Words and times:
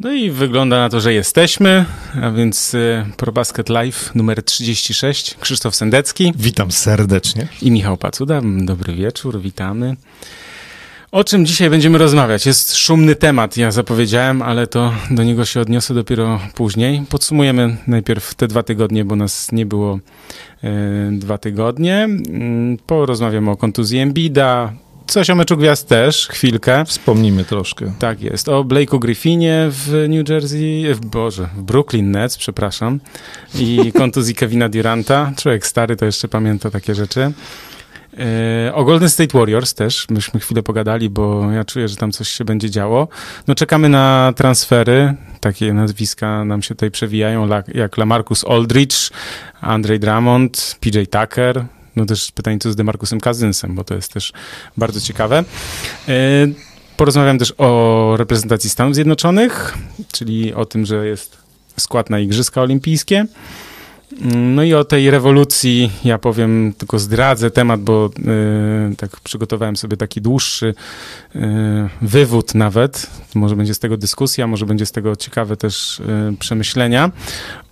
No 0.00 0.12
i 0.12 0.30
wygląda 0.30 0.78
na 0.78 0.88
to, 0.88 1.00
że 1.00 1.14
jesteśmy, 1.14 1.84
a 2.22 2.30
więc 2.30 2.74
y, 2.74 3.04
ProBasket 3.16 3.68
Live 3.68 4.14
numer 4.14 4.42
36, 4.42 5.36
Krzysztof 5.40 5.74
Sendecki. 5.74 6.32
Witam 6.36 6.72
serdecznie. 6.72 7.48
I 7.62 7.70
Michał 7.70 7.96
Pacuda. 7.96 8.40
Dobry 8.64 8.94
wieczór, 8.94 9.40
witamy. 9.40 9.96
O 11.12 11.24
czym 11.24 11.46
dzisiaj 11.46 11.70
będziemy 11.70 11.98
rozmawiać? 11.98 12.46
Jest 12.46 12.76
szumny 12.76 13.14
temat, 13.14 13.56
ja 13.56 13.70
zapowiedziałem, 13.70 14.42
ale 14.42 14.66
to 14.66 14.92
do 15.10 15.24
niego 15.24 15.44
się 15.44 15.60
odniosę 15.60 15.94
dopiero 15.94 16.40
później. 16.54 17.02
Podsumujemy 17.08 17.76
najpierw 17.86 18.34
te 18.34 18.48
dwa 18.48 18.62
tygodnie, 18.62 19.04
bo 19.04 19.16
nas 19.16 19.52
nie 19.52 19.66
było 19.66 19.98
e, 20.64 21.10
dwa 21.12 21.38
tygodnie. 21.38 22.04
Mm, 22.04 22.76
porozmawiamy 22.86 23.50
o 23.50 23.56
kontuzji 23.56 23.98
Embida, 23.98 24.72
coś 25.08 25.30
o 25.30 25.34
meczu 25.34 25.56
gwiazd 25.56 25.88
też, 25.88 26.28
chwilkę. 26.28 26.84
Wspomnimy 26.84 27.44
troszkę. 27.44 27.92
Tak 27.98 28.22
jest. 28.22 28.48
O 28.48 28.64
Blake'u 28.64 28.98
Griffinie 28.98 29.66
w 29.70 30.06
New 30.08 30.28
Jersey, 30.28 30.94
w 30.94 31.06
Boże, 31.06 31.48
w 31.56 31.62
Brooklyn 31.62 32.10
Nets, 32.10 32.38
przepraszam. 32.38 33.00
I 33.54 33.92
kontuzji 33.98 34.34
Kevina 34.34 34.68
Duranta. 34.68 35.32
Człowiek 35.36 35.66
stary 35.66 35.96
to 35.96 36.04
jeszcze 36.04 36.28
pamięta 36.28 36.70
takie 36.70 36.94
rzeczy. 36.94 37.32
E, 38.18 38.74
o 38.74 38.84
Golden 38.84 39.08
State 39.08 39.38
Warriors 39.38 39.74
też 39.74 40.06
myśmy 40.10 40.40
chwilę 40.40 40.62
pogadali, 40.62 41.10
bo 41.10 41.50
ja 41.52 41.64
czuję, 41.64 41.88
że 41.88 41.96
tam 41.96 42.12
coś 42.12 42.28
się 42.28 42.44
będzie 42.44 42.70
działo. 42.70 43.08
No 43.46 43.54
czekamy 43.54 43.88
na 43.88 44.32
transfery, 44.36 45.14
takie 45.40 45.72
nazwiska 45.72 46.44
nam 46.44 46.62
się 46.62 46.74
tutaj 46.74 46.90
przewijają, 46.90 47.48
jak 47.74 47.96
Lamarcus 47.96 48.44
Aldridge, 48.44 49.10
Andre 49.60 49.98
Drummond, 49.98 50.76
PJ 50.80 50.98
Tucker, 51.10 51.64
no 51.98 52.06
też 52.06 52.32
pytanie, 52.32 52.58
co 52.58 52.72
z 52.72 52.76
Demarcusem 52.76 53.20
Cousinsem, 53.20 53.74
bo 53.74 53.84
to 53.84 53.94
jest 53.94 54.12
też 54.12 54.32
bardzo 54.76 55.00
ciekawe. 55.00 55.44
E, 56.08 56.14
porozmawiam 56.96 57.38
też 57.38 57.54
o 57.58 58.14
reprezentacji 58.16 58.70
Stanów 58.70 58.94
Zjednoczonych, 58.94 59.78
czyli 60.12 60.54
o 60.54 60.64
tym, 60.64 60.86
że 60.86 61.06
jest 61.06 61.36
skład 61.76 62.10
na 62.10 62.18
Igrzyska 62.18 62.62
Olimpijskie. 62.62 63.26
No 64.20 64.62
i 64.62 64.74
o 64.74 64.84
tej 64.84 65.10
rewolucji 65.10 65.90
ja 66.04 66.18
powiem, 66.18 66.72
tylko 66.78 66.98
zdradzę 66.98 67.50
temat, 67.50 67.80
bo 67.80 68.10
y, 68.92 68.96
tak 68.96 69.20
przygotowałem 69.20 69.76
sobie 69.76 69.96
taki 69.96 70.20
dłuższy 70.20 70.74
y, 71.36 71.40
wywód 72.02 72.54
nawet. 72.54 73.10
Może 73.34 73.56
będzie 73.56 73.74
z 73.74 73.78
tego 73.78 73.96
dyskusja, 73.96 74.46
może 74.46 74.66
będzie 74.66 74.86
z 74.86 74.92
tego 74.92 75.16
ciekawe 75.16 75.56
też 75.56 76.00
y, 76.00 76.04
przemyślenia 76.38 77.10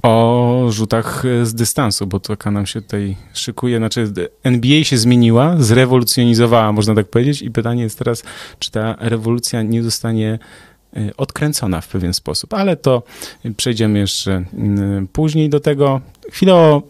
o 0.02 0.67
rzutach 0.70 1.22
z 1.42 1.55
dystansu, 1.55 2.06
bo 2.06 2.20
taka 2.20 2.50
nam 2.50 2.67
się 2.67 2.83
tutaj 2.83 3.17
szykuje. 3.34 3.78
Znaczy 3.78 4.12
NBA 4.42 4.84
się 4.84 4.98
zmieniła, 4.98 5.55
zrewolucjonizowała, 5.58 6.72
można 6.72 6.94
tak 6.94 7.08
powiedzieć 7.08 7.42
i 7.42 7.50
pytanie 7.50 7.83
jest 7.83 7.98
teraz, 7.98 8.22
czy 8.58 8.70
ta 8.70 8.97
rewolucja 8.98 9.62
nie 9.62 9.83
zostanie 9.83 10.39
Y, 10.39 10.39
odkręcona 11.16 11.80
w 11.80 11.89
pewien 11.89 12.14
sposób, 12.14 12.55
ale 12.55 12.77
to 12.77 13.02
przejdziemy 13.56 13.98
jeszcze 13.98 14.44
y, 15.02 15.06
później 15.12 15.48
do 15.48 15.61
tego. 15.61 16.00
Chwilę 16.30 16.55
o 16.55 16.83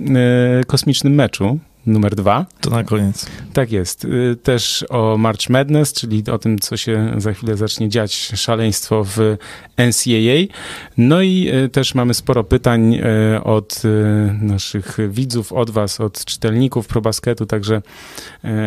y, 0.61 0.65
kosmicznym 0.65 1.15
meczu, 1.15 1.59
numer 1.87 2.15
dwa. 2.15 2.47
To 2.61 2.71
na 2.71 2.85
koniec. 2.85 3.27
Tak 3.53 3.73
jest. 3.73 4.05
Y, 4.05 4.37
też 4.43 4.85
o 4.89 5.19
March 5.19 5.49
Madness, 5.49 5.93
czyli 5.93 6.23
o 6.33 6.39
tym, 6.39 6.59
co 6.59 6.77
się 6.77 7.15
za 7.17 7.33
chwilę 7.33 7.57
zacznie 7.57 7.89
dziać, 7.89 8.15
szaleństwo 8.35 9.05
w 9.05 9.37
NCAA. 9.77 10.55
No 10.97 11.23
i 11.23 11.51
y, 11.65 11.69
też 11.69 11.95
mamy 11.95 12.15
sporo 12.15 12.45
pytań 12.45 12.95
y, 12.95 13.43
od 13.45 13.83
naszych 14.41 14.99
widzów, 15.11 15.53
od 15.53 15.71
was, 15.71 16.01
od 16.01 16.25
czytelników 16.25 16.87
ProBasketu, 16.87 17.47
także 17.47 17.83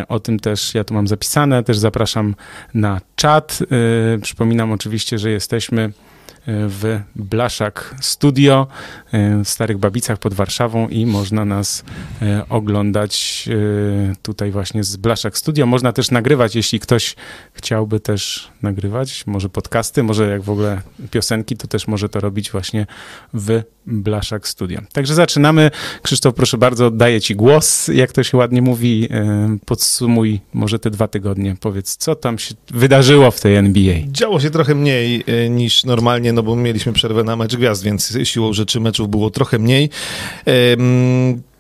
o 0.08 0.20
tym 0.20 0.40
też 0.40 0.75
ja 0.75 0.84
tu 0.84 0.94
mam 0.94 1.08
zapisane. 1.08 1.64
Też 1.64 1.78
zapraszam 1.78 2.36
na 2.73 3.02
czat. 3.16 3.59
Przypominam 4.22 4.72
oczywiście, 4.72 5.20
że 5.20 5.30
jesteśmy 5.30 5.92
w 6.52 7.02
Blaszak 7.16 7.95
Studio 8.02 8.67
e, 9.11 9.44
w 9.44 9.50
Starych 9.50 9.78
Babicach 9.78 10.17
pod 10.17 10.33
Warszawą 10.33 10.88
i 10.88 11.06
można 11.06 11.45
nas 11.45 11.83
e, 12.22 12.45
oglądać 12.50 13.45
e, 14.11 14.16
tutaj 14.22 14.51
właśnie 14.51 14.84
z 14.84 14.97
Blaszak 14.97 15.38
Studio. 15.38 15.66
Można 15.66 15.94
też 15.94 16.12
nagrywać, 16.12 16.56
jeśli 16.56 16.79
ktoś 16.79 17.16
chciałby 17.59 18.00
też 18.00 18.50
nagrywać, 18.62 19.24
może 19.28 19.50
podcasty, 19.50 20.03
może 20.03 20.30
jak 20.30 20.42
w 20.42 20.50
ogóle 20.50 20.81
piosenki, 21.12 21.58
to 21.58 21.68
też 21.68 21.88
może 21.88 22.09
to 22.09 22.20
robić 22.20 22.52
właśnie 22.52 22.88
w 23.34 23.62
Blaszak 23.86 24.47
Studio. 24.47 24.81
Także 24.94 25.14
zaczynamy. 25.14 25.72
Krzysztof, 26.02 26.34
proszę 26.36 26.58
bardzo, 26.58 26.88
oddaję 26.88 27.22
Ci 27.22 27.36
głos, 27.36 27.88
jak 27.88 28.12
to 28.12 28.24
się 28.24 28.38
ładnie 28.38 28.62
mówi. 28.62 29.09
Podsumuj 29.66 30.40
może 30.53 30.80
te 30.80 30.90
dwa 30.90 31.08
tygodnie. 31.08 31.56
Powiedz, 31.59 31.97
co 31.97 32.16
tam 32.16 32.40
się 32.40 32.56
wydarzyło 32.70 33.31
w 33.31 33.40
tej 33.40 33.56
NBA? 33.56 33.96
Działo 34.08 34.40
się 34.40 34.50
trochę 34.50 34.76
mniej 34.76 35.24
niż 35.50 35.84
normalnie, 35.84 36.34
no 36.34 36.44
bo 36.44 36.56
mieliśmy 36.56 36.94
przerwę 36.94 37.24
na 37.24 37.36
mecz 37.36 37.56
gwiazd, 37.56 37.84
więc 37.84 38.18
siłą 38.24 38.53
rzeczy 38.53 38.80
meczów 38.80 39.09
było 39.09 39.30
trochę 39.30 39.59
mniej. 39.59 39.90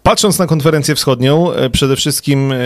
Patrząc 0.09 0.39
na 0.39 0.47
konferencję 0.47 0.95
wschodnią, 0.95 1.53
e, 1.53 1.69
przede 1.69 1.95
wszystkim 1.95 2.51
e, 2.51 2.57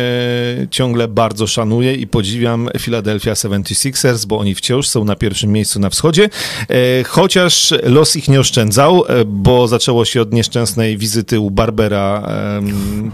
ciągle 0.71 1.07
bardzo 1.07 1.47
szanuję 1.47 1.95
i 1.95 2.07
podziwiam 2.07 2.69
Philadelphia 2.79 3.33
76ers, 3.33 4.25
bo 4.25 4.37
oni 4.37 4.55
wciąż 4.55 4.87
są 4.87 5.05
na 5.05 5.15
pierwszym 5.15 5.51
miejscu 5.51 5.79
na 5.79 5.89
wschodzie, 5.89 6.29
e, 6.69 7.03
chociaż 7.03 7.73
los 7.83 8.15
ich 8.15 8.27
nie 8.27 8.39
oszczędzał, 8.39 9.03
bo 9.25 9.67
zaczęło 9.67 10.05
się 10.05 10.21
od 10.21 10.33
nieszczęsnej 10.33 10.97
wizyty 10.97 11.39
u 11.39 11.51
Barbera, 11.51 12.29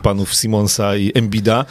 panów 0.01 0.33
Simonsa 0.33 0.95
i 0.97 1.11
Embida. 1.15 1.65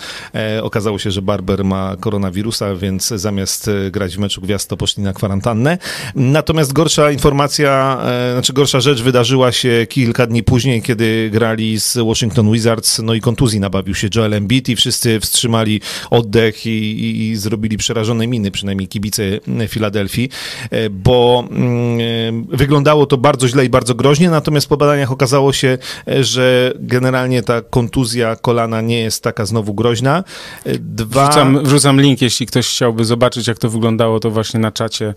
Okazało 0.63 0.99
się, 0.99 1.11
że 1.11 1.23
Barber 1.23 1.65
ma 1.65 1.97
koronawirusa, 2.01 2.75
więc 2.75 3.09
zamiast 3.09 3.71
grać 3.91 4.17
w 4.17 4.19
meczu 4.19 4.41
gwiazd, 4.41 4.69
to 4.69 4.77
poszli 4.77 5.03
na 5.03 5.13
kwarantannę. 5.13 5.79
Natomiast 6.15 6.73
gorsza 6.73 7.11
informacja, 7.11 8.01
znaczy 8.33 8.53
gorsza 8.53 8.81
rzecz 8.81 9.03
wydarzyła 9.03 9.53
się 9.53 9.87
kilka 9.89 10.27
dni 10.27 10.43
później, 10.43 10.83
kiedy 10.83 11.31
grali 11.33 11.81
z 11.81 11.99
Washington 12.07 12.48
Wizards, 12.53 12.99
no 12.99 13.15
i 13.15 13.21
kontuzji 13.21 13.61
nabawił 13.61 13.95
się 13.95 14.09
Joel 14.15 14.35
Embiid 14.35 14.69
i 14.69 14.77
wszyscy 14.77 15.21
wstrzymali 15.21 15.81
oddech 16.11 16.67
i, 16.67 16.71
i, 16.71 17.29
i 17.29 17.37
zrobili 17.37 17.77
przerażone 17.77 18.27
miny, 18.27 18.51
przynajmniej 18.51 18.89
kibice 18.89 19.23
Filadelfii, 19.69 20.29
e, 20.71 20.91
bo 20.91 21.45
mm, 21.51 22.47
wyglądało 22.47 23.07
to 23.07 23.17
bardzo 23.17 23.49
źle 23.49 23.65
i 23.65 23.69
bardzo 23.69 23.95
groźnie, 23.95 24.31
natomiast 24.31 24.69
po 24.69 24.77
badaniach 24.77 25.13
okazało 25.13 25.53
się, 25.53 25.79
e, 26.09 26.25
że 26.25 26.73
generalnie 26.77 27.43
ta 27.43 27.63
kontuzja 27.63 28.37
kolana 28.37 28.81
nie 28.81 29.01
jest 29.01 29.23
taka 29.23 29.47
znowu 29.47 29.75
groźna. 29.75 30.25
E, 30.65 30.79
dwa... 30.79 31.29
Wrzucam, 31.29 31.65
wrzucam 31.65 32.01
link, 32.01 32.23
jeśli 32.23 32.47
ktoś 32.47 32.69
chciałby 32.69 33.05
zobaczyć, 33.05 33.47
jak 33.47 33.59
to 33.59 33.71
wyglądało, 33.71 34.21
to 34.21 34.31
właśnie 34.31 34.61
na 34.61 34.73
czacie 34.73 35.15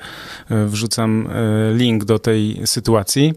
wrzucam 0.50 1.28
link 1.74 2.06
do 2.06 2.20
tej 2.20 2.62
sytuacji. 2.66 3.34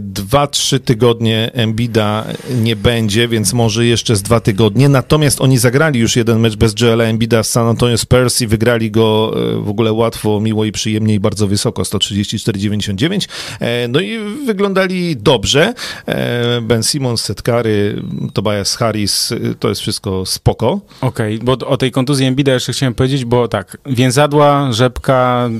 Dwa, 0.00 0.46
trzy 0.46 0.80
tygodnie 0.80 1.50
Embida 1.54 2.24
nie 2.50 2.76
będzie 2.76 3.17
więc 3.26 3.52
może 3.52 3.86
jeszcze 3.86 4.16
z 4.16 4.22
dwa 4.22 4.40
tygodnie. 4.40 4.88
Natomiast 4.88 5.40
oni 5.40 5.58
zagrali 5.58 6.00
już 6.00 6.16
jeden 6.16 6.40
mecz 6.40 6.56
bez 6.56 6.74
Joela 6.80 7.04
Embida 7.04 7.42
z 7.42 7.50
San 7.50 7.66
Antonio 7.66 7.98
Spurs 7.98 8.40
i 8.40 8.46
wygrali 8.46 8.90
go 8.90 9.34
e, 9.36 9.62
w 9.62 9.68
ogóle 9.68 9.92
łatwo, 9.92 10.40
miło 10.40 10.64
i 10.64 10.72
przyjemnie 10.72 11.14
i 11.14 11.20
bardzo 11.20 11.46
wysoko, 11.46 11.82
134-99. 11.82 13.28
E, 13.60 13.88
no 13.88 14.00
i 14.00 14.18
wyglądali 14.46 15.16
dobrze. 15.16 15.74
E, 16.06 16.60
ben 16.60 16.82
Simmons, 16.82 17.20
Setkary, 17.20 18.02
Tobias 18.32 18.76
Harris, 18.76 19.34
to 19.60 19.68
jest 19.68 19.80
wszystko 19.80 20.26
spoko. 20.26 20.80
Okej, 21.00 21.34
okay, 21.34 21.44
bo 21.44 21.66
o 21.66 21.76
tej 21.76 21.90
kontuzji 21.90 22.26
Embida 22.26 22.52
jeszcze 22.52 22.72
chciałem 22.72 22.94
powiedzieć, 22.94 23.24
bo 23.24 23.48
tak, 23.48 23.78
więzadła, 23.86 24.72
rzepka, 24.72 25.50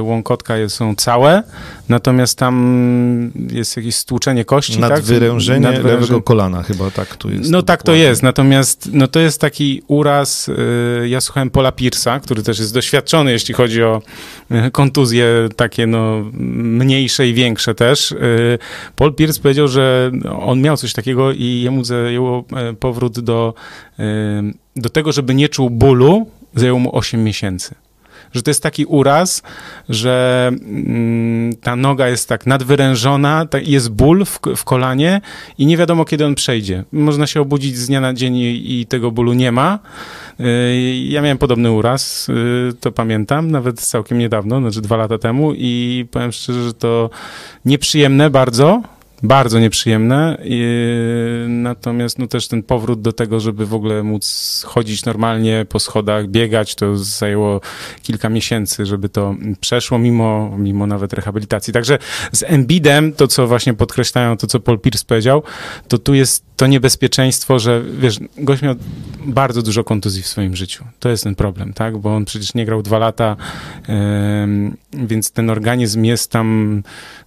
łąkotka 0.00 0.54
są 0.68 0.94
całe, 0.94 1.42
natomiast 1.88 2.38
tam 2.38 3.32
jest 3.52 3.76
jakieś 3.76 3.94
stłuczenie 3.94 4.44
kości, 4.44 4.80
Nadwyrężenie, 4.80 5.66
tak? 5.66 5.74
Nadwyrężenie 5.74 6.00
lewego 6.00 6.22
kolana 6.22 6.62
chyba, 6.62 6.90
tak 6.96 7.16
tu 7.16 7.30
jest. 7.30 7.50
No 7.50 7.62
tak 7.62 7.82
to 7.82 7.94
jest, 7.94 8.22
natomiast 8.22 8.90
no 8.92 9.08
to 9.08 9.20
jest 9.20 9.40
taki 9.40 9.82
uraz, 9.88 10.48
y, 10.48 11.08
ja 11.08 11.20
słuchałem 11.20 11.50
Paula 11.50 11.70
Pierce'a, 11.70 12.20
który 12.20 12.42
też 12.42 12.58
jest 12.58 12.74
doświadczony, 12.74 13.32
jeśli 13.32 13.54
chodzi 13.54 13.82
o 13.82 14.02
y, 14.50 14.70
kontuzje 14.70 15.26
takie 15.56 15.86
no 15.86 16.24
mniejsze 16.32 17.28
i 17.28 17.34
większe 17.34 17.74
też. 17.74 18.12
Y, 18.12 18.58
Paul 18.96 19.14
Pierce 19.14 19.42
powiedział, 19.42 19.68
że 19.68 20.10
on 20.40 20.60
miał 20.60 20.76
coś 20.76 20.92
takiego 20.92 21.32
i 21.32 21.60
jemu 21.64 21.84
zajęło 21.84 22.44
powrót 22.80 23.20
do, 23.20 23.54
do 24.76 24.90
tego, 24.90 25.12
żeby 25.12 25.34
nie 25.34 25.48
czuł 25.48 25.70
bólu, 25.70 26.30
zajęło 26.54 26.78
mu 26.78 26.96
8 26.96 27.24
miesięcy 27.24 27.74
że 28.32 28.42
to 28.42 28.50
jest 28.50 28.62
taki 28.62 28.84
uraz, 28.84 29.42
że 29.88 30.50
mm, 30.52 31.56
ta 31.56 31.76
noga 31.76 32.08
jest 32.08 32.28
tak 32.28 32.46
nadwyrężona, 32.46 33.46
jest 33.62 33.90
ból 33.90 34.24
w, 34.24 34.40
w, 34.56 34.64
kolanie 34.64 35.20
i 35.58 35.66
nie 35.66 35.76
wiadomo, 35.76 36.04
kiedy 36.04 36.26
on 36.26 36.34
przejdzie. 36.34 36.84
Można 36.92 37.26
się 37.26 37.40
obudzić 37.40 37.76
z 37.76 37.86
dnia 37.86 38.00
na 38.00 38.14
dzień 38.14 38.36
i, 38.36 38.80
i 38.80 38.86
tego 38.86 39.10
bólu 39.10 39.32
nie 39.32 39.52
ma. 39.52 39.78
Y, 40.40 40.44
ja 41.08 41.22
miałem 41.22 41.38
podobny 41.38 41.70
uraz, 41.70 42.28
y, 42.28 42.72
to 42.80 42.92
pamiętam, 42.92 43.50
nawet 43.50 43.80
całkiem 43.80 44.18
niedawno, 44.18 44.60
znaczy 44.60 44.80
dwa 44.80 44.96
lata 44.96 45.18
temu 45.18 45.52
i 45.54 46.04
powiem 46.10 46.32
szczerze, 46.32 46.64
że 46.64 46.74
to 46.74 47.10
nieprzyjemne 47.64 48.30
bardzo, 48.30 48.82
bardzo 49.22 49.58
nieprzyjemne. 49.58 50.38
I, 50.44 50.64
natomiast 51.48 52.18
no 52.18 52.26
też 52.26 52.48
ten 52.48 52.62
powrót 52.62 53.00
do 53.00 53.12
tego, 53.12 53.40
żeby 53.40 53.66
w 53.66 53.74
ogóle 53.74 54.02
móc 54.02 54.62
chodzić 54.66 55.04
normalnie 55.04 55.66
po 55.68 55.80
schodach, 55.80 56.28
biegać, 56.28 56.74
to 56.74 56.96
zajęło 56.96 57.60
kilka 58.02 58.28
miesięcy, 58.28 58.86
żeby 58.86 59.08
to 59.08 59.34
przeszło, 59.60 59.98
mimo, 59.98 60.54
mimo 60.58 60.86
nawet 60.86 61.12
rehabilitacji. 61.12 61.72
Także 61.72 61.98
z 62.32 62.42
Embidem, 62.42 63.12
to 63.12 63.28
co 63.28 63.46
właśnie 63.46 63.74
podkreślają, 63.74 64.36
to 64.36 64.46
co 64.46 64.60
Paul 64.60 64.78
Pierce 64.78 65.04
powiedział, 65.06 65.42
to 65.88 65.98
tu 65.98 66.14
jest 66.14 66.44
to 66.56 66.66
niebezpieczeństwo, 66.66 67.58
że 67.58 67.82
wiesz, 67.98 68.20
gość 68.38 68.62
miał 68.62 68.74
bardzo 69.26 69.62
dużo 69.62 69.84
kontuzji 69.84 70.22
w 70.22 70.26
swoim 70.26 70.56
życiu. 70.56 70.84
To 70.98 71.08
jest 71.08 71.24
ten 71.24 71.34
problem, 71.34 71.72
tak? 71.72 71.98
Bo 71.98 72.16
on 72.16 72.24
przecież 72.24 72.54
nie 72.54 72.66
grał 72.66 72.82
dwa 72.82 72.98
lata, 72.98 73.36
więc 74.92 75.30
ten 75.30 75.50
organizm 75.50 76.04
jest 76.04 76.30
tam 76.30 76.82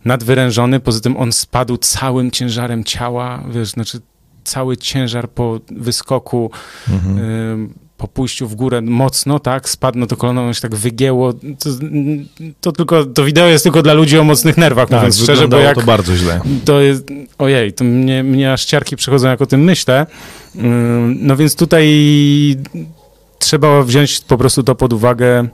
nadwyrężony. 0.05 0.79
Poza 0.79 0.99
tym 0.99 1.17
on 1.17 1.31
spadł 1.31 1.77
całym 1.77 2.31
ciężarem 2.31 2.83
ciała, 2.83 3.43
wiesz, 3.51 3.69
znaczy 3.69 3.99
cały 4.43 4.77
ciężar 4.77 5.29
po 5.29 5.59
wyskoku, 5.71 6.51
mhm. 6.89 7.73
po 7.97 8.07
pójściu 8.07 8.47
w 8.47 8.55
górę 8.55 8.81
mocno, 8.81 9.39
tak, 9.39 9.69
spadł, 9.69 10.05
to 10.05 10.17
kolano 10.17 10.53
się 10.53 10.61
tak 10.61 10.75
wygięło. 10.75 11.33
To, 11.33 11.69
to, 12.61 12.71
tylko, 12.71 13.05
to 13.05 13.23
wideo 13.23 13.47
jest 13.47 13.63
tylko 13.63 13.81
dla 13.81 13.93
ludzi 13.93 14.19
o 14.19 14.23
mocnych 14.23 14.57
nerwach, 14.57 14.89
tak, 14.89 14.99
mówiąc 14.99 15.21
szczerze, 15.21 15.47
bo 15.47 15.57
jak... 15.57 15.75
to 15.75 15.81
bardzo 15.81 16.15
źle. 16.15 16.41
To 16.65 16.81
jest, 16.81 17.07
ojej, 17.37 17.73
to 17.73 17.83
mnie, 17.83 18.23
mnie 18.23 18.53
aż 18.53 18.65
ciarki 18.65 18.95
przychodzą, 18.95 19.27
jak 19.27 19.41
o 19.41 19.45
tym 19.45 19.63
myślę. 19.63 20.05
No 21.15 21.35
więc 21.35 21.55
tutaj 21.55 21.87
trzeba 23.39 23.83
wziąć 23.83 24.19
po 24.19 24.37
prostu 24.37 24.63
to 24.63 24.75
pod 24.75 24.93
uwagę, 24.93 25.47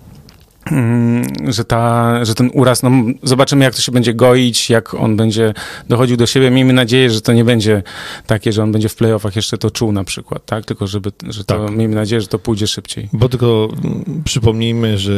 że, 1.48 1.66
ta, 1.66 2.26
że 2.26 2.36
ten 2.36 2.50
uraz, 2.54 2.84
no 2.84 2.92
zobaczymy 3.24 3.66
jak 3.66 3.76
to 3.76 3.82
się 3.82 3.92
będzie 3.92 4.14
goić, 4.14 4.70
jak 4.70 4.94
on 4.94 5.16
będzie 5.18 5.54
dochodził 5.90 6.18
do 6.18 6.26
siebie. 6.26 6.52
Miejmy 6.52 6.74
nadzieję, 6.74 7.10
że 7.10 7.22
to 7.22 7.34
nie 7.34 7.46
będzie 7.46 7.84
takie, 8.28 8.52
że 8.52 8.64
on 8.64 8.72
będzie 8.72 8.90
w 8.90 8.96
playoffach 8.96 9.36
jeszcze 9.36 9.58
to 9.58 9.72
czuł 9.72 9.92
na 9.92 10.04
przykład, 10.04 10.46
tak? 10.46 10.66
Tylko 10.66 10.88
żeby, 10.88 11.12
że 11.30 11.44
to, 11.44 11.66
tak. 11.66 11.78
miejmy 11.78 11.96
nadzieję, 11.96 12.22
że 12.22 12.28
to 12.28 12.40
pójdzie 12.40 12.68
szybciej. 12.68 13.10
Bo 13.14 13.30
tylko 13.30 13.70
mm, 13.84 14.22
przypomnijmy, 14.26 14.98
że 14.98 15.14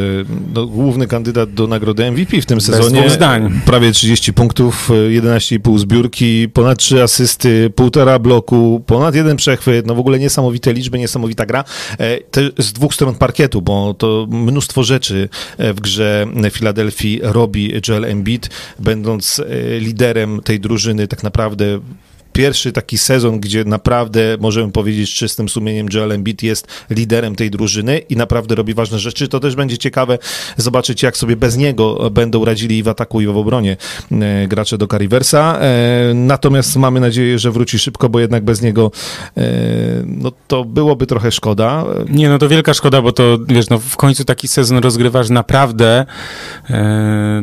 no, 0.53 0.65
główny 0.65 1.07
kandydat 1.07 1.53
do 1.53 1.67
nagrody 1.67 2.11
MVP 2.11 2.41
w 2.41 2.45
tym 2.45 2.61
sezonie. 2.61 3.09
zdań. 3.09 3.61
Prawie 3.65 3.91
30 3.91 4.33
punktów, 4.33 4.89
11,5 4.89 5.79
zbiórki, 5.79 6.49
ponad 6.49 6.77
3 6.77 7.03
asysty, 7.03 7.69
półtora 7.75 8.19
bloku, 8.19 8.83
ponad 8.85 9.15
jeden 9.15 9.37
przechwyt, 9.37 9.85
no 9.85 9.95
w 9.95 9.99
ogóle 9.99 10.19
niesamowite 10.19 10.73
liczby, 10.73 10.99
niesamowita 10.99 11.45
gra. 11.45 11.63
E, 11.99 12.17
z 12.57 12.73
dwóch 12.73 12.93
stron 12.93 13.15
parkietu, 13.15 13.61
bo 13.61 13.93
to 13.93 14.27
mnóstwo 14.29 14.83
rzeczy 14.83 15.29
w 15.57 15.79
grze 15.81 16.25
Filadelfii 16.51 17.19
robi 17.23 17.73
Joel 17.87 18.05
Embiid, 18.05 18.49
będąc 18.79 19.39
e, 19.39 19.79
liderem 19.79 20.41
tej 20.43 20.59
drużyny 20.59 21.07
tak 21.07 21.23
naprawdę 21.23 21.79
pierwszy 22.37 22.71
taki 22.71 22.97
sezon, 22.97 23.39
gdzie 23.39 23.63
naprawdę 23.65 24.37
możemy 24.39 24.71
powiedzieć 24.71 25.09
z 25.09 25.13
czystym 25.13 25.49
sumieniem, 25.49 25.87
Joel 25.93 26.11
Embiid 26.11 26.43
jest 26.43 26.67
liderem 26.89 27.35
tej 27.35 27.51
drużyny 27.51 27.97
i 27.97 28.15
naprawdę 28.15 28.55
robi 28.55 28.73
ważne 28.73 28.99
rzeczy. 28.99 29.27
To 29.27 29.39
też 29.39 29.55
będzie 29.55 29.77
ciekawe 29.77 30.17
zobaczyć, 30.57 31.03
jak 31.03 31.17
sobie 31.17 31.35
bez 31.35 31.57
niego 31.57 32.09
będą 32.11 32.45
radzili 32.45 32.77
i 32.77 32.83
w 32.83 32.87
ataku, 32.87 33.21
i 33.21 33.27
w 33.27 33.37
obronie 33.37 33.77
e, 34.11 34.47
gracze 34.47 34.77
do 34.77 34.87
Cariversa. 34.87 35.59
E, 35.59 36.13
natomiast 36.13 36.75
mamy 36.75 36.99
nadzieję, 36.99 37.39
że 37.39 37.51
wróci 37.51 37.79
szybko, 37.79 38.09
bo 38.09 38.19
jednak 38.19 38.43
bez 38.43 38.61
niego 38.61 38.91
e, 39.37 39.41
no 40.05 40.31
to 40.47 40.65
byłoby 40.65 41.05
trochę 41.05 41.31
szkoda. 41.31 41.85
Nie, 42.09 42.29
no 42.29 42.37
to 42.37 42.49
wielka 42.49 42.73
szkoda, 42.73 43.01
bo 43.01 43.11
to 43.11 43.37
wiesz, 43.47 43.69
no 43.69 43.79
w 43.79 43.97
końcu 43.97 44.25
taki 44.25 44.47
sezon 44.47 44.77
rozgrywasz 44.77 45.29
naprawdę. 45.29 46.05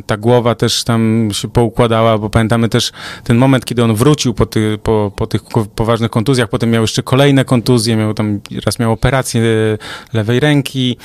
Ta 0.07 0.17
głowa 0.17 0.55
też 0.55 0.85
tam 0.85 1.29
się 1.33 1.49
poukładała, 1.49 2.19
bo 2.19 2.31
pamiętamy 2.31 2.69
też 2.69 2.93
ten 3.25 3.37
moment, 3.37 3.65
kiedy 3.65 3.85
on 3.85 3.95
wrócił 3.95 4.35
po, 4.35 4.47
ty, 4.47 4.79
po, 4.85 5.13
po 5.17 5.27
tych 5.27 5.43
poważnych 5.75 6.11
kontuzjach, 6.11 6.49
potem 6.49 6.71
miał 6.71 6.83
jeszcze 6.83 7.03
kolejne 7.03 7.45
kontuzje, 7.45 7.97
miał 7.97 8.15
tam, 8.15 8.41
raz 8.67 8.79
miał 8.79 8.93
operację 8.93 9.43
lewej 10.13 10.41
ręki, 10.41 10.97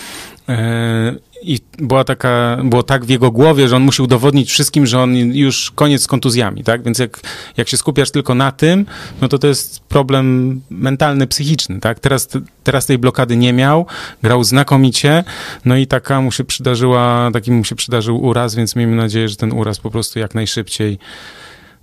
e, 0.50 1.16
i 1.42 1.60
była 1.78 2.04
taka, 2.04 2.58
było 2.64 2.84
tak 2.84 3.06
w 3.06 3.10
jego 3.10 3.32
głowie, 3.32 3.68
że 3.68 3.76
on 3.76 3.84
musi 3.84 4.02
udowodnić 4.02 4.52
wszystkim, 4.52 4.88
że 4.88 5.00
on 5.00 5.16
już 5.16 5.72
koniec 5.72 6.02
z 6.02 6.08
kontuzjami, 6.08 6.64
tak? 6.64 6.84
Więc 6.84 7.00
jak, 7.00 7.20
jak 7.58 7.70
się 7.70 7.78
skupiasz 7.78 8.12
tylko 8.12 8.36
na 8.36 8.52
tym, 8.52 8.86
no 9.22 9.28
to 9.28 9.40
to 9.40 9.48
jest 9.48 9.80
problem 9.80 10.62
mentalny, 10.70 11.28
psychiczny, 11.28 11.80
tak? 11.80 12.00
Teraz, 12.00 12.28
teraz 12.64 12.86
tej 12.86 12.98
blokady 12.98 13.38
nie 13.38 13.54
miał, 13.54 13.86
grał 14.24 14.44
znakomicie, 14.44 15.24
no 15.66 15.78
i 15.78 15.88
taka 15.88 16.22
mu 16.22 16.32
się 16.32 16.44
przydarzyła, 16.44 17.30
taki 17.34 17.52
mu 17.52 17.64
się 17.64 17.76
przydarzył 17.76 18.24
uraz, 18.24 18.56
więc 18.56 18.76
miejmy 18.76 18.96
nadzieję, 18.96 19.30
że 19.30 19.36
ten 19.36 19.54
uraz 19.54 19.80
po 19.80 19.92
prostu 19.92 20.20
jak 20.20 20.36
najszybciej 20.36 21.00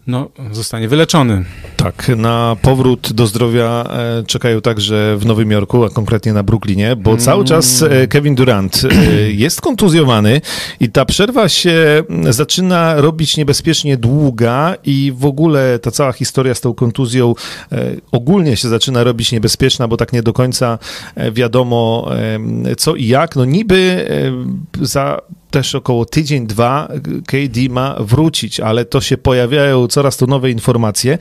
no, 0.07 0.29
zostanie 0.53 0.89
wyleczony. 0.89 1.45
Tak, 1.77 2.09
na 2.17 2.57
powrót 2.63 3.13
do 3.13 3.27
zdrowia 3.27 3.85
e, 3.91 4.23
czekają 4.27 4.61
także 4.61 5.17
w 5.19 5.27
Nowym 5.27 5.51
Jorku, 5.51 5.85
a 5.85 5.91
konkretnie 5.91 6.33
na 6.33 6.43
Brooklynie, 6.43 6.97
bo 6.97 7.11
mm. 7.11 7.21
cały 7.21 7.45
czas 7.45 7.83
e, 7.83 8.07
Kevin 8.07 8.35
Durant 8.35 8.83
e, 8.85 9.31
jest 9.31 9.61
kontuzjowany 9.61 10.41
i 10.81 10.91
ta 10.91 11.05
przerwa 11.05 11.49
się 11.49 12.05
zaczyna 12.31 12.95
robić 13.01 13.37
niebezpiecznie 13.37 13.97
długa 13.97 14.75
i 14.85 15.13
w 15.17 15.25
ogóle 15.25 15.79
ta 15.79 15.91
cała 15.91 16.13
historia 16.13 16.55
z 16.55 16.61
tą 16.61 16.75
kontuzją 16.75 17.35
ogólnie 18.13 18.57
się 18.57 18.69
zaczyna 18.69 19.05
robić 19.05 19.33
niebezpieczna, 19.33 19.89
bo 19.89 19.97
tak 19.97 20.13
nie 20.13 20.23
do 20.23 20.33
końca 20.33 20.79
wiadomo 21.33 22.11
co 22.79 22.95
i 22.95 23.07
jak. 23.07 23.37
No 23.37 23.45
niby 23.45 24.09
za 24.81 25.21
też 25.57 25.75
około 25.75 26.05
tydzień, 26.05 26.47
dwa 26.47 26.89
KD 27.27 27.61
ma 27.71 27.97
wrócić, 28.01 28.61
ale 28.61 28.85
to 28.85 29.01
się 29.01 29.17
pojawiają 29.17 29.87
coraz 29.87 30.17
to 30.17 30.27
nowe 30.27 30.51
informacje. 30.51 31.19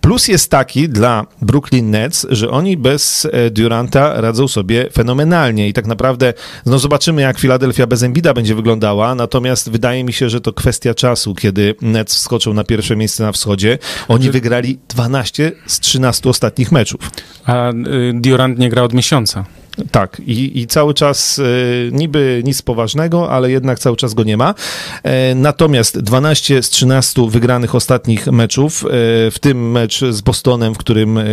Plus 0.00 0.28
jest 0.28 0.50
taki 0.50 0.88
dla 0.88 1.26
Brooklyn 1.42 1.90
Nets, 1.90 2.26
że 2.30 2.50
oni 2.50 2.76
bez 2.76 3.28
e, 3.32 3.50
Duranta 3.50 4.20
radzą 4.20 4.48
sobie 4.48 4.88
fenomenalnie 4.92 5.68
i 5.68 5.72
tak 5.72 5.86
naprawdę 5.86 6.34
no 6.66 6.78
zobaczymy 6.78 7.22
jak 7.22 7.38
Philadelphia 7.38 7.86
bez 7.86 8.02
Embida 8.02 8.34
będzie 8.34 8.54
wyglądała, 8.54 9.14
natomiast 9.14 9.70
wydaje 9.70 10.04
mi 10.04 10.12
się, 10.12 10.30
że 10.30 10.40
to 10.40 10.52
kwestia 10.52 10.94
czasu, 10.94 11.34
kiedy 11.34 11.74
Nets 11.82 12.14
wskoczą 12.14 12.54
na 12.54 12.64
pierwsze 12.64 12.96
miejsce 12.96 13.22
na 13.22 13.32
wschodzie. 13.32 13.78
Oni 14.08 14.30
wygrali 14.30 14.78
12 14.88 15.52
z 15.66 15.80
13 15.80 16.28
ostatnich 16.28 16.72
meczów. 16.72 17.00
A 17.44 17.70
y, 17.70 17.74
Durant 18.14 18.58
nie 18.58 18.70
gra 18.70 18.82
od 18.82 18.92
miesiąca. 18.92 19.44
Tak, 19.90 20.20
i, 20.26 20.60
i 20.60 20.66
cały 20.66 20.94
czas 20.94 21.38
y, 21.38 21.90
niby 21.92 22.42
nic 22.44 22.62
poważnego, 22.62 23.30
ale 23.30 23.50
jednak 23.50 23.78
cały 23.78 23.96
czas 23.96 24.14
go 24.14 24.24
nie 24.24 24.36
ma. 24.36 24.54
E, 25.02 25.34
natomiast 25.34 25.98
12 25.98 26.62
z 26.62 26.70
13 26.70 27.30
wygranych 27.30 27.74
ostatnich 27.74 28.26
meczów, 28.26 28.84
e, 28.84 28.88
w 29.30 29.36
tym 29.40 29.70
mecz 29.70 30.00
z 30.10 30.20
Bostonem, 30.20 30.74
w 30.74 30.78
którym 30.78 31.18
e, 31.18 31.24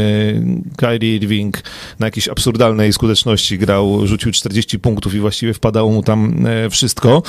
Kyrie 0.77 1.15
Irving 1.15 1.63
na 1.99 2.07
jakiejś 2.07 2.27
absurdalnej 2.27 2.93
skuteczności 2.93 3.57
grał, 3.57 4.07
rzucił 4.07 4.31
40 4.31 4.79
punktów 4.79 5.13
i 5.13 5.19
właściwie 5.19 5.53
wpadało 5.53 5.91
mu 5.91 6.03
tam 6.03 6.47
wszystko. 6.69 7.23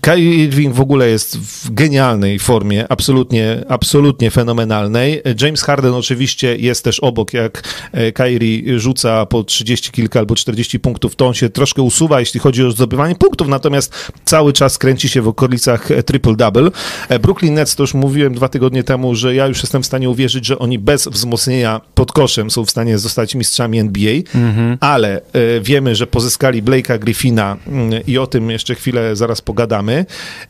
Kyrie 0.00 0.44
Irving 0.44 0.74
w 0.74 0.80
ogóle 0.80 1.08
jest 1.08 1.38
w 1.38 1.74
genialnej 1.74 2.38
formie, 2.38 2.86
absolutnie, 2.88 3.64
absolutnie 3.68 4.30
fenomenalnej. 4.30 5.22
James 5.40 5.62
Harden 5.62 5.94
oczywiście 5.94 6.56
jest 6.56 6.84
też 6.84 7.00
obok, 7.00 7.32
jak 7.32 7.62
e, 7.92 8.12
Kyrie 8.12 8.78
rzuca 8.78 9.26
po 9.26 9.44
30 9.44 9.90
kilka 9.90 10.18
albo 10.18 10.34
40 10.34 10.80
punktów, 10.80 11.16
to 11.16 11.26
on 11.26 11.34
się 11.34 11.48
troszkę 11.48 11.82
usuwa, 11.82 12.20
jeśli 12.20 12.40
chodzi 12.40 12.64
o 12.64 12.70
zdobywanie 12.70 13.14
punktów, 13.14 13.48
natomiast 13.48 14.12
cały 14.24 14.52
czas 14.52 14.78
kręci 14.78 15.08
się 15.08 15.22
w 15.22 15.28
okolicach 15.28 15.88
triple-double. 15.88 16.70
E, 17.08 17.18
Brooklyn 17.18 17.54
Nets, 17.54 17.76
to 17.76 17.82
już 17.82 17.94
mówiłem 17.94 18.34
dwa 18.34 18.48
tygodnie 18.48 18.84
temu, 18.84 19.14
że 19.14 19.34
ja 19.34 19.46
już 19.46 19.62
jestem 19.62 19.82
w 19.82 19.86
stanie 19.86 20.10
uwierzyć, 20.10 20.46
że 20.46 20.58
oni 20.58 20.78
bez 20.78 21.08
wzmocnienia 21.08 21.80
pod 21.94 22.12
koszem 22.12 22.50
są 22.50 22.64
w 22.64 22.70
stanie 22.70 22.98
zostać 22.98 23.34
mistrzami 23.34 23.78
NBA, 23.78 24.14
mhm. 24.34 24.78
ale 24.80 25.16
e, 25.16 25.60
wiemy, 25.60 25.94
że 25.94 26.06
pozyskali 26.06 26.62
Blake'a 26.62 26.98
Griffina 26.98 27.56
mm, 27.66 28.02
i 28.06 28.18
o 28.18 28.26
tym 28.26 28.50
jeszcze 28.50 28.74
chwilę 28.74 29.16
zaraz 29.16 29.40
pogadamy 29.40 29.83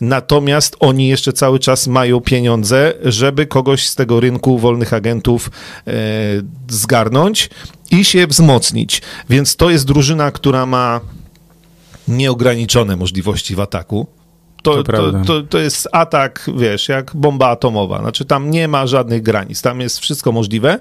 natomiast 0.01 0.77
oni 0.81 1.09
jeszcze 1.09 1.33
cały 1.33 1.59
czas 1.59 1.87
mają 1.87 2.21
pieniądze, 2.21 2.93
żeby 3.03 3.47
kogoś 3.47 3.87
z 3.87 3.95
tego 3.95 4.21
rynku 4.21 4.59
wolnych 4.59 4.93
agentów 4.93 5.51
e, 5.87 5.93
zgarnąć 6.69 7.51
i 7.91 8.05
się 8.05 8.27
wzmocnić. 8.27 9.03
Więc 9.31 9.57
to 9.57 9.71
jest 9.71 9.87
drużyna, 9.87 10.31
która 10.31 10.67
ma 10.67 11.01
nieograniczone 12.09 12.97
możliwości 12.97 13.55
w 13.55 13.61
ataku. 13.61 14.07
To, 14.65 14.83
to, 14.83 15.13
to, 15.27 15.43
to, 15.43 15.59
jest 15.59 15.89
atak, 15.93 16.51
wiesz, 16.57 16.89
jak 16.89 17.11
bomba 17.17 17.49
atomowa. 17.49 17.99
Znaczy 17.99 18.25
tam 18.25 18.51
nie 18.51 18.69
ma 18.69 18.87
żadnych 18.87 19.23
granic, 19.23 19.63
tam 19.63 19.81
jest 19.81 19.99
wszystko 19.99 20.33
możliwe. 20.33 20.79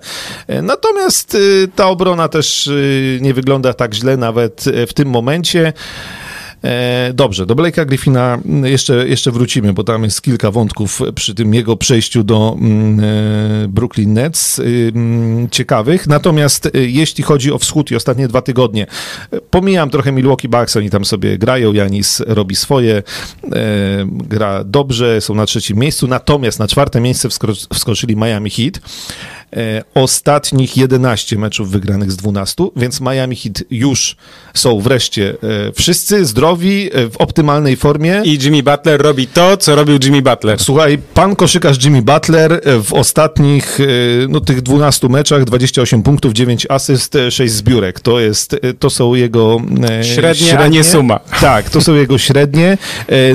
E, 0.47 0.61
natomiast 0.61 1.35
y, 1.35 1.67
ta 1.75 1.87
obrona 1.87 2.27
też 2.27 2.67
y, 2.67 3.19
nie 3.21 3.33
wygląda 3.33 3.73
tak 3.73 3.93
źle 3.93 4.17
nawet 4.17 4.65
w 4.87 4.93
tym 4.93 5.09
momencie. 5.09 5.73
E, 6.63 7.11
dobrze, 7.13 7.45
do 7.45 7.55
Blake'a 7.55 7.85
Griffina 7.85 8.39
jeszcze, 8.63 9.07
jeszcze 9.07 9.31
wrócimy, 9.31 9.73
bo 9.73 9.83
tam 9.83 10.03
jest 10.03 10.21
kilka 10.21 10.51
wątków 10.51 11.01
przy 11.15 11.35
tym 11.35 11.53
jego 11.53 11.77
przejściu 11.77 12.23
do 12.23 12.57
mm, 12.61 12.99
e, 12.99 13.67
Brooklyn 13.67 14.13
Nets 14.13 14.59
y, 14.59 14.91
mm, 14.95 15.49
ciekawych. 15.49 16.07
Natomiast 16.07 16.65
y, 16.65 16.89
jeśli 16.89 17.23
chodzi 17.23 17.51
o 17.51 17.57
wschód 17.57 17.91
i 17.91 17.95
ostatnie 17.95 18.27
dwa 18.27 18.41
tygodnie, 18.41 18.87
pomijam 19.49 19.89
trochę 19.89 20.11
Milwaukee 20.11 20.47
Bucks, 20.47 20.77
oni 20.77 20.89
tam 20.89 21.05
sobie 21.05 21.37
grają, 21.37 21.73
Janis 21.73 22.21
robi 22.27 22.55
swoje, 22.55 22.95
e, 22.95 23.03
gra 24.09 24.63
dobrze, 24.63 25.21
są 25.21 25.35
na 25.35 25.45
trzecim 25.45 25.77
miejscu, 25.77 26.07
natomiast 26.07 26.59
na 26.59 26.67
czwarte 26.67 27.01
miejsce 27.01 27.29
wskoczyli 27.73 28.15
Miami 28.15 28.49
Heat. 28.49 28.79
E, 29.57 29.83
ostatnich 29.93 30.77
11 30.77 31.37
meczów 31.37 31.71
wygranych 31.71 32.11
z 32.11 32.15
12, 32.15 32.67
więc 32.75 33.01
Miami 33.01 33.35
Heat 33.35 33.63
już 33.71 34.15
są 34.53 34.79
wreszcie 34.79 35.29
e, 35.29 35.71
wszyscy 35.71 36.25
zdrowi, 36.25 36.89
e, 36.93 37.09
w 37.09 37.17
optymalnej 37.17 37.75
formie. 37.75 38.21
I 38.25 38.39
Jimmy 38.41 38.63
Butler 38.63 39.01
robi 39.01 39.27
to, 39.27 39.57
co 39.57 39.75
robił 39.75 39.97
Jimmy 40.03 40.21
Butler. 40.21 40.59
Słuchaj, 40.59 40.97
pan 41.13 41.35
koszykarz 41.35 41.83
Jimmy 41.83 42.01
Butler 42.01 42.61
w 42.83 42.93
ostatnich, 42.93 43.79
no 44.29 44.39
tych 44.39 44.61
12 44.61 45.09
meczach 45.09 45.43
28 45.43 46.03
punktów, 46.03 46.33
9 46.33 46.67
asyst, 46.69 47.17
6 47.29 47.53
zbiórek. 47.53 47.99
To 47.99 48.19
jest, 48.19 48.55
to 48.79 48.89
są 48.89 49.13
jego 49.13 49.61
średnie, 50.01 50.35
średnie, 50.35 50.59
a 50.59 50.67
nie 50.67 50.83
suma. 50.83 51.19
Tak, 51.41 51.69
to 51.69 51.81
są 51.81 51.93
jego 51.93 52.17
średnie. 52.17 52.77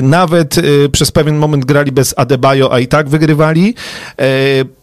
Nawet 0.01 0.55
przez 0.91 1.11
pewien 1.11 1.37
moment 1.37 1.65
grali 1.65 1.91
bez 1.91 2.13
Adebayo, 2.17 2.73
a 2.73 2.79
i 2.79 2.87
tak 2.87 3.09
wygrywali 3.09 3.75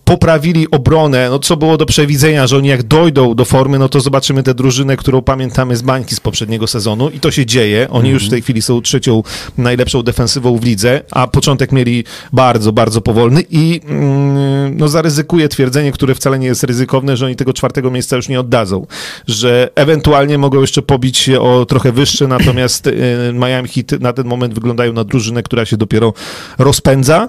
poprawili 0.07 0.71
obronę, 0.71 1.31
no 1.31 1.39
co 1.39 1.57
było 1.57 1.77
do 1.77 1.87
przewidzenia, 1.87 2.47
że 2.47 2.57
oni 2.57 2.69
jak 2.69 2.83
dojdą 2.83 3.35
do 3.35 3.45
formy, 3.45 3.79
no 3.79 3.89
to 3.89 4.01
zobaczymy 4.01 4.43
tę 4.43 4.55
drużynę, 4.55 4.97
którą 4.97 5.23
pamiętamy 5.23 5.77
z 5.77 5.83
bańki 5.83 6.15
z 6.15 6.21
poprzedniego 6.21 6.67
sezonu 6.67 7.11
i 7.11 7.21
to 7.21 7.31
się 7.31 7.47
dzieje. 7.47 7.89
Oni 7.91 8.09
mm 8.09 8.17
już 8.17 8.27
w 8.27 8.31
tej 8.31 8.43
chwili 8.43 8.63
są 8.63 8.81
trzecią 8.81 9.23
najlepszą 9.59 10.03
defensywą 10.03 10.59
w 10.59 10.65
lidze, 10.65 11.03
a 11.11 11.27
początek 11.27 11.73
mieli 11.73 12.05
bardzo, 12.33 12.73
bardzo 12.73 13.01
powolny 13.01 13.45
i 13.51 13.81
mm, 13.85 14.77
no 14.77 14.89
zaryzykuje 14.89 15.49
twierdzenie, 15.49 15.93
które 15.93 16.15
wcale 16.15 16.39
nie 16.39 16.47
jest 16.47 16.65
ryzykowne, 16.65 17.17
że 17.17 17.27
oni 17.27 17.37
tego 17.37 17.53
czwartego 17.53 17.91
miejsca 17.91 18.17
już 18.17 18.29
nie 18.29 18.41
oddadzą, 18.41 18.87
że 19.27 19.71
ewentualnie 19.75 20.39
mogą 20.39 20.61
jeszcze 20.61 20.83
pobić 20.83 21.19
się 21.19 21.41
o 21.41 21.67
trochę 21.67 21.93
wyższe, 21.93 22.29
natomiast 22.29 22.87
y, 22.87 22.93
Miami 23.33 23.69
Heat 23.69 24.01
na 24.01 24.13
ten 24.13 24.27
moment 24.27 24.55
wyglądają 24.55 24.93
na 24.93 25.05
drużynę, 25.05 25.43
która 25.43 25.65
się 25.65 25.77
dopiero 25.77 26.13
rozpędza 26.59 27.29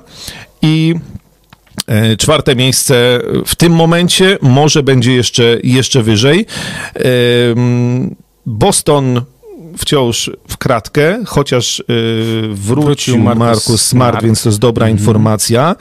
i 0.62 0.96
czwarte 2.18 2.56
miejsce 2.56 3.20
w 3.46 3.56
tym 3.56 3.74
momencie, 3.74 4.38
może 4.42 4.84
będzie 4.84 5.14
jeszcze, 5.14 5.58
jeszcze 5.64 6.04
wyżej. 6.04 6.46
E, 6.96 7.02
Boston 8.46 9.22
wciąż 9.78 10.32
w 10.48 10.58
kratkę, 10.58 11.24
chociaż 11.26 11.80
e, 11.80 11.84
wrócił, 12.54 12.84
wrócił 12.86 13.18
Marcus 13.18 13.82
Smart, 13.82 14.12
Smart, 14.12 14.26
więc 14.26 14.44
to 14.44 14.50
jest 14.50 14.60
dobra 14.60 14.86
-hmm. 14.88 14.92
informacja. 14.92 15.76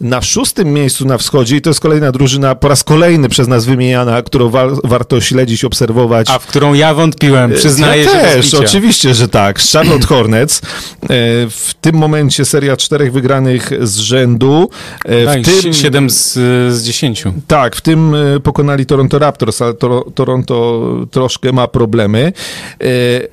Na 0.00 0.22
szóstym 0.22 0.72
miejscu 0.72 1.06
na 1.06 1.18
wschodzie, 1.18 1.56
i 1.56 1.60
to 1.60 1.70
jest 1.70 1.80
kolejna 1.80 2.12
drużyna, 2.12 2.54
po 2.54 2.68
raz 2.68 2.84
kolejny 2.84 3.28
przez 3.28 3.48
nas 3.48 3.64
wymieniana, 3.64 4.22
którą 4.22 4.48
wa 4.48 4.66
warto 4.84 5.20
śledzić, 5.20 5.64
obserwować. 5.64 6.30
A 6.30 6.38
w 6.38 6.46
którą 6.46 6.74
ja 6.74 6.94
wątpiłem, 6.94 7.52
przyznaję 7.52 8.04
ja 8.04 8.10
się. 8.10 8.18
też, 8.18 8.54
oczywiście, 8.54 9.14
że 9.14 9.28
tak. 9.28 9.60
Charlotte 9.72 10.06
Hornets. 10.14 10.58
E, 10.58 11.08
w 11.50 11.74
tym 11.80 11.96
momencie 11.96 12.44
seria 12.44 12.76
czterech 12.76 13.12
wygranych 13.12 13.70
z 13.82 13.98
rzędu. 13.98 14.70
E, 15.04 15.22
w 15.22 15.26
tak, 15.26 15.62
tym, 15.62 15.72
7 15.72 16.10
z, 16.10 16.32
z 16.74 16.82
10. 16.82 17.24
Tak, 17.46 17.76
w 17.76 17.80
tym 17.80 18.14
e, 18.14 18.40
pokonali 18.40 18.86
Toronto 18.86 19.18
Raptors, 19.18 19.62
ale 19.62 19.74
to, 19.74 20.04
Toronto 20.14 20.82
troszkę 21.10 21.52
ma 21.52 21.68
problemy. 21.68 22.32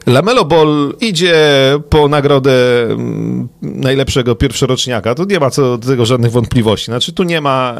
Lamelo 0.07 0.45
Ball 0.45 0.93
idzie 1.01 1.35
po 1.89 2.07
nagrodę 2.07 2.83
mm, 2.83 3.47
najlepszego 3.61 4.35
pierwszoroczniaka. 4.35 5.15
To 5.15 5.25
nie 5.25 5.39
ma 5.39 5.49
co 5.49 5.77
do 5.77 5.87
tego 5.87 6.05
żadnych 6.05 6.31
wątpliwości 6.31 6.54
wątpliwości. 6.55 6.85
Znaczy 6.85 7.13
tu 7.13 7.23
nie 7.23 7.41
ma, 7.41 7.75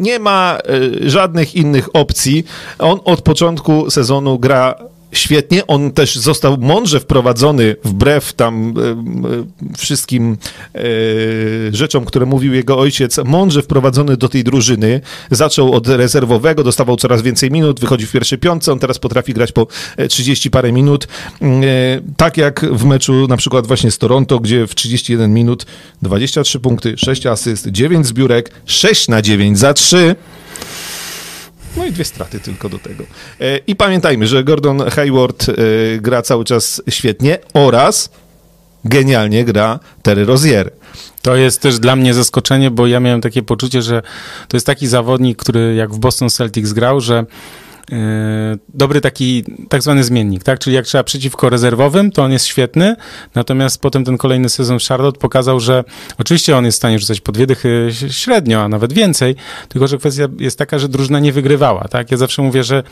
nie 0.00 0.18
ma 0.18 0.58
e, 1.04 1.10
żadnych 1.10 1.54
innych 1.54 1.88
opcji. 1.96 2.44
On 2.78 3.00
od 3.04 3.22
początku 3.22 3.90
sezonu 3.90 4.38
gra 4.38 4.74
świetnie. 5.12 5.66
On 5.66 5.92
też 5.92 6.16
został 6.16 6.56
mądrze 6.58 7.00
wprowadzony 7.00 7.76
wbrew 7.84 8.32
tam 8.32 8.74
e, 8.76 8.82
e, 8.82 9.76
wszystkim 9.78 10.36
e, 10.74 10.80
rzeczom, 11.72 12.04
które 12.04 12.26
mówił 12.26 12.54
jego 12.54 12.78
ojciec, 12.78 13.18
mądrze 13.24 13.62
wprowadzony 13.62 14.16
do 14.16 14.28
tej 14.28 14.44
drużyny. 14.44 15.00
Zaczął 15.30 15.72
od 15.72 15.88
rezerwowego, 15.88 16.64
dostawał 16.64 16.96
coraz 16.96 17.22
więcej 17.22 17.50
minut, 17.50 17.80
wychodzi 17.80 18.06
w 18.06 18.12
pierwszej 18.12 18.38
piątce, 18.38 18.72
on 18.72 18.78
teraz 18.78 18.98
potrafi 18.98 19.34
grać 19.34 19.52
po 19.52 19.66
30 20.08 20.50
parę 20.50 20.72
minut. 20.72 21.08
Tak 22.16 22.36
jak 22.36 22.66
w 22.72 22.84
meczu 22.84 23.26
na 23.28 23.36
przykład 23.36 23.66
właśnie 23.66 23.90
z 23.90 23.98
Toronto, 23.98 24.40
gdzie 24.40 24.66
w 24.66 24.74
31 24.74 25.34
minut 25.34 25.66
23 26.02 26.60
punkty, 26.60 26.94
6 26.96 27.26
asyst, 27.26 27.66
9 27.66 28.06
zbiórek, 28.06 28.50
6 28.66 29.08
na 29.08 29.22
9 29.22 29.58
za 29.58 29.74
3 29.74 30.16
no 31.76 31.86
i 31.86 31.92
dwie 31.92 32.04
straty 32.04 32.40
tylko 32.40 32.68
do 32.68 32.78
tego. 32.78 33.04
E, 33.40 33.58
I 33.58 33.76
pamiętajmy, 33.76 34.26
że 34.26 34.44
Gordon 34.44 34.90
Hayward 34.90 35.48
e, 35.48 35.52
gra 36.00 36.22
cały 36.22 36.44
czas 36.44 36.82
świetnie 36.88 37.38
oraz 37.54 38.10
genialnie 38.84 39.44
gra 39.44 39.78
Terry 40.02 40.24
Rozier. 40.24 40.70
To 41.22 41.36
jest 41.36 41.60
też 41.60 41.78
dla 41.78 41.96
mnie 41.96 42.14
zaskoczenie, 42.14 42.70
bo 42.70 42.86
ja 42.86 43.00
miałem 43.00 43.20
takie 43.20 43.42
poczucie, 43.42 43.82
że 43.82 44.02
to 44.48 44.56
jest 44.56 44.66
taki 44.66 44.86
zawodnik, 44.86 45.38
który 45.38 45.74
jak 45.74 45.94
w 45.94 45.98
Boston 45.98 46.30
Celtics 46.30 46.72
grał, 46.72 47.00
że 47.00 47.24
dobry 48.74 49.00
taki 49.00 49.44
tak 49.68 49.82
zwany 49.82 50.04
zmiennik, 50.04 50.44
tak? 50.44 50.58
Czyli 50.58 50.76
jak 50.76 50.86
trzeba 50.86 51.04
przeciwko 51.04 51.48
rezerwowym, 51.48 52.12
to 52.12 52.22
on 52.22 52.32
jest 52.32 52.46
świetny, 52.46 52.96
natomiast 53.34 53.80
potem 53.80 54.04
ten 54.04 54.18
kolejny 54.18 54.48
sezon 54.48 54.78
w 54.78 54.82
Charlotte 54.82 55.18
pokazał, 55.18 55.60
że 55.60 55.84
oczywiście 56.18 56.56
on 56.56 56.64
jest 56.64 56.76
w 56.76 56.80
stanie 56.80 56.98
rzucać 56.98 57.20
po 57.20 57.32
dwie 57.32 57.46
dychy 57.46 57.88
średnio, 58.10 58.62
a 58.62 58.68
nawet 58.68 58.92
więcej, 58.92 59.36
tylko 59.68 59.88
że 59.88 59.98
kwestia 59.98 60.28
jest 60.38 60.58
taka, 60.58 60.78
że 60.78 60.88
drużyna 60.88 61.20
nie 61.20 61.32
wygrywała, 61.32 61.88
tak? 61.88 62.10
Ja 62.10 62.16
zawsze 62.16 62.42
mówię, 62.42 62.64
że 62.64 62.82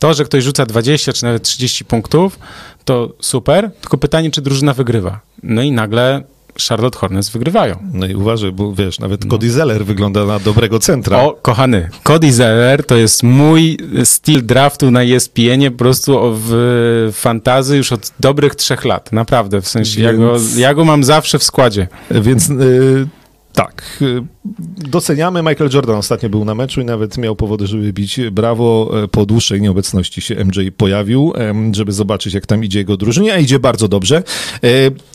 to, 0.00 0.14
że 0.14 0.24
ktoś 0.24 0.44
rzuca 0.44 0.66
20 0.66 1.12
czy 1.12 1.24
nawet 1.24 1.42
30 1.42 1.84
punktów, 1.84 2.38
to 2.84 3.14
super, 3.20 3.70
tylko 3.80 3.98
pytanie, 3.98 4.30
czy 4.30 4.42
drużyna 4.42 4.74
wygrywa. 4.74 5.20
No 5.42 5.62
i 5.62 5.72
nagle 5.72 6.22
Charlotte 6.68 6.98
Hornets 6.98 7.30
wygrywają. 7.30 7.78
No 7.92 8.06
i 8.06 8.14
uważaj, 8.14 8.52
bo 8.52 8.74
wiesz, 8.74 8.98
nawet 8.98 9.24
no. 9.24 9.30
Cody 9.30 9.50
Zeller 9.50 9.84
wygląda 9.84 10.24
na 10.24 10.38
dobrego 10.38 10.78
centra. 10.78 11.22
O, 11.22 11.32
kochany, 11.32 11.90
Cody 12.02 12.32
Zeller 12.32 12.86
to 12.86 12.96
jest 12.96 13.22
mój 13.22 13.78
styl 14.04 14.46
draftu 14.46 14.90
na 14.90 15.02
ESPN-ie 15.02 15.70
po 15.70 15.78
prostu 15.78 16.20
w 16.34 17.10
fantazy 17.12 17.76
już 17.76 17.92
od 17.92 18.12
dobrych 18.20 18.54
trzech 18.54 18.84
lat, 18.84 19.12
naprawdę, 19.12 19.60
w 19.60 19.68
sensie 19.68 20.00
Więc... 20.00 20.12
ja, 20.12 20.18
go, 20.18 20.36
ja 20.56 20.74
go 20.74 20.84
mam 20.84 21.04
zawsze 21.04 21.38
w 21.38 21.44
składzie. 21.44 21.88
Więc... 22.10 22.50
Y 22.50 23.08
tak. 23.56 23.98
Y, 24.02 24.22
doceniamy. 24.90 25.42
Michael 25.42 25.70
Jordan 25.74 25.96
ostatnio 25.96 26.28
był 26.28 26.44
na 26.44 26.54
meczu 26.54 26.80
i 26.80 26.84
nawet 26.84 27.18
miał 27.18 27.36
powody, 27.36 27.66
żeby 27.66 27.92
bić 27.92 28.20
brawo. 28.32 28.90
E, 29.04 29.08
po 29.08 29.26
dłuższej 29.26 29.60
nieobecności 29.60 30.20
się 30.20 30.44
MJ 30.44 30.70
pojawił, 30.76 31.32
żeby 31.72 31.92
zobaczyć, 31.92 32.34
jak 32.34 32.46
tam 32.46 32.64
idzie 32.64 32.78
jego 32.78 32.96
drużynie, 32.96 33.34
a 33.34 33.38
idzie 33.38 33.58
bardzo 33.58 33.88
dobrze. 33.88 34.22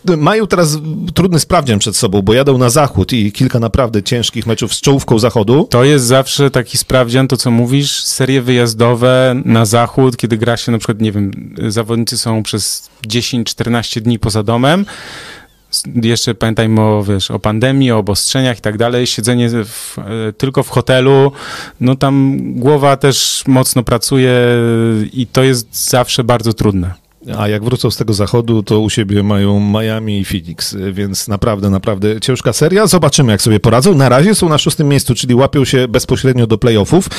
E, 0.07 0.17
mają 0.17 0.48
teraz 0.48 0.77
trudny 1.13 1.39
sprawdzian 1.39 1.79
przed 1.79 1.95
sobą, 1.95 2.21
bo 2.21 2.33
jadą 2.33 2.57
na 2.57 2.69
zachód 2.69 3.13
i 3.13 3.31
kilka 3.31 3.60
naprawdę 3.60 4.03
ciężkich 4.03 4.48
meczów 4.48 4.74
z 4.74 4.81
czołówką 4.81 5.19
zachodu. 5.19 5.67
To 5.69 5.83
jest 5.83 6.05
zawsze 6.05 6.51
taki 6.51 6.77
sprawdzian, 6.77 7.27
to 7.27 7.38
co 7.38 7.51
mówisz, 7.51 8.03
serie 8.03 8.41
wyjazdowe 8.41 9.41
na 9.45 9.65
zachód, 9.65 10.17
kiedy 10.17 10.38
gra 10.38 10.57
się 10.57 10.71
na 10.71 10.77
przykład, 10.77 11.01
nie 11.01 11.12
wiem, 11.12 11.55
zawodnicy 11.67 12.17
są 12.17 12.43
przez 12.43 12.89
10-14 13.07 14.01
dni 14.01 14.19
poza 14.19 14.43
domem, 14.43 14.86
jeszcze 16.04 16.36
pamiętajmy 16.36 16.82
o, 16.82 17.04
wiesz, 17.04 17.32
o 17.32 17.40
pandemii, 17.40 17.92
o 17.92 17.98
obostrzeniach 17.98 18.58
i 18.58 18.62
tak 18.62 18.78
dalej, 18.78 19.08
siedzenie 19.08 19.50
w, 19.50 19.98
e, 20.00 20.34
tylko 20.34 20.63
w 20.63 20.70
hotelu, 20.70 21.32
no 21.80 21.96
tam 21.96 22.38
głowa 22.42 22.98
też 22.98 23.44
mocno 23.48 23.84
pracuje 23.84 24.34
i 25.13 25.28
to 25.28 25.44
jest 25.44 25.90
zawsze 25.90 26.24
bardzo 26.24 26.54
trudne. 26.54 27.00
A 27.38 27.48
jak 27.48 27.63
wrócą 27.63 27.92
z 27.92 27.98
tego 27.98 28.13
zachodu, 28.13 28.63
to 28.63 28.80
u 28.80 28.90
siebie 28.90 29.24
mają 29.24 29.60
Miami 29.60 30.20
i 30.20 30.25
Phoenix, 30.25 30.75
więc 30.92 31.28
naprawdę, 31.28 31.70
naprawdę 31.70 32.20
ciężka 32.20 32.54
seria. 32.54 32.88
Zobaczymy, 32.88 33.32
jak 33.32 33.42
sobie 33.42 33.60
poradzą. 33.60 33.96
Na 33.96 34.10
razie 34.10 34.36
są 34.36 34.50
na 34.50 34.58
szóstym 34.58 34.88
miejscu, 34.88 35.16
czyli 35.16 35.36
łapią 35.36 35.66
się 35.66 35.88
bezpośrednio 35.88 36.48
do 36.48 36.58
playoffów. 36.58 37.10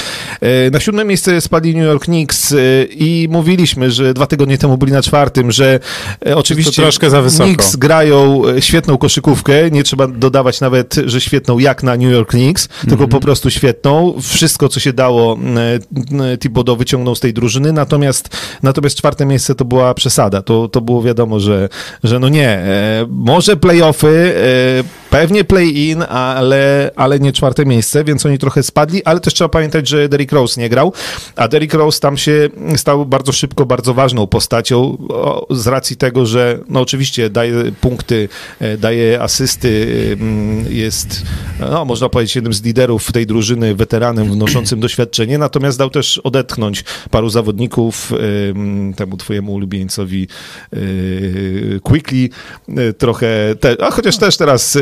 E, 0.40 0.70
na 0.70 0.80
siódmym 0.80 1.08
miejscu 1.08 1.40
spadli 1.40 1.74
New 1.74 1.84
York 1.84 2.04
Knicks 2.04 2.52
e, 2.52 2.56
i 2.84 3.28
mówiliśmy, 3.30 3.90
że 3.90 4.14
dwa 4.14 4.26
tygodnie 4.26 4.58
temu 4.58 4.78
byli 4.78 4.92
na 4.92 5.02
czwartym, 5.02 5.52
że 5.52 5.80
e, 6.26 6.36
oczywiście 6.36 6.82
troszkę 6.82 7.10
za 7.10 7.22
wysoko. 7.22 7.44
Knicks 7.44 7.76
grają 7.76 8.42
świetną 8.60 8.98
koszykówkę, 8.98 9.70
nie 9.70 9.82
trzeba 9.82 10.06
dodawać 10.06 10.60
nawet, 10.60 10.94
że 11.06 11.20
świetną 11.20 11.58
jak 11.58 11.82
na 11.82 11.96
New 11.96 12.12
York 12.12 12.30
Knicks, 12.30 12.66
mm 12.66 12.78
-hmm. 12.80 12.88
tylko 12.88 13.08
po 13.08 13.20
prostu 13.20 13.50
świetną. 13.50 14.14
Wszystko, 14.22 14.68
co 14.68 14.80
się 14.80 14.92
dało, 14.92 15.38
Thibodeau 16.40 16.76
wyciągnął 16.76 17.14
z 17.14 17.20
tej 17.20 17.32
drużyny, 17.32 17.72
natomiast, 17.72 18.28
natomiast 18.62 18.96
czwarte 18.96 19.26
miejsce 19.26 19.54
to 19.54 19.64
była 19.64 19.91
przesada. 19.94 20.42
To, 20.42 20.68
to 20.68 20.80
było 20.80 21.02
wiadomo, 21.02 21.40
że, 21.40 21.68
że 22.04 22.18
no 22.18 22.28
nie. 22.28 22.48
E, 22.48 23.06
może 23.10 23.56
playoffy, 23.56 24.34
e, 24.88 25.01
Pewnie 25.12 25.44
play-in, 25.44 26.02
ale, 26.02 26.90
ale 26.96 27.20
nie 27.20 27.32
czwarte 27.32 27.66
miejsce, 27.66 28.04
więc 28.04 28.26
oni 28.26 28.38
trochę 28.38 28.62
spadli, 28.62 29.04
ale 29.04 29.20
też 29.20 29.34
trzeba 29.34 29.48
pamiętać, 29.48 29.88
że 29.88 30.08
Derrick 30.08 30.32
Rose 30.32 30.60
nie 30.60 30.68
grał, 30.68 30.92
a 31.36 31.48
Derrick 31.48 31.74
Rose 31.74 32.00
tam 32.00 32.16
się 32.16 32.48
stał 32.76 33.06
bardzo 33.06 33.32
szybko, 33.32 33.66
bardzo 33.66 33.94
ważną 33.94 34.26
postacią 34.26 34.98
z 35.50 35.66
racji 35.66 35.96
tego, 35.96 36.26
że 36.26 36.58
no 36.68 36.80
oczywiście 36.80 37.30
daje 37.30 37.72
punkty, 37.80 38.28
e, 38.60 38.78
daje 38.78 39.22
asysty, 39.22 39.88
mm, 40.12 40.64
jest, 40.72 41.22
no 41.60 41.84
można 41.84 42.08
powiedzieć, 42.08 42.34
jednym 42.34 42.52
z 42.52 42.62
liderów 42.62 43.12
tej 43.12 43.26
drużyny, 43.26 43.74
weteranem 43.74 44.32
wnoszącym 44.32 44.80
doświadczenie, 44.80 45.38
natomiast 45.38 45.78
dał 45.78 45.90
też 45.90 46.18
odetchnąć 46.18 46.84
paru 47.10 47.28
zawodników, 47.28 48.12
ym, 48.50 48.94
temu 48.96 49.16
twojemu 49.16 49.52
ulubieńcowi 49.52 50.28
yy, 50.72 51.80
Quickly, 51.82 52.28
trochę, 52.98 53.54
te, 53.60 53.76
a 53.80 53.90
chociaż 53.90 54.16
też 54.16 54.36
teraz 54.36 54.78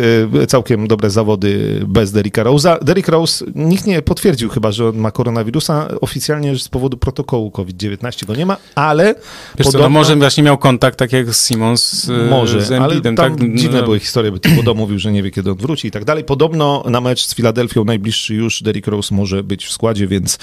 całkiem 0.49 0.89
dobre 0.89 1.11
zawody 1.11 1.81
bez 1.87 2.13
Derricka 2.13 2.45
Rose'a. 2.45 2.85
Derrick 2.85 3.09
Rose, 3.09 3.45
nikt 3.55 3.87
nie 3.87 4.03
potwierdził 4.03 4.49
chyba, 4.49 4.73
że 4.73 4.89
on 4.89 4.97
ma 4.97 5.11
koronawirusa, 5.11 5.89
oficjalnie 6.01 6.59
z 6.59 6.69
powodu 6.69 6.97
protokołu 6.97 7.51
COVID-19 7.51 8.27
go 8.27 8.35
nie 8.35 8.47
ma, 8.47 8.57
ale 8.75 9.05
Wiesz 9.05 9.15
podobno... 9.57 9.73
co, 9.73 9.79
no 9.79 9.91
może 9.91 10.17
właśnie 10.17 10.43
miał 10.43 10.59
kontakt, 10.59 10.99
tak 10.99 11.13
jak 11.13 11.35
z 11.35 11.47
Simons 11.49 12.09
y, 12.09 12.13
Może, 12.31 12.63
z 12.63 12.73
ale 12.73 12.85
Embiidem, 12.85 13.17
tam 13.17 13.37
tak? 13.37 13.55
dziwne 13.55 13.79
No, 13.79 13.85
były 13.85 14.01
historie, 14.01 14.33
bo 14.33 14.39
Thibodeau 14.39 14.75
mówił, 14.75 14.99
że 14.99 15.13
nie 15.13 15.23
wie, 15.23 15.31
kiedy 15.31 15.51
on 15.51 15.57
wróci 15.57 15.89
i 15.89 15.91
tak 15.91 16.05
dalej. 16.05 16.25
Podobno 16.25 16.85
na 16.87 17.01
mecz 17.01 17.27
z 17.27 17.35
Filadelfią 17.35 17.85
najbliższy 17.85 18.35
już 18.35 18.63
Derrick 18.63 18.87
Rose 18.87 19.15
może 19.15 19.43
być 19.45 19.67
w 19.67 19.73
składzie, 19.73 20.07
więc, 20.07 20.39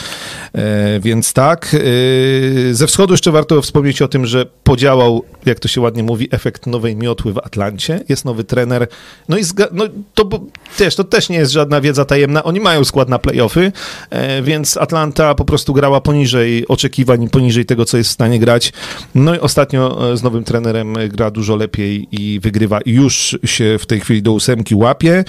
e, 0.53 0.99
więc 0.99 1.33
tak. 1.33 1.75
E, 1.75 2.73
ze 2.73 2.87
wschodu 2.87 3.13
jeszcze 3.13 3.31
warto 3.31 3.61
wspomnieć 3.61 4.01
o 4.01 4.07
tym, 4.07 4.25
że 4.25 4.45
podziałał, 4.63 5.23
jak 5.45 5.59
to 5.59 5.67
się 5.67 5.81
ładnie 5.81 6.03
mówi, 6.03 6.27
efekt 6.31 6.67
nowej 6.67 6.95
miotły 6.95 7.33
w 7.33 7.37
Atlancie. 7.37 8.03
Jest 8.09 8.25
nowy 8.25 8.43
trener. 8.43 8.87
No 9.29 9.37
i 9.37 9.43
zga- 9.43 9.66
no, 9.71 9.85
to 10.13 10.29
też, 10.77 10.95
to 10.95 11.03
też 11.03 11.29
nie 11.29 11.37
jest 11.37 11.51
żadna 11.51 11.81
wiedza 11.81 12.05
tajemna. 12.05 12.43
Oni 12.43 12.59
mają 12.59 12.83
skład 12.83 13.09
na 13.09 13.19
playoffy, 13.19 13.71
e, 14.09 14.41
więc 14.41 14.77
Atlanta 14.77 15.35
po 15.35 15.45
prostu 15.45 15.73
grała 15.73 16.01
poniżej 16.01 16.67
oczekiwań, 16.67 17.29
poniżej 17.29 17.65
tego, 17.65 17.85
co 17.85 17.97
jest 17.97 18.09
w 18.09 18.13
stanie 18.13 18.39
grać. 18.39 18.73
No 19.15 19.35
i 19.35 19.39
ostatnio 19.39 20.11
e, 20.11 20.17
z 20.17 20.23
nowym 20.23 20.43
trenerem 20.43 20.95
gra 21.09 21.31
dużo 21.31 21.55
lepiej 21.55 22.07
i 22.11 22.39
wygrywa. 22.39 22.79
Już 22.85 23.37
się 23.45 23.77
w 23.79 23.85
tej 23.85 23.99
chwili 23.99 24.21
do 24.21 24.31
ósemki 24.31 24.75
łapie. 24.75 25.23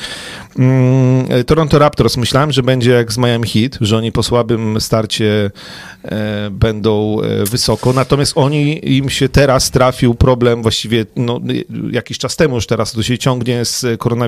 Mm, 0.58 1.26
Toronto 1.46 1.78
Raptors 1.78 2.16
myślałem, 2.16 2.52
że 2.52 2.62
będzie 2.62 2.90
jak 2.90 3.12
z 3.12 3.18
Miami 3.18 3.48
Heat, 3.48 3.78
że 3.80 3.96
oni 3.96 4.12
po 4.12 4.22
słabym 4.22 4.80
starcie 4.80 5.50
e, 6.04 6.50
będą 6.50 7.20
e, 7.22 7.44
wysoko, 7.44 7.92
natomiast 7.92 8.32
oni, 8.36 8.96
im 8.96 9.10
się 9.10 9.28
teraz 9.28 9.70
trafił 9.70 10.14
problem 10.14 10.62
właściwie 10.62 11.06
no, 11.16 11.40
jakiś 11.90 12.18
czas 12.18 12.36
temu 12.36 12.54
już 12.54 12.66
teraz 12.66 12.92
to 12.92 13.02
się 13.02 13.18
ciągnie 13.18 13.64
z 13.64 13.86
koronawirusem. 13.98 14.27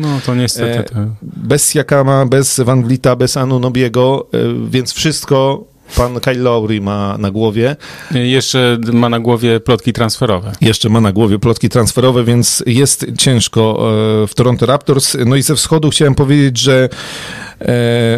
No 0.00 0.20
to 0.26 0.34
niestety. 0.34 0.78
E, 0.78 0.82
to... 0.82 0.94
Bez 1.22 1.70
Siakama, 1.70 2.26
bez 2.26 2.60
Van 2.60 2.84
Vlita, 2.84 3.16
bez 3.16 3.36
Anunobiego, 3.36 4.26
e, 4.32 4.38
więc 4.70 4.92
wszystko 4.92 5.64
pan 5.96 6.20
Kyle 6.20 6.42
Lowry 6.42 6.80
ma 6.80 7.18
na 7.18 7.30
głowie. 7.30 7.76
Jeszcze 8.10 8.78
ma 8.92 9.08
na 9.08 9.20
głowie 9.20 9.60
plotki 9.60 9.92
transferowe. 9.92 10.52
Jeszcze 10.60 10.88
ma 10.88 11.00
na 11.00 11.12
głowie 11.12 11.38
plotki 11.38 11.68
transferowe, 11.68 12.24
więc 12.24 12.62
jest 12.66 13.06
ciężko 13.18 13.78
e, 14.22 14.26
w 14.26 14.34
Toronto 14.34 14.66
Raptors. 14.66 15.16
No 15.26 15.36
i 15.36 15.42
ze 15.42 15.54
wschodu 15.54 15.90
chciałem 15.90 16.14
powiedzieć, 16.14 16.58
że 16.58 16.88
e, 16.88 16.88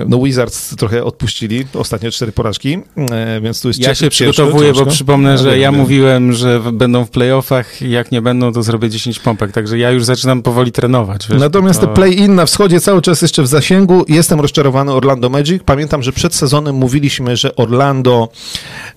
no 0.06 0.22
Wizards 0.22 0.76
trochę 0.76 1.04
odpuścili 1.04 1.66
ostatnie 1.74 2.10
cztery 2.10 2.32
porażki, 2.32 2.78
e, 2.96 3.40
więc 3.40 3.60
tu 3.60 3.68
jest 3.68 3.80
Ja 3.80 3.94
się 3.94 4.10
przygotowuję, 4.10 4.68
ciężko. 4.68 4.84
bo 4.84 4.90
przypomnę, 4.90 5.38
że 5.38 5.50
wiem, 5.50 5.60
ja 5.60 5.70
wiem. 5.70 5.80
mówiłem, 5.80 6.32
że 6.32 6.60
będą 6.72 7.04
w 7.04 7.10
playoffach, 7.10 7.82
jak 7.82 8.12
nie 8.12 8.22
będą, 8.22 8.52
to 8.52 8.62
zrobię 8.62 8.90
10 8.90 9.18
pompek, 9.18 9.52
także 9.52 9.78
ja 9.78 9.90
już 9.90 10.04
zaczynam 10.04 10.42
powoli 10.42 10.72
trenować. 10.72 11.28
Wiesz, 11.28 11.40
Natomiast 11.40 11.80
to... 11.80 11.88
play-in 11.88 12.34
na 12.34 12.46
wschodzie 12.46 12.80
cały 12.80 13.02
czas 13.02 13.22
jeszcze 13.22 13.42
w 13.42 13.46
zasięgu. 13.46 14.04
Jestem 14.08 14.40
rozczarowany 14.40 14.92
Orlando 14.92 15.28
Magic. 15.30 15.62
Pamiętam, 15.64 16.02
że 16.02 16.12
przed 16.12 16.34
sezonem 16.34 16.74
mówiliśmy, 16.74 17.36
że 17.36 17.56
Orlando 17.56 18.28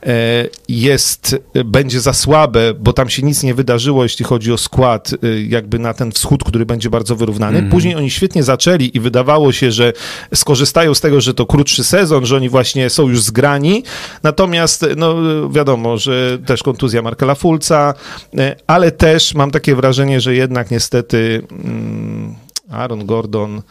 e, 0.03 0.45
jest, 0.69 1.35
e, 1.53 1.63
będzie 1.63 2.01
za 2.01 2.13
słabe, 2.13 2.73
bo 2.73 2.93
tam 2.93 3.09
się 3.09 3.21
nic 3.23 3.43
nie 3.43 3.53
wydarzyło, 3.53 4.03
jeśli 4.03 4.25
chodzi 4.25 4.53
o 4.53 4.57
skład, 4.57 5.11
e, 5.23 5.41
jakby 5.41 5.79
na 5.79 5.93
ten 5.93 6.11
wschód, 6.11 6.43
który 6.43 6.65
będzie 6.65 6.89
bardzo 6.89 7.15
wyrównany. 7.15 7.57
Mhm. 7.57 7.71
Później 7.71 7.95
oni 7.95 8.09
świetnie 8.09 8.43
zaczęli 8.43 8.91
i 8.93 8.99
wydawało 8.99 9.51
się, 9.51 9.71
że 9.71 9.93
skorzystają 10.39 10.93
z 10.93 11.01
tego, 11.01 11.21
że 11.21 11.33
to 11.33 11.45
krótszy 11.45 11.83
sezon, 11.83 12.25
że 12.25 12.35
oni 12.35 12.49
właśnie 12.49 12.89
są 12.89 13.09
już 13.09 13.21
zgrani. 13.21 13.83
Natomiast, 14.23 14.85
no 14.97 15.15
wiadomo, 15.49 15.97
że 15.97 16.37
też 16.45 16.63
kontuzja 16.63 17.01
Markela 17.01 17.35
Fulca, 17.35 17.93
e, 18.37 18.55
ale 18.67 18.91
też 18.91 19.33
mam 19.33 19.51
takie 19.51 19.75
wrażenie, 19.75 20.21
że 20.21 20.35
jednak 20.35 20.71
niestety 20.71 21.41
mm, 21.51 22.35
Aaron 22.71 23.05
Gordon. 23.05 23.61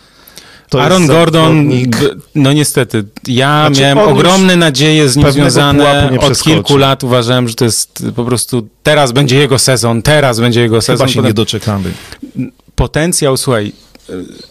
To 0.68 0.82
Aaron 0.82 1.06
Gordon, 1.06 1.70
no 2.34 2.52
niestety, 2.52 3.04
ja 3.26 3.66
Znaczy, 3.66 3.80
miałem 3.80 3.98
ogromne 3.98 4.56
nadzieje 4.56 5.08
z 5.08 5.16
nim 5.16 5.32
związane. 5.32 6.18
Od 6.20 6.42
kilku 6.42 6.76
lat 6.76 7.04
uważałem, 7.04 7.48
że 7.48 7.54
to 7.54 7.64
jest 7.64 8.06
po 8.16 8.24
prostu, 8.24 8.68
teraz 8.82 9.12
będzie 9.12 9.38
jego 9.38 9.58
sezon, 9.58 10.02
teraz 10.02 10.40
będzie 10.40 10.60
jego 10.60 10.80
sezon. 10.80 10.96
Chyba 10.96 11.08
się 11.08 11.14
Potem- 11.14 11.28
nie 11.30 11.34
doczekamy. 11.34 11.92
potencjał, 12.74 13.36
słuchaj, 13.36 13.72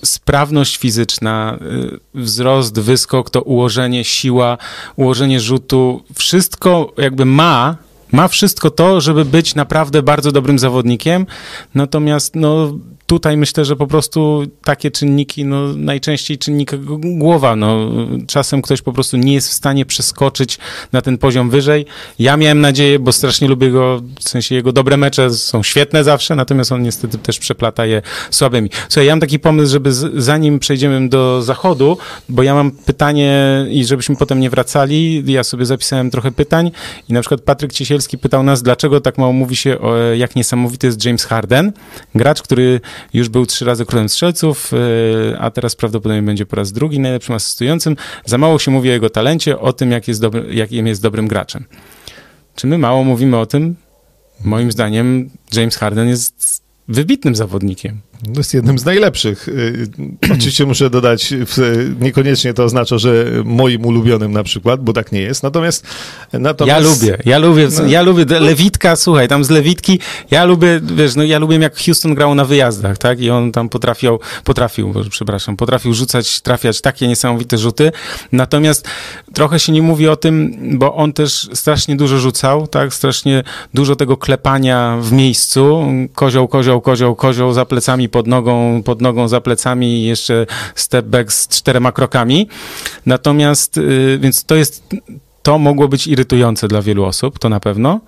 sprawność 0.03 0.77
fizyczna, 0.77 1.59
y, 1.61 1.99
wzrost, 2.21 2.79
wyskok, 2.79 3.29
to 3.29 3.41
ułożenie, 3.41 4.03
siła, 4.03 4.57
ułożenie 4.95 5.39
rzutu, 5.39 6.03
wszystko 6.15 6.93
jakby 6.97 7.25
ma, 7.25 7.77
ma 8.11 8.27
wszystko 8.27 8.71
to, 8.71 9.01
żeby 9.01 9.25
być 9.25 9.55
naprawdę 9.55 10.03
bardzo 10.03 10.31
dobrym 10.31 10.59
zawodnikiem, 10.59 11.25
natomiast 11.75 12.35
no 12.35 12.73
tutaj 13.07 13.37
myślę, 13.37 13.65
że 13.65 13.75
po 13.75 13.87
prostu 13.87 14.43
takie 14.63 14.91
czynniki, 14.91 15.45
no 15.45 15.73
najczęściej 15.73 16.37
czynnik 16.37 16.71
głowa, 16.99 17.55
no 17.55 17.89
czasem 18.27 18.61
ktoś 18.61 18.81
po 18.81 18.93
prostu 18.93 19.17
nie 19.17 19.33
jest 19.33 19.49
w 19.49 19.53
stanie 19.53 19.85
przeskoczyć 19.85 20.57
na 20.91 21.01
ten 21.01 21.17
poziom 21.17 21.49
wyżej. 21.49 21.85
Ja 22.19 22.37
miałem 22.37 22.61
nadzieję, 22.61 22.99
bo 22.99 23.11
strasznie 23.11 23.47
lubię 23.47 23.71
go, 23.71 24.01
w 24.19 24.29
sensie 24.29 24.55
jego 24.55 24.71
dobre 24.71 24.97
mecze 24.97 25.29
są 25.29 25.63
świetne 25.63 26.03
zawsze, 26.03 26.35
natomiast 26.35 26.71
on 26.71 26.83
niestety 26.83 27.17
też 27.17 27.39
przeplata 27.39 27.85
je 27.85 28.01
słabymi. 28.31 28.69
Słuchaj, 28.89 29.05
ja 29.05 29.11
mam 29.11 29.19
taki 29.19 29.39
pomysł, 29.39 29.71
żeby 29.71 29.93
z, 29.93 30.23
zanim 30.23 30.59
przejdziemy 30.59 31.09
do 31.09 31.41
zachodu, 31.41 31.97
bo 32.29 32.43
ja 32.43 32.53
mam 32.53 32.71
pytanie 32.71 33.65
i 33.69 33.85
żebyśmy 33.85 34.15
potem 34.15 34.39
nie 34.39 34.49
wracali, 34.49 35.23
ja 35.27 35.43
sobie 35.43 35.65
zapisałem 35.65 36.11
trochę 36.11 36.31
pytań 36.31 36.71
i 37.09 37.13
na 37.13 37.21
przykład 37.21 37.41
Patryk 37.41 37.73
Ciesielski 37.73 38.17
pytał 38.17 38.43
nas, 38.43 38.63
dlaczego 38.63 39.01
tak 39.01 39.17
mało 39.17 39.33
mówi 39.33 39.55
się 39.55 39.79
o 39.79 39.97
jak 39.97 40.35
niesamowity 40.35 40.87
jest 40.87 41.05
James 41.05 41.25
Harden, 41.25 41.71
gracz, 42.15 42.41
który 42.41 42.81
już 43.13 43.29
był 43.29 43.45
trzy 43.45 43.65
razy 43.65 43.85
królem 43.85 44.09
strzelców, 44.09 44.71
yy, 44.71 45.39
a 45.39 45.51
teraz 45.51 45.75
prawdopodobnie 45.75 46.21
będzie 46.21 46.45
po 46.45 46.55
raz 46.55 46.71
drugi 46.71 46.99
najlepszym 46.99 47.35
asystującym. 47.35 47.95
Za 48.25 48.37
mało 48.37 48.59
się 48.59 48.71
mówi 48.71 48.89
o 48.89 48.93
jego 48.93 49.09
talencie, 49.09 49.59
o 49.59 49.73
tym, 49.73 49.91
jak 49.91 50.07
jest 50.07 50.21
dobry, 50.21 50.55
jakim 50.55 50.87
jest 50.87 51.01
dobrym 51.01 51.27
graczem. 51.27 51.65
Czy 52.55 52.67
my 52.67 52.77
mało 52.77 53.03
mówimy 53.03 53.37
o 53.37 53.45
tym? 53.45 53.75
Moim 54.43 54.71
zdaniem 54.71 55.29
James 55.53 55.75
Harden 55.75 56.07
jest 56.07 56.63
wybitnym 56.87 57.35
zawodnikiem. 57.35 58.01
Jest 58.35 58.53
jednym 58.53 58.79
z 58.79 58.85
najlepszych. 58.85 59.47
Y, 59.47 59.87
Oczywiście 60.33 60.65
muszę 60.65 60.89
dodać, 60.89 61.33
niekoniecznie 61.99 62.53
to 62.53 62.63
oznacza, 62.63 62.97
że 62.97 63.25
moim 63.45 63.85
ulubionym 63.85 64.31
na 64.31 64.43
przykład, 64.43 64.83
bo 64.83 64.93
tak 64.93 65.11
nie 65.11 65.21
jest. 65.21 65.43
Natomiast, 65.43 65.87
Ja 66.33 66.39
natomiast 66.39 67.01
lubię, 67.01 67.17
ja 67.25 67.37
lubię, 67.37 67.67
No. 67.79 67.85
ja 67.85 68.01
lubię 68.01 68.25
Lewitka, 68.39 68.95
słuchaj, 68.95 69.27
tam 69.27 69.43
z 69.43 69.49
Lewitki, 69.49 69.99
ja 70.31 70.45
lubię, 70.45 70.79
wiesz, 70.95 71.15
no 71.15 71.23
ja 71.23 71.39
lubię 71.39 71.57
jak 71.57 71.77
Houston 71.77 72.15
grał 72.15 72.35
na 72.35 72.45
wyjazdach, 72.45 72.97
tak, 72.97 73.19
i 73.21 73.29
on 73.29 73.51
tam 73.51 73.69
potrafił, 73.69 74.19
potrafił, 74.43 74.93
przepraszam, 75.09 75.57
potrafił 75.57 75.93
rzucać, 75.93 76.41
trafiać 76.41 76.81
takie 76.81 77.07
niesamowite 77.07 77.57
rzuty, 77.57 77.91
natomiast 78.31 78.87
trochę 79.33 79.59
się 79.59 79.71
nie 79.71 79.81
mówi 79.81 80.07
o 80.07 80.15
tym, 80.15 80.57
bo 80.79 80.95
on 80.95 81.13
też 81.13 81.49
strasznie 81.53 81.95
dużo 81.95 82.17
rzucał, 82.17 82.67
tak, 82.67 82.93
strasznie 82.93 83.43
dużo 83.73 83.95
tego 83.95 84.17
klepania 84.17 84.97
w 85.01 85.11
miejscu, 85.11 85.85
kozioł, 86.15 86.47
kozioł, 86.47 86.81
kozioł, 86.81 87.15
kozioł 87.15 87.53
za 87.53 87.65
plecami, 87.65 88.06
pod 88.09 88.27
nogą, 88.27 88.83
pod 88.83 89.01
nogą, 89.01 89.27
za 89.27 89.41
plecami 89.41 89.87
i 89.87 90.05
jeszcze 90.05 90.45
step 90.75 91.05
back 91.05 91.31
z 91.33 91.47
czterema 91.47 91.91
krokami, 91.91 92.47
natomiast, 93.05 93.77
y, 93.77 94.17
więc 94.21 94.43
to 94.43 94.55
jest 94.55 94.89
to 95.43 95.57
mogło 95.57 95.87
być 95.87 96.07
irytujące 96.07 96.67
dla 96.67 96.81
wielu 96.81 97.05
osób, 97.05 97.39
to 97.39 97.49
na 97.49 97.59
pewno. 97.59 97.99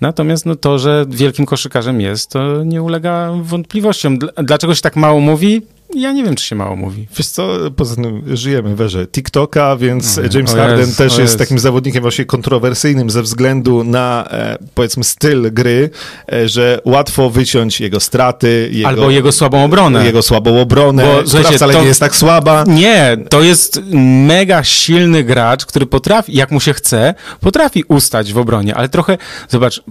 Natomiast 0.00 0.46
no, 0.46 0.56
to, 0.56 0.78
że 0.78 1.06
wielkim 1.08 1.46
koszykarzem 1.46 2.00
jest, 2.00 2.30
to 2.30 2.64
nie 2.64 2.82
ulega 2.82 3.32
wątpliwościom. 3.42 4.18
Dl- 4.18 4.44
Dlaczego 4.44 4.74
się 4.74 4.82
tak 4.82 4.96
mało 4.96 5.20
mówi? 5.20 5.62
Ja 5.94 6.12
nie 6.12 6.24
wiem, 6.24 6.34
czy 6.34 6.44
się 6.44 6.56
mało 6.56 6.76
mówi. 6.76 7.06
Wiesz 7.16 7.26
co, 7.26 7.48
poza 7.76 7.94
tym 7.96 8.22
żyjemy 8.36 8.76
w 8.76 8.80
erze 8.80 9.06
TikToka, 9.06 9.76
więc 9.76 10.16
No, 10.16 10.22
James 10.34 10.54
Harden 10.54 10.78
Jezu, 10.80 10.96
też 10.96 11.06
jest 11.12 11.18
Jezu. 11.18 11.38
takim 11.38 11.58
zawodnikiem 11.58 12.02
właśnie 12.02 12.24
kontrowersyjnym 12.24 13.10
ze 13.10 13.22
względu 13.22 13.84
na, 13.84 14.28
e, 14.30 14.58
powiedzmy, 14.74 15.04
styl 15.04 15.52
gry, 15.52 15.90
e, 16.32 16.48
że 16.48 16.80
łatwo 16.84 17.30
wyciąć 17.30 17.80
jego 17.80 18.00
straty, 18.00 18.68
jego, 18.72 18.88
Albo 18.88 19.10
jego 19.10 19.32
słabą 19.32 19.64
obronę. 19.64 20.04
jego 20.06 20.22
słabą 20.22 20.60
obronę, 20.60 21.02
Bo, 21.04 21.10
która 21.12 21.26
słuchajcie, 21.26 21.56
wcale 21.56 21.72
to- 21.72 21.80
nie 21.80 21.86
jest 21.86 22.00
tak 22.00 22.16
słaba. 22.16 22.64
Nie, 22.66 23.16
to 23.30 23.42
jest 23.42 23.80
mega 24.26 24.64
silny 24.64 25.24
gracz, 25.24 25.66
który 25.66 25.86
potrafi, 25.86 26.36
jak 26.36 26.50
mu 26.50 26.60
się 26.60 26.72
chce, 26.72 27.14
potrafi 27.40 27.84
ustać 27.88 28.32
w 28.32 28.38
obronie, 28.38 28.74
ale 28.74 28.88
trochę, 28.88 29.18
zobacz, 29.48 29.82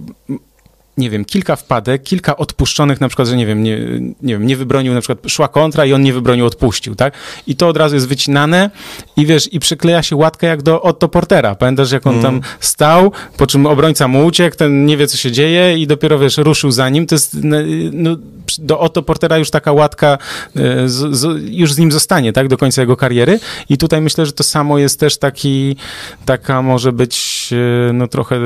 nie 0.98 1.10
wiem, 1.10 1.24
kilka 1.24 1.56
wpadek, 1.56 2.02
kilka 2.02 2.36
odpuszczonych, 2.36 3.00
na 3.00 3.08
przykład, 3.08 3.28
że 3.28 3.36
nie 3.36 3.46
wiem, 3.46 3.62
nie, 3.62 3.78
nie 4.22 4.34
wiem, 4.34 4.46
nie 4.46 4.56
wybronił, 4.56 4.94
na 4.94 5.00
przykład 5.00 5.30
szła 5.30 5.48
kontra 5.48 5.86
i 5.86 5.92
on 5.92 6.02
nie 6.02 6.12
wybronił, 6.12 6.46
odpuścił, 6.46 6.94
tak? 6.94 7.14
I 7.46 7.56
to 7.56 7.68
od 7.68 7.76
razu 7.76 7.94
jest 7.94 8.08
wycinane 8.08 8.70
i 9.16 9.26
wiesz, 9.26 9.52
i 9.52 9.60
przykleja 9.60 10.02
się 10.02 10.16
łatka 10.16 10.46
jak 10.46 10.62
do 10.62 10.82
Otto 10.82 11.08
Portera. 11.08 11.54
Pamiętasz, 11.54 11.92
jak 11.92 12.06
on 12.06 12.12
mm. 12.12 12.22
tam 12.22 12.40
stał, 12.60 13.12
po 13.36 13.46
czym 13.46 13.66
obrońca 13.66 14.08
mu 14.08 14.26
uciekł, 14.26 14.56
ten 14.56 14.86
nie 14.86 14.96
wie, 14.96 15.06
co 15.06 15.16
się 15.16 15.32
dzieje 15.32 15.78
i 15.78 15.86
dopiero, 15.86 16.18
wiesz, 16.18 16.38
ruszył 16.38 16.70
za 16.70 16.88
nim. 16.88 17.06
To 17.06 17.14
jest, 17.14 17.36
no, 17.92 18.16
do 18.58 18.80
Otto 18.80 19.02
Portera 19.02 19.38
już 19.38 19.50
taka 19.50 19.72
łatka 19.72 20.18
e, 20.56 20.88
z, 20.88 21.16
z, 21.16 21.42
już 21.50 21.72
z 21.72 21.78
nim 21.78 21.92
zostanie, 21.92 22.32
tak, 22.32 22.48
do 22.48 22.56
końca 22.56 22.80
jego 22.80 22.96
kariery. 22.96 23.40
I 23.68 23.78
tutaj 23.78 24.00
myślę, 24.00 24.26
że 24.26 24.32
to 24.32 24.42
samo 24.42 24.78
jest 24.78 25.00
też 25.00 25.18
taki, 25.18 25.76
taka 26.24 26.62
może 26.62 26.92
być, 26.92 27.48
e, 27.88 27.92
no 27.92 28.08
trochę, 28.08 28.40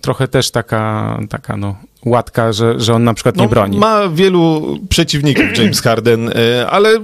trochę 0.00 0.28
też 0.28 0.50
taka, 0.50 1.18
taka, 1.30 1.56
no, 1.56 1.76
łatka, 2.04 2.52
że, 2.52 2.80
że 2.80 2.94
on 2.94 3.04
na 3.04 3.14
przykład 3.14 3.36
no, 3.36 3.42
nie 3.42 3.48
broni. 3.48 3.78
Ma 3.78 4.08
wielu 4.08 4.78
przeciwników 4.88 5.44
James 5.58 5.80
Harden, 5.80 6.28
e, 6.28 6.66
ale 6.70 6.98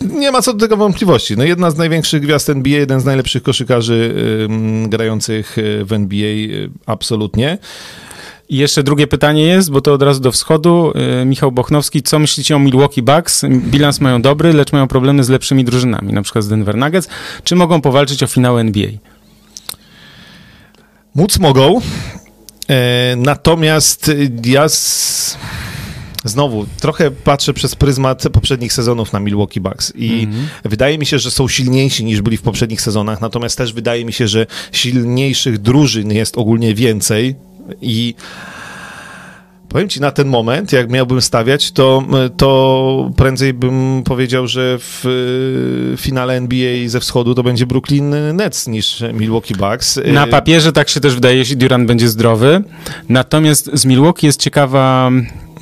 nie 0.00 0.32
ma 0.32 0.42
co 0.42 0.52
do 0.52 0.60
tego 0.60 0.76
wątpliwości. 0.76 1.36
No 1.36 1.44
jedna 1.44 1.70
z 1.70 1.76
największych 1.76 2.22
gwiazd 2.22 2.50
NBA, 2.50 2.78
jeden 2.78 3.00
z 3.00 3.04
najlepszych 3.04 3.42
koszykarzy 3.42 4.14
grających 4.88 5.56
w 5.84 5.92
NBA, 5.92 6.68
absolutnie. 6.86 7.58
I 8.48 8.56
jeszcze 8.56 8.82
drugie 8.82 9.06
pytanie 9.06 9.42
jest, 9.42 9.70
bo 9.70 9.80
to 9.80 9.92
od 9.92 10.02
razu 10.02 10.20
do 10.20 10.32
wschodu. 10.32 10.92
E, 10.94 11.24
Michał 11.24 11.52
Bochnowski, 11.52 12.02
co 12.02 12.18
myślicie 12.18 12.56
o 12.56 12.58
Milwaukee 12.58 13.02
Bucks? 13.02 13.44
Bilans 13.44 14.00
mają 14.00 14.22
dobry, 14.22 14.52
lecz 14.52 14.72
mają 14.72 14.88
problemy 14.88 15.24
z 15.24 15.28
lepszymi 15.28 15.64
drużynami, 15.64 16.12
na 16.12 16.22
przykład 16.22 16.44
z 16.44 16.48
Denver 16.48 16.76
Nuggets. 16.76 17.08
Czy 17.44 17.56
mogą 17.56 17.80
powalczyć 17.80 18.22
o 18.22 18.26
finał 18.26 18.58
NBA? 18.58 18.88
Móc 21.14 21.38
mogą, 21.38 21.80
e, 22.68 23.16
natomiast 23.16 24.10
ja 24.44 24.68
z... 24.68 25.38
znowu 26.24 26.66
trochę 26.80 27.10
patrzę 27.10 27.54
przez 27.54 27.74
pryzmat 27.74 28.22
poprzednich 28.32 28.72
sezonów 28.72 29.12
na 29.12 29.20
Milwaukee 29.20 29.60
Bucks 29.60 29.92
i 29.96 30.10
mm 30.10 30.32
-hmm. 30.32 30.46
wydaje 30.64 30.98
mi 30.98 31.06
się, 31.06 31.18
że 31.18 31.30
są 31.30 31.48
silniejsi 31.48 32.04
niż 32.04 32.22
byli 32.22 32.36
w 32.36 32.42
poprzednich 32.42 32.80
sezonach, 32.80 33.20
natomiast 33.20 33.58
też 33.58 33.72
wydaje 33.72 34.04
mi 34.04 34.12
się, 34.12 34.28
że 34.28 34.46
silniejszych 34.72 35.58
drużyn 35.58 36.12
jest 36.12 36.38
ogólnie 36.38 36.74
więcej 36.74 37.36
i 37.80 38.14
powiem 39.74 39.88
ci, 39.88 40.00
na 40.00 40.10
ten 40.10 40.28
moment, 40.28 40.72
jak 40.72 40.90
miałbym 40.90 41.22
stawiać, 41.22 41.72
to, 41.72 42.02
to 42.36 43.10
prędzej 43.16 43.54
bym 43.54 44.02
powiedział, 44.04 44.46
że 44.46 44.76
w 44.78 45.04
finale 45.96 46.34
NBA 46.34 46.88
ze 46.88 47.00
wschodu 47.00 47.34
to 47.34 47.42
będzie 47.42 47.66
Brooklyn 47.66 48.14
Nets 48.34 48.68
niż 48.68 49.04
Milwaukee 49.12 49.54
Bucks. 49.54 50.00
Na 50.06 50.26
papierze 50.26 50.72
tak 50.72 50.88
się 50.88 51.00
też 51.00 51.14
wydaje, 51.14 51.36
jeśli 51.36 51.56
Durant 51.56 51.86
będzie 51.86 52.08
zdrowy. 52.08 52.62
Natomiast 53.08 53.70
z 53.72 53.84
Milwaukee 53.84 54.26
jest 54.26 54.40
ciekawa 54.40 55.10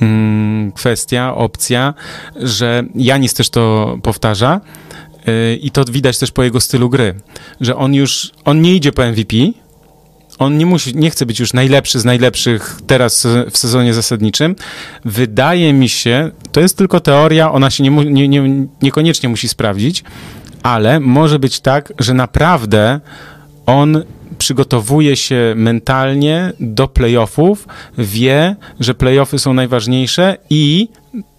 mm, 0.01 0.71
kwestia, 0.71 1.35
opcja, 1.35 1.93
że 2.35 2.83
Janis 2.95 3.33
też 3.33 3.49
to 3.49 3.97
powtarza. 4.03 4.61
Y, 5.27 5.55
I 5.61 5.71
to 5.71 5.83
widać 5.91 6.17
też 6.17 6.31
po 6.31 6.43
jego 6.43 6.59
stylu 6.59 6.89
gry, 6.89 7.15
że 7.61 7.75
on 7.75 7.93
już, 7.93 8.31
on 8.45 8.61
nie 8.61 8.75
idzie 8.75 8.91
po 8.91 9.05
MVP, 9.05 9.35
on 10.43 10.57
nie, 10.57 10.65
musi, 10.65 10.95
nie 10.95 11.09
chce 11.09 11.25
być 11.25 11.39
już 11.39 11.53
najlepszy 11.53 11.99
z 11.99 12.05
najlepszych 12.05 12.81
teraz 12.87 13.27
w 13.51 13.57
sezonie 13.57 13.93
zasadniczym. 13.93 14.55
Wydaje 15.05 15.73
mi 15.73 15.89
się, 15.89 16.31
to 16.51 16.59
jest 16.59 16.77
tylko 16.77 16.99
teoria, 16.99 17.51
ona 17.51 17.69
się 17.69 17.83
nie, 17.83 17.89
nie, 17.89 18.27
nie, 18.27 18.67
niekoniecznie 18.81 19.29
musi 19.29 19.49
sprawdzić, 19.49 20.03
ale 20.63 20.99
może 20.99 21.39
być 21.39 21.59
tak, 21.59 21.93
że 21.99 22.13
naprawdę 22.13 22.99
on 23.65 24.03
przygotowuje 24.37 25.15
się 25.15 25.53
mentalnie 25.55 26.53
do 26.59 26.87
playoffów, 26.87 27.67
wie, 27.97 28.55
że 28.79 28.93
playoffy 28.93 29.39
są 29.39 29.53
najważniejsze 29.53 30.37
i 30.49 30.89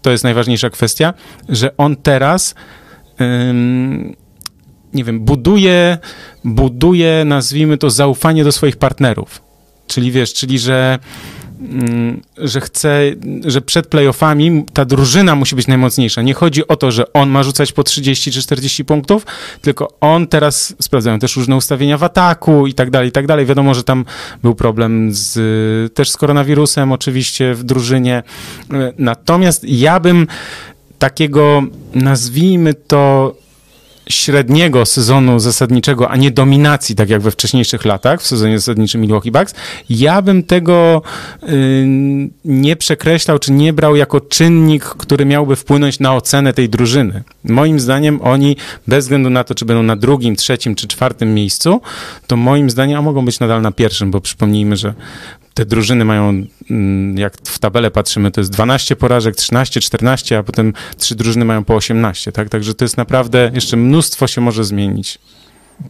to 0.02 0.10
jest 0.10 0.24
najważniejsza 0.24 0.70
kwestia, 0.70 1.14
że 1.48 1.76
on 1.76 1.96
teraz 1.96 2.54
nie 4.94 5.04
wiem, 5.04 5.20
buduje, 5.20 5.98
buduje, 6.44 7.24
nazwijmy 7.24 7.78
to, 7.78 7.90
zaufanie 7.90 8.44
do 8.44 8.52
swoich 8.52 8.76
partnerów. 8.76 9.42
Czyli 9.86 10.10
wiesz, 10.10 10.34
czyli 10.34 10.58
że, 10.58 10.98
mm, 11.60 12.22
że 12.38 12.60
chce, 12.60 13.00
że 13.46 13.60
przed 13.60 13.86
playoffami 13.86 14.64
ta 14.72 14.84
drużyna 14.84 15.34
musi 15.34 15.56
być 15.56 15.66
najmocniejsza. 15.66 16.22
Nie 16.22 16.34
chodzi 16.34 16.68
o 16.68 16.76
to, 16.76 16.90
że 16.90 17.12
on 17.12 17.30
ma 17.30 17.42
rzucać 17.42 17.72
po 17.72 17.82
30 17.82 18.32
czy 18.32 18.42
40 18.42 18.84
punktów, 18.84 19.26
tylko 19.60 19.88
on 20.00 20.26
teraz, 20.26 20.74
sprawdzają 20.80 21.18
też 21.18 21.36
różne 21.36 21.56
ustawienia 21.56 21.98
w 21.98 22.02
ataku 22.02 22.66
i 22.66 22.74
tak 22.74 22.90
dalej, 22.90 23.08
i 23.08 23.12
tak 23.12 23.26
dalej. 23.26 23.46
Wiadomo, 23.46 23.74
że 23.74 23.84
tam 23.84 24.04
był 24.42 24.54
problem 24.54 25.08
z, 25.12 25.94
też 25.94 26.10
z 26.10 26.16
koronawirusem 26.16 26.92
oczywiście 26.92 27.54
w 27.54 27.64
drużynie. 27.64 28.22
Natomiast 28.98 29.64
ja 29.64 30.00
bym 30.00 30.26
takiego, 30.98 31.62
nazwijmy 31.94 32.74
to, 32.74 33.34
średniego 34.08 34.86
sezonu 34.86 35.38
zasadniczego, 35.38 36.10
a 36.10 36.16
nie 36.16 36.30
dominacji, 36.30 36.94
tak 36.94 37.10
jak 37.10 37.22
we 37.22 37.30
wcześniejszych 37.30 37.84
latach, 37.84 38.22
w 38.22 38.26
sezonie 38.26 38.58
zasadniczym 38.58 39.00
Milwaukee 39.00 39.30
Bucks, 39.30 39.54
ja 39.90 40.22
bym 40.22 40.42
tego 40.42 41.02
y, 41.42 41.86
nie 42.44 42.76
przekreślał, 42.76 43.38
czy 43.38 43.52
nie 43.52 43.72
brał 43.72 43.96
jako 43.96 44.20
czynnik, 44.20 44.84
który 44.84 45.24
miałby 45.24 45.56
wpłynąć 45.56 46.00
na 46.00 46.14
ocenę 46.14 46.52
tej 46.52 46.68
drużyny. 46.68 47.22
Moim 47.44 47.80
zdaniem 47.80 48.20
oni, 48.22 48.56
bez 48.86 49.04
względu 49.04 49.30
na 49.30 49.44
to, 49.44 49.54
czy 49.54 49.64
będą 49.64 49.82
na 49.82 49.96
drugim, 49.96 50.36
trzecim, 50.36 50.74
czy 50.74 50.88
czwartym 50.88 51.34
miejscu, 51.34 51.80
to 52.26 52.36
moim 52.36 52.70
zdaniem, 52.70 52.98
a 52.98 53.02
mogą 53.02 53.24
być 53.24 53.40
nadal 53.40 53.62
na 53.62 53.72
pierwszym, 53.72 54.10
bo 54.10 54.20
przypomnijmy, 54.20 54.76
że 54.76 54.94
te 55.54 55.64
drużyny 55.66 56.04
mają, 56.04 56.46
mm, 56.70 57.18
jak 57.18 57.36
w 57.44 57.58
tabelę 57.58 57.90
patrzymy, 57.90 58.30
to 58.30 58.40
jest 58.40 58.52
12 58.52 58.96
porażek, 58.96 59.36
13, 59.36 59.80
14, 59.80 60.38
a 60.38 60.42
potem 60.42 60.72
trzy 60.98 61.14
drużyny 61.14 61.44
mają 61.44 61.64
po 61.64 61.74
18, 61.74 62.32
tak? 62.32 62.48
Także 62.48 62.74
to 62.74 62.84
jest 62.84 62.96
naprawdę, 62.96 63.50
jeszcze 63.54 63.76
mnóstwo 63.76 64.26
się 64.26 64.40
może 64.40 64.64
zmienić. 64.64 65.18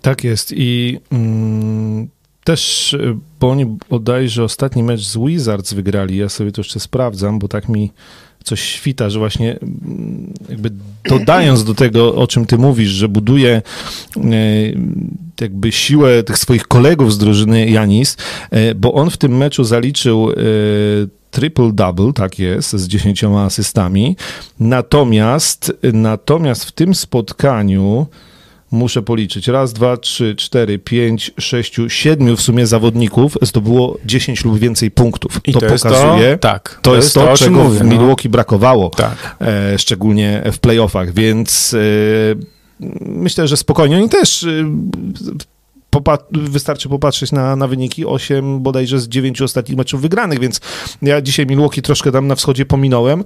Tak 0.02 0.24
jest 0.24 0.52
i 0.56 0.98
mm, 1.12 2.08
też, 2.44 2.96
bo 3.40 3.50
oni 3.50 3.66
bodajże 3.90 4.44
ostatni 4.44 4.82
mecz 4.82 5.00
z 5.00 5.16
Wizards 5.16 5.72
wygrali, 5.72 6.16
ja 6.16 6.28
sobie 6.28 6.52
to 6.52 6.60
jeszcze 6.60 6.80
sprawdzam, 6.80 7.38
bo 7.38 7.48
tak 7.48 7.68
mi 7.68 7.92
coś 8.44 8.60
świta, 8.60 9.10
że 9.10 9.18
właśnie 9.18 9.58
mm, 9.62 10.32
jakby 10.48 10.70
dodając 11.08 11.64
do 11.64 11.74
tego, 11.74 12.14
o 12.14 12.26
czym 12.26 12.46
ty 12.46 12.58
mówisz, 12.58 12.90
że 12.90 13.08
buduje 13.08 13.62
e, 14.16 14.22
jakby 15.40 15.72
siłę 15.72 16.22
tych 16.22 16.38
swoich 16.38 16.68
kolegów 16.68 17.12
z 17.12 17.18
drużyny 17.18 17.70
Janis, 17.70 18.16
e, 18.50 18.74
bo 18.74 18.92
on 18.92 19.10
w 19.10 19.16
tym 19.16 19.36
meczu 19.36 19.64
zaliczył 19.64 20.30
e, 20.30 20.34
triple-double, 21.30 22.12
tak 22.12 22.38
jest, 22.38 22.72
z 22.72 22.88
dziesięcioma 22.88 23.44
asystami. 23.44 24.16
Natomiast, 24.60 25.72
natomiast 25.92 26.64
w 26.64 26.72
tym 26.72 26.94
spotkaniu 26.94 28.06
muszę 28.74 29.02
policzyć. 29.02 29.48
Raz, 29.48 29.72
dwa, 29.72 29.96
trzy, 29.96 30.34
cztery, 30.36 30.78
pięć, 30.78 31.30
sześciu, 31.38 31.90
siedmiu 31.90 32.36
w 32.36 32.42
sumie 32.42 32.66
zawodników 32.66 33.38
zdobyło 33.42 33.98
10 34.04 34.44
lub 34.44 34.58
więcej 34.58 34.90
punktów. 34.90 35.40
I 35.44 35.52
to, 35.52 35.60
to 35.60 35.66
pokazuje, 35.66 36.32
to, 36.32 36.38
tak, 36.38 36.78
to, 36.82 36.90
to 36.90 36.96
jest 36.96 37.14
to, 37.14 37.36
czego 37.36 37.64
mówię, 37.64 37.78
w 37.78 37.82
no. 37.84 37.90
Milwaukee 37.90 38.28
no. 38.28 38.32
brakowało, 38.32 38.90
tak. 38.90 39.36
e, 39.40 39.78
szczególnie 39.78 40.42
w 40.52 40.58
playoffach, 40.58 41.12
więc 41.12 41.74
e, 41.74 41.78
myślę, 43.00 43.48
że 43.48 43.56
spokojnie 43.56 43.96
oni 43.96 44.08
też 44.08 44.46
e, 46.08 46.18
wystarczy 46.32 46.88
popatrzeć 46.88 47.32
na, 47.32 47.56
na 47.56 47.68
wyniki. 47.68 48.06
8 48.06 48.62
bodajże 48.62 49.00
z 49.00 49.08
9 49.08 49.42
ostatnich 49.42 49.78
meczów 49.78 50.00
wygranych, 50.00 50.38
więc 50.38 50.60
ja 51.02 51.22
dzisiaj 51.22 51.46
Milwaukee 51.46 51.82
troszkę 51.82 52.12
tam 52.12 52.26
na 52.26 52.34
wschodzie 52.34 52.66
pominąłem. 52.66 53.24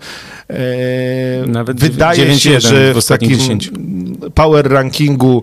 E, 0.50 1.46
Nawet 1.46 1.80
Wydaje 1.80 2.38
się, 2.38 2.60
że 2.60 2.94
w, 2.94 2.98
w 2.98 3.06
takim 3.06 3.30
10. 3.30 3.70
power 4.34 4.70
rankingu 4.70 5.42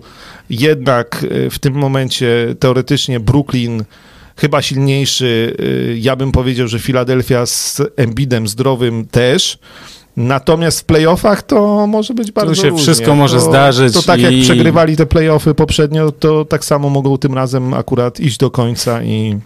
jednak 0.50 1.26
e, 1.30 1.50
w 1.50 1.58
tym 1.58 1.74
momencie 1.74 2.54
teoretycznie 2.58 3.20
Brooklyn 3.20 3.84
chyba 4.36 4.62
silniejszy. 4.62 5.56
E, 5.58 5.96
ja 5.96 6.16
bym 6.16 6.32
powiedział, 6.32 6.68
że 6.68 6.78
Philadelphia 6.78 7.46
z 7.46 7.82
Embidem 7.96 8.48
zdrowym 8.48 9.06
też. 9.06 9.58
Natomiast 10.16 10.80
w 10.80 10.84
playoffach 10.84 11.42
to 11.42 11.86
może 11.86 12.14
być 12.14 12.32
bardzo 12.32 12.54
Tu 12.54 12.60
się 12.60 12.68
różnie. 12.68 12.82
wszystko 12.82 13.14
może 13.14 13.36
to, 13.36 13.50
zdarzyć. 13.50 13.94
To 13.94 14.02
tak 14.02 14.20
i... 14.20 14.22
jak 14.22 14.32
przegrywali 14.42 14.96
te 14.96 15.06
playoffy 15.06 15.54
poprzednio, 15.54 16.12
to 16.12 16.44
tak 16.44 16.64
samo 16.64 16.90
mogą 16.90 17.18
tym 17.18 17.34
razem 17.34 17.74
akurat 17.74 18.20
iść 18.20 18.38
do 18.38 18.50
końca 18.50 19.02
i, 19.02 19.38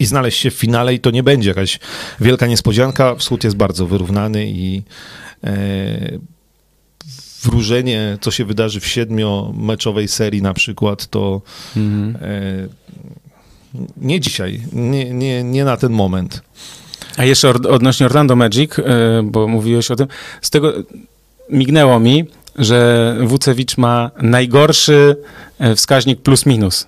i 0.00 0.06
znaleźć 0.06 0.38
się 0.38 0.50
w 0.50 0.54
finale 0.54 0.94
i 0.94 1.00
to 1.00 1.10
nie 1.10 1.22
będzie 1.22 1.48
jakaś 1.48 1.78
wielka 2.20 2.46
niespodzianka. 2.46 3.14
Wschód 3.14 3.44
jest 3.44 3.56
bardzo 3.56 3.86
wyrównany 3.86 4.46
i 4.46 4.82
e, 5.44 6.18
wróżenie, 7.42 8.18
co 8.20 8.30
się 8.30 8.44
wydarzy 8.44 8.80
w 8.80 8.86
siedmiomeczowej 8.86 10.08
serii 10.08 10.42
na 10.42 10.54
przykład, 10.54 11.06
to 11.06 11.42
mhm. 11.76 12.16
e, 12.22 12.68
nie 13.96 14.20
dzisiaj, 14.20 14.60
nie, 14.72 15.14
nie, 15.14 15.44
nie 15.44 15.64
na 15.64 15.76
ten 15.76 15.92
moment. 15.92 16.42
A 17.18 17.24
jeszcze 17.24 17.48
odnośnie 17.48 18.06
Orlando 18.06 18.36
Magic, 18.36 18.78
e, 18.78 18.82
bo 19.24 19.48
mówiłeś 19.48 19.90
o 19.90 19.96
tym, 19.96 20.06
z 20.42 20.50
tego 20.50 20.72
mignęło 21.50 22.00
mi, 22.00 22.24
że 22.58 23.16
Wucewicz 23.20 23.76
ma 23.76 24.10
najgorszy 24.22 25.16
e, 25.58 25.74
wskaźnik 25.74 26.22
plus 26.22 26.46
minus. 26.46 26.86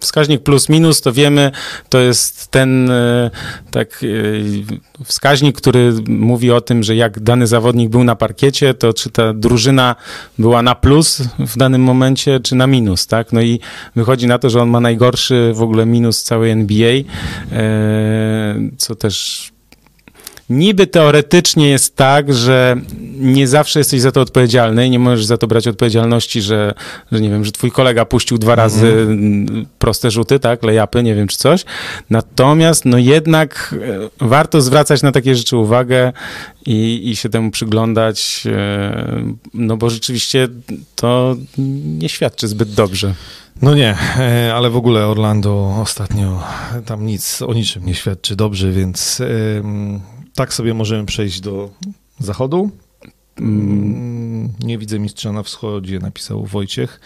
Wskaźnik 0.00 0.42
plus 0.42 0.68
minus, 0.68 1.00
to 1.00 1.12
wiemy, 1.12 1.50
to 1.88 1.98
jest 1.98 2.48
ten 2.48 2.90
e, 2.90 3.30
tak 3.70 4.04
e, 4.04 5.04
wskaźnik, 5.04 5.56
który 5.56 5.92
mówi 6.08 6.50
o 6.50 6.60
tym, 6.60 6.82
że 6.82 6.96
jak 6.96 7.20
dany 7.20 7.46
zawodnik 7.46 7.90
był 7.90 8.04
na 8.04 8.16
parkiecie, 8.16 8.74
to 8.74 8.92
czy 8.92 9.10
ta 9.10 9.32
drużyna 9.32 9.96
była 10.38 10.62
na 10.62 10.74
plus 10.74 11.22
w 11.38 11.56
danym 11.56 11.82
momencie, 11.82 12.40
czy 12.40 12.54
na 12.54 12.66
minus, 12.66 13.06
tak? 13.06 13.32
No 13.32 13.40
i 13.40 13.60
wychodzi 13.96 14.26
na 14.26 14.38
to, 14.38 14.50
że 14.50 14.62
on 14.62 14.68
ma 14.68 14.80
najgorszy 14.80 15.52
w 15.54 15.62
ogóle 15.62 15.86
minus 15.86 16.22
całej 16.22 16.50
NBA, 16.50 16.94
co 18.78 18.94
też 18.94 19.52
niby 20.50 20.86
teoretycznie 20.86 21.68
jest 21.68 21.96
tak, 21.96 22.34
że 22.34 22.76
nie 23.18 23.48
zawsze 23.48 23.80
jesteś 23.80 24.00
za 24.00 24.12
to 24.12 24.20
odpowiedzialny 24.20 24.86
i 24.86 24.90
nie 24.90 24.98
możesz 24.98 25.24
za 25.24 25.38
to 25.38 25.46
brać 25.46 25.68
odpowiedzialności, 25.68 26.42
że, 26.42 26.74
że 27.12 27.20
nie 27.20 27.30
wiem, 27.30 27.44
że 27.44 27.52
twój 27.52 27.70
kolega 27.70 28.04
puścił 28.04 28.38
dwa 28.38 28.54
razy 28.54 28.86
mm. 28.86 29.66
proste 29.78 30.10
rzuty, 30.10 30.40
tak, 30.40 30.62
lejapy, 30.62 31.02
nie 31.02 31.14
wiem, 31.14 31.28
czy 31.28 31.38
coś. 31.38 31.64
Natomiast, 32.10 32.84
no 32.84 32.98
jednak 32.98 33.74
e, 34.20 34.26
warto 34.26 34.60
zwracać 34.60 35.02
na 35.02 35.12
takie 35.12 35.36
rzeczy 35.36 35.56
uwagę 35.56 36.12
i, 36.66 37.10
i 37.10 37.16
się 37.16 37.28
temu 37.28 37.50
przyglądać, 37.50 38.44
e, 38.46 39.22
no 39.54 39.76
bo 39.76 39.90
rzeczywiście 39.90 40.48
to 40.94 41.36
nie 41.98 42.08
świadczy 42.08 42.48
zbyt 42.48 42.74
dobrze. 42.74 43.14
No 43.62 43.74
nie, 43.74 43.96
e, 44.18 44.54
ale 44.54 44.70
w 44.70 44.76
ogóle 44.76 45.06
Orlando 45.06 45.78
ostatnio 45.82 46.42
tam 46.86 47.06
nic 47.06 47.42
o 47.42 47.54
niczym 47.54 47.86
nie 47.86 47.94
świadczy 47.94 48.36
dobrze, 48.36 48.72
więc 48.72 49.22
tak 50.38 50.54
sobie 50.54 50.74
możemy 50.74 51.06
przejść 51.06 51.40
do 51.40 51.70
zachodu. 52.18 52.70
Mm, 53.40 54.52
nie 54.60 54.78
widzę 54.78 54.98
mistrza 54.98 55.32
na 55.32 55.42
wschodzie, 55.42 55.98
napisał 55.98 56.44
Wojciech. 56.44 57.00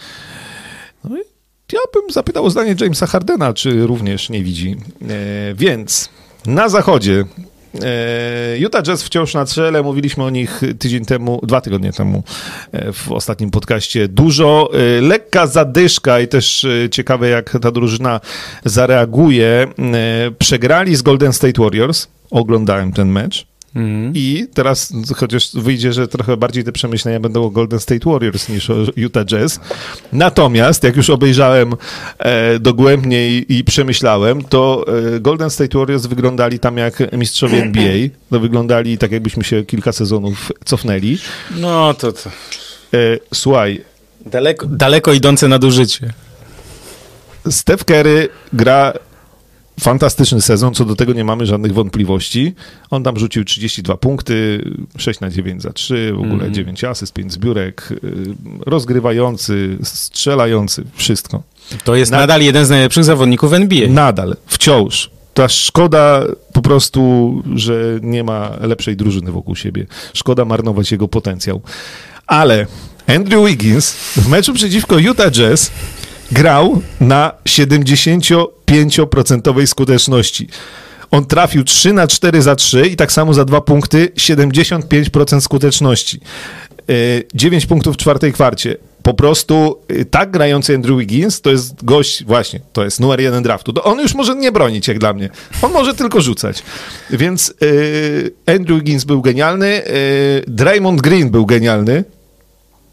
No 1.03 1.17
i 1.17 1.21
ja 1.73 1.79
bym 1.93 2.11
zapytał 2.11 2.45
o 2.45 2.49
zdanie 2.49 2.75
Jamesa 2.79 3.07
Hardena, 3.07 3.53
czy 3.53 3.87
również 3.87 4.29
nie 4.29 4.43
widzi. 4.43 4.75
E, 5.01 5.53
więc 5.55 6.09
na 6.45 6.69
zachodzie 6.69 7.25
Utah 8.57 8.83
Jazz 8.83 9.03
wciąż 9.03 9.33
na 9.33 9.45
czele, 9.45 9.83
mówiliśmy 9.83 10.23
o 10.23 10.29
nich 10.29 10.61
tydzień 10.79 11.05
temu, 11.05 11.39
dwa 11.43 11.61
tygodnie 11.61 11.93
temu 11.93 12.23
e, 12.71 12.93
w 12.93 13.11
ostatnim 13.11 13.51
podcaście. 13.51 14.07
Dużo, 14.07 14.69
e, 14.73 15.01
lekka 15.01 15.47
zadyszka 15.47 16.19
i 16.19 16.27
też 16.27 16.65
e, 16.65 16.89
ciekawe 16.89 17.29
jak 17.29 17.57
ta 17.61 17.71
drużyna 17.71 18.19
zareaguje. 18.65 19.45
E, 19.47 20.31
przegrali 20.39 20.95
z 20.95 21.01
Golden 21.01 21.33
State 21.33 21.61
Warriors, 21.61 22.07
oglądałem 22.31 22.93
ten 22.93 23.09
mecz. 23.09 23.52
Mm. 23.75 24.11
I 24.15 24.47
teraz, 24.53 24.93
chociaż 25.15 25.53
wyjdzie, 25.53 25.93
że 25.93 26.07
trochę 26.07 26.37
bardziej 26.37 26.63
te 26.63 26.71
przemyślenia 26.71 27.19
będą 27.19 27.43
o 27.43 27.49
Golden 27.49 27.79
State 27.79 28.09
Warriors 28.09 28.49
niż 28.49 28.69
o 28.69 28.75
Utah 28.95 29.25
Jazz. 29.25 29.59
Natomiast, 30.13 30.83
jak 30.83 30.95
już 30.95 31.09
obejrzałem 31.09 31.73
e, 32.19 32.59
dogłębnie 32.59 33.37
i, 33.37 33.63
przemyślałem, 33.63 34.43
to 34.43 34.85
e, 35.15 35.19
Golden 35.19 35.49
State 35.49 35.77
Warriors 35.77 36.05
wyglądali 36.05 36.59
tam 36.59 36.77
jak 36.77 37.13
mistrzowie 37.13 37.61
NBA. 37.63 38.09
No, 38.31 38.39
wyglądali 38.39 38.97
tak, 38.97 39.11
jakbyśmy 39.11 39.43
się 39.43 39.65
kilka 39.65 39.91
sezonów 39.91 40.51
cofnęli. 40.65 41.17
No 41.57 41.93
to. 41.93 42.11
to. 42.11 42.29
E, 42.93 42.99
słuchaj. 43.33 43.81
Daleko, 44.25 44.67
daleko 44.67 45.13
idące 45.13 45.47
nadużycie. 45.47 46.13
Steph 47.49 47.83
Curry 47.83 48.29
gra 48.53 48.93
fantastyczny 49.79 50.41
sezon, 50.41 50.73
co 50.73 50.85
do 50.85 50.95
tego 50.95 51.13
nie 51.13 51.23
mamy 51.23 51.45
żadnych 51.45 51.73
wątpliwości. 51.73 52.55
On 52.89 53.03
tam 53.03 53.19
rzucił 53.19 53.43
32 53.43 53.97
punkty, 53.97 54.63
6 54.97 55.19
na 55.19 55.29
9 55.29 55.61
za 55.61 55.73
3, 55.73 56.13
w 56.13 56.19
ogóle 56.19 56.33
mm. 56.33 56.53
9 56.53 56.83
asyst, 56.83 57.13
5 57.13 57.33
zbiórek, 57.33 57.89
y, 57.91 57.97
rozgrywający, 58.65 59.77
strzelający, 59.83 60.83
wszystko. 60.93 61.43
To 61.83 61.95
jest 61.95 62.11
nadal 62.11 62.41
jeden 62.41 62.65
z 62.65 62.69
najlepszych 62.69 63.03
zawodników 63.03 63.53
NBA. 63.53 63.87
Nadal, 63.89 64.35
wciąż. 64.47 65.09
Ta 65.33 65.49
szkoda 65.49 66.23
po 66.53 66.61
prostu, 66.61 67.43
że 67.55 67.99
nie 68.01 68.23
ma 68.23 68.51
lepszej 68.61 68.95
drużyny 68.95 69.31
wokół 69.31 69.55
siebie. 69.55 69.85
Szkoda 70.13 70.45
marnować 70.45 70.91
jego 70.91 71.07
potencjał. 71.07 71.61
Ale 72.27 72.67
Andrew 73.07 73.47
Wiggins 73.47 73.93
w 73.93 74.27
meczu 74.27 74.53
przeciwko 74.53 74.97
Utah 74.97 75.31
Jazz 75.31 75.71
grał 76.33 76.81
na 76.99 77.31
75% 77.45 79.65
skuteczności. 79.65 80.47
On 81.11 81.25
trafił 81.25 81.63
3 81.63 81.93
na 81.93 82.07
4 82.07 82.41
za 82.41 82.55
3 82.55 82.87
i 82.87 82.95
tak 82.95 83.11
samo 83.11 83.33
za 83.33 83.45
2 83.45 83.61
punkty 83.61 84.11
75% 84.17 85.41
skuteczności. 85.41 86.19
9 87.33 87.63
e, 87.63 87.67
punktów 87.67 87.95
w 87.95 87.97
czwartej 87.97 88.33
kwarcie. 88.33 88.77
Po 89.03 89.13
prostu 89.13 89.79
e, 89.87 90.05
tak 90.05 90.31
grający 90.31 90.75
Andrew 90.75 90.99
Wiggins 90.99 91.41
to 91.41 91.51
jest 91.51 91.85
gość, 91.85 92.23
właśnie, 92.23 92.59
to 92.73 92.83
jest 92.83 92.99
numer 92.99 93.21
jeden 93.21 93.43
draftu. 93.43 93.73
To 93.73 93.83
on 93.83 93.99
już 93.99 94.15
może 94.15 94.35
nie 94.35 94.51
bronić, 94.51 94.87
jak 94.87 94.99
dla 94.99 95.13
mnie. 95.13 95.29
On 95.61 95.71
może 95.71 95.93
tylko 95.93 96.21
rzucać. 96.21 96.63
Więc 97.09 97.53
e, 98.47 98.53
Andrew 98.55 98.79
Wiggins 98.79 99.03
był 99.03 99.21
genialny, 99.21 99.81
Draymond 100.47 101.01
Green 101.01 101.29
był 101.29 101.45
genialny, 101.45 102.03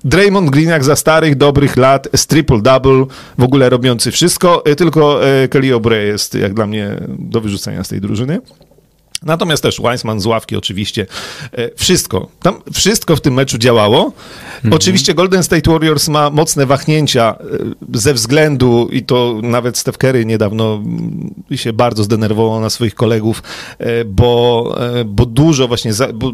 Draymond 0.04 0.50
Green 0.50 0.68
jak 0.68 0.84
za 0.84 0.96
starych, 0.96 1.34
dobrych 1.34 1.76
lat 1.76 2.08
z 2.16 2.26
triple-double, 2.26 3.06
w 3.38 3.42
ogóle 3.42 3.70
robiący 3.70 4.10
wszystko, 4.10 4.64
e, 4.64 4.76
tylko 4.76 5.26
e, 5.26 5.48
Kelly 5.48 5.72
Oubre 5.72 6.04
jest 6.04 6.34
jak 6.34 6.54
dla 6.54 6.66
mnie 6.66 6.96
do 7.08 7.40
wyrzucenia 7.40 7.84
z 7.84 7.88
tej 7.88 8.00
drużyny. 8.00 8.40
Natomiast 9.22 9.62
też 9.62 9.80
Weissman 9.80 10.20
z 10.20 10.26
ławki 10.26 10.56
oczywiście. 10.56 11.06
E, 11.52 11.70
wszystko. 11.76 12.28
Tam 12.42 12.54
wszystko 12.72 13.16
w 13.16 13.20
tym 13.20 13.34
meczu 13.34 13.58
działało. 13.58 14.12
Mhm. 14.56 14.74
Oczywiście 14.74 15.14
Golden 15.14 15.42
State 15.42 15.70
Warriors 15.70 16.08
ma 16.08 16.30
mocne 16.30 16.66
wahnięcia 16.66 17.36
e, 17.92 17.98
ze 17.98 18.14
względu, 18.14 18.88
i 18.92 19.02
to 19.02 19.40
nawet 19.42 19.78
Steph 19.78 19.98
Curry 19.98 20.26
niedawno 20.26 20.74
mm, 20.74 21.34
się 21.54 21.72
bardzo 21.72 22.04
zdenerwował 22.04 22.60
na 22.60 22.70
swoich 22.70 22.94
kolegów, 22.94 23.42
e, 23.78 24.04
bo, 24.04 24.78
bo 25.06 25.26
dużo 25.26 25.68
właśnie, 25.68 25.92
za, 25.92 26.12
bo 26.12 26.32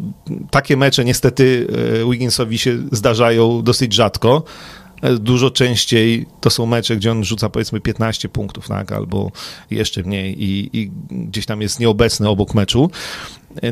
takie 0.50 0.76
mecze 0.76 1.04
niestety 1.04 1.66
Wigginsowi 2.10 2.58
się 2.58 2.78
zdarzają 2.92 3.62
dosyć 3.62 3.94
rzadko. 3.94 4.42
Dużo 5.18 5.50
częściej 5.50 6.26
to 6.40 6.50
są 6.50 6.66
mecze, 6.66 6.96
gdzie 6.96 7.10
on 7.12 7.24
rzuca 7.24 7.48
powiedzmy 7.48 7.80
15 7.80 8.28
punktów, 8.28 8.68
tak, 8.68 8.92
albo 8.92 9.30
jeszcze 9.70 10.02
mniej 10.02 10.44
i, 10.44 10.70
i 10.72 10.90
gdzieś 11.10 11.46
tam 11.46 11.62
jest 11.62 11.80
nieobecny 11.80 12.28
obok 12.28 12.54
meczu. 12.54 12.90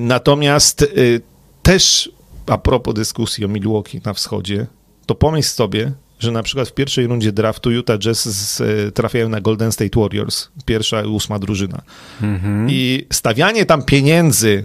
Natomiast 0.00 0.82
y, 0.82 1.20
też 1.62 2.10
a 2.46 2.58
propos 2.58 2.94
dyskusji 2.94 3.44
o 3.44 3.48
Milwaukee 3.48 4.00
na 4.04 4.14
wschodzie, 4.14 4.66
to 5.06 5.14
pomyśl 5.14 5.48
sobie, 5.48 5.92
że 6.18 6.32
na 6.32 6.42
przykład 6.42 6.68
w 6.68 6.72
pierwszej 6.72 7.06
rundzie 7.06 7.32
draftu 7.32 7.70
Utah 7.70 7.98
Jazz 7.98 8.24
z, 8.24 8.94
trafiają 8.94 9.28
na 9.28 9.40
Golden 9.40 9.72
State 9.72 10.00
Warriors, 10.00 10.48
pierwsza 10.64 11.02
i 11.02 11.06
ósma 11.06 11.38
drużyna. 11.38 11.82
Mhm. 12.22 12.66
I 12.70 13.06
stawianie 13.12 13.66
tam 13.66 13.82
pieniędzy 13.82 14.64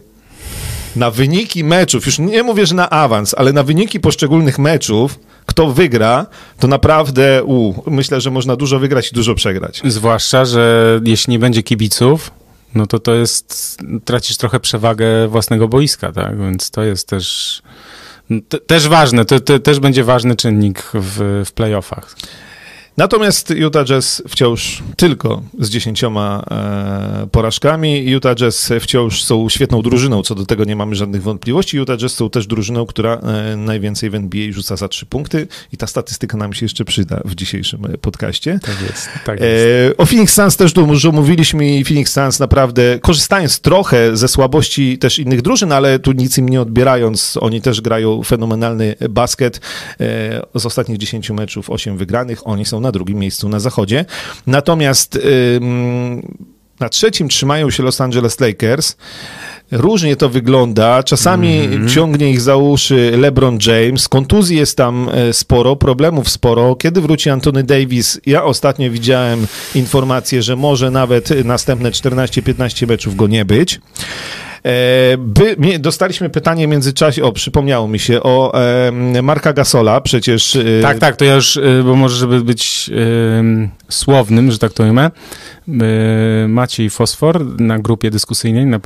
na 0.96 1.12
wyniki 1.12 1.64
meczów, 1.64 2.06
już 2.06 2.20
nie 2.20 2.44
mówię, 2.44 2.66
że 2.66 2.76
na 2.76 2.90
awans, 2.90 3.36
ale 3.38 3.54
na 3.54 3.64
wyniki 3.64 4.00
poszczególnych 4.00 4.60
meczów, 4.60 5.20
kto 5.50 5.72
wygra, 5.72 6.26
to 6.60 6.68
naprawdę 6.68 7.44
u, 7.44 7.74
myślę, 7.92 8.22
że 8.22 8.32
można 8.32 8.56
dużo 8.56 8.80
wygrać 8.80 9.12
i 9.12 9.16
dużo 9.16 9.36
przegrać. 9.36 9.82
Zwłaszcza, 9.86 10.46
że 10.46 11.00
jeśli 11.06 11.32
nie 11.32 11.40
będzie 11.40 11.64
kibiców, 11.64 12.32
no 12.76 12.88
to 12.88 13.00
to 13.00 13.16
jest, 13.16 13.78
tracisz 14.06 14.38
trochę 14.38 14.60
przewagę 14.60 15.28
własnego 15.28 15.68
boiska, 15.68 16.12
tak? 16.12 16.40
Więc 16.40 16.72
to 16.72 16.84
jest 16.84 17.08
też, 17.08 17.62
też 18.68 18.88
ważne, 18.88 19.26
to, 19.26 19.40
to, 19.40 19.60
też 19.60 19.80
będzie 19.80 20.04
ważny 20.04 20.36
czynnik 20.36 20.84
w, 20.94 21.44
w 21.46 21.52
playoffach. 21.52 22.16
Natomiast 23.00 23.50
Utah 23.50 23.86
Jazz 23.86 24.24
wciąż 24.28 24.84
tylko 24.98 25.42
z 25.60 25.70
dziesięcioma 25.70 26.44
e, 26.52 27.28
porażkami. 27.32 28.06
Utah 28.06 28.36
Jazz 28.36 28.70
wciąż 28.80 29.24
są 29.24 29.50
świetną 29.50 29.82
drużyną, 29.82 30.24
co 30.24 30.36
do 30.36 30.46
tego 30.46 30.64
nie 30.64 30.76
mamy 30.76 30.96
żadnych 30.96 31.24
wątpliwości. 31.24 31.78
Utah 31.78 31.98
Jazz 31.98 32.14
są 32.14 32.30
też 32.30 32.48
drużyną, 32.48 32.86
która 32.86 33.14
e, 33.14 33.56
najwięcej 33.56 34.10
w 34.10 34.16
NBA 34.16 34.52
rzuca 34.52 34.76
za 34.76 34.88
trzy 34.88 35.06
punkty 35.06 35.48
i 35.74 35.78
ta 35.78 35.88
statystyka 35.88 36.38
nam 36.38 36.54
się 36.54 36.66
jeszcze 36.66 36.86
przyda 36.86 37.22
w 37.26 37.36
dzisiejszym 37.36 37.86
e, 37.86 37.98
podcaście. 37.98 38.60
Tak 38.62 38.82
jest. 38.90 39.10
Tak 39.26 39.40
jest. 39.42 40.00
o 40.00 40.06
Phoenix 40.06 40.34
Suns 40.34 40.58
też 40.58 40.74
dużo 40.74 41.12
mówiliśmy 41.12 41.78
i 41.78 41.86
Phoenix 41.86 42.14
Suns 42.14 42.40
naprawdę, 42.40 43.00
korzystając 43.02 43.60
trochę 43.60 44.18
ze 44.18 44.28
słabości 44.28 44.98
też 44.98 45.20
innych 45.20 45.42
drużyn, 45.42 45.72
ale 45.72 46.00
tu 46.00 46.12
nic 46.12 46.38
im 46.38 46.50
nie 46.50 46.62
odbierając, 46.62 47.38
oni 47.42 47.62
też 47.62 47.82
grają 47.82 48.24
fenomenalny 48.24 48.96
basket. 49.10 49.62
z 50.56 50.66
ostatnich 50.66 50.98
10 50.98 51.30
meczów 51.30 51.70
8 51.70 51.98
wygranych, 51.98 52.48
oni 52.48 52.66
są 52.66 52.80
na 52.80 52.89
na 52.90 52.92
drugim 52.92 53.20
miejscu 53.20 53.50
na 53.50 53.60
zachodzie. 53.60 54.06
Natomiast 54.48 55.20
na 56.80 56.90
trzecim 56.90 57.30
trzymają 57.30 57.70
się 57.70 57.84
Los 57.84 58.02
Angeles 58.02 58.40
Lakers. 58.40 58.96
Różnie 59.72 60.16
to 60.16 60.30
wygląda. 60.30 61.04
Czasami 61.04 61.60
mm 61.60 61.88
-hmm. 61.88 61.94
ciągnie 61.94 62.30
ich 62.30 62.42
za 62.42 62.56
uszy 62.56 63.12
LeBron 63.18 63.58
James. 63.68 64.08
Kontuzji 64.08 64.58
jest 64.58 64.78
tam 64.78 65.10
e, 65.14 65.34
sporo, 65.34 65.76
problemów 65.76 66.30
sporo. 66.30 66.76
Kiedy 66.76 67.02
wróci 67.02 67.30
Anthony 67.30 67.64
Davis? 67.64 68.20
Ja 68.26 68.44
ostatnio 68.44 68.92
widziałem 68.92 69.48
informację, 69.76 70.44
że 70.44 70.56
może 70.56 70.92
nawet 70.92 71.46
następne 71.46 71.92
14-15 71.92 72.88
meczów 72.88 73.16
go 73.16 73.28
nie 73.28 73.46
być. 73.46 73.80
E, 74.66 75.18
by, 75.18 75.56
dostaliśmy 75.80 76.30
pytanie 76.30 76.68
w 76.68 76.70
międzyczasie, 76.70 77.24
o, 77.24 77.32
przypomniało 77.32 77.88
mi 77.88 78.00
się, 78.00 78.24
o 78.24 78.54
Marka 79.24 79.54
Gasola, 79.54 80.02
przecież... 80.02 80.56
E... 80.56 80.82
Tak, 80.82 81.00
tak, 81.00 81.16
to 81.16 81.26
ja 81.26 81.36
już, 81.36 81.58
e, 81.58 81.84
bo 81.84 81.96
może, 81.96 82.16
żeby 82.16 82.42
być 82.42 82.90
słownym, 83.90 84.52
że 84.52 84.58
tak 84.58 84.74
to 84.74 84.84
ujmę, 84.84 85.12
Maciej 86.48 86.90
Fosfor 86.90 87.62
na 87.62 87.80
grupie 87.80 88.12
dyskusyjnej 88.12 88.66
na, 88.66 88.80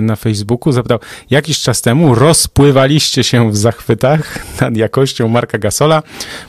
na 0.00 0.16
Facebooku 0.16 0.72
zapytał, 0.72 0.98
jakiś 1.30 1.60
czas 1.60 1.82
temu 1.82 2.14
rozpływaliście 2.14 3.24
się 3.24 3.50
w 3.50 3.56
zachwytach 3.56 4.38
nad 4.60 4.76
jakością 4.76 5.28
Marka 5.28 5.58
Gasola. 5.58 6.02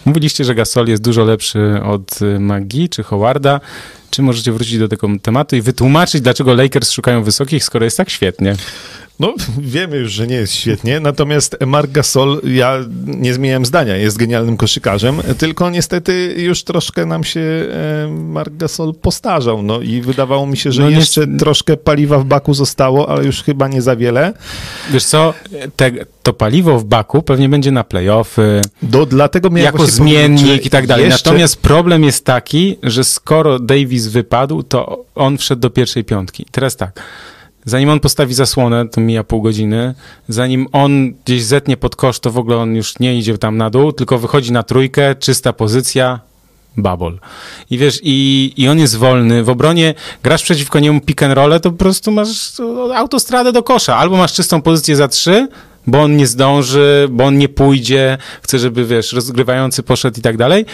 Mówiliście, 0.06 0.44
że 0.44 0.56
Gasol 0.56 0.88
jest 0.88 1.04
dużo 1.04 1.24
lepszy 1.24 1.82
od 1.84 2.20
Magii 2.40 2.90
czy 2.90 3.04
Howarda. 3.04 3.60
Czy 4.10 4.22
możecie 4.22 4.52
wrócić 4.52 4.80
do 4.80 4.88
tego 4.88 5.08
tematu 5.22 5.56
i 5.56 5.62
wytłumaczyć, 5.62 6.22
dlaczego 6.22 6.54
Lakers 6.54 6.92
szukają 6.92 7.24
wysokich, 7.24 7.64
skoro 7.64 7.86
jest 7.86 7.98
tak 7.98 8.10
świetnie? 8.10 8.56
No, 9.20 9.34
wiemy 9.58 9.98
już, 9.98 10.12
że 10.12 10.28
nie 10.28 10.36
jest 10.36 10.54
świetnie, 10.54 11.00
natomiast 11.00 11.58
Marc 11.66 11.92
Gasol, 11.92 12.42
ja 12.44 12.78
nie 13.06 13.34
zmieniałem 13.34 13.66
zdania, 13.66 13.96
jest 13.96 14.18
genialnym 14.18 14.58
koszykarzem, 14.58 15.22
tylko 15.38 15.70
niestety 15.70 16.36
już 16.38 16.64
troszkę 16.64 17.06
nam 17.06 17.24
się 17.24 17.40
e, 17.40 18.08
Marc 18.08 18.54
Gasol 18.58 18.94
postarzał, 18.94 19.62
no 19.64 19.82
i 19.82 20.02
wydawało 20.02 20.48
mi 20.48 20.58
się, 20.58 20.72
że 20.72 20.82
no 20.82 20.90
jeszcze 20.90 21.28
troszkę 21.28 21.78
paliwa 21.78 22.20
w 22.20 22.26
baku 22.26 22.54
zostało, 22.54 23.10
ale 23.10 23.26
już 23.26 23.44
chyba 23.44 23.68
nie 23.68 23.82
za 23.82 23.96
wiele. 23.96 24.34
Wiesz 24.92 25.06
co, 25.06 25.34
te, 25.76 25.92
to 26.24 26.34
paliwo 26.34 26.80
w 26.80 26.86
baku 26.86 27.22
pewnie 27.22 27.50
będzie 27.50 27.72
na 27.72 27.84
playoffy, 27.84 28.62
Do, 28.82 29.06
dlatego 29.06 29.58
jako 29.58 29.88
zmiennik 29.88 30.66
i 30.66 30.70
tak 30.70 30.88
dalej. 30.88 31.06
Jeszcze... 31.06 31.30
Natomiast 31.30 31.58
problem 31.62 32.04
jest 32.04 32.26
taki, 32.26 32.78
że 32.84 33.04
skoro 33.04 33.60
Davis 33.60 34.08
wypadł, 34.08 34.64
to 34.64 35.06
on 35.16 35.38
wszedł 35.38 35.62
do 35.62 35.70
pierwszej 35.70 36.04
piątki. 36.04 36.46
Teraz 36.52 36.76
tak, 36.76 37.02
zanim 37.68 37.90
on 37.90 38.00
postawi 38.00 38.34
zasłonę, 38.34 38.90
to 38.90 39.02
mija 39.02 39.24
pół 39.24 39.42
godziny, 39.42 39.94
zanim 40.30 40.68
on 40.72 41.14
gdzieś 41.26 41.44
zetnie 41.44 41.78
pod 41.78 41.96
kosz, 41.96 42.20
to 42.20 42.32
w 42.32 42.38
ogóle 42.38 42.58
on 42.58 42.76
już 42.76 43.00
nie 43.00 43.18
idzie 43.18 43.38
tam 43.38 43.58
na 43.58 43.70
dół, 43.70 43.92
tylko 43.92 44.18
wychodzi 44.18 44.52
na 44.52 44.64
trójkę, 44.64 45.16
czysta 45.16 45.54
pozycja, 45.54 46.20
babol. 46.78 47.20
I 47.70 47.78
wiesz, 47.78 48.00
i, 48.04 48.54
i 48.58 48.68
on 48.68 48.80
jest 48.80 48.96
wolny. 48.96 49.44
W 49.44 49.50
obronie 49.50 49.94
grasz 50.24 50.44
przeciwko 50.44 50.80
niemu 50.80 51.02
pick 51.02 51.24
and 51.24 51.34
roll, 51.34 51.60
to 51.62 51.72
po 51.72 51.78
prostu 51.78 52.12
masz 52.12 52.62
autostradę 52.96 53.52
do 53.52 53.64
kosza. 53.64 53.98
Albo 53.98 54.18
masz 54.18 54.34
czystą 54.34 54.62
pozycję 54.62 54.96
za 54.96 55.08
trzy, 55.08 55.48
bo 55.88 56.02
on 56.02 56.18
nie 56.18 56.28
zdąży, 56.28 57.08
bo 57.12 57.24
on 57.24 57.38
nie 57.38 57.50
pójdzie, 57.50 58.18
chce, 58.42 58.60
żeby, 58.60 58.86
wiesz, 58.86 59.14
rozgrywający 59.14 59.84
poszedł 59.84 60.20
i 60.20 60.22
tak 60.22 60.38
dalej. 60.38 60.66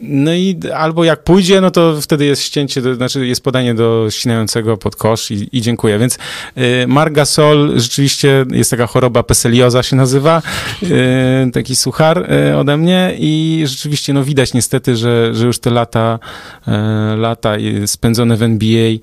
No 0.00 0.34
i 0.34 0.60
albo 0.74 1.04
jak 1.04 1.24
pójdzie, 1.24 1.60
no 1.60 1.70
to 1.70 2.00
wtedy 2.00 2.24
jest 2.24 2.42
ścięcie, 2.42 2.82
to 2.82 2.94
znaczy 2.94 3.26
jest 3.26 3.44
podanie 3.44 3.74
do 3.74 4.06
ścinającego 4.10 4.76
pod 4.76 4.96
kosz 4.96 5.30
i, 5.30 5.48
i 5.52 5.60
dziękuję. 5.60 5.98
Więc 5.98 6.18
y, 6.58 6.86
Margasol 6.86 7.80
rzeczywiście 7.80 8.44
jest 8.52 8.70
taka 8.70 8.86
choroba 8.86 9.22
peselioza 9.22 9.82
się 9.82 9.96
nazywa, 9.96 10.42
y, 10.82 11.50
taki 11.52 11.76
suchar 11.76 12.32
y, 12.32 12.56
ode 12.56 12.76
mnie 12.76 13.14
i 13.18 13.62
rzeczywiście 13.66 14.12
no 14.12 14.24
widać 14.24 14.54
niestety, 14.54 14.96
że, 14.96 15.34
że 15.34 15.46
już 15.46 15.58
te 15.58 15.70
lata, 15.70 16.18
y, 16.68 17.16
lata 17.16 17.54
spędzone 17.86 18.36
w 18.36 18.42
NBA 18.42 18.88
y, 18.90 19.00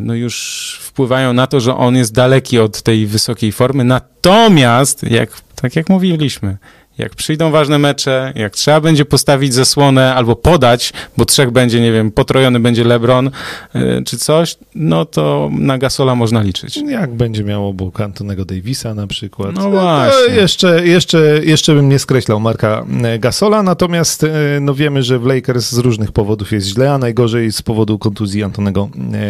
no 0.00 0.14
już 0.14 0.78
wpływają 0.82 1.32
na 1.32 1.46
to, 1.46 1.60
że 1.60 1.76
on 1.76 1.96
jest 1.96 2.14
daleki 2.14 2.58
od 2.58 2.82
tej 2.82 3.06
wysokiej 3.06 3.52
formy. 3.52 3.84
Natomiast, 4.24 5.02
jak, 5.02 5.30
tak 5.54 5.76
jak 5.76 5.88
mówiliśmy, 5.88 6.56
jak 6.98 7.14
przyjdą 7.14 7.50
ważne 7.50 7.78
mecze, 7.78 8.32
jak 8.36 8.52
trzeba 8.52 8.80
będzie 8.80 9.04
postawić 9.04 9.54
zasłonę 9.54 10.14
albo 10.14 10.36
podać, 10.36 10.92
bo 11.16 11.24
trzech 11.24 11.50
będzie, 11.50 11.80
nie 11.80 11.92
wiem, 11.92 12.10
potrojony 12.10 12.60
będzie 12.60 12.84
LeBron 12.84 13.30
yy, 13.74 14.02
czy 14.06 14.18
coś, 14.18 14.56
no 14.74 15.04
to 15.04 15.50
na 15.52 15.78
Gasola 15.78 16.14
można 16.14 16.42
liczyć. 16.42 16.76
Jak 16.76 17.14
będzie 17.14 17.44
miało 17.44 17.68
obok 17.68 18.00
Antonego 18.00 18.44
Davisa 18.44 18.94
na 18.94 19.06
przykład. 19.06 19.54
No 19.54 19.70
właśnie. 19.70 20.34
jeszcze, 20.34 20.86
jeszcze, 20.86 21.40
jeszcze 21.44 21.74
bym 21.74 21.88
nie 21.88 21.98
skreślał 21.98 22.40
Marka 22.40 22.84
e, 23.04 23.18
Gasola, 23.18 23.62
natomiast 23.62 24.24
e, 24.24 24.28
no 24.60 24.74
wiemy, 24.74 25.02
że 25.02 25.18
w 25.18 25.26
Lakers 25.26 25.72
z 25.72 25.78
różnych 25.78 26.12
powodów 26.12 26.52
jest 26.52 26.66
źle, 26.66 26.92
a 26.92 26.98
najgorzej 26.98 27.52
z 27.52 27.62
powodu 27.62 27.98
kontuzji 27.98 28.42
Antonego 28.42 28.88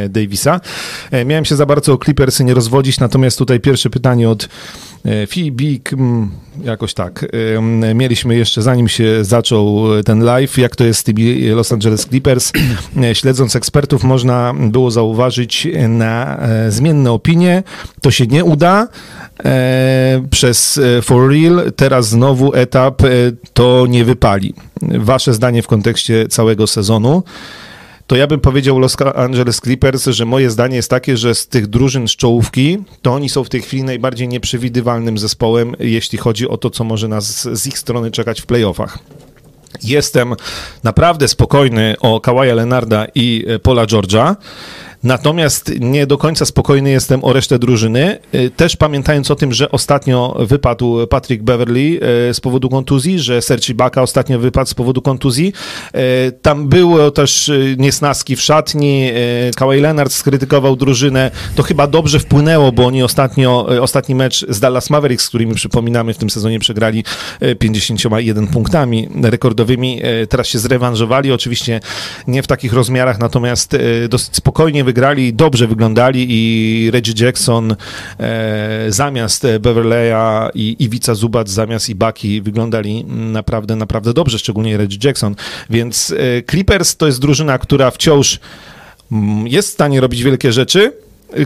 Davisa. 0.09 0.61
Miałem 1.27 1.45
się 1.45 1.57
za 1.57 1.67
bardzo 1.67 1.93
o 1.93 1.99
Clippersy 1.99 2.45
nie 2.45 2.55
rozwodzić, 2.55 3.01
natomiast 3.01 3.39
tutaj 3.39 3.61
pierwsze 3.61 3.91
pytanie 3.91 4.31
od 4.31 4.49
Fibik, 5.27 5.91
jakoś 6.65 6.95
tak. 6.95 7.27
Mieliśmy 7.95 8.37
jeszcze, 8.37 8.63
zanim 8.63 8.89
się 8.89 9.25
zaczął 9.25 9.85
ten 10.05 10.25
live, 10.25 10.59
jak 10.59 10.77
to 10.77 10.85
jest 10.85 11.01
z 11.01 11.05
tymi 11.05 11.49
Los 11.49 11.73
Angeles 11.73 12.07
Clippers. 12.07 12.53
Śledząc 13.13 13.57
ekspertów, 13.57 14.05
można 14.05 14.55
było 14.59 14.91
zauważyć 14.91 15.69
na 15.89 16.39
e, 16.39 16.71
zmienne 16.71 17.13
opinie. 17.13 17.63
To 18.01 18.11
się 18.11 18.27
nie 18.27 18.45
uda 18.45 18.89
e, 19.45 20.23
przez 20.31 20.79
e, 20.79 21.03
For 21.03 21.31
Real. 21.31 21.73
Teraz 21.77 22.09
znowu 22.09 22.55
etap 22.55 23.03
to 23.53 23.87
nie 23.89 24.05
wypali. 24.05 24.55
Wasze 24.83 25.35
zdanie 25.35 25.63
w 25.63 25.67
kontekście 25.67 26.29
całego 26.29 26.67
sezonu 26.67 27.23
to 28.07 28.17
ja 28.17 28.27
bym 28.27 28.41
powiedział 28.41 28.79
Los 28.79 28.97
Angeles 29.15 29.61
Clippers, 29.61 30.07
że 30.07 30.25
moje 30.25 30.51
zdanie 30.51 30.77
jest 30.77 30.91
takie, 30.91 31.17
że 31.17 31.35
z 31.35 31.49
tych 31.49 31.67
drużyn 31.67 32.09
z 32.09 32.17
czołówki, 32.17 32.79
to 33.03 33.13
oni 33.13 33.29
są 33.29 33.45
w 33.45 33.49
tej 33.49 33.63
chwili 33.63 33.85
najbardziej 33.85 34.29
nieprzewidywalnym 34.29 35.19
zespołem, 35.19 35.77
jeśli 35.79 36.19
chodzi 36.19 36.49
o 36.49 36.57
to, 36.57 36.71
co 36.71 36.85
może 36.85 37.09
nas 37.09 37.49
z 37.53 37.67
ich 37.67 37.79
strony 37.79 38.11
czekać 38.11 38.41
w 38.41 38.47
playoffach. 38.47 38.99
Jestem 39.83 40.35
naprawdę 40.83 41.29
spokojny 41.29 41.97
o 42.01 42.21
Kawaja 42.21 42.55
Leonarda 42.55 43.07
i 43.15 43.47
Paula 43.63 43.87
George'a. 43.87 44.37
Natomiast 45.05 45.73
nie 45.81 46.07
do 46.07 46.19
końca 46.19 46.45
spokojny 46.45 46.91
jestem 46.91 47.25
o 47.25 47.33
resztę 47.33 47.59
drużyny. 47.59 48.19
Y, 48.35 48.51
też 48.51 48.77
pamiętając 48.77 49.31
o 49.31 49.35
tym, 49.35 49.53
że 49.53 49.71
ostatnio 49.71 50.37
wypadł 50.39 51.07
Patrick 51.07 51.43
Beverly 51.43 51.81
y, 52.31 52.35
z 52.35 52.41
powodu 52.41 52.69
kontuzji, 52.69 53.19
że 53.19 53.43
Sergi 53.43 53.73
Ibaka 53.73 54.03
ostatnio 54.03 54.39
wypadł 54.39 54.71
z 54.71 54.75
powodu 54.75 55.03
kontuzji. 55.03 55.53
Y, 56.29 56.33
tam 56.43 56.69
było 56.69 57.11
też 57.11 57.51
niesnaski 57.77 58.37
w 58.37 58.41
szatni. 58.41 59.11
Kawhi 59.57 59.81
Leonard 59.81 60.13
skrytykował 60.13 60.77
drużynę. 60.77 61.31
To 61.55 61.63
chyba 61.63 61.87
dobrze 61.87 62.19
wpłynęło, 62.19 62.73
bo 62.73 62.87
oni 62.87 63.03
ostatnio, 63.03 63.67
ostatni 63.81 64.15
mecz 64.15 64.47
z 64.49 64.61
Dallas 64.61 64.91
Mavericks, 64.91 65.25
z 65.25 65.29
którymi 65.29 65.55
przypominamy 65.55 66.15
w 66.15 66.19
tym 66.19 66.31
sezonie 66.31 66.59
przegrali 66.59 67.05
51 67.59 68.47
punktami 68.47 69.09
rekordowymi. 69.23 70.01
Teraz 70.29 70.47
się 70.47 70.59
zrewanżowali. 70.59 71.33
Oczywiście 71.33 71.81
nie 72.27 72.43
w 72.43 72.47
takich 72.47 72.73
rozmiarach, 72.73 73.19
natomiast 73.19 73.77
dosyć 74.09 74.37
spokojnie 74.37 74.85
wygrali 74.85 74.94
wygrali, 74.95 75.35
dobrze 75.35 75.67
wyglądali 75.67 76.27
i 76.29 76.91
Reggie 76.91 77.25
Jackson 77.27 77.77
e, 78.21 78.87
zamiast 78.89 79.47
Beverleya 79.61 80.51
i 80.55 80.77
Iwica 80.79 81.15
Zubac 81.15 81.49
zamiast 81.49 81.89
Ibaki 81.89 82.43
wyglądali 82.43 83.05
naprawdę, 83.05 83.77
naprawdę 83.77 84.13
dobrze, 84.13 84.39
szczególnie 84.39 84.77
Reggie 84.77 84.99
Jackson. 85.05 85.35
Więc 85.71 86.15
e, 86.19 86.43
Clippers 86.51 86.97
to 86.97 87.07
jest 87.07 87.21
drużyna, 87.21 87.59
która 87.59 87.91
wciąż 87.91 88.41
mm, 89.13 89.49
jest 89.49 89.69
w 89.69 89.73
stanie 89.73 90.01
robić 90.01 90.23
wielkie 90.23 90.53
rzeczy, 90.53 90.93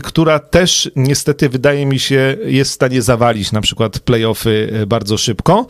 która 0.03 0.39
też 0.39 0.91
niestety 0.95 1.49
wydaje 1.49 1.85
mi 1.85 1.99
się 1.99 2.37
jest 2.45 2.71
w 2.71 2.73
stanie 2.73 3.01
zawalić 3.01 3.51
na 3.51 3.61
przykład 3.61 3.99
playoffy 3.99 4.73
e, 4.73 4.85
bardzo 4.85 5.17
szybko. 5.17 5.67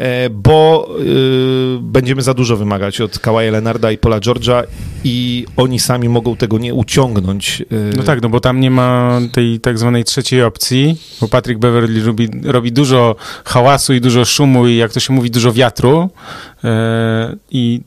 E, 0.00 0.30
bo 0.30 0.88
y, 1.00 1.78
będziemy 1.80 2.22
za 2.22 2.34
dużo 2.34 2.56
wymagać 2.56 3.00
od 3.00 3.18
Kawaja 3.18 3.50
Leonarda 3.50 3.92
i 3.92 3.98
Paula 3.98 4.20
George'a 4.20 4.62
i 5.04 5.46
oni 5.56 5.80
sami 5.80 6.08
mogą 6.08 6.36
tego 6.36 6.58
nie 6.58 6.74
uciągnąć. 6.74 7.60
Y. 7.60 7.66
No 7.96 8.02
tak, 8.02 8.22
no 8.22 8.28
bo 8.28 8.40
tam 8.40 8.60
nie 8.60 8.70
ma 8.70 9.20
tej 9.32 9.60
tak 9.60 9.78
zwanej 9.78 10.04
trzeciej 10.04 10.42
opcji, 10.42 10.96
bo 11.20 11.28
Patrick 11.28 11.60
Beverly 11.60 12.04
robi, 12.04 12.28
robi 12.44 12.72
dużo 12.72 13.16
hałasu 13.44 13.94
i 13.94 14.00
dużo 14.00 14.24
szumu 14.24 14.66
i 14.66 14.76
jak 14.76 14.92
to 14.92 15.00
się 15.00 15.12
mówi, 15.12 15.30
dużo 15.30 15.52
wiatru 15.52 16.10
e, 16.64 17.36
i 17.50 17.80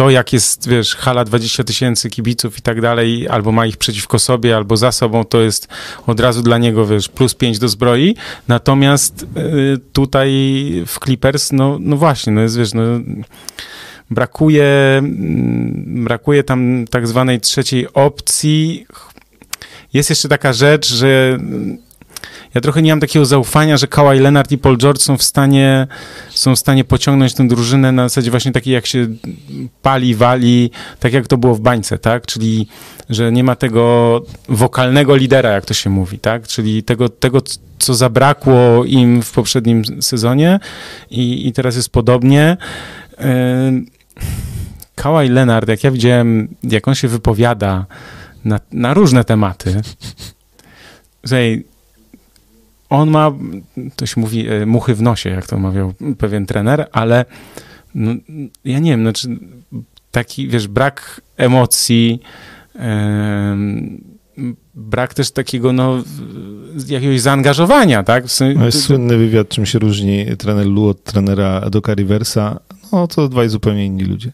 to, 0.00 0.10
jak 0.10 0.32
jest, 0.32 0.68
wiesz, 0.68 0.96
hala 0.96 1.24
20 1.24 1.64
tysięcy 1.64 2.10
kibiców 2.10 2.58
i 2.58 2.62
tak 2.62 2.80
dalej, 2.80 3.28
albo 3.28 3.52
ma 3.52 3.66
ich 3.66 3.76
przeciwko 3.76 4.18
sobie, 4.18 4.56
albo 4.56 4.76
za 4.76 4.92
sobą, 4.92 5.24
to 5.24 5.40
jest 5.40 5.68
od 6.06 6.20
razu 6.20 6.42
dla 6.42 6.58
niego, 6.58 6.86
wiesz, 6.86 7.08
plus 7.08 7.34
5 7.34 7.58
do 7.58 7.68
zbroi. 7.68 8.16
Natomiast 8.48 9.22
y, 9.22 9.26
tutaj 9.92 10.30
w 10.86 10.98
Clippers, 11.04 11.52
no, 11.52 11.76
no 11.80 11.96
właśnie, 11.96 12.32
no 12.32 12.40
jest, 12.40 12.58
wiesz, 12.58 12.74
no 12.74 12.82
brakuje, 14.10 14.64
mm, 14.98 16.04
brakuje 16.04 16.44
tam 16.44 16.84
tak 16.90 17.08
zwanej 17.08 17.40
trzeciej 17.40 17.92
opcji. 17.92 18.86
Jest 19.92 20.10
jeszcze 20.10 20.28
taka 20.28 20.52
rzecz, 20.52 20.94
że 20.94 21.38
ja 22.54 22.60
trochę 22.60 22.82
nie 22.82 22.92
mam 22.92 23.00
takiego 23.00 23.24
zaufania, 23.24 23.76
że 23.76 23.86
Kawhi 23.86 24.18
Leonard 24.18 24.52
i 24.52 24.58
Paul 24.58 24.78
George 24.78 25.02
są 25.02 25.16
w 25.16 25.22
stanie, 25.22 25.86
są 26.30 26.56
w 26.56 26.58
stanie 26.58 26.84
pociągnąć 26.84 27.34
tę 27.34 27.48
drużynę 27.48 27.92
na 27.92 28.08
zasadzie 28.08 28.30
właśnie 28.30 28.52
takiej, 28.52 28.74
jak 28.74 28.86
się 28.86 29.06
pali, 29.82 30.14
wali, 30.14 30.70
tak 31.00 31.12
jak 31.12 31.26
to 31.26 31.36
było 31.36 31.54
w 31.54 31.60
bańce, 31.60 31.98
tak? 31.98 32.26
Czyli, 32.26 32.66
że 33.10 33.32
nie 33.32 33.44
ma 33.44 33.56
tego 33.56 34.22
wokalnego 34.48 35.16
lidera, 35.16 35.50
jak 35.50 35.64
to 35.64 35.74
się 35.74 35.90
mówi, 35.90 36.18
tak? 36.18 36.46
Czyli 36.46 36.82
tego, 36.82 37.08
tego 37.08 37.42
co 37.78 37.94
zabrakło 37.94 38.84
im 38.84 39.22
w 39.22 39.32
poprzednim 39.32 40.02
sezonie 40.02 40.60
i, 41.10 41.48
i 41.48 41.52
teraz 41.52 41.76
jest 41.76 41.90
podobnie. 41.90 42.56
Yy, 43.18 43.26
Kawhi 44.94 45.28
Leonard, 45.28 45.68
jak 45.68 45.84
ja 45.84 45.90
widziałem, 45.90 46.48
jak 46.62 46.88
on 46.88 46.94
się 46.94 47.08
wypowiada 47.08 47.86
na, 48.44 48.60
na 48.72 48.94
różne 48.94 49.24
tematy, 49.24 49.80
że 51.24 51.40
on 52.90 53.10
ma, 53.10 53.32
to 53.96 54.06
się 54.06 54.20
mówi, 54.20 54.48
e, 54.48 54.66
muchy 54.66 54.94
w 54.94 55.02
nosie, 55.02 55.30
jak 55.30 55.46
to 55.46 55.58
mawiał 55.58 55.92
pewien 56.18 56.46
trener, 56.46 56.88
ale 56.92 57.24
no, 57.94 58.14
ja 58.64 58.78
nie 58.78 58.90
wiem, 58.90 59.02
znaczy 59.02 59.28
taki, 60.10 60.48
wiesz, 60.48 60.68
brak 60.68 61.20
emocji, 61.36 62.20
brak 64.74 65.14
też 65.14 65.30
takiego, 65.30 65.72
no, 65.72 66.02
jakiegoś 66.88 67.20
zaangażowania, 67.20 68.02
tak? 68.02 68.26
W 68.26 68.32
sensie, 68.32 68.58
no 68.58 68.66
jest 68.66 68.82
słynny 68.82 69.16
wywiad, 69.16 69.48
czym 69.48 69.66
się 69.66 69.78
różni 69.78 70.26
trener 70.38 70.66
Lu 70.66 70.86
od 70.86 71.04
trenera 71.04 71.70
Doka 71.70 71.94
Riversa. 71.94 72.60
No, 72.92 73.06
to 73.06 73.28
dwaj 73.28 73.48
zupełnie 73.48 73.86
inni 73.86 74.04
ludzie. 74.04 74.32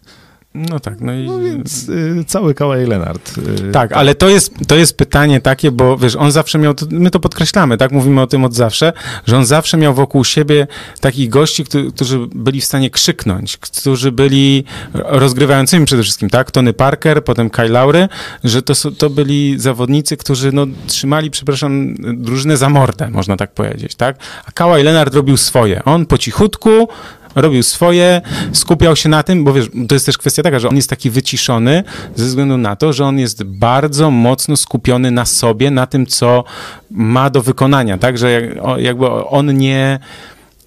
No 0.56 0.80
tak, 0.80 1.00
no 1.00 1.12
i... 1.14 1.26
No 1.26 1.38
więc 1.38 1.88
y, 1.88 2.24
cały 2.26 2.54
Kawhi 2.54 2.86
Leonard. 2.86 3.38
Y, 3.38 3.72
tak, 3.72 3.72
tak, 3.72 3.92
ale 3.92 4.14
to 4.14 4.28
jest, 4.28 4.52
to 4.68 4.76
jest 4.76 4.96
pytanie 4.96 5.40
takie, 5.40 5.70
bo 5.70 5.96
wiesz, 5.96 6.16
on 6.16 6.32
zawsze 6.32 6.58
miał, 6.58 6.74
my 6.90 7.10
to 7.10 7.20
podkreślamy, 7.20 7.76
tak, 7.76 7.92
mówimy 7.92 8.20
o 8.20 8.26
tym 8.26 8.44
od 8.44 8.54
zawsze, 8.54 8.92
że 9.26 9.36
on 9.36 9.46
zawsze 9.46 9.76
miał 9.76 9.94
wokół 9.94 10.24
siebie 10.24 10.66
takich 11.00 11.28
gości, 11.28 11.64
którzy, 11.64 11.92
którzy 11.92 12.18
byli 12.34 12.60
w 12.60 12.64
stanie 12.64 12.90
krzyknąć, 12.90 13.56
którzy 13.56 14.12
byli 14.12 14.64
rozgrywającymi 14.94 15.86
przede 15.86 16.02
wszystkim, 16.02 16.30
tak, 16.30 16.50
Tony 16.50 16.72
Parker, 16.72 17.24
potem 17.24 17.50
Kyle 17.50 17.68
Laury, 17.68 18.08
że 18.44 18.62
to, 18.62 18.72
to 18.98 19.10
byli 19.10 19.58
zawodnicy, 19.58 20.16
którzy, 20.16 20.52
no, 20.52 20.66
trzymali, 20.86 21.30
przepraszam, 21.30 21.94
drużynę 22.14 22.56
za 22.56 22.68
mordę, 22.68 23.10
można 23.10 23.36
tak 23.36 23.54
powiedzieć, 23.54 23.94
tak, 23.94 24.16
a 24.46 24.52
Kawhi 24.52 24.82
Leonard 24.82 25.14
robił 25.14 25.36
swoje. 25.36 25.84
On 25.84 26.06
po 26.06 26.18
cichutku 26.18 26.88
robił 27.36 27.62
swoje, 27.62 28.20
skupiał 28.52 28.96
się 28.96 29.08
na 29.08 29.22
tym, 29.22 29.44
bo 29.44 29.52
wiesz, 29.52 29.70
to 29.88 29.94
jest 29.94 30.06
też 30.06 30.18
kwestia 30.18 30.42
taka, 30.42 30.58
że 30.58 30.68
on 30.68 30.76
jest 30.76 30.90
taki 30.90 31.10
wyciszony 31.10 31.84
ze 32.14 32.24
względu 32.24 32.56
na 32.56 32.76
to, 32.76 32.92
że 32.92 33.04
on 33.04 33.18
jest 33.18 33.44
bardzo 33.44 34.10
mocno 34.10 34.56
skupiony 34.56 35.10
na 35.10 35.24
sobie, 35.24 35.70
na 35.70 35.86
tym, 35.86 36.06
co 36.06 36.44
ma 36.90 37.30
do 37.30 37.42
wykonania, 37.42 37.98
tak, 37.98 38.18
że 38.18 38.54
jakby 38.78 39.06
on 39.10 39.56
nie 39.56 39.98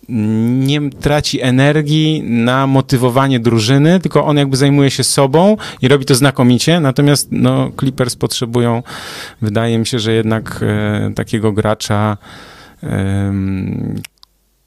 nie 0.10 0.90
traci 0.90 1.42
energii 1.42 2.24
na 2.24 2.68
motywowanie 2.68 3.40
drużyny, 3.40 4.00
tylko 4.00 4.26
on 4.26 4.38
jakby 4.38 4.58
zajmuje 4.58 4.92
się 4.92 5.04
sobą 5.04 5.58
i 5.82 5.88
robi 5.88 6.06
to 6.06 6.16
znakomicie, 6.16 6.80
natomiast 6.80 7.28
no, 7.32 7.72
Clippers 7.80 8.16
potrzebują, 8.16 8.84
wydaje 9.42 9.78
mi 9.78 9.86
się, 9.86 10.00
że 10.00 10.14
jednak 10.14 10.60
e, 10.62 11.12
takiego 11.16 11.52
gracza, 11.52 12.18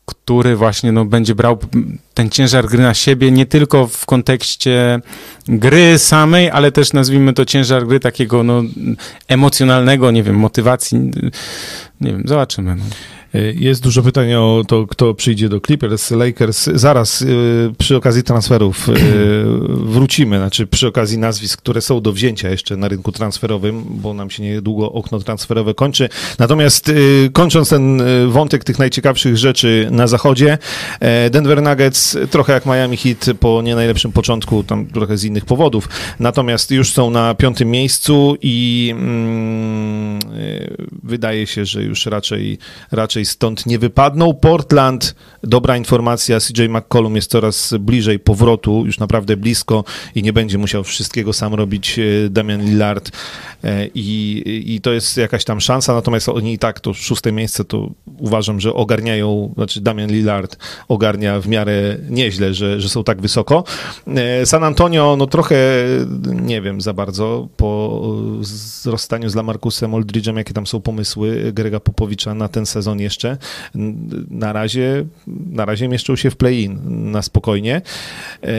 który 0.07 0.57
właśnie 0.57 0.93
no, 0.93 1.05
będzie 1.05 1.35
brał 1.35 1.59
ten 2.15 2.31
ciężar 2.31 2.67
gry 2.69 2.79
na 2.79 2.95
siebie, 2.95 3.31
nie 3.31 3.47
tylko 3.47 3.87
w 3.87 4.07
kontekście 4.07 5.01
gry 5.49 5.99
samej, 5.99 6.51
ale 6.51 6.73
też 6.73 6.93
nazwijmy 6.93 7.33
to 7.33 7.45
ciężar 7.45 7.87
gry 7.87 8.01
takiego 8.01 8.43
no, 8.43 8.63
emocjonalnego, 9.29 10.11
nie 10.11 10.23
wiem, 10.23 10.37
motywacji. 10.37 10.99
Nie 12.01 12.13
wiem, 12.13 12.23
zobaczymy. 12.27 12.77
No. 13.35 13.41
Jest 13.55 13.83
dużo 13.83 14.03
pytań 14.03 14.35
o 14.35 14.63
to, 14.69 14.87
kto 14.87 15.15
przyjdzie 15.15 15.49
do 15.49 15.61
Clippers, 15.61 16.11
Lakers. 16.11 16.71
Zaraz 16.75 17.23
y, 17.23 17.27
przy 17.79 17.97
okazji 17.97 18.23
transferów 18.23 18.89
y, 18.89 18.93
wrócimy, 19.93 20.37
znaczy 20.39 20.67
przy 20.67 20.87
okazji 20.89 21.19
nazwisk, 21.19 21.59
które 21.59 21.81
są 21.81 22.01
do 22.01 22.13
wzięcia 22.13 22.51
jeszcze 22.51 22.77
na 22.77 22.89
rynku 22.89 23.13
transferowym, 23.13 23.85
bo 23.89 24.15
nam 24.15 24.31
się 24.31 24.43
niedługo 24.43 24.93
okno 24.93 25.19
transferowe 25.19 25.75
kończy. 25.75 26.09
Natomiast 26.39 26.89
y, 26.89 27.31
kończąc 27.33 27.69
ten 27.69 28.03
wątek 28.29 28.65
tych 28.65 28.79
najciekawszych 28.79 29.37
rzeczy 29.37 29.89
na 29.91 30.07
zachodzie, 30.07 30.59
Denver 31.31 31.63
Nuggets 31.63 32.19
trochę 32.31 32.53
jak 32.53 32.67
Miami 32.67 32.97
Heat 32.97 33.27
po 33.41 33.63
nie 33.63 33.75
najlepszym 33.75 34.13
początku, 34.13 34.63
tam 34.65 34.87
trochę 34.87 35.17
z 35.17 35.25
innych 35.25 35.45
powodów, 35.45 35.89
natomiast 36.21 36.71
już 36.71 36.93
są 36.93 37.11
na 37.11 37.35
piątym 37.35 37.71
miejscu 37.71 38.37
i 38.43 38.89
mm, 38.97 40.19
wydaje 41.03 41.47
się, 41.47 41.65
że 41.65 41.83
już 41.83 42.07
raczej, 42.07 42.59
raczej 42.93 43.22
raczej 43.23 43.27
stąd 43.27 43.67
nie 43.67 43.79
wypadną. 43.79 44.35
Portland, 44.35 45.15
dobra 45.43 45.77
informacja, 45.77 46.39
CJ 46.41 46.69
McCollum 46.69 47.17
jest 47.17 47.31
coraz 47.31 47.75
bliżej 47.81 48.19
powrotu, 48.19 48.87
już 48.87 48.99
naprawdę 48.99 49.37
blisko 49.37 49.85
i 50.15 50.23
nie 50.23 50.33
będzie 50.33 50.59
musiał 50.59 50.85
wszystkiego 50.85 51.33
sam 51.33 51.55
robić 51.55 51.99
e, 51.99 52.31
Damian 52.31 52.63
Lillard 52.63 53.11
e, 53.65 53.87
i, 53.95 54.43
i 54.75 54.81
to 54.81 54.93
jest 54.93 55.17
jakaś 55.17 55.45
tam 55.45 55.61
szansa, 55.61 55.95
natomiast 55.95 56.29
oni 56.29 56.53
i 56.53 56.59
tak 56.59 56.81
to 56.81 56.95
szóste 56.95 57.33
miejsce 57.33 57.65
to 57.65 57.91
uważam, 58.19 58.61
że 58.61 58.75
ogarniają, 58.75 59.53
znaczy 59.55 59.81
Damian 59.81 60.11
Lillard 60.11 60.57
ogarnia 60.89 61.41
w 61.41 61.49
miarę 61.49 61.99
nieźle, 62.11 62.55
że, 62.55 62.81
że 62.81 62.89
są 62.89 63.05
tak 63.05 63.21
wysoko. 63.21 63.65
E, 64.07 64.47
San 64.47 64.65
Antonio, 64.65 65.17
no 65.19 65.27
trochę 65.27 65.57
nie 66.27 66.63
wiem 66.63 66.81
za 66.81 66.93
bardzo 66.93 67.49
po 67.57 68.01
rozstaniu 68.85 69.29
z 69.29 69.35
Lamarcusem 69.35 69.93
Aldridge'em, 69.93 70.37
jakie 70.37 70.55
tam 70.55 70.67
są 70.67 70.81
pomysły 70.81 71.53
Grega 71.53 71.81
Popowicza 71.81 72.35
na 72.35 72.49
ten 72.49 72.67
sezon 72.67 73.01
jeszcze 73.01 73.12
jeszcze. 73.13 73.37
Na 74.31 74.53
razie, 74.53 75.05
na 75.51 75.65
razie 75.65 75.89
mieszczą 75.89 76.17
się 76.17 76.31
w 76.31 76.37
play-in 76.37 76.79
na 77.11 77.23
spokojnie. 77.23 77.83
E, 78.43 78.51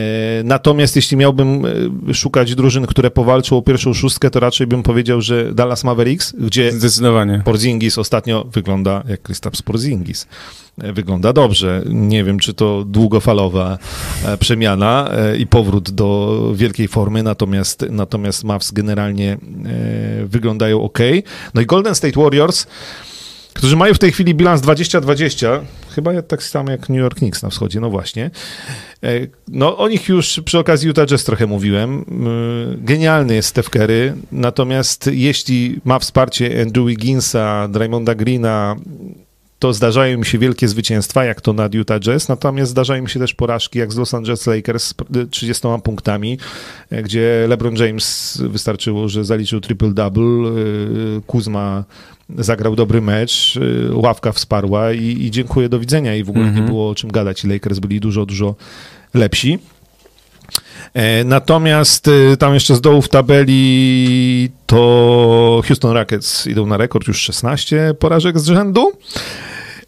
natomiast 0.44 0.96
jeśli 0.96 1.18
miałbym 1.18 1.66
e, 2.10 2.14
szukać 2.14 2.56
drużyn, 2.56 2.86
które 2.86 3.12
powalczą 3.12 3.58
o 3.58 3.62
pierwszą 3.62 3.94
szóstkę, 3.94 4.30
to 4.30 4.40
raczej 4.40 4.68
bym 4.68 4.84
powiedział, 4.84 5.22
że 5.22 5.54
Dallas 5.54 5.84
Mavericks, 5.84 6.34
gdzie 6.40 6.72
Zdecydowanie. 6.72 7.42
Porzingis 7.46 7.98
ostatnio 7.98 8.44
wygląda 8.44 9.04
jak 9.08 9.22
Kristaps 9.22 9.62
Porzingis 9.62 10.28
e, 10.78 10.94
wygląda 10.94 11.34
dobrze. 11.34 11.84
Nie 11.86 12.24
wiem, 12.24 12.40
czy 12.40 12.54
to 12.54 12.84
długofalowa 12.86 13.78
przemiana 14.40 15.10
i 15.40 15.48
powrót 15.48 15.92
do 15.92 16.40
wielkiej 16.56 16.88
formy, 16.88 17.24
natomiast, 17.24 17.86
natomiast 17.90 18.44
Mavs 18.44 18.72
generalnie 18.72 19.38
wyglądają 20.26 20.82
ok. 20.82 21.00
No 21.54 21.62
i 21.62 21.66
Golden 21.66 21.96
State 21.96 22.22
Warriors 22.22 22.68
którzy 23.54 23.76
mają 23.76 23.94
w 23.94 24.00
tej 24.00 24.12
chwili 24.12 24.36
bilans 24.36 24.62
20-20, 24.62 25.60
chyba 25.96 26.22
tak 26.22 26.44
samo 26.44 26.72
jak 26.72 26.90
New 26.90 27.00
York 27.00 27.18
Knicks 27.18 27.44
na 27.44 27.50
wschodzie, 27.50 27.80
no 27.80 27.90
właśnie. 27.90 28.32
E, 29.04 29.10
no 29.48 29.78
o 29.78 29.88
nich 29.90 30.10
już 30.10 30.42
przy 30.46 30.60
okazji 30.60 30.88
Utah 30.88 31.06
Jazz 31.06 31.24
trochę 31.24 31.48
mówiłem. 31.48 32.00
E, 32.00 32.04
genialny 32.78 33.36
jest 33.36 33.50
Steph 33.50 33.70
Curry, 33.70 34.14
natomiast 34.32 35.10
jeśli 35.14 35.82
ma 35.86 36.00
wsparcie 36.00 36.62
Andrew 36.62 36.88
Wigginsa, 36.88 37.68
Draymonda 37.68 38.16
Greena, 38.16 38.76
to 39.64 39.74
zdarzają 39.74 40.18
mi 40.18 40.26
się 40.26 40.38
wielkie 40.38 40.68
zwycięstwa, 40.68 41.26
jak 41.26 41.42
to 41.42 41.54
nad 41.54 41.74
Utah 41.74 42.00
Jazz, 42.00 42.30
natomiast 42.30 42.72
zdarzają 42.72 43.04
mi 43.04 43.10
się 43.10 43.20
też 43.20 43.34
porażki, 43.34 43.80
jak 43.80 43.94
z 43.94 43.98
Los 43.98 44.14
Angeles 44.14 44.48
Lakers 44.48 44.84
z 44.84 44.96
30 45.30 45.68
punktami, 45.84 46.38
e, 46.90 47.04
gdzie 47.04 47.46
LeBron 47.50 47.76
James 47.76 48.38
wystarczyło, 48.50 49.10
że 49.10 49.26
zaliczył 49.26 49.60
triple-double, 49.60 50.52
Kuzma 51.28 51.84
zagrał 52.38 52.76
dobry 52.76 53.02
mecz, 53.02 53.56
y, 53.56 53.90
ławka 53.94 54.32
wsparła 54.32 54.92
i, 54.92 55.06
i 55.06 55.32
dziękuję, 55.32 55.70
do 55.70 55.80
widzenia 55.80 56.16
i 56.16 56.24
w 56.24 56.30
ogóle 56.30 56.46
-hmm. 56.46 56.54
nie 56.54 56.60
mhm. 56.60 56.70
było 56.70 56.90
o 56.90 56.96
czym 56.96 57.12
gadać. 57.12 57.44
Lakers 57.44 57.80
byli 57.80 58.00
dużo, 58.00 58.26
dużo 58.26 58.56
lepsi. 59.14 59.60
E, 60.94 61.24
natomiast 61.24 62.10
tam 62.40 62.54
jeszcze 62.54 62.76
z 62.76 62.82
dołu 62.82 63.02
w 63.02 63.10
tabeli 63.10 64.50
to 64.66 65.62
Houston 65.68 65.92
Rockets 65.92 66.48
idą 66.48 66.66
na 66.66 66.78
rekord, 66.78 67.08
już 67.08 67.22
16 67.22 67.94
porażek 68.00 68.40
z 68.40 68.46
rzędu. 68.46 68.92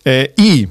E, 0.07 0.27
I 0.37 0.67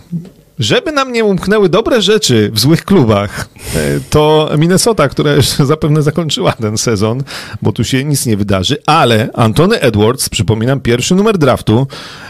żeby 0.59 0.93
nam 0.93 1.13
nie 1.13 1.25
umknęły 1.25 1.69
dobre 1.69 2.03
rzeczy 2.03 2.51
w 2.53 2.61
złych 2.61 2.85
klubach, 2.85 3.49
e, 3.75 4.01
to 4.11 4.51
Minnesota, 4.59 5.09
która 5.09 5.33
już 5.33 5.47
zapewne 5.73 6.03
zakończyła 6.03 6.53
ten 6.53 6.79
sezon, 6.79 7.23
bo 7.63 7.73
tu 7.73 7.85
się 7.85 8.05
nic 8.05 8.27
nie 8.27 8.37
wydarzy, 8.37 8.77
ale 8.87 9.29
Antony 9.35 9.81
Edwards, 9.81 10.29
przypominam, 10.29 10.81
pierwszy 10.81 11.15
numer 11.15 11.39
draftu, 11.39 11.87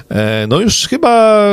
e, 0.09 0.46
no 0.48 0.61
już 0.61 0.88
chyba 0.88 1.44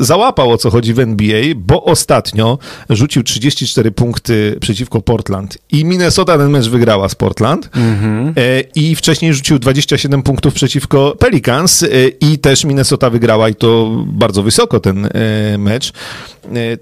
załapał 0.00 0.50
o 0.50 0.58
co 0.58 0.70
chodzi 0.70 0.94
w 0.94 0.98
NBA, 0.98 1.42
bo 1.56 1.84
ostatnio 1.84 2.58
rzucił 2.90 3.22
34 3.22 3.90
punkty 3.90 4.56
przeciwko 4.60 5.00
Portland 5.00 5.58
i 5.72 5.84
Minnesota 5.84 6.38
ten 6.38 6.50
mecz 6.50 6.68
wygrała 6.68 7.08
z 7.08 7.14
Portland 7.14 7.70
mm-hmm. 7.70 8.32
i 8.74 8.96
wcześniej 8.96 9.34
rzucił 9.34 9.58
27 9.58 10.22
punktów 10.22 10.54
przeciwko 10.54 11.16
Pelicans 11.18 11.82
e, 11.82 11.86
i 12.20 12.38
też 12.38 12.64
Minnesota 12.64 13.10
wygrała 13.10 13.48
i 13.48 13.54
to 13.54 13.90
bardzo 14.06 14.42
wysoko 14.42 14.80
ten 14.80 15.06
e, 15.06 15.10
mecz. 15.58 15.92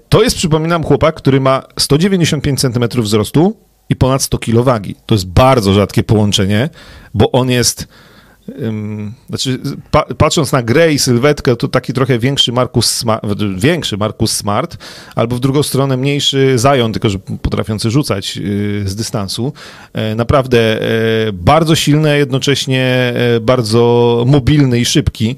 To 0.09 0.23
jest, 0.23 0.35
przypominam, 0.35 0.83
chłopak, 0.83 1.15
który 1.15 1.39
ma 1.39 1.63
195 1.79 2.61
cm 2.61 3.01
wzrostu 3.01 3.55
i 3.89 3.95
ponad 3.95 4.21
100 4.21 4.37
kg 4.37 4.63
wagi. 4.63 4.95
To 5.05 5.15
jest 5.15 5.27
bardzo 5.27 5.73
rzadkie 5.73 6.03
połączenie, 6.03 6.69
bo 7.13 7.31
on 7.31 7.49
jest 7.49 7.87
znaczy, 9.29 9.59
pa, 9.91 10.01
patrząc 10.17 10.51
na 10.51 10.63
grę 10.63 10.93
i 10.93 10.99
sylwetkę, 10.99 11.55
to 11.55 11.67
taki 11.67 11.93
trochę 11.93 12.19
większy 12.19 12.51
Markus 12.51 12.89
Smart, 12.89 13.23
większy 13.57 13.97
Markus 13.97 14.31
Smart, 14.31 14.77
albo 15.15 15.35
w 15.35 15.39
drugą 15.39 15.63
stronę 15.63 15.97
mniejszy 15.97 16.55
Zion, 16.59 16.93
tylko 16.93 17.09
że 17.09 17.19
potrafiący 17.19 17.91
rzucać 17.91 18.37
y, 18.37 18.83
z 18.85 18.95
dystansu. 18.95 19.53
E, 19.93 20.15
naprawdę 20.15 20.81
e, 20.81 21.31
bardzo 21.33 21.75
silny, 21.75 22.09
a 22.09 22.15
jednocześnie 22.15 22.83
e, 23.35 23.39
bardzo 23.39 24.23
mobilny 24.27 24.79
i 24.79 24.85
szybki. 24.85 25.35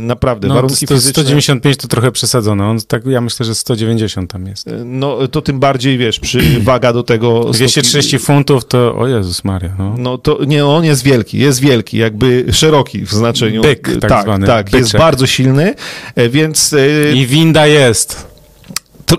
Naprawdę, 0.00 0.48
no, 0.48 0.54
warunki 0.54 0.86
to, 0.86 0.94
fizyczne... 0.94 1.22
195 1.22 1.76
to 1.76 1.88
trochę 1.88 2.12
przesadzone. 2.12 2.66
On 2.66 2.78
tak, 2.88 3.06
ja 3.06 3.20
myślę, 3.20 3.46
że 3.46 3.54
190 3.54 4.30
tam 4.30 4.46
jest. 4.46 4.70
No, 4.84 5.28
to 5.28 5.42
tym 5.42 5.60
bardziej, 5.60 5.98
wiesz, 5.98 6.20
przy 6.20 6.60
waga 6.60 6.92
do 6.92 7.02
tego... 7.02 7.44
230 7.52 8.18
funtów 8.18 8.64
to, 8.64 8.96
o 8.98 9.06
Jezus 9.06 9.44
Maria, 9.44 9.74
no. 9.78 9.94
No 9.98 10.18
to, 10.18 10.38
nie, 10.46 10.66
on 10.66 10.84
jest 10.84 11.04
wielki, 11.04 11.38
jest 11.38 11.60
wielki, 11.60 11.98
jakby 11.98 12.25
jakby 12.30 12.52
szeroki 12.52 13.00
w 13.00 13.10
znaczeniu. 13.10 13.62
Byk, 13.62 13.90
tak 14.00 14.10
tak, 14.10 14.22
zwany, 14.22 14.46
tak 14.46 14.72
jest 14.72 14.98
bardzo 14.98 15.26
silny, 15.26 15.74
e, 16.14 16.28
więc 16.28 16.72
e, 16.72 17.12
I 17.12 17.26
winda 17.26 17.66
jest. 17.66 18.26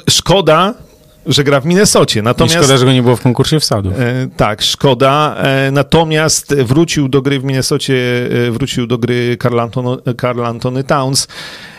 szkoda, 0.10 0.74
że 1.26 1.44
gra 1.44 1.62
w 1.62 1.66
Minnesocie. 1.66 2.20
I 2.20 2.24
Natomiast 2.24 2.56
szkoda, 2.56 2.78
że 2.78 2.86
go 2.86 2.94
nie 2.94 3.02
było 3.04 3.16
w 3.16 3.22
konkursie 3.22 3.60
wsadów. 3.60 3.94
E, 4.00 4.28
tak, 4.38 4.62
szkoda. 4.62 5.36
E, 5.38 5.72
natomiast 5.72 6.56
wrócił 6.56 7.10
do 7.10 7.22
gry 7.22 7.40
w 7.40 7.44
Minnesocie, 7.44 7.96
e, 8.48 8.52
wrócił 8.52 8.88
do 8.88 8.98
gry 8.98 9.38
Carl 9.44 9.60
Anton, 9.60 9.98
Carl 10.22 10.46
Antony 10.46 10.84
Towns. 10.84 11.28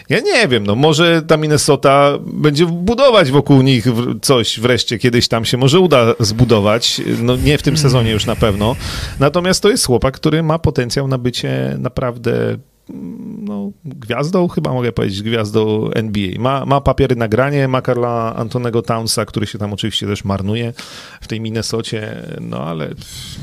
Ja 0.09 0.21
nie 0.21 0.49
wiem, 0.49 0.67
no 0.67 0.75
może 0.75 1.23
ta 1.23 1.37
Minnesota 1.37 2.19
będzie 2.21 2.67
budować 2.67 3.31
wokół 3.31 3.63
nich 3.63 3.87
coś 4.23 4.61
wreszcie, 4.61 4.99
kiedyś 4.99 5.29
tam 5.29 5.45
się 5.45 5.57
może 5.57 5.81
uda 5.81 6.15
zbudować. 6.21 7.01
No 7.23 7.37
nie 7.37 7.59
w 7.59 7.63
tym 7.63 7.77
sezonie 7.77 8.11
już 8.11 8.27
na 8.27 8.37
pewno. 8.37 8.77
Natomiast 9.21 9.63
to 9.63 9.71
jest 9.71 9.87
chłopak, 9.87 10.15
który 10.15 10.43
ma 10.43 10.59
potencjał 10.59 11.09
na 11.09 11.19
bycie 11.19 11.77
naprawdę 11.79 12.59
no, 13.39 13.73
gwiazdą, 13.85 14.49
chyba 14.49 14.73
mogę 14.73 14.93
powiedzieć, 14.93 15.23
gwiazdą 15.23 15.91
NBA. 15.91 16.29
Ma, 16.39 16.67
ma 16.67 16.81
papiery 16.81 17.17
na 17.17 17.29
granie, 17.29 17.69
ma 17.69 17.83
Karla 17.83 18.35
Antonego 18.37 18.83
Townsa, 18.83 19.25
który 19.25 19.47
się 19.47 19.59
tam 19.59 19.73
oczywiście 19.73 20.07
też 20.07 20.25
marnuje 20.25 20.73
w 21.21 21.29
tej 21.29 21.41
Minnesocie, 21.41 22.23
no 22.41 22.65
ale 22.65 22.95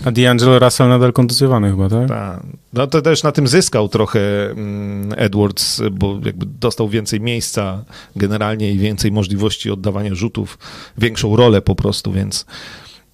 A 0.05 0.11
D'Angelo 0.11 0.59
Russell 0.59 0.89
nadal 0.89 1.13
kontuzjowany 1.13 1.71
chyba, 1.71 1.89
tak? 1.89 2.07
ta, 2.07 2.43
no 2.73 2.87
to 2.87 3.01
też 3.01 3.23
na 3.23 3.31
tym 3.31 3.47
zyskał 3.47 3.89
trochę 3.89 4.51
mm, 4.51 5.13
Edwards, 5.17 5.81
bo 5.91 6.19
jakby 6.25 6.45
dostał 6.45 6.89
więcej 6.89 7.21
miejsca 7.21 7.85
generalnie 8.15 8.71
i 8.71 8.77
więcej 8.77 9.11
możliwości 9.11 9.71
oddawania 9.71 10.15
rzutów, 10.15 10.57
większą 10.97 11.35
rolę 11.35 11.61
po 11.61 11.75
prostu, 11.75 12.11
więc, 12.11 12.45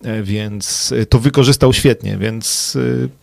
e, 0.04 0.24
więc 0.24 0.94
e, 0.98 1.06
to 1.06 1.20
wykorzystał 1.20 1.74
świetnie, 1.74 2.18
więc 2.18 2.78
e, 3.06 3.21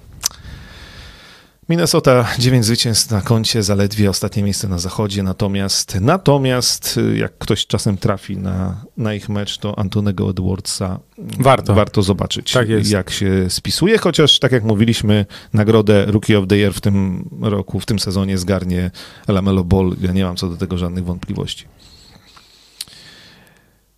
Minnesota 1.68 2.26
9 2.38 2.64
zwycięstw 2.64 3.10
na 3.10 3.20
koncie, 3.20 3.62
zaledwie 3.62 4.10
ostatnie 4.10 4.42
miejsce 4.42 4.68
na 4.68 4.78
zachodzie, 4.78 5.22
natomiast 5.22 6.00
natomiast 6.00 7.00
e, 7.12 7.18
jak 7.18 7.38
ktoś 7.38 7.66
czasem 7.66 7.96
trafi 7.96 8.36
na, 8.36 8.84
na 8.96 9.14
ich 9.14 9.28
mecz, 9.28 9.58
to 9.58 9.78
Antonego 9.78 10.30
Edwardsa 10.30 11.00
Warto. 11.18 11.74
warto 11.74 12.02
zobaczyć, 12.02 12.52
Tak 12.52 12.68
jak 12.90 13.10
się 13.10 13.50
spisuje, 13.50 13.98
chociaż 13.98 14.38
tak 14.38 14.52
jak 14.52 14.64
mówiliśmy, 14.64 15.26
nagrodę 15.52 16.06
Rookie 16.06 16.38
of 16.38 16.46
the 16.48 16.56
Year 16.56 16.74
w 16.74 16.80
tym 16.80 17.28
roku, 17.40 17.80
w 17.80 17.86
tym 17.86 17.98
sezonie 17.98 18.38
zgarnie 18.38 18.90
Lamelo 19.28 19.64
Ball. 19.64 19.96
Ja 20.00 20.12
nie 20.12 20.24
mam 20.24 20.36
co 20.36 20.48
do 20.48 20.56
tego 20.56 20.78
żadnych 20.78 21.04
wątpliwości. 21.04 21.64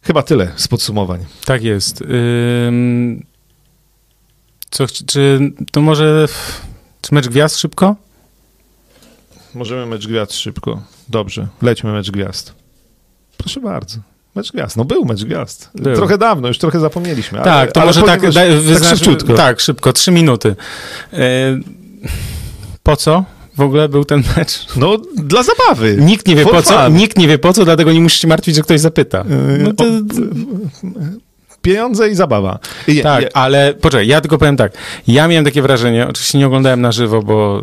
Chyba 0.03 0.23
tyle 0.23 0.53
z 0.57 0.69
podsumowań. 0.69 1.25
Tak 1.45 1.63
jest. 1.63 2.03
Ym... 2.69 3.25
Co, 4.71 4.87
czy 4.87 5.53
to 5.73 5.81
może... 5.81 6.27
Czy 7.01 7.15
mecz 7.15 7.29
gwiazd 7.29 7.59
szybko? 7.59 7.97
Możemy 9.55 9.87
mecz 9.87 10.07
gwiazd 10.07 10.33
szybko. 10.33 10.83
Dobrze, 11.09 11.47
lećmy 11.63 11.93
mecz 11.93 12.11
gwiazd. 12.11 12.55
Proszę 13.37 13.61
bardzo. 13.61 13.99
Mecz 14.35 14.53
gwiazd. 14.53 14.77
No 14.77 14.85
był 14.85 15.05
mecz 15.05 15.25
gwiazd. 15.25 15.71
Był. 15.75 15.95
Trochę 15.97 16.19
dawno, 16.19 16.49
już 16.49 16.59
trochę 16.59 16.81
zapomnieliśmy. 16.81 17.39
Ale, 17.39 17.45
tak, 17.45 17.73
to 17.73 17.81
ale 17.81 17.89
może 17.89 18.03
tak, 18.03 18.33
daj, 18.33 18.51
tak 18.75 18.85
szybciutko. 18.85 19.35
Tak, 19.35 19.61
szybko, 19.61 19.93
trzy 19.93 20.13
minuty. 20.13 20.57
E, 21.13 21.19
po 22.83 22.97
co 22.97 23.25
w 23.57 23.61
ogóle 23.61 23.89
był 23.89 24.05
ten 24.05 24.23
mecz? 24.37 24.67
No, 24.77 24.97
dla 25.17 25.43
zabawy. 25.43 25.97
Nikt 26.01 26.27
nie 26.27 26.37
wie 26.37 26.43
For 26.45 26.53
po 26.53 26.63
co, 26.63 26.85
fun. 26.85 26.95
nikt 26.97 27.19
nie 27.19 27.29
wie 27.29 27.39
po 27.39 27.53
co, 27.53 27.65
dlatego 27.65 27.93
nie 27.93 28.01
musisz 28.01 28.21
się 28.21 28.29
martwić, 28.29 28.57
że 28.57 28.63
ktoś 28.63 28.81
zapyta. 28.81 29.25
No 29.59 29.73
to, 29.73 29.85
Pieniądze 31.63 32.11
i 32.11 32.15
zabawa. 32.15 32.59
I 32.89 33.03
tak, 33.03 33.23
nie, 33.23 33.37
ale 33.37 33.75
poczekaj, 33.75 34.07
ja 34.07 34.21
tylko 34.21 34.39
powiem 34.39 34.57
tak. 34.57 34.73
Ja 35.07 35.29
miałem 35.29 35.45
takie 35.45 35.63
wrażenie, 35.63 36.09
oczywiście 36.09 36.39
nie 36.39 36.47
oglądałem 36.47 36.81
na 36.81 36.93
żywo, 36.93 37.23
bo 37.23 37.63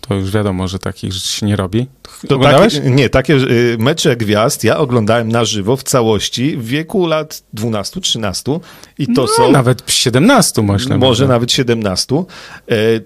to 0.00 0.14
już 0.14 0.30
wiadomo, 0.30 0.68
że 0.68 0.78
takich 0.78 1.12
rzeczy 1.12 1.28
się 1.28 1.46
nie 1.46 1.56
robi. 1.56 1.86
To 2.28 2.34
Oglądałeś? 2.34 2.74
takie, 2.74 2.90
nie, 2.90 3.08
takie 3.08 3.34
y, 3.34 3.76
mecze 3.78 4.16
gwiazd 4.16 4.64
ja 4.64 4.76
oglądałem 4.78 5.28
na 5.32 5.44
żywo 5.44 5.76
w 5.76 5.82
całości 5.82 6.56
w 6.56 6.66
wieku 6.66 7.06
lat 7.06 7.42
12-13 7.56 8.60
i 8.98 9.06
to 9.06 9.22
no, 9.22 9.26
są... 9.28 9.50
Nawet 9.50 9.82
17 9.86 10.62
myślę. 10.62 10.98
Może 10.98 11.28
nawet 11.28 11.52
17. 11.52 12.14
E, 12.16 12.24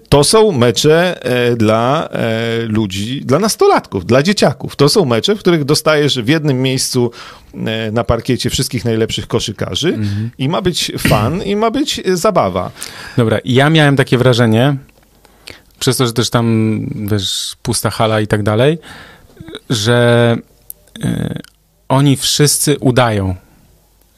To 0.09 0.23
są 0.23 0.51
mecze 0.51 1.23
e, 1.23 1.55
dla 1.55 2.09
e, 2.11 2.65
ludzi, 2.65 3.21
dla 3.25 3.39
nastolatków, 3.39 4.05
dla 4.05 4.23
dzieciaków. 4.23 4.75
To 4.75 4.89
są 4.89 5.05
mecze, 5.05 5.35
w 5.35 5.39
których 5.39 5.65
dostajesz 5.65 6.19
w 6.19 6.27
jednym 6.27 6.61
miejscu 6.61 7.11
na 7.91 8.03
parkiecie 8.03 8.49
wszystkich 8.49 8.85
najlepszych 8.85 9.27
koszykarzy 9.27 9.87
Mhm. 9.87 10.29
i 10.37 10.49
ma 10.49 10.61
być 10.61 10.91
fan 10.97 11.43
i 11.43 11.55
ma 11.55 11.71
być 11.71 12.01
zabawa. 12.13 12.71
Dobra, 13.17 13.39
ja 13.45 13.69
miałem 13.69 13.95
takie 13.95 14.17
wrażenie, 14.17 14.75
przez 15.79 15.97
to, 15.97 16.05
że 16.05 16.13
też 16.13 16.29
tam, 16.29 16.85
wiesz, 16.95 17.55
pusta 17.63 17.89
hala 17.89 18.21
i 18.21 18.27
tak 18.27 18.43
dalej, 18.43 18.77
że 19.69 20.37
y, 21.05 21.39
oni 21.89 22.17
wszyscy 22.17 22.77
udają. 22.79 23.35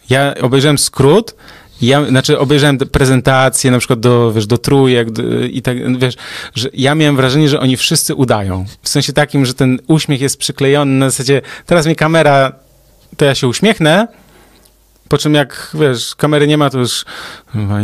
Ja 0.09 0.35
obejrzałem 0.41 0.77
skrót, 0.77 1.35
ja, 1.81 2.05
znaczy 2.05 2.39
obejrzałem 2.39 2.77
te 2.77 2.85
prezentacje 2.85 3.71
na 3.71 3.79
przykład 3.79 3.99
do, 3.99 4.33
wiesz, 4.33 4.47
do 4.47 4.57
trójek 4.57 5.11
do, 5.11 5.23
i 5.43 5.61
tak, 5.61 5.99
wiesz, 5.99 6.15
że 6.55 6.69
ja 6.73 6.95
miałem 6.95 7.15
wrażenie, 7.15 7.49
że 7.49 7.59
oni 7.59 7.77
wszyscy 7.77 8.15
udają. 8.15 8.65
W 8.81 8.89
sensie 8.89 9.13
takim, 9.13 9.45
że 9.45 9.53
ten 9.53 9.79
uśmiech 9.87 10.21
jest 10.21 10.37
przyklejony 10.37 10.91
na 10.91 11.09
zasadzie, 11.09 11.41
teraz 11.65 11.85
mnie 11.85 11.95
kamera, 11.95 12.51
to 13.17 13.25
ja 13.25 13.35
się 13.35 13.47
uśmiechnę, 13.47 14.07
po 15.11 15.17
czym 15.17 15.33
jak, 15.33 15.71
wiesz, 15.73 16.15
kamery 16.15 16.47
nie 16.47 16.57
ma, 16.57 16.69
to 16.69 16.79
już 16.79 17.05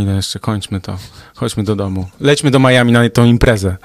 ile 0.04 0.16
jeszcze, 0.16 0.40
kończmy 0.40 0.82
to. 0.82 0.98
Chodźmy 1.36 1.64
do 1.64 1.76
domu. 1.76 2.10
Lećmy 2.20 2.52
do 2.52 2.60
Miami 2.60 2.92
na 2.92 3.10
tą 3.10 3.26
imprezę. 3.26 3.78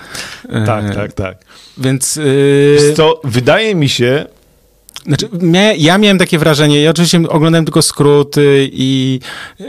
Tak, 0.66 0.84
E, 0.84 0.94
tak, 0.94 1.12
tak. 1.12 1.36
Więc... 1.78 2.16
Yy, 2.16 2.76
Wiesz 2.80 2.96
co, 2.96 3.20
wydaje 3.24 3.74
mi 3.74 3.88
się, 3.88 4.26
znaczy, 5.06 5.28
mia, 5.32 5.72
ja 5.72 5.98
miałem 5.98 6.18
takie 6.18 6.38
wrażenie, 6.38 6.80
ja 6.82 6.90
oczywiście 6.90 7.28
oglądałem 7.28 7.64
tylko 7.64 7.82
skróty 7.82 8.70
i... 8.72 9.20
Yy, 9.60 9.66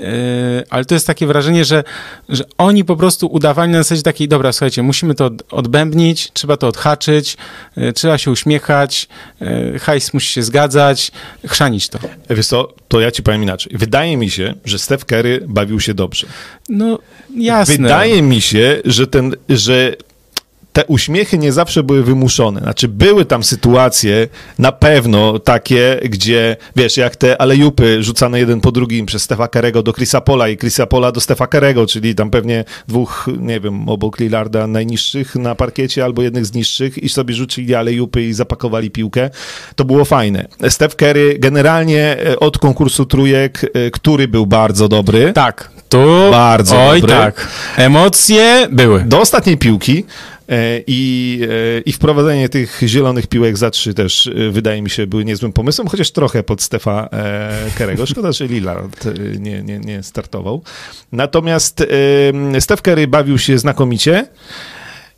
ale 0.69 0.85
to 0.85 0.93
jest 0.93 1.07
takie 1.07 1.27
wrażenie, 1.27 1.65
że, 1.65 1.83
że 2.29 2.43
oni 2.57 2.85
po 2.85 2.95
prostu 2.95 3.27
udawali 3.27 3.71
na 3.71 3.77
zasadzie 3.77 4.01
takiej, 4.01 4.27
dobra, 4.27 4.51
słuchajcie, 4.51 4.83
musimy 4.83 5.15
to 5.15 5.25
od- 5.25 5.53
odbębnić, 5.53 6.31
trzeba 6.33 6.57
to 6.57 6.67
odhaczyć, 6.67 7.37
yy, 7.77 7.93
trzeba 7.93 8.17
się 8.17 8.31
uśmiechać, 8.31 9.07
yy, 9.41 9.79
hajs 9.79 10.13
musi 10.13 10.33
się 10.33 10.43
zgadzać, 10.43 11.11
chrzanić 11.47 11.89
to. 11.89 11.99
wiesz 12.29 12.47
co, 12.47 12.73
to 12.87 12.99
ja 12.99 13.11
ci 13.11 13.23
powiem 13.23 13.43
inaczej. 13.43 13.73
Wydaje 13.77 14.17
mi 14.17 14.29
się, 14.29 14.53
że 14.65 14.79
Steph 14.79 15.05
Curry 15.05 15.43
bawił 15.47 15.79
się 15.79 15.93
dobrze. 15.93 16.27
No, 16.69 16.99
jasne. 17.37 17.77
Wydaje 17.77 18.21
mi 18.21 18.41
się, 18.41 18.81
że 18.85 19.07
ten, 19.07 19.35
że 19.49 19.95
te 20.73 20.85
uśmiechy 20.85 21.37
nie 21.37 21.51
zawsze 21.51 21.83
były 21.83 22.03
wymuszone. 22.03 22.59
Znaczy, 22.59 22.87
były 22.87 23.25
tam 23.25 23.43
sytuacje, 23.43 24.27
na 24.59 24.71
pewno 24.71 25.39
takie, 25.39 25.99
gdzie, 26.09 26.57
wiesz, 26.75 26.97
jak 26.97 27.15
te 27.15 27.41
alejupy 27.41 28.03
rzucane 28.03 28.39
jeden 28.39 28.61
po 28.61 28.71
drugim 28.71 29.05
przez 29.05 29.23
Stefa 29.23 29.47
Karego 29.47 29.83
do 29.83 29.93
Chrisa 29.93 30.21
Pola 30.21 30.49
i 30.49 30.57
Chrisa 30.57 30.85
Pola 30.85 31.11
do 31.11 31.21
Stefa 31.21 31.47
Karego, 31.47 31.87
czyli 31.87 32.15
tam 32.15 32.29
pewnie 32.31 32.65
dwóch, 32.87 33.29
nie 33.39 33.59
wiem, 33.59 33.89
obok 33.89 34.19
Lillarda 34.19 34.67
najniższych 34.67 35.35
na 35.35 35.55
parkiecie 35.55 36.03
albo 36.03 36.21
jednych 36.21 36.45
z 36.45 36.53
niższych 36.53 36.97
i 36.97 37.09
sobie 37.09 37.33
rzucili 37.33 37.75
alejupy 37.75 38.23
i 38.23 38.33
zapakowali 38.33 38.91
piłkę. 38.91 39.29
To 39.75 39.85
było 39.85 40.05
fajne. 40.05 40.47
Steph 40.69 40.95
Curry 40.95 41.35
generalnie 41.39 42.17
e, 42.25 42.39
od 42.39 42.57
konkursu 42.57 43.05
trójek, 43.05 43.71
e, 43.73 43.91
który 43.91 44.27
był 44.27 44.45
bardzo 44.45 44.87
dobry, 44.87 45.31
Tak, 45.33 45.69
tu... 45.89 46.03
Bardzo 46.31 46.87
Oj, 46.87 47.01
dobry. 47.01 47.15
tak. 47.15 47.47
Emocje 47.77 48.67
były. 48.71 49.03
do 49.03 49.19
ostatniej 49.19 49.57
piłki 49.57 50.05
i, 50.87 51.41
e, 51.77 51.81
i 51.81 51.91
wprowadzenie 51.91 52.49
tych 52.49 52.81
zielonych 52.85 53.27
piłek 53.27 53.57
za 53.57 53.71
trzy 53.71 53.93
też 53.93 54.27
e, 54.27 54.51
wydaje 54.51 54.81
mi 54.81 54.89
się 54.89 55.07
były 55.07 55.25
niezłym 55.25 55.53
pomysłem, 55.53 55.87
chociaż 55.87 56.11
trochę 56.11 56.43
pod 56.43 56.61
Stefa 56.61 57.09
e, 57.11 57.71
Kerego. 57.77 58.05
Szkoda, 58.05 58.31
że 58.31 58.47
Lillard 58.47 59.05
e, 59.05 59.11
nie, 59.39 59.63
nie, 59.63 59.79
nie 59.79 60.03
startował. 60.03 60.63
Natomiast 61.11 61.81
e, 62.55 62.61
Steph 62.61 62.81
Curry 62.81 63.07
bawił 63.07 63.37
się 63.37 63.57
znakomicie. 63.57 64.27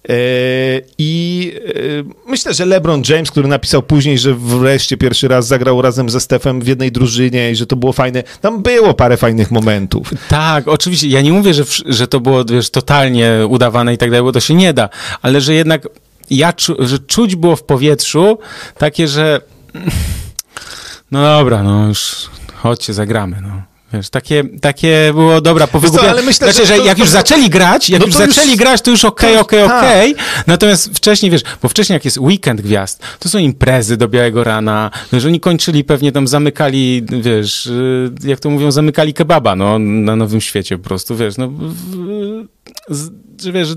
E, 0.10 0.82
I 0.98 1.52
e, 1.68 2.30
myślę, 2.30 2.54
że 2.54 2.66
LeBron 2.66 3.04
James, 3.10 3.32
który 3.32 3.48
napisał 3.48 3.84
później, 3.84 4.18
że 4.18 4.34
wreszcie 4.34 4.98
pierwszy 4.98 5.28
raz 5.28 5.48
zagrał 5.48 5.82
razem 5.82 6.10
ze 6.10 6.20
Stefem 6.20 6.62
w 6.62 6.68
jednej 6.68 6.92
drużynie 6.92 7.52
i 7.52 7.56
że 7.56 7.66
to 7.66 7.76
było 7.76 7.94
fajne. 7.94 8.24
Tam 8.42 8.62
było 8.62 8.94
parę 8.94 9.18
fajnych 9.18 9.52
momentów. 9.52 10.14
Tak, 10.30 10.68
oczywiście. 10.68 11.08
Ja 11.08 11.22
nie 11.22 11.32
mówię, 11.32 11.54
że, 11.54 11.64
że 11.86 12.08
to 12.08 12.20
było 12.20 12.46
wiesz, 12.46 12.70
totalnie 12.70 13.32
udawane 13.50 13.94
i 13.94 13.98
tak 13.98 14.10
dalej, 14.10 14.24
bo 14.24 14.32
to 14.32 14.40
się 14.40 14.54
nie 14.54 14.74
da, 14.74 14.90
ale 15.22 15.42
że 15.42 15.54
jednak 15.54 15.88
ja 16.30 16.54
czu, 16.54 16.76
że 16.80 17.00
czuć 17.00 17.36
było 17.36 17.56
w 17.56 17.64
powietrzu 17.64 18.38
takie, 18.78 19.08
że 19.08 19.42
no 21.12 21.38
dobra, 21.38 21.64
no 21.64 21.88
już 21.88 22.30
chodźcie, 22.56 22.94
zagramy, 22.94 23.38
no. 23.42 23.75
Wiesz, 23.94 24.10
takie, 24.10 24.44
takie 24.62 25.12
było, 25.14 25.42
dobra, 25.42 25.68
po 25.68 25.80
Wiesz 25.80 25.92
co, 25.92 25.98
wygłupia- 25.98 26.10
ale 26.10 26.22
myślę, 26.22 26.54
znaczy, 26.54 26.68
że 26.68 26.78
że 26.78 26.86
jak 26.86 27.00
już 27.00 27.10
zaczęli 27.10 27.50
grać, 27.50 27.90
jak 27.90 28.00
No 28.02 28.06
już 28.08 28.16
to 28.16 28.26
już- 28.26 28.36
zaczęli 28.36 28.58
grać, 28.58 28.82
to 28.82 28.92
już 28.92 29.06
okej, 29.06 29.38
okej, 29.38 29.68
tak. 29.68 29.78
okej. 29.84 30.16
Natomiast 30.48 30.90
wcześniej, 30.98 31.32
wiesz, 31.32 31.42
bo 31.62 31.70
wcześniej 31.70 31.94
jak 31.96 32.06
jest 32.06 32.18
weekend 32.18 32.62
gwiazd, 32.62 33.04
to 33.20 33.30
są 33.30 33.38
imprezy 33.38 33.98
do 33.98 34.08
białego 34.08 34.44
rana, 34.44 34.92
wiesz, 35.14 35.26
oni 35.26 35.40
kończyli 35.40 35.84
pewnie 35.84 36.12
tam, 36.12 36.28
zamykali, 36.28 37.04
wiesz, 37.22 37.66
y, 37.68 38.12
jak 38.24 38.40
to 38.40 38.50
mówią, 38.50 38.72
zamykali 38.72 39.14
kebaba, 39.14 39.56
no, 39.56 39.80
na 39.80 40.16
Nowym 40.16 40.42
Świecie 40.42 40.78
po 40.78 40.84
prostu, 40.84 41.16
wiesz, 41.16 41.38
no, 41.38 41.52
że 43.42 43.52
wiesz, 43.52 43.70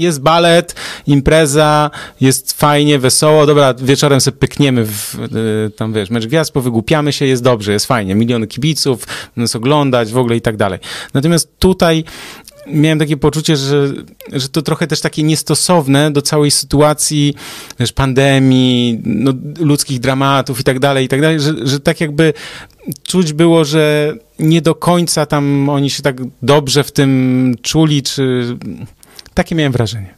jest 0.00 0.20
balet, 0.20 0.74
impreza, 1.06 1.90
jest 2.20 2.52
fajnie, 2.52 2.98
wesoło, 2.98 3.46
dobra, 3.46 3.74
wieczorem 3.74 4.20
sobie 4.20 4.36
pykniemy 4.36 4.84
w, 4.86 5.14
y, 5.14 5.70
tam, 5.76 5.92
wiesz, 5.92 6.10
mecz 6.10 6.26
gwiazd, 6.26 6.52
powygłupiamy 6.52 7.12
się, 7.12 7.26
jest 7.26 7.42
dobrze, 7.42 7.72
jest 7.72 7.86
fajnie, 7.86 8.14
miliony 8.14 8.46
kibiców, 8.46 9.06
nas 9.36 9.56
oglądać 9.56 10.12
w 10.12 10.18
ogóle 10.18 10.36
i 10.36 10.40
tak 10.40 10.56
dalej. 10.56 10.78
Natomiast 11.14 11.58
tutaj 11.58 12.04
miałem 12.66 12.98
takie 12.98 13.16
poczucie, 13.16 13.56
że, 13.56 13.88
że 14.32 14.48
to 14.48 14.62
trochę 14.62 14.86
też 14.86 15.00
takie 15.00 15.22
niestosowne 15.22 16.10
do 16.10 16.22
całej 16.22 16.50
sytuacji, 16.50 17.34
wiesz, 17.80 17.92
pandemii, 17.92 19.00
no, 19.04 19.32
ludzkich 19.58 20.00
dramatów 20.00 20.60
i 20.60 20.64
tak 20.64 20.78
dalej, 20.78 21.04
i 21.04 21.08
tak 21.08 21.20
dalej, 21.20 21.40
że, 21.40 21.54
że 21.62 21.80
tak 21.80 22.00
jakby 22.00 22.32
czuć 23.02 23.32
było, 23.32 23.64
że 23.64 24.14
nie 24.38 24.62
do 24.62 24.74
końca 24.74 25.26
tam 25.26 25.68
oni 25.68 25.90
się 25.90 26.02
tak 26.02 26.16
dobrze 26.42 26.84
w 26.84 26.92
tym 26.92 27.54
czuli, 27.62 28.02
czy 28.02 28.56
takie 29.36 29.54
miałem 29.54 29.72
wrażenie. 29.72 30.14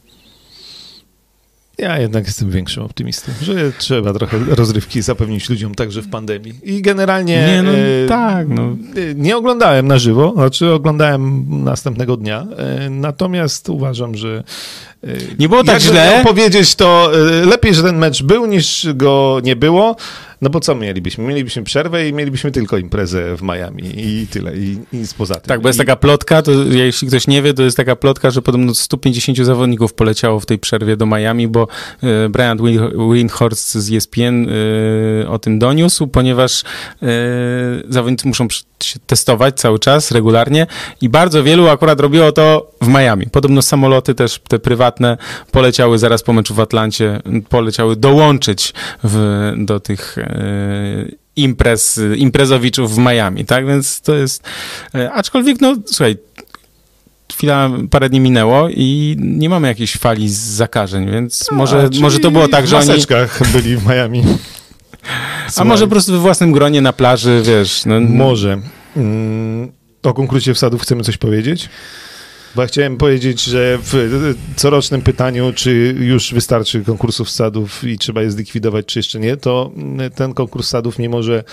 Ja 1.77 1.99
jednak 1.99 2.25
jestem 2.25 2.51
większym 2.51 2.83
optymistą, 2.83 3.31
że 3.41 3.71
trzeba 3.71 4.13
trochę 4.13 4.37
rozrywki 4.49 5.01
zapewnić 5.01 5.49
ludziom 5.49 5.75
także 5.75 6.01
w 6.01 6.09
pandemii. 6.09 6.53
I 6.63 6.81
generalnie. 6.81 7.47
Nie, 7.47 7.63
no, 7.63 7.71
e, 7.71 8.07
tak. 8.07 8.47
No. 8.47 8.63
E, 8.63 9.15
nie 9.15 9.37
oglądałem 9.37 9.87
na 9.87 9.97
żywo, 9.97 10.33
znaczy 10.35 10.71
oglądałem 10.71 11.45
następnego 11.63 12.17
dnia. 12.17 12.47
E, 12.57 12.89
natomiast 12.89 13.69
uważam, 13.69 14.15
że. 14.15 14.43
E, 15.03 15.07
nie 15.39 15.49
było 15.49 15.63
tak 15.63 15.81
źle. 15.81 16.21
powiedzieć, 16.23 16.75
to 16.75 17.11
e, 17.13 17.45
lepiej, 17.45 17.73
że 17.73 17.83
ten 17.83 17.97
mecz 17.97 18.23
był, 18.23 18.45
niż 18.45 18.87
go 18.93 19.39
nie 19.43 19.55
było. 19.55 19.95
No 20.41 20.49
bo 20.49 20.59
co 20.59 20.75
mielibyśmy? 20.75 21.23
Mielibyśmy 21.23 21.63
przerwę 21.63 22.07
i 22.07 22.13
mielibyśmy 22.13 22.51
tylko 22.51 22.77
imprezę 22.77 23.37
w 23.37 23.41
Miami 23.41 23.83
i 23.95 24.27
tyle, 24.27 24.57
i, 24.57 24.77
i 24.93 24.97
nic 24.97 25.13
poza 25.13 25.35
tym. 25.35 25.43
Tak, 25.43 25.61
bo 25.61 25.69
jest 25.69 25.77
I... 25.77 25.81
taka 25.81 25.95
plotka, 25.95 26.41
to 26.41 26.51
jeśli 26.71 27.07
ktoś 27.07 27.27
nie 27.27 27.41
wie, 27.41 27.53
to 27.53 27.63
jest 27.63 27.77
taka 27.77 27.95
plotka, 27.95 28.31
że 28.31 28.41
podobno 28.41 28.73
150 28.73 29.37
zawodników 29.37 29.93
poleciało 29.93 30.39
w 30.39 30.45
tej 30.45 30.59
przerwie 30.59 30.97
do 30.97 31.05
Miami, 31.05 31.47
bo 31.47 31.67
e, 32.03 32.29
Brian 32.29 32.57
Windhorst 33.13 33.77
z 33.77 33.93
ESPN 33.93 34.47
e, 35.23 35.29
o 35.29 35.39
tym 35.39 35.59
doniósł, 35.59 36.07
ponieważ 36.07 36.63
e, 36.63 37.05
zawodnicy 37.89 38.27
muszą 38.27 38.47
się 38.83 38.99
testować 39.07 39.59
cały 39.59 39.79
czas, 39.79 40.11
regularnie 40.11 40.67
i 41.01 41.09
bardzo 41.09 41.43
wielu 41.43 41.67
akurat 41.67 41.99
robiło 41.99 42.31
to 42.31 42.71
w 42.81 42.87
Miami. 42.87 43.27
Podobno 43.31 43.61
samoloty 43.61 44.15
też 44.15 44.39
te 44.47 44.59
prywatne 44.59 45.17
poleciały 45.51 45.97
zaraz 45.97 46.23
po 46.23 46.33
meczu 46.33 46.53
w 46.53 46.59
Atlancie, 46.59 47.21
poleciały 47.49 47.95
dołączyć 47.95 48.73
w, 49.03 49.53
do 49.57 49.79
tych 49.79 50.17
imprez, 51.35 51.99
imprezowiczów 52.15 52.95
w 52.95 52.97
Miami, 52.97 53.45
tak? 53.45 53.67
Więc 53.67 54.01
to 54.01 54.15
jest... 54.15 54.43
E, 54.95 55.11
aczkolwiek, 55.11 55.61
no 55.61 55.75
słuchaj, 55.85 56.17
chwila, 57.33 57.69
parę 57.91 58.09
dni 58.09 58.19
minęło 58.19 58.69
i 58.69 59.15
nie 59.19 59.49
mamy 59.49 59.67
jakiejś 59.67 59.97
fali 59.97 60.29
zakażeń, 60.29 61.11
więc 61.11 61.45
A, 61.51 61.55
może, 61.55 61.89
może 61.99 62.19
to 62.19 62.31
było 62.31 62.47
tak, 62.47 62.67
że 62.67 62.77
oni... 62.77 63.01
w 63.01 63.51
byli 63.53 63.77
w 63.77 63.87
Miami. 63.87 64.23
A 65.55 65.63
może 65.63 65.85
po 65.85 65.91
prostu 65.91 66.11
we 66.11 66.17
własnym 66.17 66.51
gronie 66.51 66.81
na 66.81 66.93
plaży, 66.93 67.41
wiesz. 67.45 67.85
No... 67.85 67.99
Może. 67.99 68.61
Mm, 68.97 69.71
o 70.03 70.13
konkursie 70.13 70.53
wsadów 70.53 70.81
chcemy 70.81 71.03
coś 71.03 71.17
powiedzieć? 71.17 71.69
Bo 72.55 72.61
ja 72.61 72.67
chciałem 72.67 72.97
powiedzieć, 72.97 73.43
że 73.43 73.77
w 73.81 74.33
corocznym 74.55 75.01
pytaniu, 75.01 75.53
czy 75.53 75.95
już 75.99 76.33
wystarczy 76.33 76.83
konkursów 76.83 77.29
sadów 77.29 77.83
i 77.83 77.97
trzeba 77.97 78.21
je 78.21 78.31
zlikwidować, 78.31 78.85
czy 78.85 78.99
jeszcze 78.99 79.19
nie, 79.19 79.37
to 79.37 79.71
ten 80.15 80.33
konkurs 80.33 80.67
sadów, 80.67 80.99
mimo 80.99 81.23
że 81.23 81.43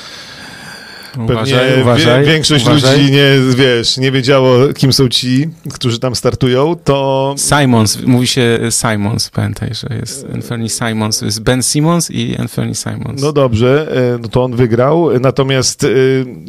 Pewnie 1.27 1.83
uważaj, 1.83 2.25
większość 2.25 2.67
uważaj. 2.67 2.99
ludzi 2.99 3.13
nie, 3.13 3.55
wiesz, 3.57 3.97
nie 3.97 4.13
wiedziało, 4.13 4.73
kim 4.77 4.93
są 4.93 5.09
ci, 5.09 5.49
którzy 5.75 5.99
tam 5.99 6.15
startują, 6.15 6.77
to... 6.85 7.35
Simons, 7.39 7.99
mówi 8.07 8.27
się 8.27 8.59
Simons, 8.71 9.31
pamiętaj, 9.31 9.71
że 9.75 9.97
jest 9.97 10.27
Anthony 10.35 10.69
Simons, 10.69 11.23
jest 11.23 11.43
Ben 11.43 11.63
Simons 11.63 12.11
i 12.11 12.37
Anthony 12.37 12.75
Simons. 12.75 13.23
No 13.23 13.33
dobrze, 13.33 13.89
e, 14.15 14.19
no 14.23 14.29
to 14.29 14.45
on 14.45 14.57
wygrał, 14.57 15.21
natomiast... 15.21 15.85
E, 15.85 15.89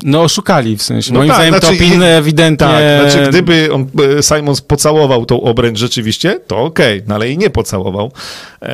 no 0.04 0.22
oszukali 0.22 0.78
w 0.78 0.84
sensie, 0.84 1.14
no 1.14 1.20
moim 1.20 1.30
tak, 1.30 1.38
zdaniem 1.38 1.60
znaczy, 1.60 1.78
Topin 1.78 2.04
ewidentnie... 2.04 2.68
Tak, 2.68 3.12
znaczy 3.12 3.30
gdyby 3.30 3.70
on, 3.74 3.88
e, 4.18 4.24
Simons 4.24 4.62
pocałował 4.62 5.26
tą 5.26 5.42
obręcz 5.42 5.80
rzeczywiście, 5.80 6.40
to 6.48 6.58
okej, 6.58 6.98
okay, 6.98 7.08
no 7.08 7.16
ale 7.16 7.30
i 7.30 7.38
nie 7.38 7.50
pocałował, 7.50 8.12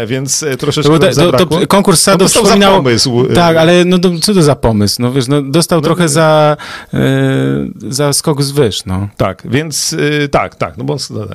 więc 0.08 0.46
troszeczkę 0.60 1.00
to, 1.00 1.32
to, 1.32 1.46
to, 1.46 1.68
Konkurs 1.68 2.02
sadów 2.02 2.36
no, 2.36 2.42
przypominał... 2.42 2.76
pomysł. 2.76 3.28
Tak, 3.36 3.58
ale 3.58 3.86
no, 3.86 3.98
co 4.22 4.34
to 4.34 4.42
za 4.44 4.56
pomysł? 4.56 5.02
No 5.02 5.12
wiesz, 5.12 5.28
no 5.28 5.42
dostał 5.42 5.82
trochę 5.84 6.10
za, 6.10 6.58
y, 6.94 6.98
za 7.90 8.14
skok 8.14 8.44
z 8.44 8.52
wyż, 8.52 8.86
no. 8.86 9.08
Tak, 9.18 9.44
więc 9.46 9.94
y, 9.94 10.30
tak, 10.32 10.56
tak, 10.56 10.78
no 10.78 10.84
bo 10.84 10.98
no, 11.10 11.26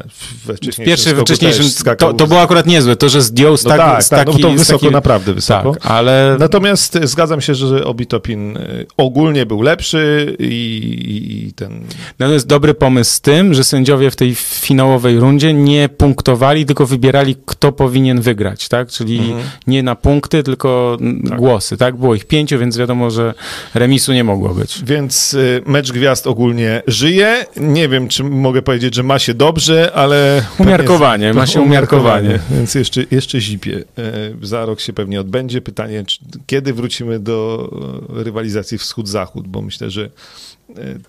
we 0.46 0.56
wcześniejszym 0.56 0.84
Pierwszy, 0.84 1.16
wcześniejszym, 1.16 1.96
to, 1.98 2.12
to 2.12 2.26
było 2.26 2.40
akurat 2.40 2.66
niezłe, 2.66 2.96
to, 2.96 3.08
że 3.08 3.22
zdjął 3.22 3.56
z, 3.56 3.64
no 3.64 3.70
tak, 3.70 3.80
tak, 3.80 4.04
z 4.04 4.08
tak, 4.08 4.26
no 4.26 4.32
to 4.32 4.50
wysoko, 4.50 4.78
taki, 4.78 4.92
naprawdę 4.92 5.34
wysoko. 5.34 5.72
Tak, 5.72 5.86
ale... 5.86 6.36
Natomiast 6.38 6.98
zgadzam 7.04 7.40
się, 7.40 7.54
że 7.54 7.84
Obitopin 7.84 8.58
ogólnie 8.96 9.46
był 9.46 9.62
lepszy 9.62 10.36
i, 10.38 11.46
i 11.48 11.52
ten... 11.52 11.80
No 12.18 12.26
to 12.26 12.32
jest 12.32 12.46
dobry 12.46 12.74
pomysł 12.74 13.12
z 13.12 13.20
tym, 13.20 13.54
że 13.54 13.64
sędziowie 13.64 14.10
w 14.10 14.16
tej 14.16 14.34
finałowej 14.34 15.20
rundzie 15.20 15.54
nie 15.54 15.88
punktowali, 15.88 16.66
tylko 16.66 16.86
wybierali, 16.86 17.36
kto 17.46 17.72
powinien 17.72 18.20
wygrać, 18.20 18.68
tak? 18.68 18.88
Czyli 18.88 19.18
mhm. 19.18 19.44
nie 19.66 19.82
na 19.82 19.94
punkty, 19.94 20.42
tylko 20.42 20.98
tak. 21.28 21.38
głosy, 21.38 21.76
tak? 21.76 21.96
Było 21.96 22.14
ich 22.14 22.24
pięciu, 22.24 22.58
więc 22.58 22.76
wiadomo, 22.76 23.10
że 23.10 23.34
remisu 23.74 24.12
nie 24.12 24.24
mogło 24.28 24.54
być. 24.54 24.82
Więc 24.84 25.34
y, 25.34 25.62
mecz 25.66 25.92
gwiazd 25.92 26.26
ogólnie 26.26 26.82
żyje. 26.86 27.46
Nie 27.56 27.88
wiem, 27.88 28.08
czy 28.08 28.24
mogę 28.24 28.62
powiedzieć, 28.62 28.94
że 28.94 29.02
ma 29.02 29.18
się 29.18 29.34
dobrze, 29.34 29.92
ale... 29.94 30.44
Umiarkowanie, 30.58 31.34
ma 31.34 31.46
się 31.46 31.60
umiarkowanie. 31.60 32.28
umiarkowanie. 32.28 32.58
Więc 32.58 32.74
jeszcze, 32.74 33.04
jeszcze 33.10 33.40
zipie. 33.40 33.84
E, 33.98 34.46
za 34.46 34.66
rok 34.66 34.80
się 34.80 34.92
pewnie 34.92 35.20
odbędzie. 35.20 35.60
Pytanie, 35.60 36.04
czy, 36.04 36.18
kiedy 36.46 36.72
wrócimy 36.72 37.18
do 37.18 37.70
rywalizacji 38.08 38.78
wschód-zachód, 38.78 39.48
bo 39.48 39.62
myślę, 39.62 39.90
że 39.90 40.04
e, 40.04 40.10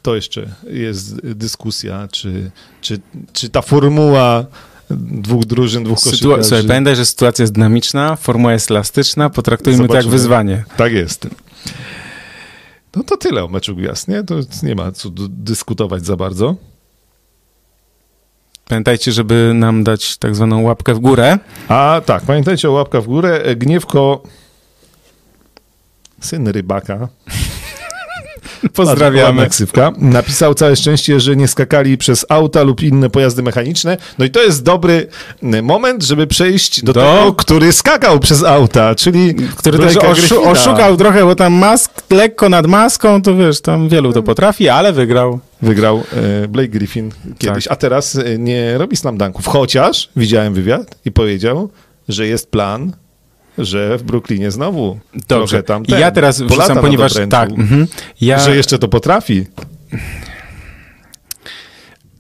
to 0.02 0.16
jeszcze 0.16 0.50
jest 0.72 1.22
dyskusja, 1.22 2.08
czy, 2.12 2.52
czy, 2.82 3.00
czy 3.34 3.50
ta 3.50 3.62
formuła 3.62 4.46
dwóch 4.98 5.46
drużyn, 5.46 5.84
dwóch 5.84 6.00
koszykarzy. 6.00 6.44
Słuchaj, 6.44 6.68
pamiętaj, 6.68 6.96
że 6.96 7.06
sytuacja 7.06 7.44
jest 7.44 7.54
dynamiczna, 7.54 8.16
formuła 8.16 8.54
jest 8.54 8.72
elastyczna, 8.72 9.30
potraktujmy 9.30 9.78
Zobaczymy. 9.78 10.02
to 10.04 10.08
jak 10.08 10.12
wyzwanie. 10.12 10.64
Tak 10.78 10.94
jest. 10.94 11.28
No 12.96 13.04
to 13.04 13.18
tyle 13.18 13.44
o 13.44 13.48
meczu 13.48 13.76
gwiazd, 13.76 14.08
nie? 14.08 14.24
To 14.24 14.36
nie 14.64 14.76
ma 14.76 14.92
co 14.92 15.10
dyskutować 15.30 16.06
za 16.06 16.16
bardzo. 16.16 16.56
Pamiętajcie, 18.68 19.12
żeby 19.12 19.52
nam 19.56 19.84
dać 19.84 20.18
tak 20.18 20.36
zwaną 20.36 20.62
łapkę 20.62 20.94
w 20.94 21.00
górę. 21.00 21.40
A 21.68 22.02
tak, 22.06 22.24
pamiętajcie 22.24 22.70
o 22.70 22.72
łapkę 22.72 23.02
w 23.02 23.06
górę. 23.06 23.56
Gniewko, 23.56 24.24
syn 26.22 26.48
rybaka, 26.48 27.08
Pozdrawiamy. 28.74 29.48
Napisał 29.98 30.54
całe 30.54 30.76
szczęście, 30.76 31.20
że 31.20 31.36
nie 31.36 31.48
skakali 31.48 31.98
przez 31.98 32.26
auta 32.30 32.64
lub 32.64 32.82
inne 32.82 33.10
pojazdy 33.10 33.44
mechaniczne. 33.44 33.98
No 34.18 34.26
i 34.26 34.30
to 34.30 34.44
jest 34.44 34.64
dobry 34.64 35.08
moment, 35.64 36.04
żeby 36.04 36.28
przejść 36.28 36.84
do, 36.84 36.94
do... 36.94 37.02
tego, 37.02 37.34
który 37.34 37.72
skakał 37.72 38.20
przez 38.20 38.44
auta, 38.44 38.96
czyli 38.96 39.36
który 39.56 39.80
też 39.80 39.98
oszu 39.98 40.44
oszukał 40.50 40.98
trochę, 40.98 41.26
bo 41.26 41.36
tam 41.36 41.54
mask 41.54 41.92
lekko 42.10 42.50
nad 42.50 42.68
maską, 42.68 43.22
to 43.22 43.36
wiesz, 43.36 43.62
tam 43.62 43.90
wielu 43.90 44.14
to 44.14 44.24
potrafi, 44.24 44.70
ale 44.70 44.94
wygrał. 44.94 45.40
Wygrał 45.62 46.04
e, 46.44 46.48
Blake 46.48 46.70
Griffin 46.70 47.12
kiedyś, 47.38 47.64
tak. 47.64 47.74
a 47.74 47.76
teraz 47.76 48.16
e, 48.16 48.38
nie 48.38 48.78
robi 48.78 48.96
slam 48.98 49.18
dunków. 49.18 49.48
Chociaż 49.48 50.10
widziałem 50.16 50.54
wywiad 50.54 50.96
i 51.06 51.12
powiedział, 51.12 51.70
że 52.10 52.28
jest 52.28 52.52
plan 52.52 52.94
że 53.66 53.98
w 53.98 54.04
Brooklynie 54.04 54.52
znowu 54.52 55.00
Dobrze. 55.14 55.26
trochę 55.28 55.64
tam 55.64 55.86
ten, 55.86 56.00
Ja 56.00 56.12
teraz 56.12 56.42
wrzucam, 56.42 56.78
ponieważ 56.78 57.14
tak, 57.30 57.50
mm 57.50 57.88
ja... 58.22 58.40
że 58.40 58.56
jeszcze 58.56 58.80
to 58.80 58.88
potrafi. 58.88 59.46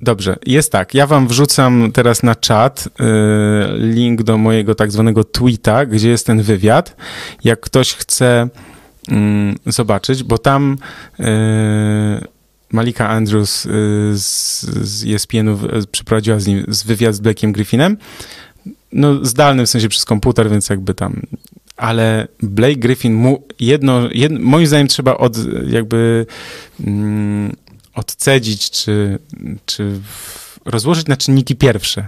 Dobrze, 0.01 0.37
jest 0.45 0.71
tak. 0.71 0.93
Ja 0.93 1.07
wam 1.07 1.27
wrzucam 1.27 1.91
teraz 1.91 2.23
na 2.23 2.35
czat 2.35 2.87
y, 2.87 3.03
link 3.77 4.23
do 4.23 4.37
mojego 4.37 4.75
tak 4.75 4.91
zwanego 4.91 5.23
tweeta, 5.23 5.85
gdzie 5.85 6.09
jest 6.09 6.25
ten 6.25 6.41
wywiad. 6.41 6.95
Jak 7.43 7.59
ktoś 7.59 7.93
chce 7.93 8.49
y, 9.11 9.71
zobaczyć, 9.71 10.23
bo 10.23 10.37
tam 10.37 10.77
y, 11.19 11.23
Malika 12.71 13.09
Andrews 13.09 13.65
y, 13.65 13.69
z, 14.17 14.61
z 14.61 15.05
ESPN-u 15.13 15.57
przeprowadziła 15.91 16.39
z 16.39 16.47
nim 16.47 16.65
z 16.67 16.83
wywiad 16.83 17.15
z 17.15 17.19
Blackiem 17.19 17.51
Griffinem 17.51 17.97
no 18.91 19.25
zdalny 19.25 19.65
w 19.65 19.69
sensie 19.69 19.89
przez 19.89 20.05
komputer, 20.05 20.49
więc 20.49 20.69
jakby 20.69 20.93
tam, 20.93 21.21
ale 21.77 22.27
Blake 22.43 22.75
Griffin 22.75 23.13
mu 23.13 23.43
jedno, 23.59 24.09
moim 24.39 24.67
zdaniem 24.67 24.87
trzeba 24.87 25.17
od 25.17 25.37
jakby 25.67 26.25
mm, 26.79 27.55
odcedzić, 27.95 28.71
czy, 28.71 29.19
czy 29.65 29.99
rozłożyć 30.65 31.07
na 31.07 31.17
czynniki 31.17 31.55
pierwsze. 31.55 32.07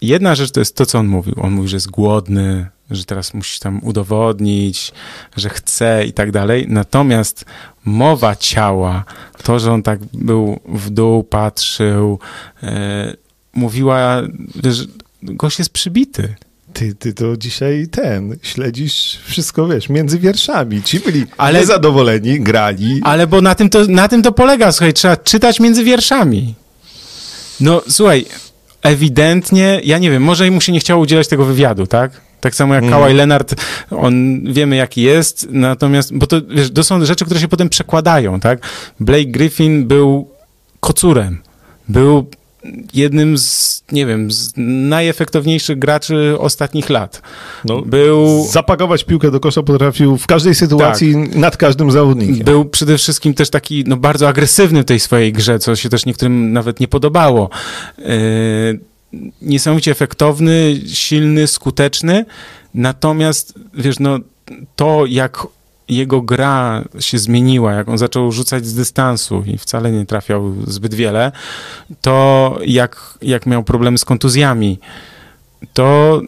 Jedna 0.00 0.34
rzecz 0.34 0.50
to 0.50 0.60
jest 0.60 0.76
to, 0.76 0.86
co 0.86 0.98
on 0.98 1.06
mówił. 1.06 1.34
On 1.36 1.52
mówi, 1.52 1.68
że 1.68 1.76
jest 1.76 1.90
głodny, 1.90 2.66
że 2.90 3.04
teraz 3.04 3.34
musi 3.34 3.60
tam 3.60 3.80
udowodnić, 3.82 4.92
że 5.36 5.48
chce 5.48 6.04
i 6.06 6.12
tak 6.12 6.32
dalej. 6.32 6.66
Natomiast 6.68 7.44
mowa 7.84 8.36
ciała, 8.36 9.04
to, 9.42 9.58
że 9.58 9.72
on 9.72 9.82
tak 9.82 10.00
był 10.12 10.60
w 10.68 10.90
dół, 10.90 11.24
patrzył, 11.24 12.18
e, 12.62 13.16
mówiła, 13.54 14.22
wiesz, 14.62 14.86
gość 15.26 15.58
jest 15.58 15.70
przybity. 15.70 16.34
Ty, 16.72 16.94
ty 16.94 17.12
to 17.14 17.36
dzisiaj 17.36 17.88
ten, 17.90 18.36
śledzisz 18.42 19.18
wszystko, 19.24 19.68
wiesz, 19.68 19.88
między 19.88 20.18
wierszami. 20.18 20.82
Ci 20.82 21.00
byli 21.00 21.24
Ale- 21.36 21.60
niezadowoleni, 21.60 22.40
grali. 22.40 23.00
Ale 23.04 23.26
bo 23.26 23.40
na 23.40 23.54
tym, 23.54 23.68
to, 23.70 23.84
na 23.88 24.08
tym 24.08 24.22
to 24.22 24.32
polega, 24.32 24.72
słuchaj, 24.72 24.92
trzeba 24.94 25.16
czytać 25.16 25.60
między 25.60 25.84
wierszami. 25.84 26.54
No, 27.60 27.82
słuchaj, 27.88 28.26
ewidentnie, 28.82 29.80
ja 29.84 29.98
nie 29.98 30.10
wiem, 30.10 30.22
może 30.22 30.50
mu 30.50 30.60
się 30.60 30.72
nie 30.72 30.80
chciało 30.80 31.02
udzielać 31.02 31.28
tego 31.28 31.44
wywiadu, 31.44 31.86
tak? 31.86 32.20
Tak 32.40 32.54
samo 32.54 32.74
jak 32.74 32.82
Mhm. 32.84 33.02
Kawhi 33.02 33.14
Leonard, 33.16 33.54
on 33.90 34.40
wiemy 34.52 34.76
jaki 34.76 35.02
jest, 35.02 35.46
natomiast, 35.50 36.14
bo 36.14 36.26
to, 36.26 36.36
wiesz, 36.48 36.70
to 36.70 36.84
są 36.84 37.04
rzeczy, 37.04 37.24
które 37.24 37.40
się 37.40 37.48
potem 37.48 37.68
przekładają, 37.68 38.40
tak? 38.40 38.58
Blake 39.00 39.24
Griffin 39.26 39.86
był 39.86 40.30
kocurem, 40.80 41.38
był 41.88 42.26
jednym 42.94 43.38
z, 43.38 43.75
nie 43.92 44.06
wiem, 44.06 44.30
z 44.30 44.52
najefektowniejszych 44.88 45.78
graczy 45.78 46.36
ostatnich 46.38 46.90
lat. 46.90 47.22
No, 47.64 47.82
Był... 47.82 48.46
Zapakować 48.50 49.04
piłkę 49.04 49.30
do 49.30 49.40
kosza 49.40 49.62
potrafił 49.62 50.16
w 50.16 50.26
każdej 50.26 50.54
sytuacji 50.54 51.14
Tak. 51.14 51.34
nad 51.34 51.56
każdym 51.56 51.90
zawodnikiem. 51.90 52.44
Był 52.44 52.64
przede 52.64 52.98
wszystkim 52.98 53.34
też 53.34 53.50
taki 53.50 53.84
no, 53.86 53.96
bardzo 53.96 54.28
agresywny 54.28 54.82
w 54.82 54.84
tej 54.84 55.00
swojej 55.00 55.32
grze, 55.32 55.58
co 55.58 55.76
się 55.76 55.88
też 55.88 56.06
niektórym 56.06 56.52
nawet 56.52 56.80
nie 56.80 56.88
podobało. 56.88 57.50
Yy, 57.98 58.80
niesamowicie 59.42 59.90
efektowny, 59.90 60.80
silny, 60.86 61.46
skuteczny. 61.46 62.24
Natomiast, 62.74 63.54
wiesz, 63.74 63.98
no, 63.98 64.18
to 64.76 65.06
jak 65.06 65.46
jego 65.88 66.22
gra 66.22 66.84
się 67.00 67.18
zmieniła, 67.18 67.72
jak 67.72 67.88
on 67.88 67.98
zaczął 67.98 68.32
rzucać 68.32 68.66
z 68.66 68.74
dystansu 68.74 69.42
i 69.46 69.58
wcale 69.58 69.92
nie 69.92 70.06
trafiał 70.06 70.54
zbyt 70.66 70.94
wiele, 70.94 71.32
to 72.00 72.58
jak, 72.64 73.18
jak 73.22 73.46
miał 73.46 73.64
problemy 73.64 73.98
z 73.98 74.04
kontuzjami, 74.04 74.78
to 75.72 76.20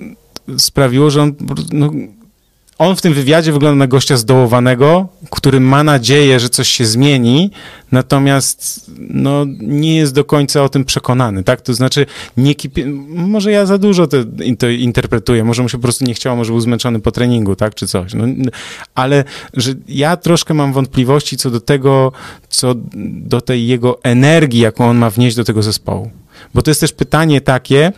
sprawiło, 0.58 1.10
że 1.10 1.22
on, 1.22 1.34
no, 1.72 1.90
on 2.78 2.96
w 2.96 3.00
tym 3.00 3.14
wywiadzie 3.14 3.52
wygląda 3.52 3.78
na 3.78 3.86
gościa 3.86 4.16
zdołowanego, 4.16 5.08
który 5.30 5.60
ma 5.60 5.84
nadzieję, 5.84 6.40
że 6.40 6.48
coś 6.48 6.68
się 6.68 6.86
zmieni, 6.86 7.50
natomiast 7.92 8.90
no, 8.98 9.46
nie 9.60 9.96
jest 9.96 10.14
do 10.14 10.24
końca 10.24 10.62
o 10.62 10.68
tym 10.68 10.84
przekonany, 10.84 11.44
tak? 11.44 11.60
To 11.60 11.74
znaczy, 11.74 12.06
nie 12.36 12.54
może 13.08 13.52
ja 13.52 13.66
za 13.66 13.78
dużo 13.78 14.06
to, 14.06 14.16
to 14.58 14.68
interpretuję, 14.68 15.44
może 15.44 15.62
mu 15.62 15.68
się 15.68 15.78
po 15.78 15.82
prostu 15.82 16.04
nie 16.04 16.14
chciało, 16.14 16.36
może 16.36 16.52
był 16.52 16.60
zmęczony 16.60 17.00
po 17.00 17.12
treningu, 17.12 17.56
tak? 17.56 17.74
Czy 17.74 17.86
coś. 17.86 18.14
No, 18.14 18.24
ale 18.94 19.24
że 19.54 19.74
ja 19.88 20.16
troszkę 20.16 20.54
mam 20.54 20.72
wątpliwości 20.72 21.36
co 21.36 21.50
do 21.50 21.60
tego, 21.60 22.12
co 22.48 22.74
do 23.04 23.40
tej 23.40 23.66
jego 23.66 24.02
energii, 24.02 24.60
jaką 24.60 24.88
on 24.88 24.96
ma 24.96 25.10
wnieść 25.10 25.36
do 25.36 25.44
tego 25.44 25.62
zespołu. 25.62 26.10
Bo 26.54 26.62
to 26.62 26.70
jest 26.70 26.80
też 26.80 26.92
pytanie 26.92 27.40
takie, 27.40 27.92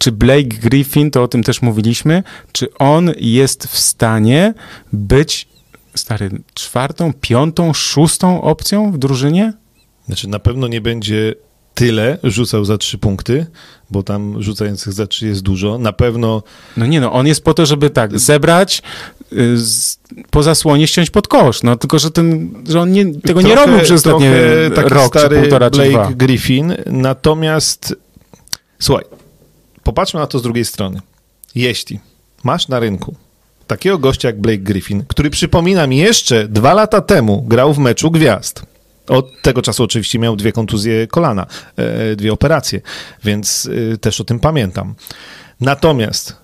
czy 0.00 0.12
Blake 0.12 0.42
Griffin, 0.42 1.10
to 1.10 1.22
o 1.22 1.28
tym 1.28 1.42
też 1.42 1.62
mówiliśmy, 1.62 2.22
czy 2.52 2.74
on 2.74 3.10
jest 3.18 3.66
w 3.66 3.78
stanie 3.78 4.54
być, 4.92 5.48
stary, 5.94 6.30
czwartą, 6.54 7.12
piątą, 7.20 7.72
szóstą 7.72 8.42
opcją 8.42 8.92
w 8.92 8.98
drużynie? 8.98 9.52
Znaczy 10.06 10.28
na 10.28 10.38
pewno 10.38 10.68
nie 10.68 10.80
będzie 10.80 11.34
tyle 11.74 12.18
rzucał 12.22 12.64
za 12.64 12.78
trzy 12.78 12.98
punkty, 12.98 13.46
bo 13.90 14.02
tam 14.02 14.42
rzucających 14.42 14.92
za 14.92 15.06
trzy 15.06 15.26
jest 15.26 15.42
dużo. 15.42 15.78
Na 15.78 15.92
pewno 15.92 16.42
No 16.76 16.86
nie 16.86 17.00
no, 17.00 17.12
on 17.12 17.26
jest 17.26 17.44
po 17.44 17.54
to, 17.54 17.66
żeby 17.66 17.90
tak, 17.90 18.18
zebrać, 18.18 18.82
y, 19.32 19.58
z, 19.58 19.98
po 20.30 20.42
zasłonie 20.42 20.86
ściąć 20.86 21.10
pod 21.10 21.28
kosz, 21.28 21.62
no 21.62 21.76
tylko, 21.76 21.98
że, 21.98 22.10
ten, 22.10 22.50
że 22.68 22.80
on 22.80 22.92
nie, 22.92 23.14
tego 23.14 23.40
nie 23.42 23.52
trochę- 23.52 23.66
robił 23.66 23.84
przez 23.84 24.06
ostatnie 24.06 24.30
rok, 24.76 25.12
czy 25.12 25.18
stary 25.18 25.40
półtora, 25.40 25.70
czy 25.70 25.76
Blake 25.76 25.92
dwa. 25.92 26.10
Griffin. 26.12 26.74
Natomiast 26.86 27.96
słuchaj, 28.78 29.04
popatrzmy 29.90 30.20
na 30.20 30.26
to 30.26 30.38
z 30.38 30.42
drugiej 30.42 30.64
strony. 30.64 31.00
Jeśli 31.54 32.00
masz 32.44 32.68
na 32.68 32.80
rynku 32.80 33.14
takiego 33.66 33.98
gościa 33.98 34.28
jak 34.28 34.40
Blake 34.40 34.58
Griffin, 34.58 35.04
który 35.08 35.30
przypomina 35.30 35.86
mi 35.86 35.96
jeszcze 35.98 36.48
dwa 36.48 36.74
lata 36.74 37.00
temu 37.00 37.42
grał 37.42 37.74
w 37.74 37.78
meczu 37.78 38.10
gwiazd. 38.10 38.62
Od 39.08 39.42
tego 39.42 39.62
czasu 39.62 39.84
oczywiście 39.84 40.18
miał 40.18 40.36
dwie 40.36 40.52
kontuzje 40.52 41.06
kolana, 41.06 41.46
e, 41.76 42.16
dwie 42.16 42.32
operacje, 42.32 42.80
więc 43.24 43.68
e, 43.92 43.98
też 43.98 44.20
o 44.20 44.24
tym 44.24 44.40
pamiętam. 44.40 44.94
Natomiast 45.60 46.36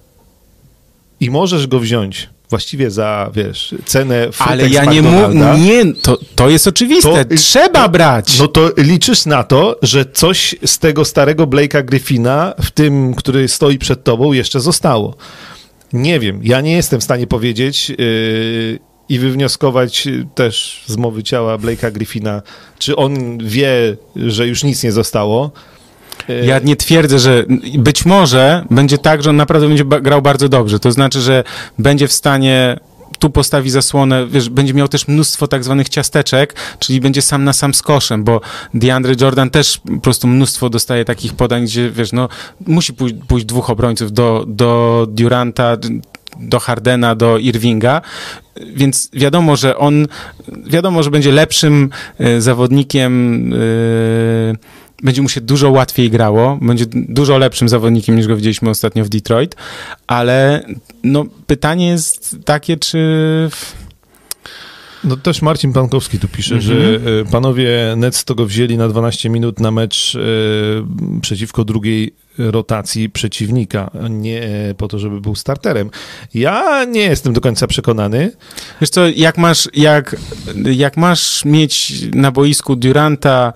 i 1.20 1.30
możesz 1.30 1.66
go 1.66 1.80
wziąć 1.80 2.30
właściwie 2.50 2.90
za, 2.90 3.30
wiesz, 3.34 3.74
cenę 3.84 4.28
Ale 4.38 4.68
ja 4.68 4.84
nie 4.84 5.02
mówię, 5.02 5.58
nie, 5.58 5.94
to, 5.94 6.18
to 6.34 6.48
jest 6.48 6.66
oczywiste, 6.66 7.24
To- 7.24 7.34
trzeba 7.36 7.88
brać. 7.88 8.38
No 8.38 8.48
to 8.48 8.70
liczysz 8.76 9.26
na 9.26 9.44
to, 9.44 9.78
że 9.82 10.04
coś 10.04 10.54
z 10.64 10.78
tego 10.78 11.04
starego 11.04 11.46
Blake'a 11.46 11.84
Griffina 11.84 12.54
w 12.62 12.70
tym, 12.70 13.14
który 13.14 13.48
stoi 13.48 13.78
przed 13.78 14.04
tobą, 14.04 14.32
jeszcze 14.32 14.60
zostało. 14.60 15.16
Nie 15.92 16.20
wiem, 16.20 16.40
ja 16.42 16.60
nie 16.60 16.72
jestem 16.72 17.00
w 17.00 17.04
stanie 17.04 17.26
powiedzieć 17.26 17.88
yy, 17.90 18.78
i 19.08 19.18
wywnioskować 19.18 20.08
też 20.34 20.82
z 20.86 20.96
mowy 20.96 21.22
ciała 21.22 21.58
Blake'a 21.58 21.92
Griffina, 21.92 22.42
czy 22.78 22.96
on 22.96 23.38
wie, 23.38 23.96
że 24.16 24.46
już 24.46 24.64
nic 24.64 24.82
nie 24.82 24.92
zostało. 24.92 25.50
Ja 26.44 26.58
nie 26.58 26.76
twierdzę, 26.76 27.18
że 27.18 27.44
być 27.78 28.06
może 28.06 28.64
będzie 28.70 28.98
tak, 28.98 29.22
że 29.22 29.30
on 29.30 29.36
naprawdę 29.36 29.68
będzie 29.68 29.84
grał 29.84 30.22
bardzo 30.22 30.48
dobrze. 30.48 30.78
To 30.78 30.92
znaczy, 30.92 31.20
że 31.20 31.44
będzie 31.78 32.08
w 32.08 32.12
stanie 32.12 32.78
tu 33.18 33.30
postawi 33.30 33.70
zasłonę, 33.70 34.26
wiesz, 34.26 34.48
będzie 34.48 34.74
miał 34.74 34.88
też 34.88 35.08
mnóstwo 35.08 35.48
tak 35.48 35.64
zwanych 35.64 35.88
ciasteczek, 35.88 36.54
czyli 36.78 37.00
będzie 37.00 37.22
sam 37.22 37.44
na 37.44 37.52
sam 37.52 37.74
z 37.74 37.82
koszem, 37.82 38.24
bo 38.24 38.40
DeAndre 38.74 39.14
Jordan 39.20 39.50
też 39.50 39.80
po 39.94 40.00
prostu 40.00 40.26
mnóstwo 40.28 40.70
dostaje 40.70 41.04
takich 41.04 41.34
podań, 41.34 41.64
gdzie, 41.64 41.90
wiesz, 41.90 42.12
no, 42.12 42.28
musi 42.66 42.94
pójść, 42.94 43.14
pójść 43.28 43.46
dwóch 43.46 43.70
obrońców 43.70 44.12
do, 44.12 44.44
do 44.48 45.06
Duranta, 45.10 45.76
do 46.40 46.60
Hardena, 46.60 47.14
do 47.14 47.38
Irvinga, 47.38 48.00
więc 48.74 49.10
wiadomo, 49.12 49.56
że 49.56 49.76
on, 49.76 50.06
wiadomo, 50.66 51.02
że 51.02 51.10
będzie 51.10 51.32
lepszym 51.32 51.90
e, 52.18 52.40
zawodnikiem, 52.40 53.52
e, 53.52 53.56
będzie 55.02 55.22
mu 55.22 55.28
się 55.28 55.40
dużo 55.40 55.70
łatwiej 55.70 56.10
grało, 56.10 56.58
będzie 56.62 56.84
dużo 56.92 57.38
lepszym 57.38 57.68
zawodnikiem 57.68 58.16
niż 58.16 58.26
go 58.26 58.36
widzieliśmy 58.36 58.70
ostatnio 58.70 59.04
w 59.04 59.08
Detroit, 59.08 59.56
ale 60.06 60.66
no, 61.04 61.24
pytanie 61.46 61.88
jest 61.88 62.36
takie, 62.44 62.76
czy... 62.76 62.98
No 65.04 65.16
też 65.16 65.42
Marcin 65.42 65.72
Pankowski 65.72 66.18
tu 66.18 66.28
pisze, 66.28 66.54
Mhm. 66.54 66.62
że 66.82 67.00
e, 67.20 67.24
panowie 67.24 67.94
Nets 67.96 68.24
to 68.24 68.34
go 68.34 68.46
wzięli 68.46 68.76
na 68.76 68.88
12 68.88 69.28
minut 69.30 69.60
na 69.60 69.70
mecz 69.70 70.14
e, 70.14 70.18
przeciwko 71.20 71.64
drugiej 71.64 72.14
rotacji 72.38 73.10
przeciwnika, 73.10 73.90
nie 74.10 74.48
po 74.76 74.88
to, 74.88 74.98
żeby 74.98 75.20
był 75.20 75.34
starterem. 75.34 75.90
Ja 76.34 76.84
nie 76.84 77.00
jestem 77.00 77.32
do 77.32 77.40
końca 77.40 77.66
przekonany. 77.66 78.32
Wiesz 78.80 78.90
co, 78.90 79.08
jak 79.08 79.38
masz, 79.38 79.68
jak, 79.74 80.16
jak 80.72 80.96
masz 80.96 81.44
mieć 81.44 81.92
na 82.14 82.30
boisku 82.32 82.76
Duranta, 82.76 83.52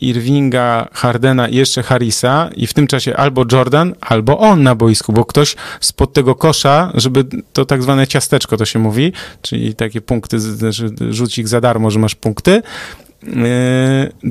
Irvinga, 0.00 0.88
Hardena 0.92 1.48
i 1.48 1.56
jeszcze 1.56 1.82
Harrisa 1.82 2.50
i 2.56 2.66
w 2.66 2.74
tym 2.74 2.86
czasie 2.86 3.16
albo 3.16 3.44
Jordan, 3.52 3.94
albo 4.00 4.38
on 4.38 4.62
na 4.62 4.74
boisku, 4.74 5.12
bo 5.12 5.24
ktoś 5.24 5.56
spod 5.80 6.12
tego 6.12 6.34
kosza, 6.34 6.92
żeby 6.94 7.24
to 7.52 7.64
tak 7.64 7.82
zwane 7.82 8.06
ciasteczko 8.06 8.56
to 8.56 8.64
się 8.64 8.78
mówi, 8.78 9.12
czyli 9.42 9.74
takie 9.74 10.00
punkty, 10.00 10.40
znaczy 10.40 10.90
rzucik 11.10 11.48
za 11.48 11.60
darmo, 11.60 11.90
że 11.90 11.98
masz 11.98 12.14
punkty, 12.14 12.62
yy, 13.22 13.32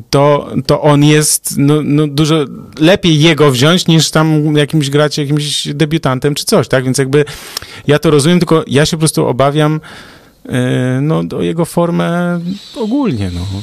to, 0.10 0.52
to 0.66 0.82
on 0.82 1.04
jest 1.04 1.58
no, 1.58 1.82
no 1.84 2.08
dużo 2.08 2.46
lepiej 2.80 3.22
jego 3.22 3.52
wziąć 3.52 3.88
niż 3.88 4.12
tam 4.12 4.56
jakimś 4.56 4.90
grać 4.90 5.18
jakimś 5.18 5.68
debiutantem 5.68 6.36
czy 6.36 6.46
coś, 6.46 6.68
tak? 6.68 6.84
Więc 6.84 6.98
jakby 6.98 7.26
ja 7.88 8.00
to 8.00 8.12
rozumiem, 8.12 8.40
tylko 8.40 8.64
ja 8.68 8.86
się 8.86 8.98
po 8.98 9.00
prostu 9.00 9.28
obawiam 9.28 9.82
yy, 10.46 10.52
no, 11.02 11.24
o 11.38 11.42
jego 11.42 11.66
formę 11.66 12.40
ogólnie, 12.76 13.32
no. 13.34 13.62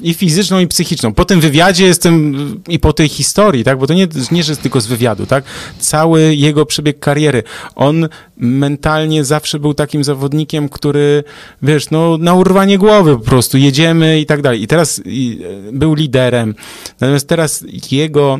I 0.00 0.14
fizyczną, 0.14 0.58
i 0.58 0.66
psychiczną. 0.66 1.14
Po 1.14 1.24
tym 1.24 1.40
wywiadzie 1.40 1.86
jestem 1.86 2.34
i 2.68 2.78
po 2.78 2.92
tej 2.92 3.08
historii, 3.08 3.64
tak? 3.64 3.78
Bo 3.78 3.86
to 3.86 3.94
nie, 3.94 4.08
nie 4.30 4.42
że 4.42 4.52
jest 4.52 4.62
tylko 4.62 4.80
z 4.80 4.86
wywiadu, 4.86 5.26
tak? 5.26 5.44
Cały 5.78 6.34
jego 6.34 6.66
przebieg 6.66 6.98
kariery. 6.98 7.42
On 7.74 8.08
mentalnie 8.36 9.24
zawsze 9.24 9.58
był 9.58 9.74
takim 9.74 10.04
zawodnikiem, 10.04 10.68
który, 10.68 11.24
wiesz, 11.62 11.90
no, 11.90 12.18
na 12.18 12.34
urwanie 12.34 12.78
głowy 12.78 13.16
po 13.18 13.24
prostu, 13.24 13.58
jedziemy 13.58 14.20
i 14.20 14.26
tak 14.26 14.42
dalej. 14.42 14.62
I 14.62 14.66
teraz 14.66 15.02
i, 15.04 15.40
e, 15.68 15.72
był 15.72 15.94
liderem. 15.94 16.54
Natomiast 17.00 17.28
teraz 17.28 17.64
jego 17.90 18.38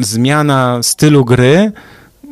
zmiana 0.00 0.78
stylu 0.82 1.24
gry 1.24 1.72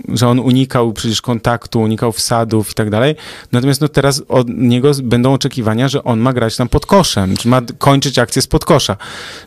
że 0.08 0.28
on 0.28 0.38
unikał 0.38 0.92
przecież 0.92 1.22
kontaktu, 1.22 1.80
unikał 1.80 2.12
wsadów 2.12 2.70
i 2.70 2.74
tak 2.74 2.90
dalej. 2.90 3.14
Natomiast 3.52 3.80
no 3.80 3.88
teraz 3.88 4.22
od 4.28 4.48
niego 4.48 4.92
będą 5.02 5.32
oczekiwania, 5.34 5.88
że 5.88 6.04
on 6.04 6.20
ma 6.20 6.32
grać 6.32 6.56
tam 6.56 6.68
pod 6.68 6.86
koszem, 6.86 7.36
czy 7.36 7.48
ma 7.48 7.62
kończyć 7.78 8.18
akcję 8.18 8.42
z 8.42 8.46
podkosza. 8.46 8.96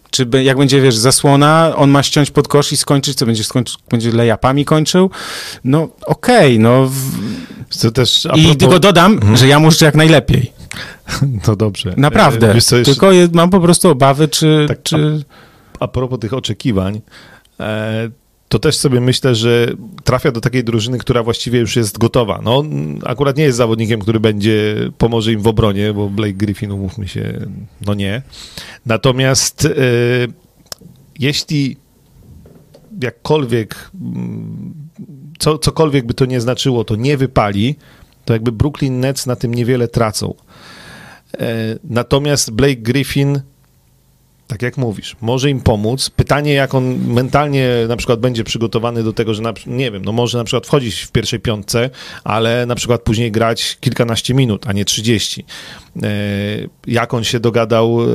Czy 0.10 0.26
be- 0.26 0.44
jak 0.44 0.58
będzie, 0.58 0.82
wiesz, 0.82 0.96
zasłona, 0.96 1.74
on 1.76 1.90
ma 1.90 2.04
ściąć 2.04 2.32
pod 2.32 2.48
kosz 2.48 2.72
i 2.72 2.78
skończyć, 2.78 3.18
co 3.18 3.26
będzie 3.26 3.44
skończyć, 3.44 3.78
będzie 3.90 4.12
lejapami 4.12 4.66
kończył? 4.66 5.10
No 5.64 5.88
okej, 6.06 6.60
no. 6.60 6.86
W... 6.88 7.00
Co 7.70 7.92
też 7.92 8.26
a 8.26 8.36
I 8.36 8.44
propos- 8.44 8.58
tylko 8.58 8.80
dodam, 8.80 9.20
że 9.38 9.48
ja 9.48 9.60
muszę 9.60 9.86
jak 9.86 9.96
najlepiej. 9.96 10.52
To 11.44 11.56
dobrze. 11.56 11.94
Naprawdę. 11.98 12.56
E, 12.56 12.62
co, 12.62 12.78
jeszcze, 12.78 12.92
Tylko 12.92 13.12
je, 13.12 13.28
mam 13.34 13.50
po 13.50 13.60
prostu 13.60 13.90
obawy, 13.90 14.28
czy... 14.28 14.66
Tak, 14.68 14.84
czy... 14.84 15.24
a 15.80 15.88
propos 15.88 16.20
tych 16.20 16.34
oczekiwań, 16.34 17.02
e, 17.60 18.10
to 18.54 18.60
też 18.60 18.78
sobie 18.78 19.02
myślę, 19.02 19.36
że 19.36 19.68
trafia 20.04 20.32
do 20.32 20.42
takiej 20.42 20.64
drużyny, 20.64 20.98
która 20.98 21.24
właściwie 21.24 21.60
już 21.60 21.76
jest 21.76 21.98
gotowa. 21.98 22.42
No, 22.44 22.64
akurat 23.06 23.38
nie 23.38 23.44
jest 23.44 23.58
zawodnikiem, 23.58 24.00
który 24.00 24.20
będzie, 24.20 24.76
pomoże 24.98 25.32
im 25.32 25.42
w 25.42 25.48
obronie, 25.48 25.94
bo 25.94 26.10
Blake 26.10 26.34
Griffin, 26.34 26.72
umówmy 26.72 27.08
się, 27.08 27.48
no 27.86 27.94
nie. 27.94 28.22
Natomiast 28.86 29.66
e, 29.66 29.70
jeśli 31.20 31.78
jakkolwiek, 33.02 33.92
mm, 34.02 34.74
co, 35.40 35.58
cokolwiek 35.58 36.06
by 36.06 36.14
to 36.14 36.26
nie 36.26 36.42
znaczyło, 36.42 36.84
to 36.84 36.96
nie 36.96 37.18
wypali, 37.18 37.76
to 38.26 38.34
jakby 38.34 38.52
Brooklyn 38.52 39.00
Nets 39.00 39.26
na 39.26 39.36
tym 39.36 39.54
niewiele 39.54 39.88
tracą. 39.88 40.34
E, 41.40 41.80
natomiast 41.84 42.52
Blake 42.52 42.82
Griffin 42.82 43.42
tak 44.48 44.62
jak 44.62 44.78
mówisz, 44.78 45.16
może 45.22 45.50
im 45.50 45.62
pomóc. 45.62 46.10
Pytanie, 46.10 46.54
jak 46.54 46.76
on 46.76 46.98
mentalnie 47.08 47.70
na 47.88 47.96
przykład 47.96 48.20
będzie 48.20 48.44
przygotowany 48.44 49.04
do 49.04 49.14
tego, 49.14 49.34
że 49.34 49.42
na, 49.42 49.54
nie 49.68 49.92
wiem, 49.92 50.06
no 50.06 50.12
może 50.12 50.38
na 50.38 50.44
przykład 50.44 50.68
wchodzić 50.68 51.02
w 51.02 51.12
pierwszej 51.12 51.40
piątce, 51.40 51.90
ale 52.24 52.66
na 52.66 52.76
przykład 52.76 53.02
później 53.02 53.32
grać 53.32 53.78
kilkanaście 53.80 54.34
minut, 54.34 54.68
a 54.68 54.74
nie 54.74 54.86
30. 54.86 55.46
E, 56.04 56.08
jak 56.88 57.14
on 57.14 57.24
się 57.24 57.40
dogadał 57.40 58.04
e, 58.04 58.06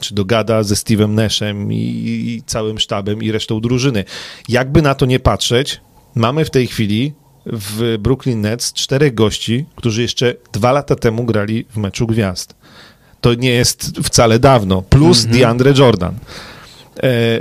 czy 0.00 0.14
dogada 0.14 0.62
ze 0.62 0.74
Steve'em 0.74 1.08
Nashem 1.08 1.72
i, 1.72 1.76
i 1.76 2.42
całym 2.46 2.78
sztabem 2.78 3.22
i 3.22 3.32
resztą 3.32 3.60
drużyny. 3.60 4.04
Jakby 4.48 4.82
na 4.82 4.94
to 4.94 5.06
nie 5.06 5.20
patrzeć, 5.20 5.80
mamy 6.14 6.44
w 6.44 6.50
tej 6.50 6.66
chwili 6.66 7.12
w 7.46 7.96
Brooklyn 7.98 8.40
Nets 8.40 8.72
czterech 8.72 9.14
gości, 9.14 9.66
którzy 9.76 10.02
jeszcze 10.02 10.34
dwa 10.52 10.72
lata 10.72 10.96
temu 10.96 11.24
grali 11.24 11.64
w 11.70 11.76
meczu 11.76 12.06
gwiazd. 12.06 12.59
To 13.20 13.34
nie 13.34 13.50
jest 13.50 13.92
wcale 14.02 14.38
dawno. 14.38 14.82
Plus 14.82 15.24
mm 15.24 15.30
-hmm. 15.30 15.38
DeAndre 15.38 15.72
Jordan. 15.76 16.14
E, 17.02 17.40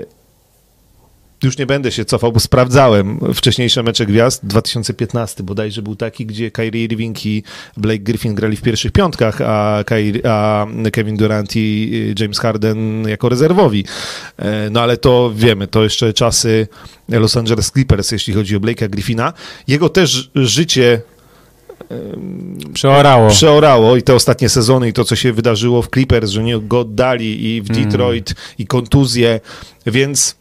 już 1.44 1.58
nie 1.58 1.66
będę 1.66 1.92
się 1.92 2.06
cofał, 2.06 2.32
bo 2.32 2.40
sprawdzałem 2.40 3.20
wcześniejsze 3.34 3.84
mecze 3.84 4.06
gwiazd. 4.06 4.46
2015 4.46 5.44
bodajże 5.44 5.82
był 5.82 5.96
taki, 5.96 6.26
gdzie 6.26 6.52
Kyrie 6.52 6.84
Irving 6.84 7.26
i 7.26 7.44
Blake 7.78 8.00
Griffin 8.00 8.36
grali 8.36 8.58
w 8.58 8.62
pierwszych 8.62 8.92
piątkach, 8.92 9.42
a, 9.42 9.84
Kyrie, 9.86 10.22
a 10.26 10.68
Kevin 10.92 11.18
Durant 11.18 11.56
i 11.56 12.14
James 12.20 12.40
Harden 12.40 13.08
jako 13.08 13.30
rezerwowi. 13.30 13.86
E, 14.38 14.70
no 14.70 14.82
ale 14.82 14.98
to 14.98 15.32
wiemy, 15.36 15.68
to 15.68 15.84
jeszcze 15.84 16.14
czasy 16.14 16.68
Los 17.10 17.38
Angeles 17.38 17.72
Clippers, 17.72 18.12
jeśli 18.12 18.34
chodzi 18.34 18.56
o 18.56 18.60
Blake'a 18.60 18.90
Griffina. 18.90 19.34
Jego 19.68 19.90
też 19.90 20.32
życie 20.36 21.02
Przeorało. 22.74 23.30
Przeorało 23.30 23.96
i 23.96 24.04
te 24.04 24.16
ostatnie 24.16 24.50
sezony 24.50 24.90
i 24.90 24.94
to, 24.94 25.06
co 25.06 25.16
się 25.16 25.34
wydarzyło 25.34 25.82
w 25.82 25.90
Clippers, 25.90 26.32
że 26.32 26.44
nie 26.44 26.60
go 26.60 26.80
oddali 26.80 27.46
i 27.46 27.62
w 27.62 27.72
mm. 27.72 27.84
Detroit 27.84 28.32
mm. 28.32 28.44
i 28.58 28.68
kontuzje, 28.68 29.40
więc 29.86 30.36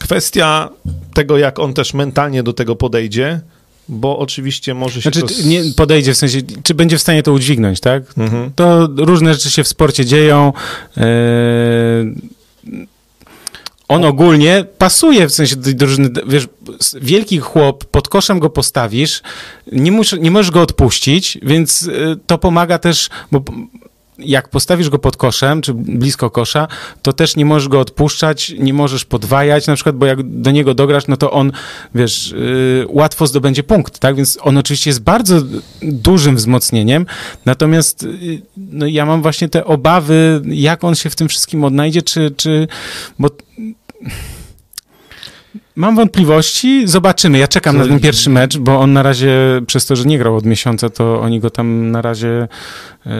kwestia 0.00 0.68
tego, 1.14 1.38
jak 1.38 1.58
on 1.58 1.74
też 1.74 1.94
mentalnie 1.94 2.42
do 2.42 2.52
tego 2.52 2.76
podejdzie, 2.76 3.40
bo 3.88 4.18
oczywiście 4.18 4.74
może 4.74 5.02
się 5.02 5.10
znaczy, 5.10 5.34
to... 5.34 5.48
nie 5.48 5.62
podejdzie, 5.76 6.14
w 6.14 6.16
sensie, 6.16 6.38
czy 6.62 6.74
będzie 6.74 6.98
w 6.98 7.00
stanie 7.00 7.22
to 7.22 7.32
udźwignąć, 7.32 7.80
tak? 7.80 8.02
Mhm. 8.18 8.52
To 8.56 8.88
różne 8.96 9.34
rzeczy 9.34 9.50
się 9.50 9.64
w 9.64 9.68
sporcie 9.68 10.04
dzieją. 10.04 10.52
Yy 10.96 11.04
on 13.90 14.04
ogólnie 14.04 14.64
pasuje 14.78 15.28
w 15.28 15.32
sensie 15.32 15.56
tej 15.56 15.74
drużyny, 15.74 16.10
wiesz, 16.26 16.48
wielki 17.00 17.38
chłop, 17.38 17.84
pod 17.84 18.08
koszem 18.08 18.38
go 18.38 18.50
postawisz, 18.50 19.22
nie, 19.72 19.92
mus, 19.92 20.12
nie 20.20 20.30
możesz 20.30 20.50
go 20.50 20.62
odpuścić, 20.62 21.38
więc 21.42 21.82
y, 21.82 22.18
to 22.26 22.38
pomaga 22.38 22.78
też, 22.78 23.08
bo 23.32 23.42
jak 24.18 24.48
postawisz 24.48 24.90
go 24.90 24.98
pod 24.98 25.16
koszem, 25.16 25.62
czy 25.62 25.74
blisko 25.74 26.30
kosza, 26.30 26.68
to 27.02 27.12
też 27.12 27.36
nie 27.36 27.44
możesz 27.44 27.68
go 27.68 27.80
odpuszczać, 27.80 28.54
nie 28.58 28.74
możesz 28.74 29.04
podwajać, 29.04 29.66
na 29.66 29.74
przykład, 29.74 29.96
bo 29.96 30.06
jak 30.06 30.40
do 30.40 30.50
niego 30.50 30.74
dograsz, 30.74 31.06
no 31.06 31.16
to 31.16 31.30
on, 31.30 31.52
wiesz, 31.94 32.30
yy, 32.30 32.86
łatwo 32.88 33.26
zdobędzie 33.26 33.62
punkt, 33.62 33.98
tak? 33.98 34.16
Więc 34.16 34.38
on 34.42 34.58
oczywiście 34.58 34.90
jest 34.90 35.02
bardzo 35.02 35.36
dużym 35.82 36.36
wzmocnieniem, 36.36 37.06
natomiast 37.46 38.02
yy, 38.02 38.42
no, 38.56 38.86
ja 38.86 39.06
mam 39.06 39.22
właśnie 39.22 39.48
te 39.48 39.64
obawy, 39.64 40.42
jak 40.44 40.84
on 40.84 40.94
się 40.94 41.10
w 41.10 41.16
tym 41.16 41.28
wszystkim 41.28 41.64
odnajdzie, 41.64 42.02
czy, 42.02 42.30
czy 42.36 42.68
bo 43.18 43.28
Mam 45.76 45.96
wątpliwości, 45.96 46.88
zobaczymy. 46.88 47.38
Ja 47.38 47.48
czekam 47.48 47.76
Co? 47.76 47.82
na 47.82 47.88
ten 47.88 48.00
pierwszy 48.00 48.30
mecz, 48.30 48.58
bo 48.58 48.80
on 48.80 48.92
na 48.92 49.02
razie, 49.02 49.32
przez 49.66 49.86
to, 49.86 49.96
że 49.96 50.04
nie 50.04 50.18
grał 50.18 50.36
od 50.36 50.44
miesiąca, 50.44 50.90
to 50.90 51.20
oni 51.20 51.40
go 51.40 51.50
tam 51.50 51.90
na 51.90 52.02
razie 52.02 52.48
e, 53.06 53.10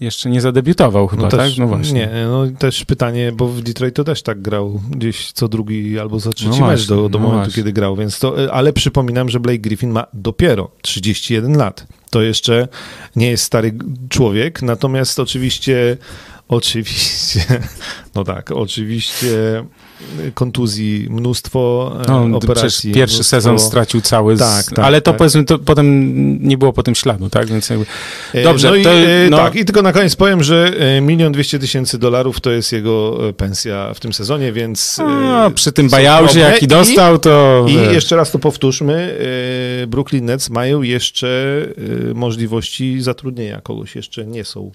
jeszcze 0.00 0.30
nie 0.30 0.40
zadebiutował 0.40 1.06
chyba, 1.06 1.22
no 1.22 1.28
też, 1.28 1.50
tak? 1.50 1.58
No 1.58 1.66
właśnie. 1.66 2.00
Nie, 2.00 2.26
no 2.26 2.46
też 2.58 2.84
pytanie, 2.84 3.32
bo 3.32 3.48
w 3.48 3.62
Detroit 3.62 3.94
to 3.94 4.04
też 4.04 4.22
tak 4.22 4.42
grał 4.42 4.80
gdzieś 4.90 5.32
co 5.32 5.48
drugi 5.48 5.98
albo 5.98 6.20
co 6.20 6.32
trzeci 6.32 6.60
no 6.60 6.66
mecz 6.66 6.86
do, 6.86 7.08
do 7.08 7.18
no 7.18 7.24
momentu, 7.24 7.44
właśnie. 7.44 7.54
kiedy 7.54 7.72
grał, 7.72 7.96
więc 7.96 8.18
to, 8.18 8.44
e, 8.44 8.52
ale 8.52 8.72
przypominam, 8.72 9.28
że 9.28 9.40
Blake 9.40 9.58
Griffin 9.58 9.90
ma 9.90 10.06
dopiero 10.12 10.70
31 10.82 11.56
lat. 11.56 11.86
To 12.10 12.22
jeszcze 12.22 12.68
nie 13.16 13.30
jest 13.30 13.44
stary 13.44 13.74
człowiek, 14.08 14.62
natomiast 14.62 15.20
oczywiście 15.20 15.96
Oczywiście, 16.48 17.40
no 18.14 18.24
tak, 18.24 18.50
oczywiście 18.50 19.64
kontuzji, 20.34 21.06
mnóstwo 21.10 21.92
e, 22.08 22.28
no, 22.28 22.36
operacji. 22.36 22.92
Pierwszy 22.92 23.16
mnóstwo... 23.16 23.36
sezon 23.36 23.58
stracił 23.58 24.00
cały, 24.00 24.36
z... 24.36 24.38
tak, 24.38 24.66
tak, 24.66 24.78
ale 24.78 25.00
to 25.00 25.10
tak. 25.10 25.18
powiedzmy, 25.18 25.44
to 25.44 25.58
potem 25.58 26.48
nie 26.48 26.58
było 26.58 26.72
po 26.72 26.82
tym 26.82 26.94
śladu, 26.94 27.30
tak? 27.30 27.46
Więc 27.46 27.70
jakby... 27.70 27.86
E, 28.34 28.42
Dobrze. 28.42 28.68
No 28.68 28.74
i, 28.74 28.82
to, 28.82 28.90
e, 28.90 29.30
no... 29.30 29.36
Tak, 29.36 29.56
i 29.56 29.64
tylko 29.64 29.82
na 29.82 29.92
koniec 29.92 30.16
powiem, 30.16 30.42
że 30.42 30.72
milion 31.02 31.32
dwieście 31.32 31.58
tysięcy 31.58 31.98
dolarów 31.98 32.40
to 32.40 32.50
jest 32.50 32.72
jego 32.72 33.18
pensja 33.36 33.94
w 33.94 34.00
tym 34.00 34.12
sezonie, 34.12 34.52
więc... 34.52 34.98
No, 34.98 35.50
przy 35.50 35.72
tym 35.72 35.88
buyoutie, 35.88 36.40
jaki 36.40 36.66
dostał, 36.66 37.18
to... 37.18 37.66
I, 37.68 37.72
I 37.72 37.76
jeszcze 37.76 38.16
raz 38.16 38.30
to 38.30 38.38
powtórzmy, 38.38 39.18
Brooklyn 39.86 40.24
Nets 40.24 40.50
mają 40.50 40.82
jeszcze 40.82 41.60
możliwości 42.14 43.02
zatrudnienia 43.02 43.60
kogoś, 43.60 43.96
jeszcze 43.96 44.26
nie 44.26 44.44
są 44.44 44.72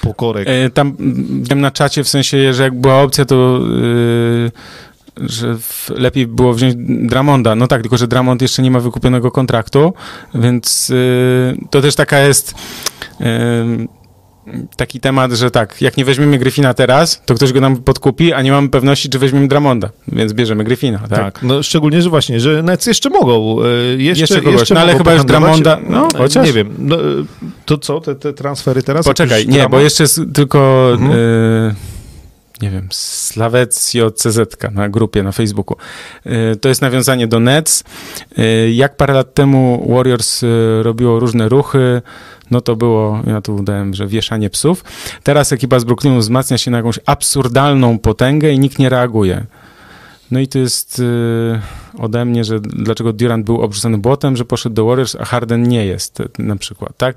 Pokorek. 0.00 0.48
E, 0.48 0.70
tam 0.70 0.96
wiem 1.42 1.60
na 1.60 1.70
czacie, 1.70 2.04
w 2.04 2.08
sensie, 2.08 2.54
że 2.54 2.62
jak 2.62 2.80
była 2.80 3.02
opcja, 3.02 3.24
to 3.24 3.60
yy, 3.60 4.50
że 5.28 5.56
lepiej 5.96 6.26
było 6.26 6.54
wziąć 6.54 6.74
Dramonda. 7.08 7.54
No 7.54 7.66
tak, 7.66 7.82
tylko 7.82 7.96
że 7.96 8.08
Dramond 8.08 8.42
jeszcze 8.42 8.62
nie 8.62 8.70
ma 8.70 8.80
wykupionego 8.80 9.30
kontraktu, 9.30 9.94
więc 10.34 10.88
yy, 10.88 11.56
to 11.70 11.82
też 11.82 11.94
taka 11.94 12.18
jest... 12.20 12.54
Taki 14.76 15.00
temat, 15.00 15.32
że 15.32 15.50
tak, 15.50 15.82
jak 15.82 15.96
nie 15.96 16.04
weźmiemy 16.04 16.38
Gryfina 16.38 16.74
teraz, 16.74 17.22
to 17.26 17.34
ktoś 17.34 17.52
go 17.52 17.60
nam 17.60 17.76
podkupi, 17.76 18.32
a 18.32 18.42
nie 18.42 18.50
mamy 18.50 18.68
pewności, 18.68 19.08
czy 19.08 19.18
weźmiemy 19.18 19.48
Dramonda, 19.48 19.90
więc 20.08 20.32
bierzemy 20.32 20.64
Gryfina, 20.64 20.98
tak? 20.98 21.10
tak 21.10 21.42
no 21.42 21.62
szczególnie, 21.62 22.02
że 22.02 22.10
właśnie, 22.10 22.40
że 22.40 22.62
Nets 22.62 22.86
jeszcze 22.86 23.10
mogą. 23.10 23.62
E, 23.62 23.66
jeszcze, 23.96 24.20
jeszcze 24.20 24.40
kogoś, 24.40 24.60
jeszcze 24.60 24.74
no 24.74 24.80
ale 24.80 24.98
chyba 24.98 25.12
już 25.12 25.24
Dramonda, 25.24 25.78
no 25.88 26.08
e, 26.14 26.18
chociaż. 26.18 26.46
Nie 26.46 26.52
wiem, 26.52 26.74
no, 26.78 26.96
to 27.64 27.78
co, 27.78 28.00
te, 28.00 28.14
te 28.14 28.32
transfery 28.32 28.82
teraz? 28.82 29.06
Poczekaj, 29.06 29.48
nie, 29.48 29.68
bo 29.68 29.80
jeszcze 29.80 30.04
jest 30.04 30.20
tylko... 30.34 30.90
Mhm. 30.92 31.12
Y 31.12 31.91
nie 32.62 32.70
wiem, 32.70 32.88
Slawecjo 32.90 34.10
CZ 34.10 34.38
na 34.72 34.88
grupie 34.88 35.22
na 35.22 35.32
Facebooku. 35.32 35.76
To 36.60 36.68
jest 36.68 36.82
nawiązanie 36.82 37.26
do 37.26 37.40
Nets. 37.40 37.84
Jak 38.72 38.96
parę 38.96 39.14
lat 39.14 39.34
temu 39.34 39.86
Warriors 39.94 40.44
robiło 40.82 41.20
różne 41.20 41.48
ruchy, 41.48 42.02
no 42.50 42.60
to 42.60 42.76
było, 42.76 43.22
ja 43.26 43.40
tu 43.40 43.62
dałem, 43.62 43.94
że 43.94 44.06
wieszanie 44.06 44.50
psów. 44.50 44.84
Teraz 45.22 45.52
ekipa 45.52 45.78
z 45.78 45.84
Brooklynu 45.84 46.18
wzmacnia 46.18 46.58
się 46.58 46.70
na 46.70 46.76
jakąś 46.76 46.98
absurdalną 47.06 47.98
potęgę 47.98 48.52
i 48.52 48.58
nikt 48.58 48.78
nie 48.78 48.88
reaguje. 48.88 49.46
No 50.32 50.40
i 50.40 50.48
to 50.48 50.58
jest 50.58 50.98
y, 50.98 51.60
ode 51.98 52.24
mnie, 52.24 52.44
że 52.44 52.60
dlaczego 52.60 53.12
Durant 53.12 53.46
był 53.46 53.60
obrzucony 53.60 53.98
błotem, 53.98 54.36
że 54.36 54.44
poszedł 54.44 54.74
do 54.74 54.84
Warriors, 54.84 55.16
a 55.20 55.24
Harden 55.24 55.62
nie 55.62 55.86
jest 55.86 56.22
na 56.38 56.56
przykład, 56.56 56.96
tak? 56.96 57.16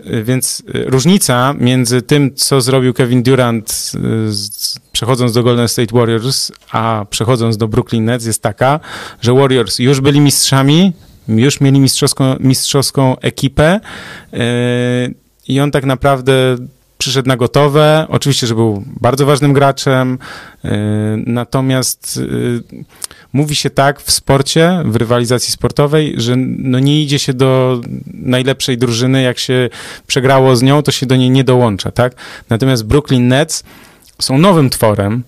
Y, 0.00 0.24
więc 0.24 0.62
y, 0.74 0.84
różnica 0.86 1.54
między 1.58 2.02
tym, 2.02 2.34
co 2.34 2.60
zrobił 2.60 2.94
Kevin 2.94 3.22
Durant 3.22 3.92
przechodząc 4.92 5.32
do 5.32 5.42
Golden 5.42 5.68
State 5.68 5.98
Warriors, 5.98 6.52
a 6.72 7.06
przechodząc 7.10 7.56
do 7.56 7.68
Brooklyn 7.68 8.04
Nets 8.04 8.26
jest 8.26 8.42
taka, 8.42 8.80
że 9.20 9.34
Warriors 9.34 9.78
już 9.78 10.00
byli 10.00 10.20
mistrzami, 10.20 10.92
już 11.28 11.60
mieli 11.60 11.80
mistrzowską, 11.80 12.36
mistrzowską 12.40 13.18
ekipę 13.18 13.80
i 15.48 15.60
on 15.60 15.70
tak 15.70 15.84
naprawdę 15.84 16.56
przyszedł 16.98 17.28
na 17.28 17.36
gotowe. 17.36 18.06
Oczywiście, 18.08 18.46
że 18.46 18.54
był 18.54 18.84
bardzo 18.86 19.26
ważnym 19.26 19.52
graczem, 19.52 20.18
yy, 20.64 20.70
natomiast 21.26 22.16
yy, 22.16 22.84
mówi 23.32 23.56
się 23.56 23.70
tak 23.70 24.00
w 24.00 24.10
sporcie, 24.10 24.82
w 24.84 24.96
rywalizacji 24.96 25.52
sportowej, 25.52 26.14
że 26.16 26.36
no 26.58 26.78
nie 26.78 27.02
idzie 27.02 27.18
się 27.18 27.34
do 27.34 27.80
najlepszej 28.14 28.78
drużyny, 28.78 29.22
jak 29.22 29.38
się 29.38 29.68
przegrało 30.06 30.56
z 30.56 30.62
nią, 30.62 30.82
to 30.82 30.92
się 30.92 31.06
do 31.06 31.16
niej 31.16 31.30
nie 31.30 31.44
dołącza, 31.44 31.90
tak? 31.90 32.14
Natomiast 32.50 32.84
Brooklyn 32.84 33.28
Nets 33.28 33.64
są 34.20 34.38
nowym 34.38 34.70
tworem, 34.70 35.22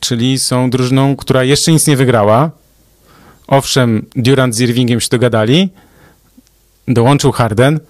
czyli 0.00 0.38
są 0.38 0.70
drużyną, 0.70 1.16
która 1.16 1.44
jeszcze 1.44 1.72
nic 1.72 1.86
nie 1.86 1.96
wygrała, 1.96 2.50
Owszem, 3.48 4.06
Durant 4.16 4.54
z 4.54 4.60
Irvingiem 4.60 5.00
się 5.00 5.08
dogadali, 5.10 5.68
dołączył 6.88 7.32
Harden, 7.32 7.80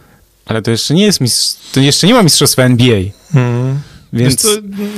ale 0.48 0.62
to 0.62 0.70
jeszcze 0.70 0.94
nie 0.94 1.04
jest 1.04 1.20
mistrz, 1.20 1.56
to 1.72 1.80
jeszcze 1.80 2.06
nie 2.06 2.14
ma 2.14 2.22
mistrzostwa 2.22 2.62
NBA. 2.62 3.00
Hmm. 3.32 3.80
Więc 4.12 4.42
co, 4.42 4.48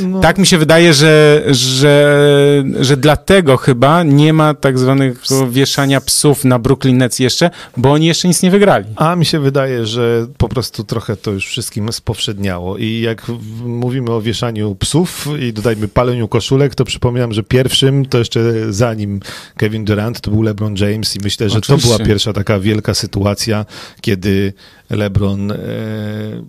no, 0.03 0.21
tak 0.21 0.39
mi 0.39 0.47
się 0.47 0.59
wydaje, 0.59 0.95
że, 0.95 1.43
że, 1.51 2.65
że 2.81 2.97
dlatego 2.97 3.57
chyba 3.57 4.03
nie 4.03 4.33
ma 4.33 4.55
tak 4.55 4.79
zwanego 4.79 5.17
wieszania 5.51 6.01
psów 6.01 6.45
na 6.45 6.59
Brooklyn 6.59 6.99
Nets 6.99 7.19
jeszcze, 7.19 7.51
bo 7.77 7.93
oni 7.93 8.07
jeszcze 8.07 8.29
nic 8.29 8.43
nie 8.43 8.51
wygrali. 8.51 8.87
A 8.97 9.17
mi 9.17 9.27
się 9.27 9.41
wydaje, 9.41 9.87
że 9.87 10.27
po 10.39 10.49
prostu 10.49 10.85
trochę 10.85 11.17
to 11.17 11.31
już 11.31 11.47
wszystkim 11.47 11.93
spowszedniało. 11.93 12.79
I 12.79 13.01
jak 13.01 13.27
mówimy 13.65 14.11
o 14.11 14.21
wieszaniu 14.21 14.75
psów 14.75 15.29
i 15.41 15.53
dodajmy 15.53 15.89
paleniu 15.89 16.29
koszulek, 16.29 16.75
to 16.75 16.85
przypominam, 16.85 17.33
że 17.33 17.43
pierwszym, 17.43 18.07
to 18.07 18.19
jeszcze 18.19 18.73
zanim 18.73 19.21
Kevin 19.57 19.85
Durant, 19.85 20.21
to 20.21 20.31
był 20.31 20.43
LeBron 20.43 20.77
James 20.77 21.17
i 21.17 21.19
myślę, 21.25 21.51
że 21.51 21.59
Oczywiście. 21.59 21.89
to 21.89 21.95
była 21.95 22.09
pierwsza 22.09 22.33
taka 22.33 22.61
wielka 22.61 22.95
sytuacja, 22.95 23.67
kiedy 24.01 24.53
LeBron 24.91 25.53
e, 25.53 25.57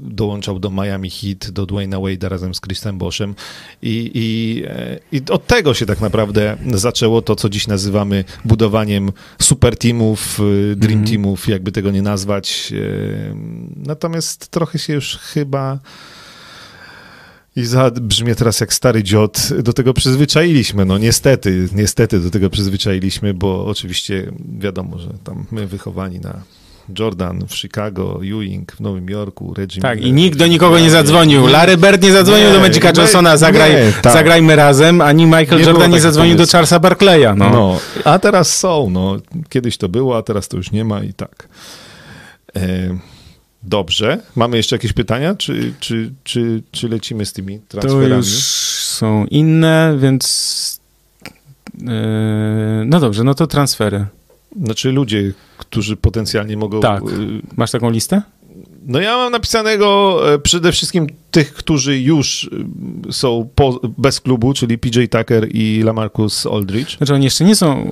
dołączał 0.02 0.60
do 0.60 0.70
Miami 0.70 1.10
Heat, 1.10 1.52
do 1.52 1.66
Dwayna 1.66 1.98
Wade'a 1.98 2.28
razem 2.28 2.56
z 2.56 2.62
Chrisem 2.62 2.98
Boshem 2.98 3.36
i, 3.82 4.12
i, 4.14 4.64
e, 4.68 5.00
i 5.12 5.22
od 5.30 5.48
tego 5.48 5.74
się 5.74 5.86
tak 5.86 6.02
naprawdę 6.02 6.58
zaczęło 6.74 7.22
to, 7.22 7.36
co 7.36 7.50
dziś 7.50 7.68
nazywamy 7.68 8.24
budowaniem 8.46 9.12
super 9.42 9.78
teamów, 9.78 10.40
e, 10.72 10.76
dream 10.76 11.00
Mhm. 11.00 11.08
teamów, 11.08 11.48
jakby 11.48 11.72
tego 11.72 11.92
nie 11.92 12.02
nazwać. 12.02 12.74
Natomiast 13.76 14.48
trochę 14.48 14.80
się 14.80 14.94
już 14.94 15.18
chyba 15.18 15.80
i 17.56 17.66
za 17.66 17.92
brzmię 17.92 18.36
teraz 18.36 18.60
jak 18.60 18.74
stary 18.74 19.04
dziot, 19.04 19.50
do 19.64 19.74
tego 19.74 19.94
przyzwyczailiśmy. 19.94 20.86
No 20.86 20.98
niestety, 20.98 21.70
niestety 21.76 22.20
do 22.20 22.32
tego 22.32 22.50
przyzwyczailiśmy, 22.50 23.34
bo 23.34 23.66
oczywiście 23.66 24.32
wiadomo, 24.60 24.98
że 24.98 25.10
tam 25.24 25.46
my 25.52 25.68
wychowani 25.68 26.20
na 26.20 26.44
Jordan 27.00 27.48
w 27.48 27.56
Chicago, 27.56 28.20
Ewing 28.24 28.72
w 28.72 28.80
Nowym 28.80 29.10
Jorku, 29.10 29.54
Reggie 29.54 29.82
Tak, 29.82 29.98
Miller 29.98 30.10
i 30.10 30.14
nikt 30.14 30.38
do 30.40 30.48
nikogo 30.48 30.80
nie 30.80 30.90
zadzwonił. 30.90 31.48
Larry 31.48 31.78
Bird 31.78 32.04
nie 32.04 32.12
zadzwonił 32.12 32.48
Nie, 32.48 32.54
do 32.54 32.60
Magica 32.60 32.92
Johnsona, 32.98 33.38
zagraj, 33.38 33.72
nie, 33.72 33.94
tak. 34.02 34.14
zagrajmy 34.14 34.56
razem, 34.56 35.02
ani 35.02 35.26
Michael 35.26 35.60
Nie 35.60 35.66
Jordan 35.66 35.92
nie 35.92 36.00
zadzwonił 36.00 36.36
do. 36.38 36.46
Charlesa 36.48 36.80
Barclaya. 36.80 37.36
No. 37.38 37.50
No. 37.50 37.80
a 38.06 38.20
teraz 38.20 38.58
są, 38.58 38.90
no. 38.90 39.18
Kiedyś 39.50 39.78
to 39.78 39.90
było, 39.90 40.18
a 40.18 40.22
teraz 40.24 40.48
to 40.48 40.58
już 40.58 40.72
nie 40.72 40.86
ma 40.86 41.04
i 41.04 41.14
tak. 41.14 41.48
E, 42.56 42.98
dobrze. 43.64 44.20
Mamy 44.36 44.58
jeszcze 44.58 44.76
jakieś 44.76 44.94
pytania, 44.94 45.36
czy, 45.36 45.74
czy, 45.80 46.12
czy, 46.24 46.64
czy 46.72 46.90
lecimy 46.90 47.26
z 47.26 47.34
tymi 47.34 47.60
To 47.60 47.78
transferami? 47.78 48.16
już 48.16 48.28
są 48.84 49.26
inne, 49.26 49.98
więc... 50.00 50.82
Yy, 51.82 51.88
no 52.86 53.00
dobrze, 53.00 53.24
no 53.24 53.34
to 53.34 53.48
transfery. 53.48 54.06
Znaczy 54.64 54.92
ludzie, 54.92 55.34
którzy 55.58 55.98
potencjalnie 55.98 56.58
mogą... 56.58 56.80
Tak. 56.80 57.04
y, 57.04 57.42
Masz 57.58 57.72
taką 57.72 57.90
listę? 57.90 58.22
No 58.86 59.00
ja 59.00 59.18
mam 59.18 59.32
napisanego 59.32 60.20
e, 60.34 60.40
przede 60.40 60.72
wszystkim 60.72 61.08
tych, 61.32 61.54
którzy 61.54 62.00
już 62.00 62.50
y, 63.10 63.14
są 63.14 63.50
po, 63.56 63.80
bez 63.98 64.22
klubu, 64.22 64.54
czyli 64.54 64.78
PJ 64.78 65.00
Tucker 65.10 65.48
i 65.52 65.82
Lamarcus 65.84 66.46
Aldridge. 66.46 66.98
Znaczy 66.98 67.14
oni 67.14 67.24
jeszcze 67.24 67.44
nie 67.46 67.56
są 67.56 67.92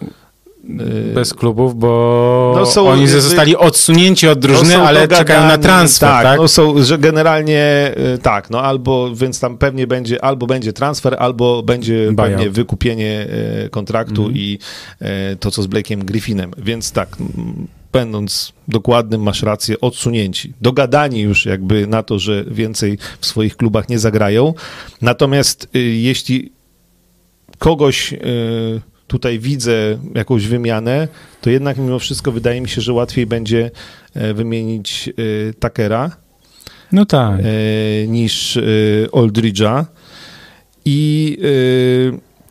bez 1.14 1.34
klubów, 1.34 1.76
bo 1.80 2.54
No 2.58 2.66
są 2.66 2.90
oni 2.90 3.08
zostali 3.08 3.56
odsunięci 3.56 4.28
od 4.28 4.40
drużyny, 4.40 4.78
No 4.78 4.84
ale 4.88 5.00
dogadani, 5.02 5.20
czekają 5.28 5.48
na 5.48 5.58
transfer, 5.58 6.10
tak? 6.10 6.24
Tak, 6.24 6.40
no 6.40 6.48
są, 6.48 6.84
że 6.84 6.98
generalnie 6.98 7.92
y, 8.16 8.18
tak, 8.18 8.50
no 8.50 8.62
albo, 8.62 9.16
więc 9.16 9.40
tam 9.40 9.58
pewnie 9.58 9.88
będzie, 9.88 10.26
albo 10.26 10.48
będzie 10.48 10.74
transfer, 10.74 11.16
albo 11.20 11.64
będzie 11.64 12.12
Buyout. 12.12 12.18
pewnie 12.18 12.50
wykupienie 12.50 13.28
y, 13.66 13.70
kontraktu 13.70 14.22
Mhm. 14.22 14.38
i 14.38 14.60
y, 15.34 15.36
to, 15.36 15.52
co 15.52 15.64
z 15.64 15.68
Blake'em 15.68 16.04
Griffinem. 16.06 16.52
Więc 16.58 16.92
tak, 16.92 17.10
mm, 17.20 17.68
będąc 17.92 18.54
dokładnym, 18.68 19.24
masz 19.24 19.44
rację, 19.44 19.80
odsunięci. 19.82 20.54
Dogadani 20.62 21.20
już 21.22 21.46
jakby 21.46 21.88
na 21.88 22.04
to, 22.04 22.20
że 22.20 22.44
więcej 22.48 22.98
w 23.20 23.26
swoich 23.26 23.58
klubach 23.58 23.90
nie 23.90 24.00
zagrają. 24.00 24.54
Natomiast 25.02 25.68
y, 25.76 25.80
jeśli 25.80 26.52
kogoś 27.58 28.14
y, 28.14 28.18
tutaj 29.10 29.40
widzę 29.40 29.98
jakąś 30.16 30.48
wymianę, 30.48 31.08
to 31.42 31.50
jednak 31.50 31.78
mimo 31.78 32.00
wszystko 32.00 32.32
wydaje 32.32 32.62
mi 32.62 32.70
się, 32.70 32.82
że 32.82 32.94
łatwiej 32.94 33.26
będzie 33.26 33.72
e, 34.14 34.34
wymienić 34.34 35.10
y, 35.20 35.54
Takera 35.60 36.12
No 36.92 37.06
tak. 37.06 37.40
e, 37.40 38.08
niż 38.08 38.60
Aldridge'a. 39.12 39.86
I 40.86 41.38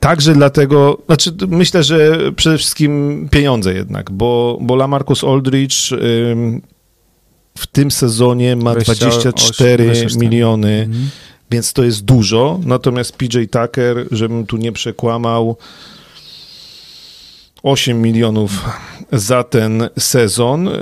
także 0.01 0.33
dlatego, 0.35 0.99
znaczy 1.07 1.33
myślę, 1.49 1.83
że 1.83 2.19
przede 2.37 2.59
wszystkim 2.59 3.29
pieniądze 3.31 3.75
jednak, 3.75 4.11
bo, 4.11 4.59
bo 4.61 4.77
Lamarcus 4.77 5.25
Aldridge 5.25 5.91
w 7.59 7.67
tym 7.67 7.91
sezonie 7.91 8.57
ma 8.57 8.73
28, 8.75 9.11
24 9.11 9.85
24. 9.85 10.27
miliony, 10.27 10.83
Mhm. 10.87 11.11
więc 11.51 11.73
to 11.73 11.85
jest 11.85 12.05
dużo. 12.05 12.61
Natomiast 12.65 13.17
PJ 13.17 13.39
Tucker, 13.51 14.07
żebym 14.11 14.47
tu 14.47 14.57
nie 14.57 14.73
przekłamał, 14.73 15.57
8 17.63 18.03
milionów 18.03 18.65
za 19.13 19.45
ten 19.45 19.89
sezon. 19.99 20.69
E, 20.69 20.73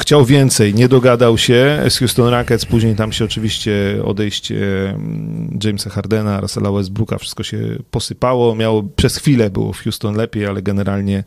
Chciał 0.00 0.24
więcej, 0.24 0.74
nie 0.74 0.88
dogadał 0.88 1.38
się 1.38 1.82
z 1.88 1.98
Houston 1.98 2.28
Rockets, 2.28 2.64
później 2.64 2.96
tam 2.96 3.12
się 3.12 3.24
oczywiście 3.24 3.72
odejście 4.04 4.90
mm, 4.90 5.58
Jamesa 5.64 5.90
Hardena, 5.90 6.40
Russella 6.40 6.72
Westbrooka, 6.72 7.18
wszystko 7.18 7.42
się 7.42 7.58
posypało. 7.90 8.54
Miało, 8.54 8.82
przez 8.96 9.16
chwilę 9.16 9.50
było 9.50 9.72
w 9.72 9.82
Houston 9.82 10.16
lepiej, 10.16 10.46
ale 10.46 10.62
generalnie 10.62 11.24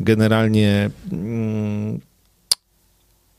generalnie 0.00 0.90
mm, 1.12 2.00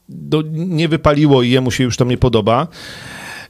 no, 0.09 0.43
nie 0.51 0.87
wypaliło 0.87 1.43
i 1.43 1.49
jemu 1.49 1.71
się 1.71 1.83
już 1.83 1.97
to 1.97 2.05
nie 2.05 2.17
podoba. 2.17 2.67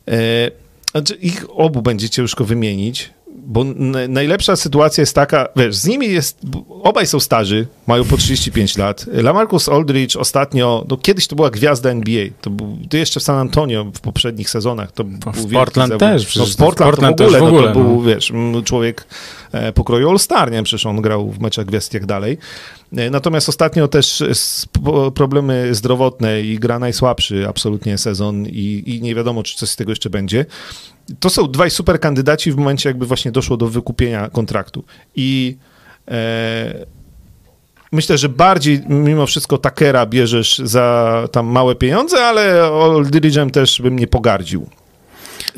E, 0.08 0.52
Znaczy, 0.92 1.16
ich 1.16 1.46
obu 1.50 1.82
będzie 1.82 2.10
ciężko 2.10 2.46
wymienić, 2.46 3.10
bo 3.36 3.64
najlepsza 4.10 4.56
sytuacja 4.56 5.02
jest 5.02 5.16
taka, 5.16 5.48
wiesz, 5.56 5.76
z 5.76 5.88
nimi 5.88 6.08
jest, 6.08 6.40
obaj 6.84 7.08
są 7.08 7.20
starzy, 7.20 7.68
mają 7.88 8.04
po 8.04 8.18
35 8.18 8.78
lat. 8.78 9.06
Lamarcus 9.08 9.70
Aldridge 9.70 10.16
ostatnio, 10.16 10.86
no 10.90 10.98
kiedyś 10.98 11.28
to 11.28 11.36
była 11.36 11.50
gwiazda 11.50 11.90
NBA, 11.90 12.26
to, 12.42 12.50
był, 12.50 12.78
to 12.90 12.98
jeszcze 12.98 13.20
w 13.20 13.24
San 13.24 13.38
Antonio 13.38 13.84
w 13.94 14.00
poprzednich 14.00 14.50
sezonach. 14.50 14.92
To 14.92 15.04
był 15.04 15.34
w 15.34 15.54
Portland 15.54 15.98
też, 16.00 16.36
No, 16.36 16.46
w 16.46 16.50
to 16.50 16.54
w 16.54 16.56
Portland, 16.56 16.92
Portland 16.92 17.18
to 17.18 17.24
w 17.24 17.32
też 17.32 17.42
ogóle, 17.42 17.52
w 17.52 17.54
ogóle, 17.54 17.68
no, 17.68 17.74
to 17.74 17.80
był, 17.80 17.96
no. 17.96 18.02
wiesz, 18.02 18.32
człowiek 18.66 19.08
pokroju 19.76 20.10
All-Star, 20.10 20.52
nie? 20.52 20.64
Przecież 20.64 20.86
on 20.86 21.02
grał 21.02 21.32
w 21.32 21.40
meczach 21.40 21.66
gwiazd 21.66 21.92
tak 21.92 22.06
dalej. 22.06 22.38
E, 22.98 23.10
Natomiast 23.10 23.50
ostatnio 23.50 23.88
też 23.88 24.24
problemy 25.16 25.76
zdrowotne 25.76 26.42
i 26.42 26.60
gra 26.60 26.80
najsłabszy 26.80 27.48
absolutnie 27.48 27.98
sezon 27.98 28.46
i, 28.46 28.84
i 28.86 29.02
nie 29.02 29.16
wiadomo, 29.16 29.44
czy 29.44 29.58
coś 29.58 29.70
z 29.70 29.76
tego 29.76 29.92
jeszcze 29.92 30.10
będzie. 30.10 30.46
To 31.20 31.30
są 31.30 31.52
dwaj 31.52 31.72
super 31.72 32.00
kandydaci 32.00 32.52
w 32.52 32.58
momencie, 32.58 32.90
jakby 32.90 33.06
właśnie 33.06 33.32
doszło 33.32 33.58
do 33.58 33.68
wykupienia 33.68 34.30
kontraktu. 34.30 34.84
I 35.16 35.58
e, 36.08 36.86
myślę, 37.92 38.18
że 38.18 38.30
bardziej 38.30 38.82
mimo 38.90 39.26
wszystko 39.26 39.58
Takera 39.58 40.06
bierzesz 40.06 40.62
za 40.64 41.28
tam 41.32 41.48
małe 41.48 41.76
pieniądze, 41.76 42.26
ale 42.26 42.62
Aldridge'em 42.72 43.52
też 43.52 43.82
bym 43.82 44.00
nie 44.00 44.08
pogardził. 44.08 44.70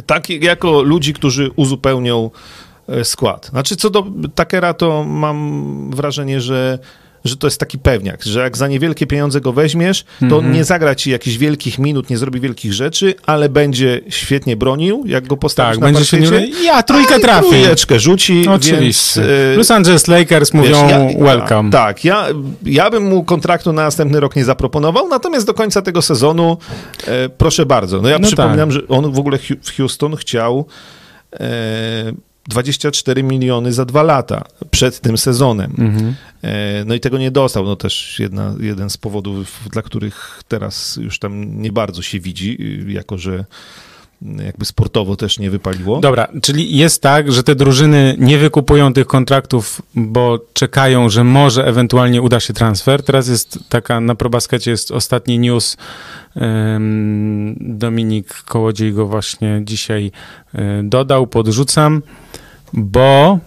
Tak 0.05 0.29
jako 0.29 0.81
ludzi, 0.81 1.13
którzy 1.13 1.51
uzupełnią 1.55 2.25
e, 2.25 2.68
skład. 3.03 3.45
Znaczy 3.45 3.75
co 3.75 3.89
do 3.89 4.05
Takera, 4.35 4.73
to 4.73 5.03
mam 5.03 5.91
wrażenie, 5.95 6.41
że 6.41 6.79
że 7.25 7.37
to 7.37 7.47
jest 7.47 7.59
taki 7.59 7.77
pewniak, 7.79 8.23
że 8.23 8.39
jak 8.39 8.57
za 8.57 8.67
niewielkie 8.67 9.07
pieniądze 9.07 9.41
go 9.41 9.53
weźmiesz, 9.53 10.03
to 10.19 10.25
on 10.25 10.33
Mhm. 10.33 10.53
nie 10.53 10.63
zagra 10.63 10.95
ci 10.95 11.11
jakichś 11.11 11.37
wielkich 11.37 11.79
minut, 11.79 12.09
nie 12.09 12.17
zrobi 12.17 12.39
wielkich 12.39 12.73
rzeczy, 12.73 13.13
ale 13.25 13.49
będzie 13.49 14.01
świetnie 14.09 14.57
bronił, 14.57 15.03
jak 15.05 15.27
go 15.27 15.37
postawisz 15.37 15.71
Tak, 15.75 15.79
na 15.81 15.85
będzie 15.87 16.05
się 16.05 16.17
parkiecie. 16.17 16.47
nie... 16.59 16.63
Ja 16.63 16.83
trójkę 16.83 17.19
trafię. 17.19 17.47
Trójeczkę 17.49 17.99
rzuci, 17.99 18.47
Oczywiście. 18.47 19.21
więc... 19.21 19.29
e, 19.53 19.57
Los 19.57 19.71
Angeles 19.71 20.07
Lakers 20.07 20.53
mówią 20.53 20.69
Wiesz, 20.89 20.91
ja- 21.17 21.25
welcome. 21.25 21.71
Tak, 21.71 22.05
ja, 22.05 22.27
ja 22.65 22.89
bym 22.89 23.03
mu 23.03 23.23
kontraktu 23.23 23.73
na 23.73 23.83
następny 23.83 24.19
rok 24.19 24.35
nie 24.35 24.45
zaproponował, 24.45 25.07
natomiast 25.07 25.45
do 25.45 25.53
końca 25.53 25.81
tego 25.81 26.01
sezonu 26.01 26.57
e, 27.07 27.29
proszę 27.29 27.65
bardzo. 27.65 28.01
No 28.01 28.09
ja 28.09 28.19
No 28.19 28.27
przypominam, 28.27 28.71
że 28.71 28.87
on 28.87 29.11
w 29.11 29.19
ogóle 29.19 29.37
w 29.63 29.75
Houston 29.77 30.15
chciał 30.15 30.65
e, 31.33 31.39
24 32.50 33.24
miliony 33.24 33.74
za 33.74 33.86
dwa 33.86 34.04
lata 34.04 34.43
przed 34.72 35.00
tym 35.00 35.18
sezonem. 35.18 35.72
Mhm. 35.78 36.16
E, 36.41 36.86
no 36.86 36.93
i 36.93 37.00
tego 37.00 37.18
nie 37.18 37.32
dostał. 37.32 37.66
No 37.66 37.76
też 37.76 38.20
jedna, 38.20 38.56
jeden 38.60 38.89
z 38.89 38.97
powodów, 38.97 39.60
dla 39.72 39.82
których 39.82 40.41
teraz 40.47 40.95
już 41.02 41.20
tam 41.20 41.62
nie 41.62 41.72
bardzo 41.72 42.02
się 42.02 42.20
widzi, 42.20 42.58
y, 42.88 42.91
jako 42.91 43.18
że 43.18 43.45
jakby 44.22 44.65
sportowo 44.65 45.15
też 45.15 45.39
nie 45.39 45.49
wypaliło. 45.49 45.99
Dobra, 45.99 46.28
czyli 46.41 46.78
jest 46.78 47.01
tak, 47.01 47.32
że 47.32 47.43
te 47.43 47.55
drużyny 47.55 48.15
nie 48.20 48.38
wykupują 48.38 48.93
tych 48.93 49.07
kontraktów, 49.07 49.82
bo 49.95 50.39
czekają, 50.53 51.09
że 51.09 51.24
może 51.24 51.65
ewentualnie 51.65 52.22
uda 52.22 52.39
się 52.39 52.53
transfer. 52.53 53.03
Teraz 53.03 53.28
jest 53.28 53.59
taka, 53.70 53.99
na 53.99 54.15
probaskecie 54.15 54.72
jest 54.72 54.91
ostatni 54.91 55.39
news, 55.39 55.78
Dominik 57.59 58.34
Kołodziej 58.34 58.93
go 58.93 59.07
właśnie 59.07 59.61
dzisiaj 59.63 60.11
e, 60.53 60.84
dodał, 60.84 61.28
podrzucam, 61.28 62.01
bo 62.74 63.39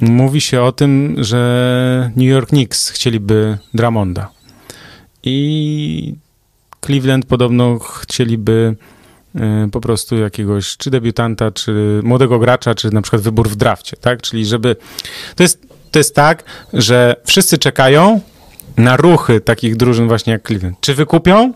mówi 0.00 0.40
się 0.40 0.62
o 0.62 0.72
tym, 0.72 1.16
że 1.18 2.10
New 2.16 2.28
York 2.28 2.48
Knicks 2.48 2.88
chcieliby 2.88 3.58
Dramonda 3.74 4.30
i 5.22 6.14
Cleveland 6.80 7.26
podobno 7.26 7.78
chcieliby 7.78 8.76
po 9.72 9.80
prostu 9.80 10.16
jakiegoś 10.16 10.76
czy 10.76 10.90
debiutanta, 10.90 11.50
czy 11.50 12.00
młodego 12.02 12.38
gracza, 12.38 12.74
czy 12.74 12.94
na 12.94 13.02
przykład 13.02 13.22
wybór 13.22 13.48
w 13.48 13.56
drafcie, 13.56 13.96
tak? 13.96 14.22
Czyli 14.22 14.46
żeby... 14.46 14.76
To 15.36 15.42
jest, 15.42 15.66
to 15.90 15.98
jest 15.98 16.14
tak, 16.14 16.44
że 16.72 17.16
wszyscy 17.24 17.58
czekają 17.58 18.20
na 18.76 18.96
ruchy 18.96 19.40
takich 19.40 19.76
drużyn 19.76 20.08
właśnie 20.08 20.32
jak 20.32 20.46
Cleveland. 20.46 20.76
Czy 20.80 20.94
wykupią 20.94 21.52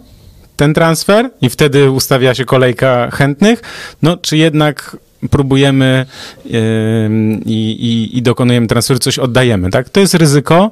ten 0.57 0.75
transfer 0.75 1.31
i 1.41 1.51
wtedy 1.51 1.91
ustawia 1.91 2.35
się 2.35 2.45
kolejka 2.45 3.11
chętnych, 3.11 3.63
no 4.03 4.17
czy 4.17 4.37
jednak 4.37 4.97
próbujemy 5.31 6.07
yy, 6.45 6.61
i, 7.47 8.11
i 8.13 8.23
dokonujemy 8.23 8.67
transferu, 8.67 8.99
coś 8.99 9.19
oddajemy, 9.19 9.71
tak? 9.71 9.89
To 9.89 10.01
jest 10.01 10.15
ryzyko, 10.15 10.71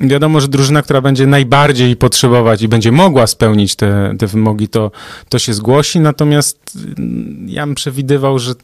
wiadomo, 0.00 0.40
że 0.40 0.48
drużyna, 0.48 0.82
która 0.82 1.00
będzie 1.00 1.26
najbardziej 1.26 1.96
potrzebować 1.96 2.62
i 2.62 2.68
będzie 2.68 2.92
mogła 2.92 3.26
spełnić 3.26 3.76
te, 3.76 4.14
te 4.18 4.26
wymogi, 4.26 4.68
to, 4.68 4.90
to 5.28 5.38
się 5.38 5.54
zgłosi, 5.54 6.00
natomiast 6.00 6.78
mm, 6.98 7.46
ja 7.48 7.66
bym 7.66 7.74
przewidywał, 7.74 8.38
że 8.38 8.54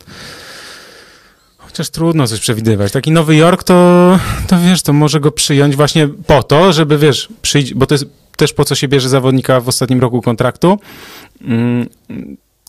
chociaż 1.58 1.90
trudno 1.90 2.26
coś 2.26 2.40
przewidywać. 2.40 2.92
Taki 2.92 3.10
Nowy 3.10 3.36
Jork, 3.36 3.62
to, 3.62 4.18
to 4.46 4.60
wiesz, 4.60 4.82
to 4.82 4.92
może 4.92 5.20
go 5.20 5.32
przyjąć 5.32 5.76
właśnie 5.76 6.08
po 6.08 6.42
to, 6.42 6.72
żeby, 6.72 6.98
wiesz, 6.98 7.28
przyjść, 7.42 7.74
bo 7.74 7.86
to 7.86 7.94
jest 7.94 8.06
też 8.36 8.52
po 8.52 8.64
co 8.64 8.74
się 8.74 8.88
bierze 8.88 9.08
zawodnika 9.08 9.60
w 9.60 9.68
ostatnim 9.68 10.00
roku 10.00 10.22
kontraktu. 10.22 10.78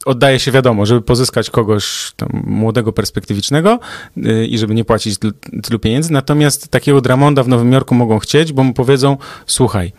Oddaje 0.06 0.40
się 0.40 0.52
wiadomo, 0.52 0.86
żeby 0.86 1.02
pozyskać 1.02 1.50
kogoś 1.50 2.12
młodego, 2.34 2.94
perspektywicznego 2.94 3.80
yy, 4.18 4.48
i 4.48 4.58
żeby 4.58 4.76
nie 4.76 4.86
płacić 4.86 5.18
tylu 5.64 5.80
pieniędzy. 5.80 6.14
Natomiast 6.14 6.68
takiego 6.68 7.02
Dramonda 7.02 7.44
w 7.44 7.48
Nowym 7.48 7.74
Jorku 7.74 7.96
mogą 7.96 8.20
chcieć, 8.20 8.54
bo 8.54 8.64
mu 8.64 8.74
powiedzą, 8.74 9.18
słuchaj, 9.48 9.94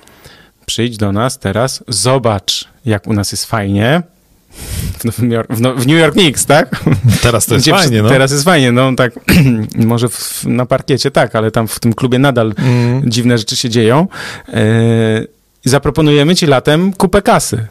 przyjdź 0.66 0.96
do 0.96 1.12
nas 1.12 1.38
teraz, 1.38 1.84
zobacz, 1.88 2.68
jak 2.84 3.07
u 3.07 3.12
nas 3.12 3.32
jest 3.32 3.46
fajnie, 3.46 4.03
w, 4.98 5.05
Nowym 5.05 5.32
York, 5.32 5.53
w, 5.53 5.61
no, 5.61 5.74
w 5.74 5.86
New 5.86 6.00
York 6.00 6.14
Knicks, 6.14 6.46
tak? 6.46 6.84
Teraz 7.22 7.46
to 7.46 7.55
jest 7.55 7.64
Gdzie, 7.64 7.72
fajnie, 7.72 8.03
no. 8.03 8.09
Teraz 8.09 8.32
jest 8.32 8.44
fajnie, 8.44 8.72
no 8.72 8.94
tak, 8.96 9.12
może 9.76 10.09
w, 10.09 10.44
na 10.44 10.66
parkiecie 10.66 11.11
tak, 11.11 11.36
ale 11.36 11.50
tam 11.50 11.68
w 11.68 11.80
tym 11.80 11.92
klubie 11.92 12.18
nadal 12.18 12.55
mm. 12.59 13.11
dziwne 13.11 13.38
rzeczy 13.38 13.57
się 13.57 13.68
dzieją. 13.68 14.09
Yy, 14.48 14.55
zaproponujemy 15.64 16.36
ci 16.36 16.46
latem 16.46 16.92
kupę 16.92 17.22
kasy. 17.22 17.66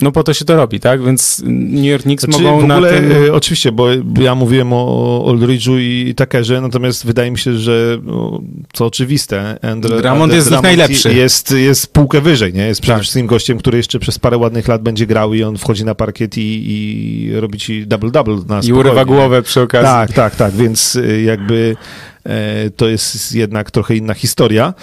No 0.00 0.12
po 0.12 0.22
to 0.22 0.34
się 0.34 0.44
to 0.44 0.56
robi, 0.56 0.80
tak? 0.80 1.04
Więc 1.04 1.42
New 1.46 1.84
York 1.84 2.02
Knicks 2.02 2.24
znaczy, 2.24 2.42
mogą 2.42 2.60
w 2.60 2.64
ogóle, 2.70 2.92
na 2.92 2.98
tym... 2.98 3.12
E, 3.28 3.32
oczywiście, 3.32 3.72
bo 3.72 3.86
ja 4.20 4.34
mówiłem 4.34 4.72
o 4.72 5.24
Oldridge'u 5.26 5.78
i 5.80 6.14
Takerze, 6.14 6.60
natomiast 6.60 7.06
wydaje 7.06 7.30
mi 7.30 7.38
się, 7.38 7.58
że 7.58 7.98
no, 8.02 8.40
co 8.72 8.86
oczywiste, 8.86 9.58
Andre, 9.62 10.02
Drummond 10.02 10.32
jest 10.32 10.50
nich 10.50 10.62
najlepszy. 10.62 11.14
Jest, 11.14 11.50
jest 11.50 11.92
półkę 11.92 12.20
wyżej, 12.20 12.52
nie? 12.52 12.66
Jest 12.66 12.80
przede 12.80 12.94
tak. 12.94 13.02
wszystkim 13.02 13.26
gościem, 13.26 13.58
który 13.58 13.76
jeszcze 13.76 13.98
przez 13.98 14.18
parę 14.18 14.36
ładnych 14.36 14.68
lat 14.68 14.82
będzie 14.82 15.06
grał 15.06 15.34
i 15.34 15.42
on 15.42 15.58
wchodzi 15.58 15.84
na 15.84 15.94
parkiet 15.94 16.38
i, 16.38 16.64
i 16.66 17.40
robi 17.40 17.58
ci 17.58 17.86
double-double 17.86 18.48
na 18.48 18.60
I 18.60 18.72
urywa 18.72 19.04
głowę 19.04 19.42
przy 19.42 19.60
okazji. 19.60 19.86
Tak, 19.86 20.12
tak, 20.12 20.36
tak, 20.36 20.54
więc 20.54 20.96
e, 20.96 21.22
jakby 21.22 21.76
e, 22.24 22.70
to 22.70 22.88
jest 22.88 23.34
jednak 23.34 23.70
trochę 23.70 23.96
inna 23.96 24.14
historia, 24.14 24.74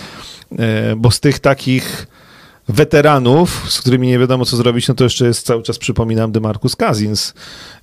e, 0.59 0.95
bo 0.95 1.11
z 1.11 1.19
tych 1.19 1.39
takich 1.39 2.07
weteranów, 2.69 3.65
z 3.71 3.81
którymi 3.81 4.07
nie 4.07 4.19
wiadomo 4.19 4.45
co 4.45 4.57
zrobić, 4.57 4.87
no 4.87 4.93
to 4.93 5.03
jeszcze 5.03 5.25
jest 5.25 5.45
cały 5.45 5.63
czas, 5.63 5.77
przypominam, 5.77 6.31
DeMarcus 6.31 6.75
Cousins. 6.75 7.33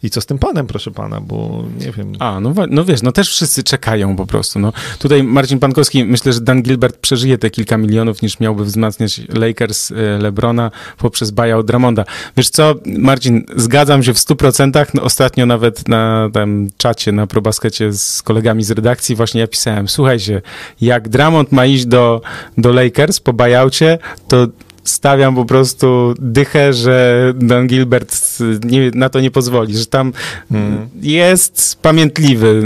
I 0.02 0.10
co 0.10 0.20
z 0.20 0.26
tym 0.26 0.38
panem, 0.38 0.66
proszę 0.66 0.90
pana, 0.90 1.20
bo 1.20 1.64
nie 1.78 1.92
wiem. 1.92 2.12
A, 2.18 2.40
no, 2.40 2.54
no 2.68 2.84
wiesz, 2.84 3.02
no 3.02 3.12
też 3.12 3.28
wszyscy 3.28 3.62
czekają 3.62 4.16
po 4.16 4.26
prostu. 4.26 4.58
No. 4.58 4.72
Tutaj 4.98 5.22
Marcin 5.22 5.58
Pankowski, 5.58 6.04
myślę, 6.04 6.32
że 6.32 6.40
Dan 6.40 6.62
Gilbert 6.62 6.96
przeżyje 6.96 7.38
te 7.38 7.50
kilka 7.50 7.76
milionów, 7.78 8.22
niż 8.22 8.40
miałby 8.40 8.64
wzmacniać 8.64 9.20
Lakers, 9.28 9.90
e, 9.90 9.94
Lebrona 10.18 10.70
poprzez 10.98 11.30
buyout 11.30 11.66
Dramonda. 11.66 12.04
Wiesz 12.36 12.50
co, 12.50 12.74
Marcin, 12.86 13.44
zgadzam 13.56 14.02
się 14.02 14.14
w 14.14 14.18
stu 14.18 14.36
procentach. 14.36 14.94
No, 14.94 15.02
ostatnio 15.02 15.46
nawet 15.46 15.88
na 15.88 16.30
tym 16.32 16.70
czacie, 16.76 17.12
na 17.12 17.26
probaskecie 17.26 17.92
z 17.92 18.22
kolegami 18.22 18.64
z 18.64 18.70
redakcji 18.70 19.16
właśnie 19.16 19.40
ja 19.40 19.46
pisałem, 19.46 19.88
słuchajcie, 19.88 20.42
jak 20.80 21.08
Dramond 21.08 21.52
ma 21.52 21.66
iść 21.66 21.86
do, 21.86 22.20
do 22.58 22.72
Lakers 22.72 23.20
po 23.20 23.32
buyoutie, 23.32 23.98
to 24.28 24.46
stawiam 24.84 25.34
po 25.34 25.44
prostu 25.44 26.14
dychę, 26.18 26.72
że 26.72 27.24
Dan 27.36 27.66
Gilbert 27.66 28.38
nie, 28.64 28.90
na 28.94 29.08
to 29.08 29.20
nie 29.20 29.30
pozwoli, 29.30 29.76
że 29.76 29.86
tam 29.86 30.12
hmm. 30.52 30.88
jest 31.02 31.82
pamiętliwy 31.82 32.62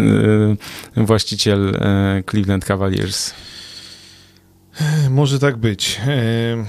e, 0.96 1.04
właściciel 1.04 1.80
Cleveland 2.30 2.64
Cavaliers. 2.64 3.34
Może 5.10 5.38
tak 5.38 5.56
być. 5.56 6.00
E, 6.06 6.64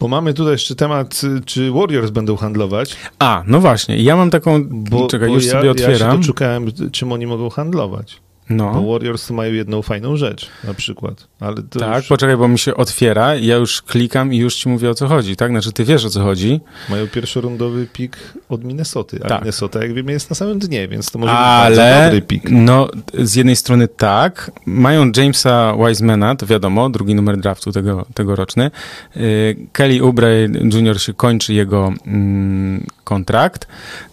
bo 0.00 0.08
mamy 0.08 0.34
tutaj 0.34 0.52
jeszcze 0.52 0.74
temat, 0.74 1.20
czy 1.44 1.70
Warriors 1.72 2.10
będą 2.10 2.36
handlować. 2.36 2.96
A, 3.18 3.42
no 3.46 3.60
właśnie. 3.60 3.96
Ja 3.96 4.16
mam 4.16 4.30
taką... 4.30 4.64
Bo, 4.68 5.06
Czekaj, 5.06 5.28
bo 5.28 5.34
już 5.34 5.46
ja, 5.46 5.52
sobie 5.52 5.70
otwieram. 5.70 6.20
Ja 6.38 6.72
się 6.72 6.90
czym 6.90 7.12
oni 7.12 7.26
mogą 7.26 7.50
handlować. 7.50 8.20
No. 8.50 8.72
Bo 8.74 8.92
Warriors 8.92 9.30
mają 9.30 9.52
jedną 9.52 9.82
fajną 9.82 10.16
rzecz 10.16 10.48
na 10.64 10.74
przykład. 10.74 11.26
Ale 11.40 11.56
tak, 11.62 11.96
już... 11.96 12.06
poczekaj, 12.06 12.36
bo 12.36 12.48
mi 12.48 12.58
się 12.58 12.74
otwiera 12.74 13.34
ja 13.34 13.56
już 13.56 13.82
klikam 13.82 14.34
i 14.34 14.36
już 14.36 14.54
ci 14.54 14.68
mówię 14.68 14.90
o 14.90 14.94
co 14.94 15.08
chodzi, 15.08 15.36
tak? 15.36 15.50
Znaczy 15.50 15.72
ty 15.72 15.84
wiesz 15.84 16.04
o 16.04 16.10
co 16.10 16.22
chodzi. 16.22 16.60
Mają 16.90 17.08
pierwszorundowy 17.08 17.86
pik 17.92 18.16
od 18.48 18.64
Minnesoty, 18.64 19.20
a 19.24 19.28
tak. 19.28 19.40
Minnesota 19.40 19.82
jak 19.82 19.94
wiemy 19.94 20.12
jest 20.12 20.30
na 20.30 20.36
samym 20.36 20.58
dnie, 20.58 20.88
więc 20.88 21.10
to 21.10 21.18
może 21.18 21.32
Ale, 21.32 21.70
być 21.70 21.78
bardzo 21.78 22.04
dobry 22.04 22.22
pik. 22.22 22.50
no 22.50 22.88
z 23.14 23.34
jednej 23.34 23.56
strony 23.56 23.88
tak, 23.88 24.50
mają 24.66 25.10
Jamesa 25.16 25.74
Wisemana, 25.88 26.36
to 26.36 26.46
wiadomo, 26.46 26.90
drugi 26.90 27.14
numer 27.14 27.36
draftu 27.36 27.72
tego, 27.72 28.06
tegoroczny. 28.14 28.70
Y, 29.16 29.56
Kelly 29.72 30.02
Oubre 30.02 30.42
Jr. 30.44 31.00
się 31.00 31.14
kończy 31.14 31.54
jego 31.54 31.92
mm, 32.06 32.86
kontrakt, 33.04 33.66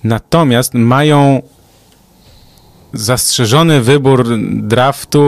natomiast 0.03 0.73
mają 0.73 1.41
zastrzeżony 2.93 3.81
wybór 3.81 4.27
draftu 4.51 5.21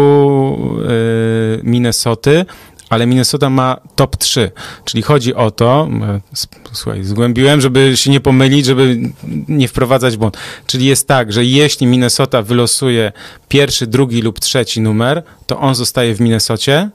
yy, 0.87 1.59
Minnesoty, 1.63 2.45
ale 2.93 3.05
Minnesota 3.05 3.49
ma 3.49 3.77
top 3.95 4.17
3. 4.17 4.51
Czyli 4.85 5.03
chodzi 5.03 5.35
o 5.35 5.51
to, 5.51 5.87
e, 6.01 6.19
słuchaj, 6.71 7.03
zgłębiłem, 7.03 7.61
żeby 7.61 7.97
się 7.97 8.11
nie 8.11 8.19
pomylić, 8.19 8.65
żeby 8.65 8.99
nie 9.47 9.67
wprowadzać 9.67 10.17
błąd. 10.17 10.37
Czyli 10.67 10.85
jest 10.85 11.07
tak, 11.07 11.33
że 11.33 11.45
jeśli 11.45 11.87
Minnesota 11.87 12.41
wylosuje 12.41 13.11
pierwszy, 13.47 13.87
drugi 13.87 14.21
lub 14.21 14.39
trzeci 14.39 14.81
numer, 14.81 15.23
to 15.47 15.59
on 15.59 15.75
zostaje 15.75 16.15
w 16.15 16.21
Minnesocie, 16.21 16.89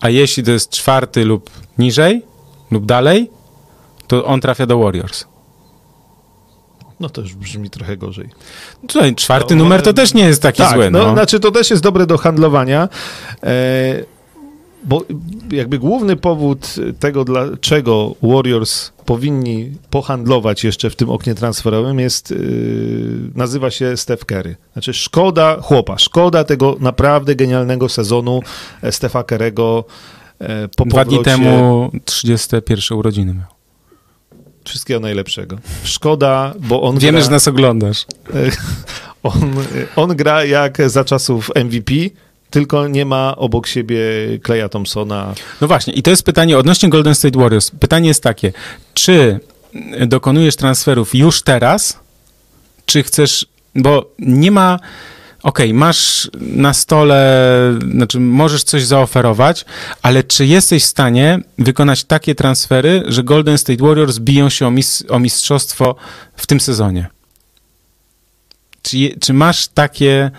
a 0.00 0.08
jeśli 0.10 0.42
to 0.42 0.50
jest 0.50 0.70
czwarty 0.70 1.24
lub 1.24 1.50
niżej, 1.78 2.22
lub 2.70 2.86
dalej, 2.86 3.30
to 4.06 4.24
on 4.24 4.40
trafia 4.40 4.66
do 4.66 4.78
Warriors. 4.78 5.24
No 7.00 7.08
to 7.08 7.20
już 7.20 7.34
brzmi 7.34 7.70
trochę 7.70 7.96
gorzej. 7.96 8.28
Tutaj 8.88 9.14
czwarty 9.14 9.56
no, 9.56 9.64
numer 9.64 9.82
to 9.82 9.92
też 9.92 10.14
nie 10.14 10.24
jest 10.24 10.42
taki 10.42 10.62
tak, 10.62 10.74
zły. 10.74 10.90
No. 10.90 10.98
no, 10.98 11.12
znaczy 11.12 11.40
to 11.40 11.50
też 11.50 11.70
jest 11.70 11.82
dobre 11.82 12.06
do 12.06 12.18
handlowania. 12.18 12.88
E, 13.42 14.18
bo 14.84 15.04
jakby 15.50 15.78
główny 15.78 16.16
powód 16.16 16.74
tego, 17.00 17.24
dlaczego 17.24 18.14
Warriors 18.22 18.92
powinni 19.04 19.72
pohandlować 19.90 20.64
jeszcze 20.64 20.90
w 20.90 20.96
tym 20.96 21.10
oknie 21.10 21.34
transferowym 21.34 22.00
jest, 22.00 22.30
yy, 22.30 22.38
nazywa 23.34 23.70
się 23.70 23.96
Steph 23.96 24.24
Curry. 24.24 24.56
Znaczy 24.72 24.94
szkoda 24.94 25.60
chłopa, 25.60 25.98
szkoda 25.98 26.44
tego 26.44 26.76
naprawdę 26.80 27.34
genialnego 27.34 27.88
sezonu 27.88 28.42
e, 28.82 28.92
Stefa 28.92 29.24
Kerego 29.24 29.84
e, 30.38 30.68
po 30.68 30.84
Dwa 30.84 31.04
powrocie. 31.04 31.16
dni 31.16 31.24
temu 31.24 31.90
31 32.04 32.98
urodziny 32.98 33.34
miał. 33.34 33.57
Wszystkiego 34.68 35.00
najlepszego. 35.00 35.58
Szkoda, 35.84 36.54
bo 36.60 36.82
on. 36.82 36.98
Wiemy, 36.98 37.18
gra, 37.18 37.24
że 37.24 37.30
nas 37.30 37.48
oglądasz. 37.48 38.06
On, 39.22 39.54
on 39.96 40.16
gra 40.16 40.44
jak 40.44 40.90
za 40.90 41.04
czasów 41.04 41.50
MVP, 41.64 41.94
tylko 42.50 42.88
nie 42.88 43.04
ma 43.04 43.36
obok 43.36 43.66
siebie 43.66 43.98
Kleja 44.42 44.68
Thompsona. 44.68 45.34
No 45.60 45.68
właśnie, 45.68 45.92
i 45.92 46.02
to 46.02 46.10
jest 46.10 46.22
pytanie 46.22 46.58
odnośnie 46.58 46.88
Golden 46.88 47.14
State 47.14 47.38
Warriors. 47.38 47.70
Pytanie 47.70 48.08
jest 48.08 48.22
takie, 48.22 48.52
czy 48.94 49.40
dokonujesz 50.06 50.56
transferów 50.56 51.14
już 51.14 51.42
teraz, 51.42 51.98
czy 52.86 53.02
chcesz, 53.02 53.46
bo 53.74 54.10
nie 54.18 54.50
ma 54.50 54.78
okej, 55.42 55.66
okay, 55.66 55.78
masz 55.78 56.30
na 56.40 56.74
stole, 56.74 57.50
znaczy 57.92 58.20
możesz 58.20 58.64
coś 58.64 58.84
zaoferować, 58.84 59.64
ale 60.02 60.24
czy 60.24 60.46
jesteś 60.46 60.84
w 60.84 60.86
stanie 60.86 61.40
wykonać 61.58 62.04
takie 62.04 62.34
transfery, 62.34 63.02
że 63.06 63.22
Golden 63.22 63.58
State 63.58 63.84
Warriors 63.84 64.18
biją 64.18 64.48
się 64.48 64.66
o, 64.66 64.70
mis 64.70 65.04
o 65.08 65.18
mistrzostwo 65.18 65.96
w 66.36 66.46
tym 66.46 66.60
sezonie? 66.60 67.06
Czy, 68.82 68.96
czy 69.20 69.32
masz 69.32 69.68
takie, 69.68 70.30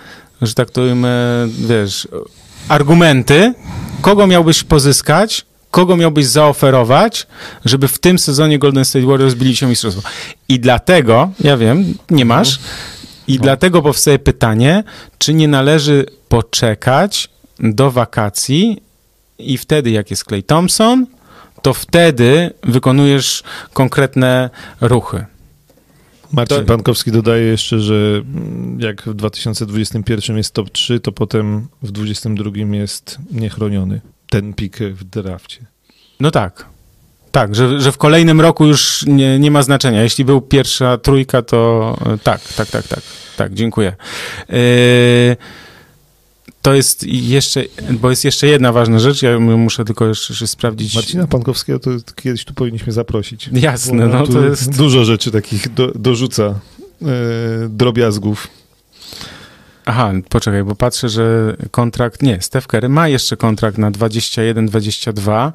że 0.41 0.53
tak 0.53 0.69
to 0.69 0.81
ujmę, 0.81 1.47
wiesz, 1.59 2.07
argumenty, 2.67 3.53
kogo 4.01 4.27
miałbyś 4.27 4.63
pozyskać, 4.63 5.45
kogo 5.71 5.97
miałbyś 5.97 6.25
zaoferować, 6.25 7.27
żeby 7.65 7.87
w 7.87 7.99
tym 7.99 8.19
sezonie 8.19 8.59
Golden 8.59 8.85
State 8.85 9.05
Warriors 9.05 9.33
bili 9.33 9.55
się 9.55 9.67
mistrzostwo? 9.67 10.01
I 10.49 10.59
dlatego, 10.59 11.31
ja 11.39 11.57
wiem, 11.57 11.93
nie 12.09 12.25
masz, 12.25 12.59
i 13.29 13.37
no. 13.37 13.43
dlatego 13.43 13.81
powstaje 13.81 14.19
pytanie, 14.19 14.83
czy 15.17 15.33
nie 15.33 15.47
należy 15.47 16.05
poczekać 16.29 17.29
do 17.59 17.91
wakacji 17.91 18.81
i 19.39 19.57
wtedy, 19.57 19.91
jak 19.91 20.09
jest 20.11 20.23
Clay 20.23 20.43
Thompson, 20.43 21.05
to 21.61 21.73
wtedy 21.73 22.53
wykonujesz 22.63 23.43
konkretne 23.73 24.49
ruchy. 24.81 25.25
Marcin 26.31 26.65
Pankowski 26.65 27.11
dodaje 27.11 27.43
jeszcze, 27.43 27.79
że 27.79 28.21
jak 28.77 29.01
w 29.01 29.13
2021 29.13 30.37
jest 30.37 30.53
top 30.53 30.69
3, 30.69 30.99
to 30.99 31.11
potem 31.11 31.67
w 31.81 31.91
2022 31.91 32.75
jest 32.75 33.17
niechroniony. 33.31 34.01
Ten 34.29 34.53
pik 34.53 34.77
w 34.77 35.03
drafcie. 35.03 35.65
No 36.19 36.31
tak. 36.31 36.65
Tak, 37.31 37.55
że, 37.55 37.81
że 37.81 37.91
w 37.91 37.97
kolejnym 37.97 38.41
roku 38.41 38.65
już 38.65 39.05
nie, 39.07 39.39
nie 39.39 39.51
ma 39.51 39.63
znaczenia. 39.63 40.03
Jeśli 40.03 40.25
był 40.25 40.41
pierwsza 40.41 40.97
trójka, 40.97 41.41
to 41.41 41.97
e, 42.05 42.17
tak, 42.17 42.41
tak, 42.53 42.69
tak, 42.69 42.87
tak. 42.87 43.01
Tak, 43.37 43.53
dziękuję. 43.53 43.95
Yy, 44.49 45.37
to 46.61 46.73
jest 46.73 47.03
jeszcze, 47.03 47.63
bo 47.91 48.09
jest 48.09 48.25
jeszcze 48.25 48.47
jedna 48.47 48.71
ważna 48.71 48.99
rzecz, 48.99 49.21
ja 49.21 49.39
muszę 49.39 49.85
tylko 49.85 50.07
jeszcze 50.07 50.33
jeszcze 50.33 50.47
sprawdzić. 50.47 50.95
Marcina 50.95 51.27
Pankowskiego 51.27 51.79
to 51.79 51.91
kiedyś 52.15 52.45
tu 52.45 52.53
powinniśmy 52.53 52.93
zaprosić. 52.93 53.49
Jasne, 53.53 54.07
no 54.07 54.27
to 54.27 54.45
jest... 54.45 54.77
Dużo 54.77 55.05
rzeczy 55.05 55.31
takich 55.31 55.73
do, 55.73 55.91
dorzuca, 55.95 56.43
e, 56.43 56.55
drobiazgów. 57.69 58.47
Aha, 59.85 60.11
poczekaj, 60.29 60.63
bo 60.63 60.75
patrzę, 60.75 61.09
że 61.09 61.55
kontrakt, 61.71 62.21
nie, 62.21 62.41
Steph 62.41 62.67
Curry 62.67 62.89
ma 62.89 63.07
jeszcze 63.07 63.37
kontrakt 63.37 63.77
na 63.77 63.91
21-22 63.91 65.51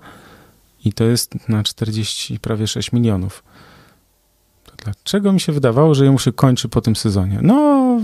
i 0.84 0.92
to 0.92 1.04
jest 1.04 1.48
na 1.48 1.62
40, 1.62 2.38
prawie 2.40 2.66
6 2.66 2.92
milionów. 2.92 3.42
To 4.64 4.72
dlaczego 4.84 5.32
mi 5.32 5.40
się 5.40 5.52
wydawało, 5.52 5.94
że 5.94 6.04
jemu 6.04 6.18
się 6.18 6.32
kończy 6.32 6.68
po 6.68 6.80
tym 6.80 6.96
sezonie? 6.96 7.38
No, 7.42 8.00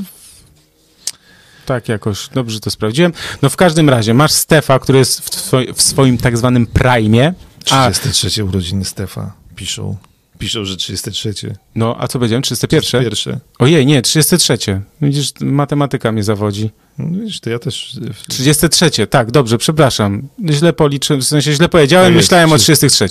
tak 1.67 1.89
jakoś, 1.89 2.29
dobrze 2.29 2.61
to 2.61 2.71
sprawdziłem. 2.71 3.13
No 3.43 3.49
w 3.51 3.57
każdym 3.57 3.89
razie, 3.89 4.15
masz 4.15 4.33
Stefa, 4.33 4.79
który 4.79 4.99
jest 4.99 5.21
w, 5.21 5.31
twoi- 5.31 5.75
w 5.75 5.83
swoim 5.83 6.19
tak 6.19 6.39
zwanym 6.39 6.67
prime, 6.67 7.35
a, 7.71 7.91
33 7.91 8.45
urodziny 8.45 8.85
Stefa 8.85 9.33
piszą. 9.57 9.97
Piszą, 10.41 10.65
że 10.65 10.77
33. 10.77 11.35
no 11.75 11.97
a 11.99 12.09
co 12.09 12.19
powiedziałem, 12.19 12.43
31? 12.43 13.03
Pierwsze. 13.03 13.41
Ojej, 13.59 13.87
nie, 13.87 14.03
33. 14.03 14.59
Widzisz, 15.03 15.33
matematyka 15.41 16.13
mnie 16.13 16.23
zawodzi. 16.23 16.71
No 16.99 17.21
widzisz, 17.21 17.41
to 17.41 17.51
ja 17.51 17.59
też... 17.59 17.99
e, 18.11 18.13
w- 18.13 18.27
33, 18.29 19.07
tak, 19.07 19.31
dobrze, 19.31 19.59
przepraszam. 19.59 20.29
Źle 20.51 20.73
policzyłem, 20.73 21.21
w 21.23 21.25
sensie 21.25 21.53
źle 21.53 21.69
powiedziałem, 21.69 22.07
Tak 22.09 22.15
jest, 22.17 22.27
myślałem 22.29 22.53
o 22.53 22.57
trzy- 22.57 22.63
33. 22.77 23.09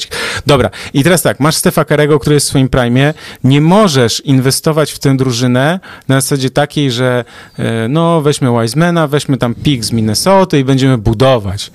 Dobra, 0.48 0.70
i 0.94 1.04
teraz 1.04 1.22
tak, 1.22 1.40
masz 1.40 1.56
Stefa 1.56 1.86
Karego, 1.86 2.20
który 2.20 2.34
jest 2.34 2.46
w 2.46 2.50
swoim 2.50 2.70
prime, 2.70 3.14
nie 3.44 3.62
możesz 3.62 4.20
inwestować 4.20 4.92
w 4.92 5.00
tę 5.00 5.18
drużynę 5.18 5.80
na 6.08 6.22
zasadzie 6.22 6.50
takiej, 6.50 6.92
że 6.92 7.26
e, 7.58 7.88
no 7.88 8.22
weźmy 8.22 8.62
Wisemana, 8.62 9.08
weźmy 9.08 9.38
tam 9.38 9.56
pik 9.56 9.84
z 9.86 9.92
Minnesota 9.92 10.58
i 10.58 10.64
będziemy 10.64 10.98
budować. 10.98 11.72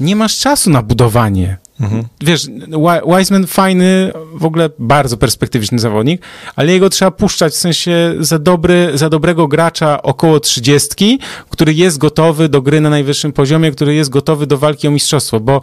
Nie 0.00 0.16
masz 0.16 0.38
czasu 0.38 0.70
na 0.70 0.82
budowanie. 0.82 1.56
Mhm. 1.80 2.04
Wiesz, 2.20 2.46
Wi- 2.46 3.16
Wiseman 3.18 3.46
fajny, 3.46 4.12
w 4.34 4.44
ogóle 4.44 4.70
bardzo 4.78 5.16
perspektywiczny 5.16 5.78
zawodnik, 5.78 6.22
ale 6.56 6.72
jego 6.72 6.90
trzeba 6.90 7.10
puszczać 7.10 7.52
w 7.52 7.56
sensie 7.56 8.14
za, 8.20 8.38
dobry, 8.38 8.90
za 8.94 9.10
dobrego 9.10 9.48
gracza 9.48 10.02
około 10.02 10.40
trzydziestki, 10.40 11.18
który 11.50 11.74
jest 11.74 11.98
gotowy 11.98 12.48
do 12.48 12.62
gry 12.62 12.80
na 12.80 12.90
najwyższym 12.90 13.32
poziomie, 13.32 13.70
który 13.70 13.94
jest 13.94 14.10
gotowy 14.10 14.46
do 14.46 14.58
walki 14.58 14.88
o 14.88 14.90
mistrzostwo, 14.90 15.40
bo 15.40 15.60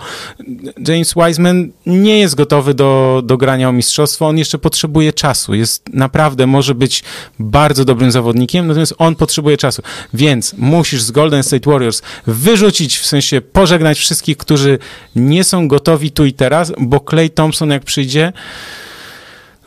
James 0.87 1.13
Wiseman 1.13 1.71
nie 1.85 2.19
jest 2.19 2.35
gotowy 2.35 2.73
do, 2.73 3.21
do 3.25 3.37
grania 3.37 3.69
o 3.69 3.71
mistrzostwo, 3.71 4.27
on 4.27 4.37
jeszcze 4.37 4.57
potrzebuje 4.57 5.13
czasu, 5.13 5.53
jest 5.53 5.89
naprawdę, 5.93 6.47
może 6.47 6.75
być 6.75 7.03
bardzo 7.39 7.85
dobrym 7.85 8.11
zawodnikiem, 8.11 8.67
natomiast 8.67 8.93
on 8.97 9.15
potrzebuje 9.15 9.57
czasu, 9.57 9.81
więc 10.13 10.53
musisz 10.57 11.01
z 11.01 11.11
Golden 11.11 11.43
State 11.43 11.71
Warriors 11.71 12.01
wyrzucić, 12.27 12.97
w 12.97 13.05
sensie 13.05 13.41
pożegnać 13.41 13.99
wszystkich, 13.99 14.37
którzy 14.37 14.79
nie 15.15 15.43
są 15.43 15.67
gotowi 15.67 16.00
tu 16.09 16.25
i 16.25 16.33
teraz, 16.33 16.73
bo 16.79 16.99
Clay 17.09 17.29
Thompson 17.29 17.69
jak 17.69 17.83
przyjdzie, 17.83 18.33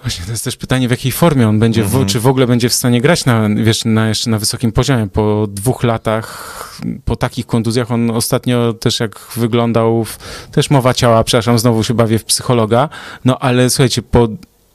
Właśnie, 0.05 0.25
to 0.25 0.31
jest 0.31 0.45
też 0.45 0.57
pytanie, 0.57 0.89
w 0.89 0.91
jakiej 0.91 1.13
formie 1.13 1.49
on 1.49 1.59
będzie, 1.59 1.85
w, 1.85 2.07
czy 2.07 2.21
w 2.21 2.27
ogóle 2.27 2.47
będzie 2.47 2.69
w 2.69 2.75
stanie 2.75 3.01
grać 3.01 3.25
na, 3.25 3.49
wiesz, 3.49 3.85
na, 3.85 4.09
jeszcze 4.09 4.31
na 4.31 4.39
wysokim 4.39 4.73
poziomie. 4.73 5.09
Po 5.13 5.47
dwóch 5.51 5.83
latach, 5.83 6.79
po 7.05 7.17
takich 7.17 7.47
kontuzjach, 7.47 7.91
on 7.91 8.11
ostatnio 8.11 8.73
też 8.73 9.01
jak 9.01 9.21
wyglądał, 9.37 10.05
w, 10.05 10.19
też 10.53 10.71
mowa 10.71 10.95
ciała, 10.95 11.25
przepraszam, 11.25 11.59
znowu 11.59 11.85
się 11.85 11.95
bawię 11.95 12.19
w 12.19 12.25
psychologa, 12.25 12.89
no 13.25 13.39
ale 13.39 13.71
słuchajcie, 13.71 14.03
po 14.03 14.29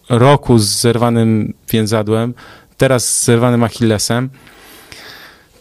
roku 0.10 0.60
z 0.60 0.68
zerwanym 0.68 1.54
więzadłem, 1.70 2.34
teraz 2.78 3.20
z 3.20 3.26
zerwanym 3.26 3.64
achillesem, 3.64 4.30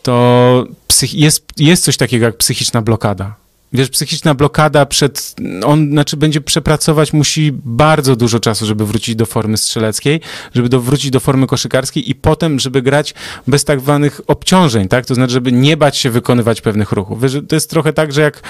to 0.03 0.67
jest, 1.13 1.45
jest 1.57 1.85
coś 1.85 1.97
takiego 1.97 2.27
jak 2.27 2.37
psychiczna 2.37 2.83
blokada. 2.83 3.35
Wiesz, 3.73 3.89
psychiczna 3.89 4.35
blokada 4.35 4.87
przed, 4.87 5.35
on, 5.65 5.91
znaczy 5.91 6.17
będzie 6.17 6.41
przepracować, 6.41 7.13
musi 7.13 7.53
bardzo 7.53 8.17
dużo 8.17 8.41
czasu, 8.41 8.67
żeby 8.67 8.87
wrócić 8.87 9.17
do 9.17 9.27
formy 9.27 9.57
strzeleckiej, 9.57 10.21
żeby 10.55 10.69
do, 10.69 10.81
wrócić 10.81 11.11
do 11.11 11.21
formy 11.21 11.47
koszykarskiej 11.47 12.11
i 12.11 12.15
potem, 12.15 12.59
żeby 12.59 12.83
grać 12.83 13.15
bez 13.47 13.65
tak 13.65 13.81
zwanych 13.81 14.21
obciążeń, 14.27 14.89
tak? 14.89 15.07
To 15.07 15.15
znaczy, 15.15 15.33
żeby 15.33 15.53
nie 15.53 15.77
bać 15.77 15.97
się 15.97 16.11
wykonywać 16.11 16.61
pewnych 16.61 16.93
ruchów. 16.93 17.23
Wiesz, 17.23 17.37
to 17.49 17.57
jest 17.57 17.71
trochę 17.71 17.93
tak, 17.93 18.13
że 18.13 18.21
jak, 18.21 18.43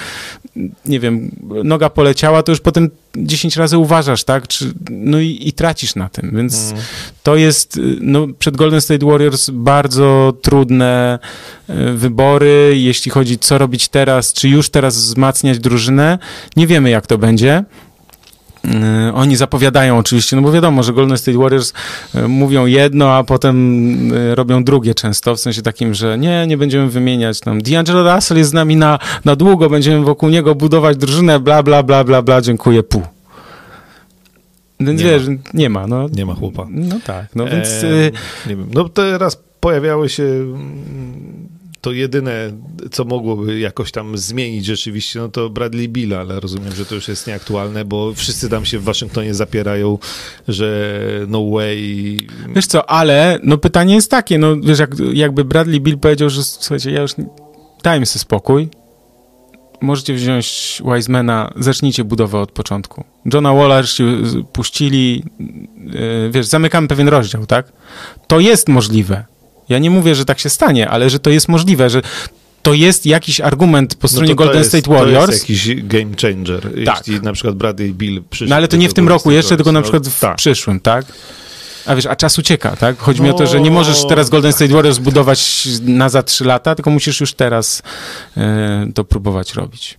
nie 0.85 0.99
wiem, 0.99 1.31
noga 1.63 1.89
poleciała, 1.89 2.43
to 2.43 2.51
już 2.51 2.59
potem 2.61 2.89
10 3.17 3.55
razy 3.55 3.77
uważasz, 3.77 4.23
tak? 4.23 4.47
Czy, 4.47 4.73
no 4.89 5.19
i, 5.19 5.39
i 5.41 5.53
tracisz 5.53 5.95
na 5.95 6.09
tym, 6.09 6.31
więc 6.35 6.73
to 7.23 7.35
jest, 7.35 7.77
y, 7.77 7.97
no, 8.01 8.27
przed 8.39 8.57
Golden 8.57 8.81
State 8.81 9.05
Warriors 9.05 9.49
bardzo 9.49 10.33
trudne 10.41 11.19
y, 11.69 11.73
wybory, 11.93 12.73
jeśli 12.75 13.11
chodzi 13.11 13.39
co 13.39 13.57
robić 13.57 13.87
teraz, 13.87 14.33
czy 14.33 14.49
już 14.49 14.69
teraz 14.69 14.95
wzmacniać 14.95 15.59
drużynę. 15.59 16.19
Nie 16.55 16.67
wiemy, 16.67 16.89
jak 16.89 17.07
to 17.07 17.17
będzie. 17.17 17.63
Y, 18.65 19.13
Oni 19.13 19.35
zapowiadają 19.35 19.97
oczywiście, 19.97 20.35
no 20.35 20.41
bo 20.41 20.51
wiadomo, 20.51 20.83
że 20.83 20.93
Golden 20.93 21.17
State 21.17 21.37
Warriors 21.37 21.73
y, 22.15 22.27
mówią 22.27 22.65
jedno, 22.65 23.13
a 23.13 23.23
potem 23.23 24.13
y, 24.13 24.35
robią 24.35 24.63
drugie 24.63 24.95
często, 24.95 25.35
w 25.35 25.39
sensie 25.39 25.61
takim, 25.61 25.93
że 25.93 26.17
nie, 26.17 26.47
nie 26.47 26.57
będziemy 26.57 26.89
wymieniać 26.89 27.39
tam. 27.39 27.61
D'Angelo 27.61 28.15
Russell 28.15 28.37
jest 28.37 28.49
z 28.49 28.53
nami 28.53 28.75
na, 28.75 28.99
na 29.25 29.35
długo, 29.35 29.69
będziemy 29.69 30.05
wokół 30.05 30.29
niego 30.29 30.55
budować 30.55 30.97
drużynę, 30.97 31.39
bla, 31.39 31.63
bla, 31.63 31.83
bla, 31.83 32.03
bla, 32.03 32.21
bla, 32.21 32.41
dziękuję, 32.41 32.83
pół. 32.83 33.01
Więc 34.79 35.01
Nie 35.01 35.07
wiesz, 35.07 35.23
nie 35.53 35.69
ma, 35.69 35.87
no. 35.87 36.07
Nie 36.13 36.25
ma 36.25 36.35
chłopa. 36.35 36.67
No 36.69 36.95
tak, 37.05 37.35
no 37.35 37.45
więc... 37.45 37.83
Y, 37.83 38.11
nie 38.47 38.55
wiem. 38.55 38.69
No 38.73 38.89
teraz 38.89 39.43
pojawiały 39.59 40.09
się 40.09 40.23
to 41.81 41.91
jedyne, 41.91 42.51
co 42.91 43.05
mogłoby 43.05 43.59
jakoś 43.59 43.91
tam 43.91 44.17
zmienić 44.17 44.65
rzeczywiście, 44.65 45.19
no 45.19 45.29
to 45.29 45.49
Bradley 45.49 45.89
Bill, 45.89 46.15
ale 46.15 46.39
rozumiem, 46.39 46.75
że 46.75 46.85
to 46.85 46.95
już 46.95 47.07
jest 47.07 47.27
nieaktualne, 47.27 47.85
bo 47.85 48.13
wszyscy 48.13 48.49
tam 48.49 48.65
się 48.65 48.79
w 48.79 48.83
Waszyngtonie 48.83 49.33
zapierają, 49.33 49.97
że 50.47 50.99
no 51.27 51.49
way. 51.49 52.17
Wiesz 52.55 52.67
co, 52.67 52.89
ale 52.89 53.39
no 53.43 53.57
pytanie 53.57 53.95
jest 53.95 54.11
takie, 54.11 54.37
no 54.37 54.55
wiesz, 54.55 54.79
jak, 54.79 54.95
jakby 55.13 55.45
Bradley 55.45 55.81
Bill 55.81 55.97
powiedział, 55.97 56.29
że 56.29 56.43
słuchajcie, 56.43 56.91
ja 56.91 57.01
już 57.01 57.11
dajmy 57.83 58.05
sobie 58.05 58.21
spokój, 58.21 58.69
możecie 59.81 60.13
wziąć 60.13 60.81
Wisemana, 60.95 61.53
zacznijcie 61.55 62.03
budowę 62.03 62.39
od 62.39 62.51
początku. 62.51 63.03
Johna 63.33 63.53
Walla 63.53 63.81
puścili, 64.53 65.23
yy, 65.39 66.29
wiesz, 66.31 66.45
zamykamy 66.45 66.87
pewien 66.87 67.07
rozdział, 67.07 67.45
tak? 67.45 67.71
To 68.27 68.39
jest 68.39 68.69
możliwe. 68.69 69.25
Ja 69.69 69.79
nie 69.79 69.89
mówię, 69.89 70.15
że 70.15 70.25
tak 70.25 70.39
się 70.39 70.49
stanie, 70.49 70.89
ale 70.89 71.09
że 71.09 71.19
to 71.19 71.29
jest 71.29 71.47
możliwe, 71.47 71.89
że 71.89 72.01
to 72.61 72.73
jest 72.73 73.05
jakiś 73.05 73.41
argument 73.41 73.95
po 73.95 74.05
No 74.05 74.09
stronie 74.09 74.27
to 74.27 74.33
to 74.33 74.37
Golden 74.37 74.57
jest- 74.57 74.69
State 74.69 74.81
To 74.83 74.91
Warriors. 74.91 75.31
jest 75.31 75.41
jakiś 75.49 75.75
game 75.83 76.11
changer, 76.21 76.61
Tak. 76.85 77.07
jeśli 77.07 77.21
na 77.21 77.33
przykład 77.33 77.55
Bradley 77.55 77.93
Bill 77.93 78.23
przyszedł. 78.29 78.49
No 78.49 78.55
ale 78.55 78.67
to 78.67 78.77
nie 78.77 78.89
w 78.89 78.93
tym 78.93 79.07
roku 79.09 79.31
jeszcze, 79.31 79.55
tylko 79.55 79.71
na 79.71 79.81
przykład 79.81 80.07
w 80.07 80.21
No, 80.21 80.27
tak. 80.29 80.37
przyszłym, 80.37 80.79
tak? 80.79 81.05
A 81.85 81.95
wiesz, 81.95 82.05
a 82.05 82.15
czas 82.15 82.39
ucieka, 82.39 82.75
tak? 82.75 82.97
Chodzi 82.97 83.21
mi 83.21 83.29
o 83.29 83.33
to, 83.33 83.47
że 83.47 83.61
nie 83.61 83.69
No, 83.69 83.75
możesz 83.75 84.07
teraz 84.07 84.29
Golden 84.29 84.53
State 84.53 84.73
Warriors 84.73 84.97
budować 84.97 85.67
na 85.81 86.09
za 86.09 86.23
trzy 86.23 86.45
lata, 86.45 86.75
tylko 86.75 86.89
musisz 86.91 87.19
już 87.21 87.33
teraz 87.33 87.81
e, 88.37 88.87
to 88.95 89.03
próbować 89.03 89.53
robić. 89.53 89.97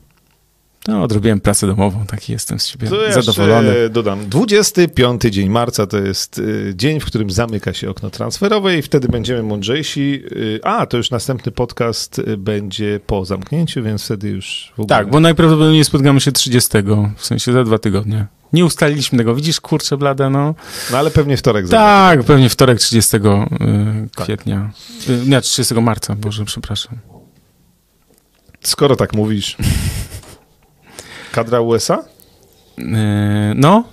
No, 0.90 1.02
odrobiłem 1.02 1.40
pracę 1.40 1.66
domową, 1.66 2.06
taki 2.06 2.32
jestem 2.32 2.58
z 2.60 2.66
siebie 2.66 2.88
To 2.88 3.22
zadowolony. 3.22 3.88
dodam. 3.90 4.28
25 4.28 5.22
dzień 5.22 5.48
marca 5.48 5.86
to 5.86 5.98
jest 5.98 6.38
y, 6.38 6.72
dzień, 6.76 7.00
w 7.00 7.04
którym 7.04 7.30
zamyka 7.30 7.72
się 7.74 7.90
okno 7.90 8.10
transferowe 8.10 8.78
i 8.78 8.82
wtedy 8.82 9.08
będziemy 9.08 9.42
mądrzejsi. 9.42 10.22
Y, 10.32 10.60
A, 10.62 10.86
to 10.86 10.96
już 10.96 11.10
następny 11.10 11.52
podcast 11.52 12.18
y, 12.18 12.36
będzie 12.36 13.00
po 13.06 13.24
zamknięciu, 13.24 13.82
więc 13.82 14.04
wtedy 14.04 14.28
już 14.28 14.72
w 14.76 14.80
ogóle... 14.80 14.86
Tak, 14.98 15.10
bo 15.10 15.20
najprawdopodobniej 15.20 15.84
spotkamy 15.84 16.20
się 16.20 16.32
30, 16.32 16.70
w 17.16 17.26
sensie 17.26 17.52
za 17.52 17.64
dwa 17.64 17.78
tygodnie. 17.78 18.26
Nie 18.52 18.64
ustaliliśmy 18.64 19.18
tego, 19.18 19.34
widzisz, 19.34 19.60
kurczę 19.60 19.96
blade, 19.96 20.30
no. 20.30 20.54
No 20.92 20.98
ale 20.98 21.10
pewnie 21.10 21.36
wtorek. 21.36 21.68
Tak, 21.68 22.22
pewnie 22.22 22.48
wtorek 22.48 22.78
30 22.78 23.16
y, 23.16 23.20
kwietnia. 24.16 24.70
Y, 25.08 25.26
nie, 25.26 25.40
30 25.40 25.74
marca, 25.74 26.14
Boże, 26.16 26.44
przepraszam. 26.44 26.98
Skoro 28.60 28.96
tak 28.96 29.14
mówisz. 29.14 29.56
Kadra 31.32 31.60
USA? 31.60 32.04
Y, 32.78 32.82
no, 33.54 33.84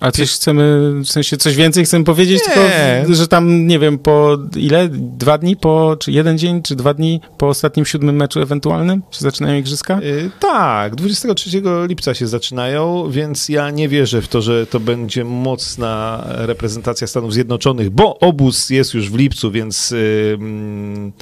A 0.00 0.10
coś 0.10 0.32
chcemy, 0.32 0.92
w 1.04 1.08
sensie 1.08 1.36
coś 1.36 1.56
więcej 1.56 1.84
chcemy 1.84 2.04
powiedzieć, 2.04 2.40
Nie. 2.48 2.54
tylko 3.00 3.14
że 3.14 3.28
tam, 3.28 3.66
nie 3.66 3.78
wiem, 3.78 3.98
po 3.98 4.38
ile? 4.56 4.88
Dwa 4.92 5.38
dni 5.38 5.56
po, 5.56 5.96
czy 6.00 6.12
jeden 6.12 6.38
dzień, 6.38 6.62
czy 6.62 6.76
dwa 6.76 6.94
dni 6.94 7.20
po 7.38 7.48
ostatnim 7.48 7.86
siódmym 7.86 8.16
meczu 8.16 8.40
ewentualnym 8.40 9.02
się 9.10 9.20
zaczynają 9.20 9.58
igrzyska? 9.58 10.00
Y, 10.02 10.30
tak, 10.40 10.94
23 10.94 11.62
lipca 11.88 12.14
się 12.14 12.26
zaczynają, 12.26 13.10
więc 13.10 13.48
ja 13.48 13.70
nie 13.70 13.88
wierzę 13.88 14.22
w 14.22 14.28
to, 14.28 14.42
że 14.42 14.66
to 14.66 14.80
będzie 14.80 15.24
mocna 15.24 16.24
reprezentacja 16.28 17.06
Stanów 17.06 17.34
Zjednoczonych, 17.34 17.90
bo 17.90 18.18
obóz 18.18 18.70
jest 18.70 18.94
już 18.94 19.10
w 19.10 19.14
lipcu, 19.14 19.50
więc 19.50 19.92
y, 19.92 20.36
mm, 20.40 21.12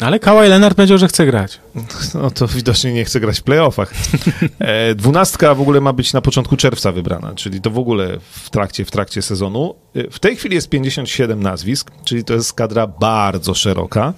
Ale 0.00 0.18
Kawhi 0.18 0.48
Leonard 0.48 0.74
powiedział, 0.76 0.98
że 0.98 1.08
chce 1.08 1.26
grać. 1.26 1.60
no 2.14 2.30
to 2.30 2.48
widocznie 2.48 2.92
nie 2.92 3.04
chce 3.04 3.20
grać 3.20 3.40
w 3.40 3.42
playoffach. 3.42 3.94
E, 4.58 4.94
Dwunastka 4.94 5.54
w 5.54 5.60
ogóle 5.60 5.80
ma 5.80 5.92
być 5.92 6.12
na 6.12 6.20
początku 6.20 6.56
czerwca 6.56 6.92
wybrana, 6.92 7.34
czyli 7.34 7.60
to 7.60 7.70
w 7.70 7.78
ogóle 7.78 8.18
w 8.30 8.50
trakcie, 8.50 8.84
w 8.84 8.90
trakcie 8.90 9.22
sezonu. 9.22 9.74
W 10.10 10.18
tej 10.18 10.36
chwili 10.36 10.54
jest 10.54 10.68
57 10.68 11.42
nazwisk, 11.42 11.90
czyli 12.04 12.24
to 12.24 12.34
jest 12.34 12.52
kadra 12.52 12.86
bardzo 12.86 13.54
szeroka. 13.54 14.14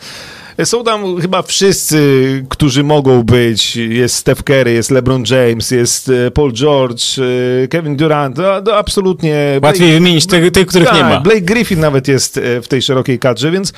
Są 0.65 0.85
tam 0.85 1.21
chyba 1.21 1.43
wszyscy, 1.43 2.45
którzy 2.49 2.85
mogą 2.85 3.23
być. 3.23 3.77
Jest 3.77 4.15
Steph 4.15 4.43
Curry, 4.43 4.73
jest 4.73 4.91
LeBron 4.91 5.25
James, 5.31 5.71
jest 5.71 6.09
e, 6.09 6.31
Paul 6.31 6.53
George, 6.53 7.19
e, 7.19 7.69
Kevin 7.69 7.97
Durant. 7.97 8.37
No, 8.37 8.45
no 8.67 8.75
absolutnie. 8.75 9.61
Łatwiej 9.63 9.93
wymienić 9.93 10.27
tych, 10.27 10.51
tych 10.51 10.67
których 10.67 10.93
nie 10.93 11.01
Tak, 11.01 11.11
ma. 11.11 11.21
Blake 11.21 11.41
Griffin 11.41 11.81
nawet 11.81 12.09
jest 12.09 12.39
e, 12.39 12.63
w 12.63 12.69
tej 12.69 12.83
szerokiej 12.83 13.19
kadrze, 13.19 13.51
więc 13.51 13.73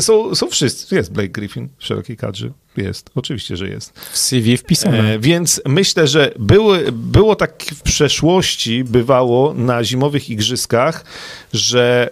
są, 0.00 0.34
są 0.34 0.48
wszyscy. 0.48 0.94
Jest 0.94 1.12
Blake 1.12 1.28
Griffin 1.28 1.68
w 1.78 1.84
szerokiej 1.84 2.16
kadrze. 2.16 2.50
Jest, 2.78 3.10
oczywiście, 3.14 3.56
że 3.56 3.68
jest. 3.68 4.00
W 4.12 4.18
CV 4.18 4.56
wpisane. 4.56 5.14
E, 5.14 5.18
więc 5.18 5.60
myślę, 5.66 6.06
że 6.06 6.32
były, 6.38 6.92
było 6.92 7.36
tak 7.36 7.62
w 7.62 7.82
przeszłości, 7.82 8.84
bywało 8.84 9.54
na 9.54 9.84
zimowych 9.84 10.30
igrzyskach, 10.30 11.04
że 11.52 12.10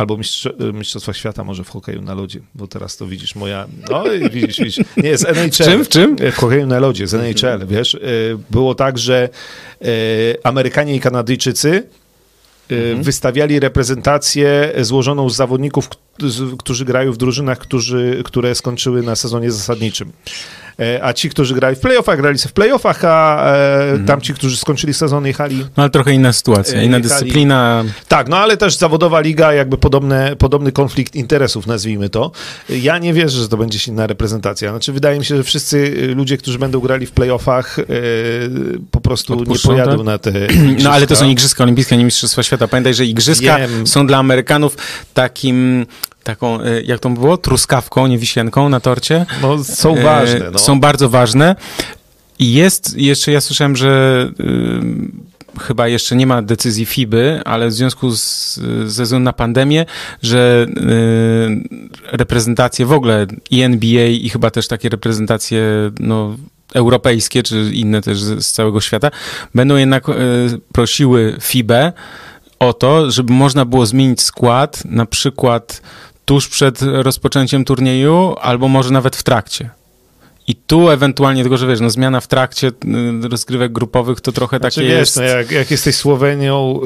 albo 0.00 0.16
mistrz, 0.16 0.48
Mistrzostwa 0.74 1.12
Świata 1.12 1.44
może 1.44 1.64
w 1.64 1.68
hokeju 1.68 2.02
na 2.02 2.14
lodzie, 2.14 2.40
bo 2.54 2.66
teraz 2.66 2.96
to 2.96 3.06
widzisz 3.06 3.34
moja, 3.34 3.66
no 3.90 4.04
widzisz, 4.30 4.58
widzisz, 4.58 4.84
nie, 4.96 5.18
z 5.18 5.24
NHL. 5.24 5.50
W 5.50 5.56
czym, 5.56 5.84
w 5.84 5.88
czym? 5.88 6.16
W 6.32 6.36
hokeju 6.36 6.66
na 6.66 6.78
lodzie, 6.78 7.06
z 7.06 7.14
NHL, 7.14 7.66
wiesz, 7.66 7.94
e, 7.94 7.98
było 8.50 8.74
tak, 8.74 8.98
że 8.98 9.28
e, 9.82 9.86
Amerykanie 10.42 10.96
i 10.96 11.00
Kanadyjczycy 11.00 11.86
e, 12.72 12.94
wystawiali 12.94 13.60
reprezentację 13.60 14.72
złożoną 14.80 15.30
z 15.30 15.36
zawodników, 15.36 15.88
którzy 16.58 16.84
grają 16.84 17.12
w 17.12 17.16
drużynach, 17.16 17.58
którzy, 17.58 18.22
które 18.24 18.54
skończyły 18.54 19.02
na 19.02 19.16
sezonie 19.16 19.50
zasadniczym. 19.50 20.12
E, 20.80 21.04
A 21.04 21.12
ci, 21.12 21.30
którzy 21.30 21.54
grali 21.54 21.76
w 21.76 21.80
playoffach, 21.80 22.16
grali 22.20 22.38
sobie 22.38 22.50
w 22.50 22.52
playoffach, 22.52 23.04
a 23.04 23.46
e, 23.54 23.98
tamci, 24.06 24.34
którzy 24.34 24.56
skończyli 24.56 24.94
sezon, 24.94 25.26
jechali 25.26 25.56
No 25.58 25.82
ale 25.82 25.90
trochę 25.90 26.12
inna 26.12 26.32
sytuacja, 26.32 26.80
E, 26.80 26.84
inna 26.84 26.98
jechali- 26.98 27.02
dyscyplina. 27.02 27.84
tak, 28.08 28.28
no 28.28 28.36
ale 28.38 28.56
też 28.56 28.76
zawodowa 28.76 29.20
liga, 29.20 29.52
jakby 29.52 29.78
podobne, 29.78 30.36
podobny 30.36 30.72
konflikt 30.72 31.14
interesów, 31.16 31.66
nazwijmy 31.66 32.08
to. 32.10 32.30
Ja 32.68 32.98
nie 32.98 33.12
wierzę, 33.14 33.38
że 33.38 33.48
to 33.48 33.56
będzie 33.56 33.78
silna 33.78 34.06
reprezentacja. 34.06 34.70
Znaczy, 34.70 34.92
wydaje 34.92 35.18
mi 35.18 35.24
się, 35.24 35.36
że 35.36 35.42
wszyscy 35.44 35.76
y, 35.78 36.14
ludzie, 36.14 36.36
którzy 36.36 36.58
będą 36.58 36.80
grali 36.80 37.06
w 37.06 37.12
playoffach, 37.12 37.76
yy, 37.78 37.84
po 38.90 39.00
prostu 39.00 39.32
Odpuszczą, 39.38 39.68
nie 39.72 39.74
pojadą 39.82 39.96
tak? 39.96 40.06
na 40.06 40.18
te. 40.18 40.32
No 40.84 40.90
ale 40.90 41.06
to 41.06 41.16
są 41.16 41.24
igrzyska. 41.24 41.26
igrzyska 41.40 41.62
olimpijskie, 41.64 41.96
nie 41.96 42.04
mistrzostwa 42.04 42.42
świata. 42.42 42.68
Pamiętaj, 42.68 42.94
że 42.94 43.04
igrzyska 43.04 43.58
są 43.84 44.06
dla 44.06 44.18
Amerykanów 44.18 44.76
takim, 45.14 45.86
taką, 46.22 46.60
e, 46.60 46.82
jak 46.82 47.00
to 47.00 47.10
było, 47.10 47.36
truskawką, 47.36 48.06
nie 48.06 48.18
wisienką 48.18 48.68
na 48.68 48.80
torcie. 48.80 49.26
No, 49.42 49.64
są 49.64 49.96
E, 49.96 50.02
ważne. 50.02 50.50
No. 50.52 50.58
Są 50.58 50.80
bardzo 50.80 51.08
ważne. 51.08 51.56
I 52.38 52.52
jest, 52.52 52.98
jeszcze 52.98 53.32
ja 53.32 53.40
słyszałem, 53.40 53.76
że 53.76 54.30
y, 54.40 55.60
chyba 55.60 55.88
jeszcze 55.88 56.16
nie 56.16 56.26
ma 56.26 56.42
decyzji 56.42 56.86
FIBY, 56.86 57.40
ale 57.44 57.68
w 57.68 57.72
związku 57.72 58.16
z, 58.16 58.54
ze 58.86 59.04
względu 59.04 59.24
na 59.24 59.32
pandemię, 59.32 59.86
że 60.22 60.66
y, 60.68 62.16
reprezentacje 62.16 62.86
w 62.86 62.92
ogóle 62.92 63.26
i 63.50 63.62
NBA 63.62 64.06
i 64.06 64.28
chyba 64.28 64.50
też 64.50 64.68
takie 64.68 64.88
reprezentacje, 64.88 65.62
no, 65.98 66.36
europejskie, 66.74 67.42
czy 67.42 67.70
inne 67.72 68.02
też 68.02 68.22
z, 68.22 68.46
z 68.46 68.52
całego 68.52 68.80
świata, 68.80 69.10
będą 69.54 69.76
jednak 69.76 70.08
y, 70.08 70.12
prosiły 70.72 71.36
FIBę 71.40 71.92
o 72.58 72.72
to, 72.72 73.10
żeby 73.10 73.32
można 73.32 73.64
było 73.64 73.86
zmienić 73.86 74.22
skład, 74.22 74.84
na 74.84 75.06
przykład 75.06 75.82
tuż 76.30 76.48
przed 76.48 76.82
rozpoczęciem 76.82 77.64
turnieju, 77.64 78.34
albo 78.40 78.68
może 78.68 78.90
nawet 78.90 79.16
w 79.16 79.22
trakcie. 79.22 79.70
I 80.46 80.54
tu 80.54 80.90
ewentualnie, 80.90 81.42
tylko 81.42 81.56
że 81.56 81.66
wiesz, 81.66 81.80
no 81.80 81.90
zmiana 81.90 82.20
w 82.20 82.26
trakcie 82.26 82.68
y, 82.68 83.28
rozgrywek 83.28 83.72
grupowych 83.72 84.20
to 84.20 84.32
trochę 84.32 84.58
Znaczy, 84.58 84.80
takie 84.80 84.88
wiesz, 84.88 84.98
jest... 84.98 85.16
no, 85.16 85.22
jak, 85.22 85.50
jak 85.50 85.70
jesteś 85.70 85.96
Słowenią, 85.96 86.80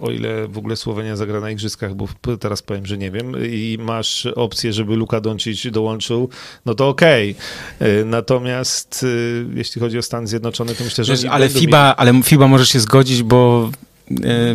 y, 0.00 0.04
o 0.04 0.10
ile 0.10 0.48
w 0.48 0.58
ogóle 0.58 0.76
Słowenia 0.76 1.16
zagra 1.16 1.40
na 1.40 1.50
igrzyskach, 1.50 1.94
bo 1.94 2.08
teraz 2.40 2.62
powiem, 2.62 2.86
że 2.86 2.98
nie 2.98 3.10
wiem, 3.10 3.32
i 3.46 3.78
masz 3.80 4.26
opcję, 4.26 4.72
żeby 4.72 4.96
Luka 4.96 5.20
Doncic 5.20 5.70
dołączył, 5.70 6.28
no 6.66 6.74
to 6.74 6.88
okej. 6.88 7.34
Y, 7.82 8.04
Natomiast 8.04 9.02
y, 9.02 9.46
jeśli 9.54 9.80
chodzi 9.80 9.98
o 9.98 10.02
Stany 10.02 10.26
Zjednoczone, 10.26 10.74
to 10.74 10.84
myślę, 10.84 11.04
że... 11.04 11.12
Wiesz, 11.12 11.24
ale 11.24 11.48
FIBA, 11.48 11.94
ale 11.96 12.22
FIBA 12.22 12.48
może 12.48 12.66
się 12.66 12.80
zgodzić, 12.80 13.22
bo 13.22 13.70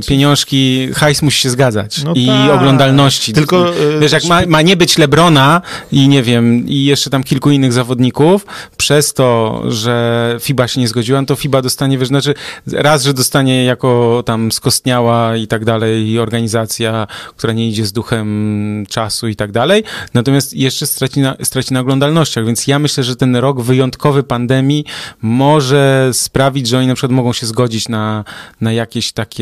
pieniążki, 0.07 0.89
hajs 0.93 1.21
musi 1.21 1.41
się 1.41 1.49
zgadzać 1.49 2.03
No 2.03 2.13
i 2.15 2.27
tak. 2.27 2.51
oglądalności. 2.51 3.33
Tylko, 3.33 3.69
e, 3.69 3.99
Wiesz, 3.99 4.11
jak 4.11 4.25
ma, 4.25 4.41
ma 4.47 4.61
nie 4.61 4.77
być 4.77 4.97
Lebrona 4.97 5.61
i 5.91 6.07
nie 6.07 6.23
wiem, 6.23 6.67
i 6.67 6.83
jeszcze 6.83 7.09
tam 7.09 7.23
kilku 7.23 7.51
innych 7.51 7.73
zawodników, 7.73 8.45
przez 8.77 9.13
to, 9.13 9.61
że 9.67 10.37
FIBA 10.39 10.67
się 10.67 10.79
nie 10.79 10.87
zgodziła, 10.87 11.21
no 11.21 11.27
to 11.27 11.35
FIBA 11.35 11.61
dostanie, 11.61 11.97
wiesz, 11.97 12.07
znaczy 12.07 12.33
raz, 12.71 13.03
że 13.03 13.13
dostanie 13.13 13.63
jako 13.65 14.23
tam 14.25 14.51
skostniała 14.51 15.35
i 15.35 15.47
tak 15.47 15.65
dalej 15.65 16.19
organizacja, 16.19 17.07
która 17.37 17.53
nie 17.53 17.69
idzie 17.69 17.85
z 17.85 17.93
duchem 17.93 18.85
czasu 18.89 19.27
i 19.27 19.35
tak 19.35 19.51
dalej, 19.51 19.83
natomiast 20.13 20.53
jeszcze 20.53 20.87
straci 20.87 21.19
na, 21.19 21.35
straci 21.43 21.73
na 21.73 21.79
oglądalnościach, 21.79 22.45
więc 22.45 22.67
ja 22.67 22.79
myślę, 22.79 23.03
że 23.03 23.15
ten 23.15 23.35
rok 23.35 23.61
wyjątkowy 23.61 24.23
pandemii 24.23 24.85
może 25.21 26.09
sprawić, 26.13 26.67
że 26.67 26.77
oni 26.77 26.87
na 26.87 26.95
przykład 26.95 27.11
mogą 27.11 27.33
się 27.33 27.45
zgodzić 27.45 27.89
na, 27.89 28.23
na 28.61 28.71
jakieś 28.71 29.11
takie 29.11 29.36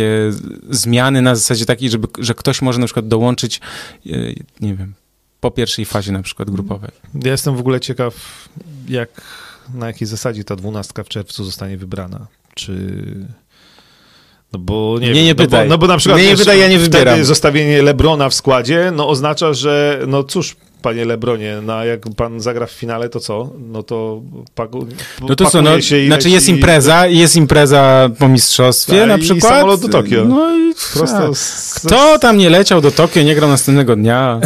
zmiany 0.69 1.21
na 1.21 1.35
zasadzie 1.35 1.65
takiej, 1.65 1.89
żeby, 1.89 2.07
że 2.19 2.33
ktoś 2.33 2.61
może 2.61 2.79
na 2.79 2.85
przykład 2.85 3.07
dołączyć, 3.07 3.61
e, 4.05 4.09
nie 4.61 4.75
wiem, 4.75 4.93
po 5.39 5.51
pierwszej 5.51 5.85
fazie 5.85 6.11
na 6.11 6.21
przykład 6.21 6.49
grupowej. 6.51 6.91
Ja 7.23 7.31
jestem 7.31 7.55
w 7.55 7.59
ogóle 7.59 7.79
ciekaw, 7.79 8.13
jak, 8.87 9.09
na 9.73 9.87
jakiej 9.87 10.07
zasadzie 10.07 10.43
ta 10.43 10.55
dwunastka 10.55 11.03
w 11.03 11.09
czerwcu 11.09 11.43
zostanie 11.43 11.77
wybrana. 11.77 12.27
Czy... 12.55 12.75
No 14.53 14.59
bo 14.59 14.97
nie, 15.01 15.11
Nie, 15.13 15.23
nie 15.23 15.33
no 15.33 15.35
pytaj. 15.35 15.65
Bo, 15.65 15.69
no 15.69 15.77
bo 15.77 15.87
na 15.87 15.97
przykład 15.97 16.21
Nie, 16.21 16.27
nie 16.27 16.37
pytaj, 16.37 16.59
ja 16.59 16.67
nie 16.67 16.79
wybieram. 16.79 17.25
zostawienie 17.25 17.81
Lebrona 17.81 18.29
w 18.29 18.33
składzie, 18.33 18.91
no 18.95 19.09
oznacza, 19.09 19.53
że 19.53 20.01
no 20.07 20.23
cóż, 20.23 20.55
panie 20.85 21.05
Lebronie, 21.05 21.57
no 21.63 21.73
a 21.73 21.85
jak 21.85 22.01
pan 22.17 22.39
zagra 22.41 22.65
w 22.65 22.71
finale, 22.71 23.09
to 23.09 23.19
co? 23.19 23.53
No 23.59 23.83
to 23.83 24.21
paku, 24.55 24.87
No 25.21 25.35
to 25.35 25.49
co, 25.49 25.61
no, 25.61 25.77
i 25.77 26.07
znaczy 26.07 26.29
jest 26.29 26.49
impreza, 26.49 27.07
jest 27.07 27.35
impreza 27.35 28.09
po 28.19 28.27
mistrzostwie 28.27 28.99
Tak, 28.99 29.07
na 29.07 29.17
i 29.17 29.21
przykład. 29.21 29.53
samolot 29.53 29.81
do 29.81 29.89
Tokio. 29.89 30.25
No 30.25 30.55
i 30.57 30.73
Prosto 30.93 31.27
tak. 31.27 31.37
z, 31.37 31.73
Kto 31.73 32.19
tam 32.19 32.37
nie 32.37 32.49
leciał 32.49 32.81
do 32.81 32.91
Tokio, 32.91 33.23
nie 33.23 33.35
grał 33.35 33.49
następnego 33.49 33.95
dnia? 33.95 34.39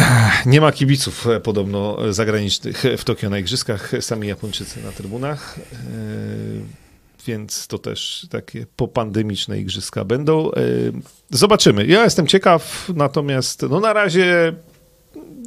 Nie 0.46 0.60
ma 0.60 0.72
kibiców 0.72 1.26
e, 1.26 1.40
podobno 1.40 2.08
e, 2.08 2.12
zagranicznych 2.12 2.84
w 2.98 3.04
Tokio 3.04 3.30
na 3.30 3.38
igrzyskach, 3.38 3.92
sami 4.00 4.28
Japończycy 4.28 4.82
na 4.84 4.92
trybunach, 4.92 5.58
e, 5.58 5.74
więc 7.26 7.66
to 7.66 7.78
też 7.78 8.26
takie 8.30 8.66
popandemiczne 8.76 9.58
igrzyska 9.58 10.04
będą. 10.04 10.50
E, 10.52 10.60
Zobaczymy. 11.30 11.86
Ja 11.86 12.04
jestem 12.04 12.26
ciekaw, 12.26 12.88
natomiast 12.94 13.62
no 13.70 13.80
na 13.80 13.92
razie 13.92 14.52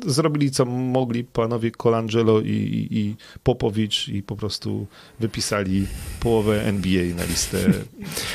zrobili 0.05 0.51
co 0.51 0.65
mogli 0.65 1.23
panowie 1.23 1.71
Colangelo 1.71 2.41
i, 2.41 2.47
i, 2.49 2.97
i 2.97 3.15
Popowicz 3.43 4.07
i 4.07 4.23
po 4.23 4.35
prostu 4.35 4.87
wypisali 5.19 5.85
połowę 6.19 6.63
NBA 6.63 7.15
na 7.15 7.25
listę, 7.25 7.57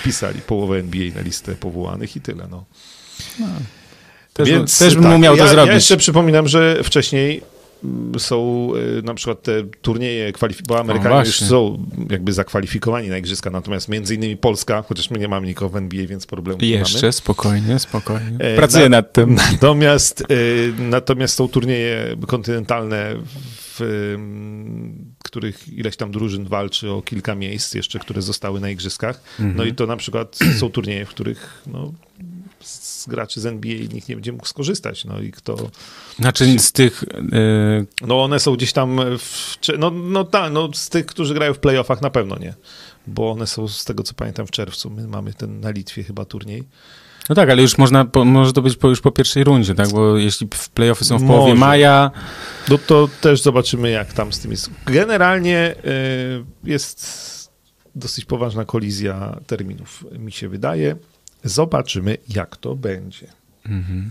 wpisali 0.01 0.41
połowę 0.41 0.79
NBA 0.79 1.15
na 1.15 1.21
listę 1.21 1.55
powołanych 1.55 2.17
i 2.17 2.21
tyle. 2.21 2.49
No. 2.51 2.65
Też, 4.35 4.49
Więc 4.49 4.79
też 4.79 4.95
bym 4.95 5.05
tak, 5.05 5.17
umiał 5.17 5.37
ja, 5.37 5.45
to 5.45 5.51
zrobić. 5.51 5.69
Ja 5.69 5.75
jeszcze 5.75 5.97
przypominam, 5.97 6.49
że 6.49 6.85
wcześniej 6.85 7.43
są 8.19 8.69
y, 8.99 9.03
na 9.03 9.15
przykład 9.15 9.43
te 9.43 9.53
turnieje, 9.83 10.33
bo 10.69 10.81
Amerykanie 10.81 11.19
już 11.27 11.41
są 11.41 11.87
jakby 12.11 12.33
zakwalifikowani 12.33 13.09
na 13.09 13.19
igrzyska, 13.19 13.51
natomiast 13.51 13.89
między 13.89 14.15
innymi 14.15 14.37
Polska, 14.37 14.83
chociaż 14.89 15.11
my 15.11 15.19
nie 15.19 15.29
mamy 15.29 15.47
nikogo 15.47 15.69
w 15.69 15.77
NBA, 15.77 16.07
więc 16.07 16.27
problemu 16.27 16.59
nie 16.63 16.69
Jeszcze, 16.69 16.99
mamy. 17.01 17.13
spokojnie, 17.13 17.79
spokojnie. 17.79 18.37
E, 18.39 18.57
Pracuję 18.57 18.89
na- 18.89 18.97
nad 18.97 19.13
tym. 19.13 19.35
Natomiast, 19.35 20.25
y, 20.31 20.73
natomiast 20.79 21.35
są 21.35 21.49
turnieje 21.49 22.17
kontynentalne, 22.27 23.15
w 23.81 24.17
których 25.25 25.69
ileś 25.69 25.97
tam 25.97 26.11
drużyn 26.11 26.45
walczy 26.45 26.91
o 26.91 27.03
kilka 27.03 27.35
miejsc 27.35 27.75
jeszcze, 27.75 27.99
które 27.99 28.23
zostały 28.23 28.61
na 28.61 28.71
igrzyskach. 28.71 29.21
Mhm. 29.41 29.57
No 29.57 29.65
i 29.65 29.75
to 29.75 29.87
na 29.87 29.97
przykład 29.97 30.39
są 30.59 30.71
turnieje, 30.71 31.05
w 31.07 31.09
których 31.09 31.63
no, 31.67 31.93
z 32.61 33.09
graczy 33.09 33.41
z 33.41 33.47
NBA 33.47 33.79
nikt 33.93 34.09
nie 34.09 34.15
będzie 34.15 34.33
mógł 34.33 34.47
skorzystać. 34.47 35.05
No 35.05 35.21
i 35.21 35.33
kto... 35.33 35.57
Znaczy 36.19 36.59
z 36.59 36.73
tych... 36.73 37.05
Yy... 37.33 37.87
No 38.07 38.25
one 38.25 38.41
są 38.41 38.57
gdzieś 38.57 38.73
tam, 38.73 39.01
w, 39.19 39.57
no, 39.79 39.91
no 39.91 40.25
tak, 40.25 40.53
no 40.53 40.69
z 40.75 40.89
tych, 40.89 41.07
którzy 41.07 41.35
grają 41.35 41.55
w 41.55 41.59
playoffach 41.59 42.03
na 42.03 42.11
pewno 42.11 42.39
nie, 42.39 42.55
bo 43.07 43.31
one 43.31 43.47
są 43.47 43.69
z 43.69 43.85
tego, 43.85 44.03
co 44.03 44.15
pamiętam 44.15 44.47
w 44.47 44.51
czerwcu, 44.51 44.91
my 44.91 45.09
mamy 45.09 45.35
ten 45.35 45.61
na 45.61 45.71
Litwie 45.71 46.03
chyba 46.03 46.25
turniej. 46.25 46.65
No 47.29 47.35
tak, 47.35 47.51
ale 47.51 47.63
już 47.63 47.79
można, 47.79 48.05
po, 48.05 48.25
może 48.25 48.53
to 48.53 48.63
być 48.63 48.77
po, 48.77 48.89
już 48.89 49.01
po 49.01 49.13
pierwszej 49.13 49.45
rundzie, 49.45 49.75
tak? 49.75 49.89
Bo 49.89 50.17
jeśli 50.17 50.49
playoffy 50.75 51.05
są 51.05 51.19
w 51.19 51.27
połowie 51.27 51.55
może. 51.55 51.61
maja... 51.61 52.11
No 52.69 52.79
to 52.79 53.09
też 53.21 53.43
zobaczymy, 53.43 53.91
jak 53.91 54.13
tam 54.13 54.33
z 54.33 54.41
tym 54.41 54.51
jest. 54.51 54.71
Generalnie 54.87 55.75
y, 55.85 56.45
jest 56.65 57.29
dosyć 57.95 58.25
poważna 58.25 58.65
kolizja 58.65 59.41
terminów, 59.47 60.05
mi 60.19 60.33
się 60.33 60.49
wydaje. 60.49 60.97
Zobaczymy, 61.45 62.17
jak 62.29 62.57
to 62.57 62.75
będzie. 62.75 63.27
Mhm. 63.67 64.11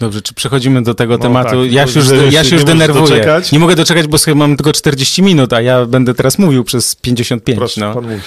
Dobrze, 0.00 0.22
czy 0.22 0.34
przechodzimy 0.34 0.82
do 0.82 0.94
tego 0.94 1.16
no 1.16 1.22
tematu? 1.22 1.62
Tak, 1.62 1.72
ja 1.72 1.86
się 1.86 2.00
już, 2.00 2.08
ja 2.30 2.44
się 2.44 2.56
już 2.56 2.64
denerwuję. 2.64 3.42
Nie 3.52 3.58
mogę 3.58 3.74
doczekać, 3.74 4.06
bo 4.06 4.18
sobie 4.18 4.34
mam 4.34 4.56
tylko 4.56 4.72
40 4.72 5.22
minut, 5.22 5.52
a 5.52 5.60
ja 5.60 5.86
będę 5.86 6.14
teraz 6.14 6.38
mówił 6.38 6.64
przez 6.64 6.96
55. 6.96 7.58
Proszę, 7.58 7.80
no. 7.80 7.94
pan 7.94 8.04
mówi. 8.04 8.20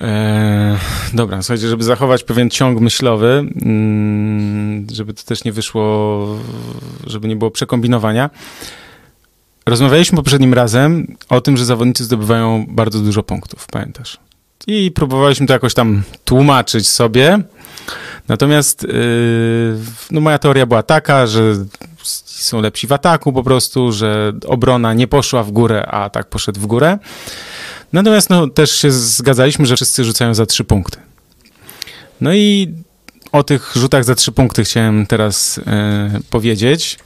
Eee, 0.00 0.76
dobra, 1.14 1.42
słuchajcie, 1.42 1.68
żeby 1.68 1.84
zachować 1.84 2.24
pewien 2.24 2.50
ciąg 2.50 2.80
myślowy, 2.80 3.44
mm, 3.62 4.86
żeby 4.92 5.14
to 5.14 5.22
też 5.22 5.44
nie 5.44 5.52
wyszło, 5.52 6.26
żeby 7.06 7.28
nie 7.28 7.36
było 7.36 7.50
przekombinowania. 7.50 8.30
Rozmawialiśmy 9.66 10.16
poprzednim 10.16 10.54
razem 10.54 11.16
o 11.28 11.40
tym, 11.40 11.56
że 11.56 11.64
zawodnicy 11.64 12.04
zdobywają 12.04 12.66
bardzo 12.68 13.00
dużo 13.00 13.22
punktów, 13.22 13.66
pamiętasz? 13.66 14.18
I 14.66 14.90
próbowaliśmy 14.90 15.46
to 15.46 15.52
jakoś 15.52 15.74
tam 15.74 16.02
tłumaczyć 16.24 16.88
sobie. 16.88 17.38
Natomiast 18.28 18.82
yy, 18.82 19.78
no 20.10 20.20
moja 20.20 20.38
teoria 20.38 20.66
była 20.66 20.82
taka, 20.82 21.26
że 21.26 21.54
są 22.24 22.60
lepsi 22.60 22.86
w 22.86 22.92
ataku 22.92 23.32
po 23.32 23.42
prostu, 23.42 23.92
że 23.92 24.32
obrona 24.46 24.94
nie 24.94 25.06
poszła 25.06 25.42
w 25.42 25.50
górę, 25.50 25.86
a 25.86 26.04
atak 26.04 26.28
poszedł 26.28 26.60
w 26.60 26.66
górę. 26.66 26.98
Natomiast 27.92 28.30
no, 28.30 28.48
też 28.48 28.70
się 28.70 28.90
zgadzaliśmy, 28.90 29.66
że 29.66 29.76
wszyscy 29.76 30.04
rzucają 30.04 30.34
za 30.34 30.46
trzy 30.46 30.64
punkty. 30.64 30.98
No 32.20 32.34
i 32.34 32.74
o 33.32 33.42
tych 33.42 33.72
rzutach 33.76 34.04
za 34.04 34.14
trzy 34.14 34.32
punkty 34.32 34.64
chciałem 34.64 35.06
teraz 35.06 35.56
yy, 35.56 36.20
powiedzieć. 36.30 36.98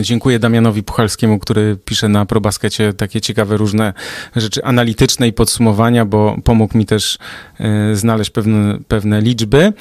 Dziękuję 0.00 0.38
Damianowi 0.38 0.82
Puchalskiemu, 0.82 1.38
który 1.38 1.78
pisze 1.84 2.08
na 2.08 2.26
ProBaskecie 2.26 2.92
takie 2.92 3.20
ciekawe 3.20 3.56
różne 3.56 3.92
rzeczy 4.36 4.64
analityczne 4.64 5.28
i 5.28 5.32
podsumowania, 5.32 6.04
bo 6.04 6.36
pomógł 6.44 6.78
mi 6.78 6.86
też 6.86 7.18
e, 7.60 7.96
znaleźć 7.96 8.30
pewne, 8.30 8.78
pewne 8.88 9.20
liczby. 9.20 9.72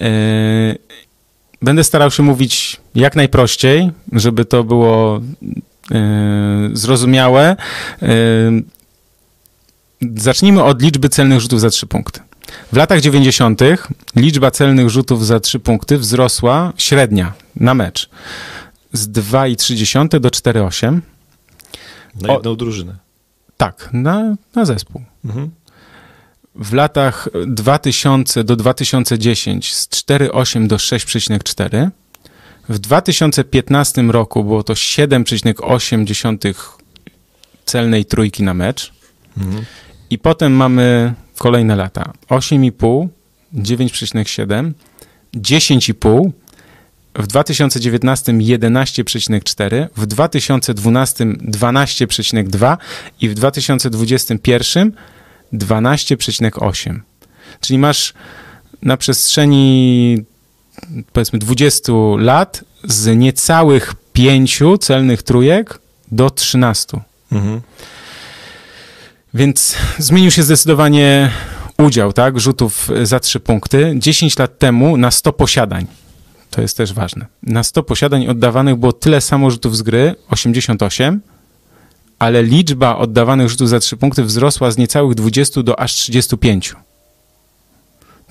E, 0.00 0.10
będę 1.62 1.84
starał 1.84 2.10
się 2.10 2.22
mówić 2.22 2.80
jak 2.94 3.16
najprościej, 3.16 3.90
żeby 4.12 4.44
to 4.44 4.64
było 4.64 5.20
e, 5.92 6.70
zrozumiałe. 6.72 7.56
Zacznijmy 10.16 10.64
od 10.64 10.82
liczby 10.82 11.08
celnych 11.08 11.40
rzutów 11.40 11.60
za 11.60 11.70
trzy 11.70 11.86
punkty. 11.86 12.20
W 12.72 12.76
latach 12.76 13.00
90. 13.00 13.60
liczba 14.16 14.50
celnych 14.50 14.90
rzutów 14.90 15.26
za 15.26 15.40
trzy 15.40 15.58
punkty 15.58 15.98
wzrosła 15.98 16.72
średnia 16.76 17.32
na 17.56 17.74
mecz 17.74 18.10
z 18.94 19.08
2,3 19.08 20.20
do 20.20 20.28
4,8. 20.28 21.00
Na 22.20 22.32
jedną 22.32 22.50
o, 22.50 22.56
drużynę. 22.56 22.96
Tak, 23.56 23.88
na, 23.92 24.36
na 24.54 24.64
zespół. 24.64 25.02
Mhm. 25.24 25.50
W 26.54 26.72
latach 26.72 27.28
2000 27.46 28.44
do 28.44 28.56
2010 28.56 29.74
z 29.74 29.88
4,8 29.88 30.66
do 30.66 30.76
6,4. 30.76 31.90
W 32.68 32.78
2015 32.78 34.02
roku 34.02 34.44
było 34.44 34.62
to 34.62 34.72
7,8 34.72 36.54
celnej 37.64 38.04
trójki 38.04 38.42
na 38.42 38.54
mecz. 38.54 38.92
Mhm. 39.38 39.64
I 40.10 40.18
potem 40.18 40.52
mamy 40.52 41.14
kolejne 41.38 41.76
lata. 41.76 42.12
8,5, 42.28 43.08
9,7, 43.54 44.72
10,5, 45.34 46.30
w 47.14 47.26
2019 47.26 48.32
11,4, 48.32 49.86
w 49.96 50.06
2012 50.06 51.24
12,2 51.24 52.76
i 53.20 53.28
w 53.28 53.34
2021 53.34 54.92
12,8. 55.52 57.00
Czyli 57.60 57.78
masz 57.78 58.14
na 58.82 58.96
przestrzeni 58.96 60.16
powiedzmy 61.12 61.38
20 61.38 61.92
lat 62.18 62.64
z 62.84 63.16
niecałych 63.16 63.94
5 64.12 64.62
celnych 64.80 65.22
trójek 65.22 65.78
do 66.12 66.30
13. 66.30 67.00
Mhm. 67.32 67.60
Więc 69.34 69.76
zmienił 69.98 70.30
się 70.30 70.42
zdecydowanie 70.42 71.30
udział, 71.78 72.12
tak, 72.12 72.40
rzutów 72.40 72.88
za 73.02 73.20
3 73.20 73.40
punkty. 73.40 73.94
10 73.98 74.38
lat 74.38 74.58
temu 74.58 74.96
na 74.96 75.10
100 75.10 75.32
posiadań 75.32 75.86
to 76.54 76.62
jest 76.62 76.76
też 76.76 76.92
ważne. 76.92 77.26
Na 77.42 77.62
100 77.62 77.82
posiadań 77.82 78.28
oddawanych 78.28 78.76
było 78.76 78.92
tyle 78.92 79.20
samo 79.20 79.50
rzutów 79.50 79.76
z 79.76 79.82
gry, 79.82 80.14
88, 80.30 81.20
ale 82.18 82.42
liczba 82.42 82.96
oddawanych 82.96 83.48
rzutów 83.48 83.68
za 83.68 83.80
3 83.80 83.96
punkty 83.96 84.24
wzrosła 84.24 84.70
z 84.70 84.78
niecałych 84.78 85.14
20 85.14 85.62
do 85.62 85.80
aż 85.80 85.92
35. 85.92 86.74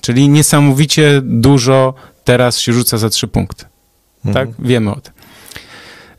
Czyli 0.00 0.28
niesamowicie 0.28 1.20
dużo 1.24 1.94
teraz 2.24 2.58
się 2.58 2.72
rzuca 2.72 2.98
za 2.98 3.10
3 3.10 3.28
punkty. 3.28 3.64
Mhm. 4.24 4.46
Tak? 4.46 4.66
Wiemy 4.66 4.90
o 4.90 5.00
tym. 5.00 5.12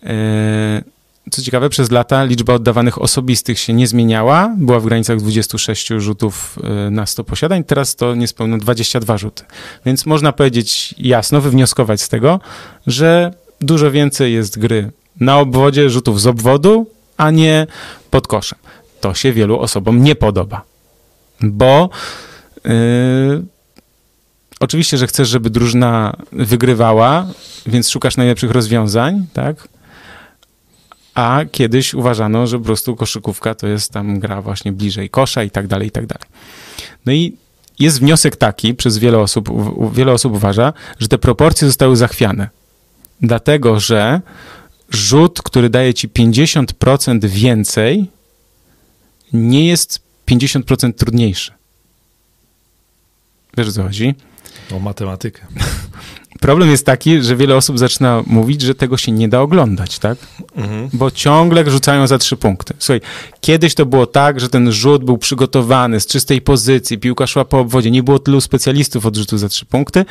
Yy, 0.04 0.95
co 1.32 1.42
ciekawe, 1.42 1.70
przez 1.70 1.92
lata 1.92 2.24
liczba 2.24 2.54
oddawanych 2.54 3.02
osobistych 3.02 3.60
się 3.60 3.74
nie 3.74 3.88
zmieniała. 3.88 4.56
Była 4.58 4.80
w 4.80 4.86
granicach 4.86 5.20
26 5.20 5.88
rzutów 5.88 6.60
y, 6.88 6.92
na 6.92 7.06
100 7.06 7.24
posiadań, 7.24 7.64
teraz 7.64 7.96
to 7.96 8.16
niespełna 8.16 8.58
22 8.58 9.18
rzuty. 9.18 9.44
Więc 9.86 10.06
można 10.06 10.32
powiedzieć 10.32 10.96
jasno, 10.98 11.42
wywnioskować 11.42 12.02
z 12.02 12.10
tego, 12.10 12.40
że 12.88 13.34
dużo 13.62 13.92
więcej 13.92 14.34
jest 14.34 14.60
gry 14.60 14.92
na 15.20 15.40
obwodzie, 15.40 15.90
rzutów 15.90 16.22
z 16.22 16.28
obwodu, 16.28 16.88
a 17.18 17.32
nie 17.32 17.68
pod 18.12 18.28
koszem. 18.28 18.60
To 19.02 19.14
się 19.14 19.34
wielu 19.34 19.60
osobom 19.60 20.04
nie 20.04 20.16
podoba, 20.16 20.62
bo 21.42 21.90
yy, 22.66 22.72
oczywiście, 24.60 24.98
że 24.98 25.08
chcesz, 25.08 25.30
żeby 25.30 25.50
drużyna 25.50 26.16
wygrywała, 26.32 27.28
więc 27.66 27.90
szukasz 27.90 28.18
najlepszych 28.18 28.52
rozwiązań, 28.52 29.26
tak? 29.34 29.68
A 31.16 31.42
kiedyś 31.52 31.94
uważano, 31.94 32.48
że 32.48 32.60
po 32.60 32.66
prostu 32.66 32.96
koszykówka 32.96 33.56
to 33.56 33.68
jest 33.68 33.92
tam 33.92 34.20
gra 34.20 34.42
właśnie 34.42 34.72
bliżej 34.72 35.10
kosza 35.10 35.44
i 35.44 35.52
tak 35.52 35.68
dalej, 35.68 35.88
i 35.88 35.92
tak 35.92 36.06
dalej. 36.06 36.28
No 37.06 37.14
i 37.14 37.38
jest 37.80 38.00
wniosek 38.00 38.36
taki 38.36 38.74
przez 38.74 38.98
wiele 38.98 39.20
osób, 39.20 39.50
wiele 39.94 40.12
osób 40.12 40.34
uważa, 40.34 40.74
że 41.00 41.08
te 41.08 41.18
proporcje 41.18 41.68
zostały 41.68 41.96
zachwiane. 41.96 42.50
Dlatego, 43.22 43.80
że 43.80 44.22
rzut, 44.90 45.42
który 45.42 45.70
daje 45.70 45.94
ci 45.94 46.10
50% 46.10 47.26
więcej, 47.26 48.06
nie 49.34 49.68
jest 49.68 50.02
50% 50.28 50.94
trudniejszy. 50.94 51.52
Wiesz, 53.58 53.68
o 53.68 53.72
co 53.72 53.84
chodzi? 53.84 54.16
O 54.72 54.80
matematykę. 54.80 55.42
Problem 56.42 56.72
jest 56.72 56.86
taki, 56.86 57.22
że 57.22 57.36
wiele 57.36 57.56
osób 57.56 57.80
zaczyna 57.80 58.24
mówić, 58.28 58.62
że 58.62 58.76
tego 58.76 58.98
się 58.98 59.12
nie 59.12 59.30
da 59.30 59.42
oglądać, 59.42 60.00
tak? 60.00 60.18
Mhm. 60.56 60.90
Bo 60.94 61.12
ciągle 61.12 61.72
rzucają 61.72 62.08
za 62.08 62.18
trzy 62.18 62.38
punkty. 62.38 62.74
Słuchaj, 62.80 63.02
kiedyś 63.42 63.76
to 63.76 63.86
było 63.86 64.06
tak, 64.06 64.40
że 64.40 64.50
ten 64.50 64.72
rzut 64.72 65.04
był 65.04 65.18
przygotowany 65.18 66.00
z 66.00 66.06
czystej 66.06 66.42
pozycji, 66.42 66.98
piłka 66.98 67.28
szła 67.28 67.46
po 67.46 67.60
obwodzie, 67.60 67.92
nie 67.92 68.04
było 68.04 68.20
tylu 68.20 68.42
specjalistów 68.42 69.06
od 69.06 69.16
rzutu 69.16 69.38
za 69.38 69.50
trzy 69.50 69.66
punkty. 69.66 70.06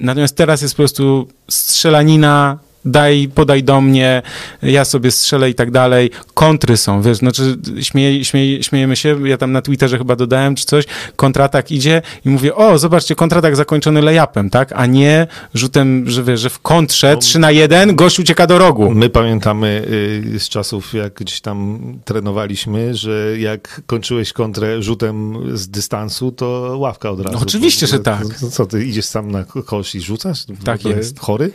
Natomiast 0.00 0.36
teraz 0.36 0.62
jest 0.62 0.74
po 0.74 0.78
prostu 0.78 1.28
strzelanina 1.50 2.58
daj, 2.84 3.30
podaj 3.34 3.62
do 3.62 3.80
mnie, 3.80 4.22
ja 4.62 4.84
sobie 4.84 5.10
strzelę 5.10 5.50
i 5.50 5.54
tak 5.54 5.70
dalej. 5.70 6.10
Kontry 6.34 6.76
są, 6.76 7.02
wiesz, 7.02 7.16
znaczy 7.16 7.56
śmieje, 7.80 8.24
śmieje, 8.24 8.62
śmiejemy 8.62 8.96
się, 8.96 9.28
ja 9.28 9.36
tam 9.36 9.52
na 9.52 9.62
Twitterze 9.62 9.98
chyba 9.98 10.16
dodałem 10.16 10.54
czy 10.54 10.64
coś, 10.66 10.84
kontratak 11.16 11.70
idzie 11.70 12.02
i 12.24 12.28
mówię, 12.28 12.54
o, 12.54 12.78
zobaczcie, 12.78 13.14
kontratak 13.14 13.56
zakończony 13.56 14.02
layupem, 14.02 14.50
tak, 14.50 14.72
a 14.76 14.86
nie 14.86 15.26
rzutem, 15.54 16.10
że 16.10 16.24
wiesz, 16.24 16.40
że 16.40 16.50
w 16.50 16.58
kontrze 16.58 17.12
no, 17.14 17.20
3 17.20 17.38
na 17.38 17.50
1 17.50 17.96
gość 17.96 18.20
ucieka 18.20 18.46
do 18.46 18.58
rogu. 18.58 18.90
My 18.90 19.10
pamiętamy 19.10 19.84
y, 20.34 20.38
z 20.38 20.48
czasów, 20.48 20.94
jak 20.94 21.14
gdzieś 21.14 21.40
tam 21.40 21.78
trenowaliśmy, 22.04 22.94
że 22.94 23.38
jak 23.38 23.80
kończyłeś 23.86 24.32
kontrę 24.32 24.82
rzutem 24.82 25.38
z 25.58 25.68
dystansu, 25.68 26.32
to 26.32 26.76
ławka 26.78 27.10
od 27.10 27.20
razu. 27.20 27.36
No, 27.36 27.42
oczywiście, 27.42 27.86
że 27.86 27.98
tak. 27.98 28.24
Co, 28.50 28.66
ty 28.66 28.84
idziesz 28.84 29.04
sam 29.04 29.30
na 29.30 29.44
kosz 29.44 29.94
i 29.94 30.00
rzucasz? 30.00 30.44
Tak 30.64 30.84
jest. 30.84 31.20
Chory? 31.20 31.50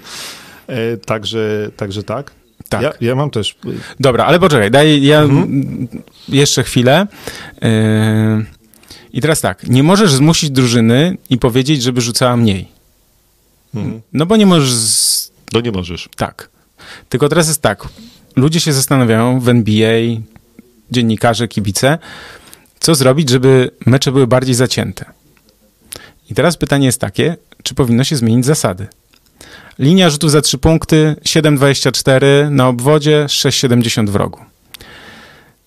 E, 0.68 0.98
także, 0.98 1.72
także 1.78 2.04
tak. 2.04 2.32
Tak. 2.70 2.82
Ja, 2.82 2.94
ja, 3.02 3.16
mam 3.16 3.30
też. 3.30 3.56
Dobra, 4.00 4.26
ale 4.26 4.40
poczekaj, 4.40 4.72
daj 4.72 5.04
ja 5.04 5.22
mhm. 5.22 5.88
jeszcze 6.30 6.64
chwilę. 6.64 7.08
E, 7.62 8.44
I 9.14 9.22
teraz 9.22 9.42
tak, 9.42 9.68
nie 9.68 9.84
możesz 9.84 10.14
zmusić 10.14 10.50
drużyny 10.50 11.18
i 11.30 11.38
powiedzieć, 11.38 11.84
żeby 11.84 12.02
rzucała 12.02 12.38
mniej. 12.38 12.68
Mhm. 13.76 14.02
No 14.14 14.26
bo 14.26 14.38
nie 14.38 14.46
możesz. 14.46 14.74
Z... 14.74 15.32
No 15.54 15.62
nie 15.62 15.72
możesz. 15.72 16.10
Tak. 16.16 16.50
Tylko 17.10 17.30
teraz 17.30 17.48
jest 17.48 17.62
tak. 17.62 17.88
Ludzie 18.36 18.60
się 18.60 18.74
zastanawiają 18.74 19.40
w 19.40 19.50
NBA, 19.50 20.00
dziennikarze, 20.92 21.48
kibice, 21.48 22.00
co 22.80 22.96
zrobić, 22.96 23.30
żeby 23.30 23.72
mecze 23.86 24.12
były 24.12 24.28
bardziej 24.28 24.56
zacięte. 24.56 25.06
I 26.30 26.34
teraz 26.34 26.58
pytanie 26.58 26.86
jest 26.86 27.02
takie, 27.02 27.38
czy 27.64 27.76
powinno 27.76 28.04
się 28.04 28.16
zmienić 28.16 28.46
zasady? 28.46 28.88
Linia 29.80 30.10
rzutów 30.10 30.32
za 30.32 30.42
3 30.42 30.58
punkty 30.58 31.16
7,24 31.24 32.52
na 32.52 32.68
obwodzie, 32.68 33.26
6,70 33.28 34.10
w 34.10 34.16
rogu. 34.16 34.40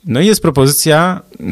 No 0.04 0.20
i 0.20 0.26
jest 0.26 0.42
propozycja, 0.42 1.20
yy, 1.40 1.46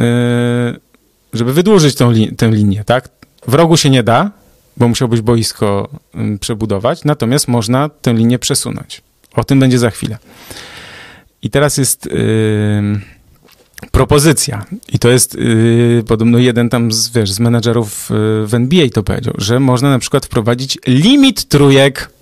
żeby 1.33 1.53
wydłużyć 1.53 1.95
tą 1.95 2.13
tę 2.37 2.51
linię, 2.51 2.85
tak? 2.85 3.09
W 3.49 3.55
rogu 3.55 3.77
się 3.77 3.91
nie 3.91 4.03
da, 4.03 4.31
bo 4.77 4.89
musiałbyś 4.89 5.21
boisko 5.21 5.89
yy, 6.15 6.39
przebudować, 6.39 7.05
natomiast 7.05 7.49
można 7.49 7.89
tę 7.89 8.15
linię 8.15 8.39
przesunąć. 8.39 9.03
O 9.35 9.45
tym 9.45 9.61
będzie 9.61 9.79
za 9.79 9.91
chwilę. 9.91 10.19
I 11.43 11.51
teraz 11.51 11.77
jest 11.77 12.07
yy, 12.07 13.01
propozycja. 13.91 14.65
I 14.93 14.99
to 14.99 15.09
jest 15.09 15.35
yy, 15.35 16.05
podobno 16.07 16.39
jeden 16.39 16.69
tam 16.69 16.93
z, 16.93 17.09
wiesz, 17.09 17.33
z 17.33 17.41
menedżerów 17.41 18.11
yy, 18.11 18.47
w 18.47 18.55
NBA 18.55 18.89
to 18.89 19.03
powiedział, 19.03 19.35
że 19.39 19.61
można 19.61 19.91
na 19.91 19.99
przykład 19.99 20.27
wprowadzić 20.27 20.79
limit 20.87 21.49
trójek. 21.49 22.14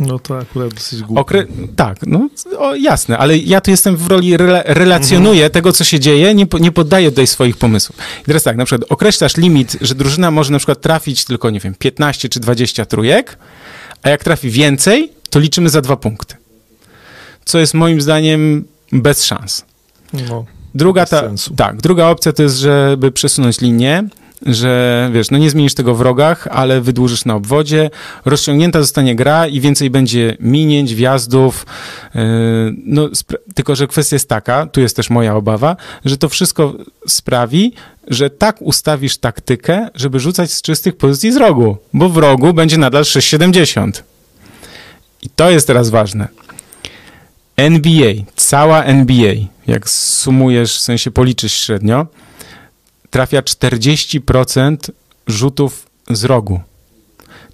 No 0.00 0.18
to 0.18 0.38
akurat 0.38 0.74
dosyć 0.74 1.02
głupie. 1.02 1.20
Okre 1.20 1.46
tak, 1.76 1.96
no 2.06 2.28
o, 2.58 2.74
jasne, 2.74 3.18
ale 3.18 3.38
ja 3.38 3.60
tu 3.60 3.70
jestem 3.70 3.96
w 3.96 4.06
roli 4.06 4.36
rela 4.36 4.62
relacjonuję 4.66 5.32
Mhm. 5.44 5.50
tego, 5.52 5.72
co 5.72 5.84
się 5.84 6.00
dzieje, 6.00 6.34
nie, 6.34 6.46
po- 6.46 6.58
nie 6.58 6.72
poddaję 6.72 7.10
tutaj 7.10 7.26
swoich 7.26 7.56
pomysłów. 7.56 7.96
I 8.22 8.24
teraz 8.24 8.42
tak, 8.42 8.56
na 8.56 8.64
przykład 8.64 8.92
określasz 8.92 9.36
limit, 9.36 9.76
że 9.80 9.94
drużyna 9.94 10.30
może 10.30 10.52
na 10.52 10.58
przykład 10.58 10.80
trafić 10.80 11.24
tylko, 11.24 11.50
nie 11.50 11.60
wiem, 11.60 11.74
15 11.74 12.28
czy 12.28 12.40
20 12.40 12.86
trójek, 12.86 13.38
a 14.02 14.08
jak 14.08 14.24
trafi 14.24 14.50
więcej, 14.50 15.12
to 15.30 15.38
liczymy 15.38 15.70
za 15.70 15.80
dwa 15.80 15.96
punkty. 15.96 16.34
Co 17.44 17.58
jest 17.58 17.74
moim 17.74 18.00
zdaniem 18.00 18.64
bez 18.92 19.24
szans. 19.24 19.64
No. 20.12 20.44
Druga 20.74 21.00
Bez 21.02 21.10
ta, 21.10 21.20
sensu. 21.20 21.54
tak, 21.54 21.76
druga 21.76 22.06
opcja 22.06 22.32
to 22.32 22.42
jest, 22.42 22.56
żeby 22.56 23.12
przesunąć 23.12 23.60
linię, 23.60 24.08
że 24.46 25.10
wiesz, 25.12 25.30
no 25.30 25.38
nie 25.38 25.50
zmienisz 25.50 25.74
tego 25.74 25.94
w 25.94 26.00
rogach, 26.00 26.48
ale 26.50 26.80
wydłużysz 26.80 27.24
na 27.24 27.34
obwodzie, 27.34 27.90
rozciągnięta 28.24 28.80
zostanie 28.80 29.16
gra 29.16 29.46
i 29.46 29.60
więcej 29.60 29.90
będzie 29.90 30.36
minięć, 30.40 30.94
wjazdów. 30.94 31.66
Yy, 32.14 32.20
no, 32.84 33.08
tylko, 33.54 33.76
że 33.76 33.86
kwestia 33.86 34.16
jest 34.16 34.28
taka, 34.28 34.66
tu 34.66 34.80
jest 34.80 34.96
też 34.96 35.10
moja 35.10 35.36
obawa, 35.36 35.76
że 36.04 36.16
to 36.16 36.28
wszystko 36.28 36.74
sprawi, 37.06 37.72
że 38.08 38.30
tak 38.30 38.62
ustawisz 38.62 39.18
taktykę, 39.18 39.88
żeby 39.94 40.20
rzucać 40.20 40.52
z 40.52 40.62
czystych 40.62 40.96
pozycji 40.96 41.32
z 41.32 41.36
rogu, 41.36 41.76
bo 41.92 42.08
w 42.08 42.16
rogu 42.16 42.54
będzie 42.54 42.78
nadal 42.78 43.02
6,70. 43.02 44.02
I 45.22 45.28
to 45.36 45.50
jest 45.50 45.66
teraz 45.66 45.90
ważne. 45.90 46.28
NBA, 47.56 48.12
cała 48.36 48.84
NBA, 48.84 49.34
jak 49.66 49.90
sumujesz, 49.90 50.76
w 50.76 50.80
sensie 50.80 51.10
policzysz 51.10 51.52
średnio, 51.52 52.06
trafia 53.10 53.42
40% 53.42 54.76
rzutów 55.26 55.86
z 56.10 56.24
rogu. 56.24 56.60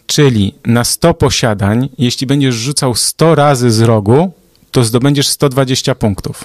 Czyli 0.07 0.55
na 0.65 0.85
100 0.85 1.15
posiadań, 1.15 1.89
jeśli 1.99 2.27
będziesz 2.27 2.55
rzucał 2.55 2.95
100 2.95 3.35
razy 3.35 3.71
z 3.71 3.81
rogu, 3.81 4.33
to 4.71 4.85
zdobędziesz 4.85 5.29
120 5.29 5.95
punktów. 5.95 6.45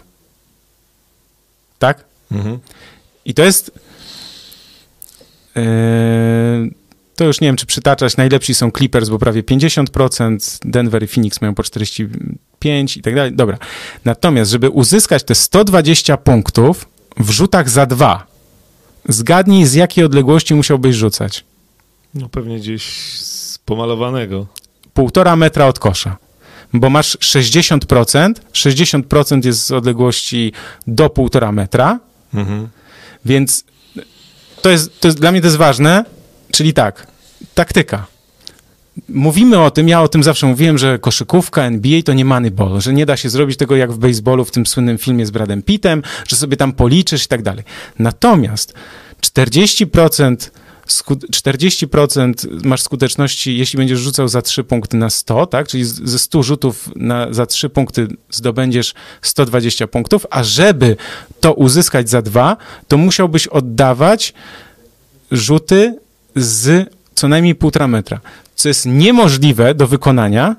Tak? 1.80 2.04
Mhm. 2.32 2.60
I 3.26 3.34
to 3.34 3.44
jest. 3.44 3.72
Yy, 5.56 6.72
to 7.16 7.26
już 7.26 7.42
nie 7.42 7.48
wiem, 7.48 7.56
czy 7.56 7.66
przytaczać. 7.66 8.18
Najlepsi 8.18 8.54
są 8.54 8.72
Clippers, 8.72 9.10
bo 9.10 9.20
prawie 9.20 9.44
50%, 9.44 10.60
Denver 10.66 11.04
i 11.04 11.08
Phoenix 11.08 11.42
mają 11.42 11.56
po 11.56 11.64
45 11.64 12.98
i 12.98 13.02
tak 13.02 13.16
dalej. 13.16 13.36
Dobra. 13.36 13.58
Natomiast, 14.06 14.52
żeby 14.52 14.70
uzyskać 14.70 15.24
te 15.24 15.36
120 15.36 16.18
punktów 16.18 16.88
w 17.18 17.30
rzutach 17.30 17.70
za 17.70 17.86
dwa, 17.86 18.31
zgadnij 19.10 19.66
z 19.66 19.74
jakiej 19.74 20.04
odległości 20.04 20.56
musiałbyś 20.56 20.96
rzucać. 20.96 21.44
No 22.14 22.30
pewnie 22.30 22.58
gdzieś 22.60 22.84
z 23.20 23.58
pomalowanego. 23.58 24.48
Półtora 24.94 25.36
metra 25.36 25.68
od 25.68 25.80
kosza. 25.80 26.18
Bo 26.74 26.90
masz 26.90 27.18
60%, 27.18 28.34
60% 28.54 29.46
jest 29.46 29.66
z 29.66 29.72
odległości 29.72 30.54
do 30.88 31.10
półtora 31.10 31.52
metra, 31.52 32.00
Mhm. 32.34 32.68
Więc 33.26 33.64
to 34.62 34.70
jest, 34.70 35.00
to 35.00 35.08
jest, 35.08 35.20
dla 35.20 35.32
mnie 35.32 35.42
to 35.42 35.48
jest 35.48 35.58
ważne, 35.58 36.06
czyli 36.52 36.74
tak, 36.74 37.08
taktyka. 37.54 38.06
Mówimy 39.10 39.60
o 39.60 39.72
tym, 39.72 39.90
ja 39.90 40.02
o 40.02 40.08
tym 40.08 40.24
zawsze 40.24 40.48
mówiłem, 40.48 40.78
że 40.78 41.00
koszykówka, 41.00 41.64
NBA 41.64 42.02
to 42.02 42.14
nie 42.14 42.26
moneyball, 42.26 42.82
że 42.82 42.94
nie 42.94 43.06
da 43.06 43.18
się 43.18 43.30
zrobić 43.30 43.58
tego 43.58 43.76
jak 43.76 43.92
w 43.92 43.98
baseballu 43.98 44.46
w 44.46 44.52
tym 44.52 44.66
słynnym 44.66 44.98
filmie 44.98 45.26
z 45.26 45.32
Bradem 45.32 45.62
Pittem, 45.64 46.04
że 46.28 46.36
sobie 46.36 46.58
tam 46.58 46.74
policzysz 46.74 47.26
i 47.26 47.28
tak 47.28 47.42
dalej. 47.42 47.64
Natomiast 48.00 48.74
40% 49.22 50.52
sku- 50.88 51.28
40% 51.32 52.66
masz 52.66 52.82
skuteczności, 52.82 53.58
jeśli 53.58 53.78
będziesz 53.78 54.00
rzucał 54.00 54.28
za 54.28 54.42
3 54.42 54.64
punkty 54.64 54.98
na 54.98 55.10
100, 55.10 55.46
tak? 55.46 55.68
Czyli 55.68 55.86
ze 55.86 56.20
100 56.20 56.44
rzutów 56.44 56.90
na, 56.96 57.34
za 57.34 57.46
3 57.46 57.70
punkty 57.70 58.08
zdobędziesz 58.30 58.94
120 59.22 59.88
punktów, 59.88 60.26
a 60.30 60.44
żeby 60.44 60.98
to 61.40 61.54
uzyskać 61.54 62.10
za 62.10 62.22
2, 62.22 62.58
to 62.88 62.98
musiałbyś 62.98 63.48
oddawać 63.48 64.34
rzuty 65.32 66.00
z 66.36 66.90
co 67.16 67.28
najmniej 67.28 67.56
1,5 67.56 67.90
metra, 67.90 68.20
co 68.62 68.68
jest 68.68 68.86
niemożliwe 68.86 69.76
do 69.76 69.88
wykonania, 69.88 70.56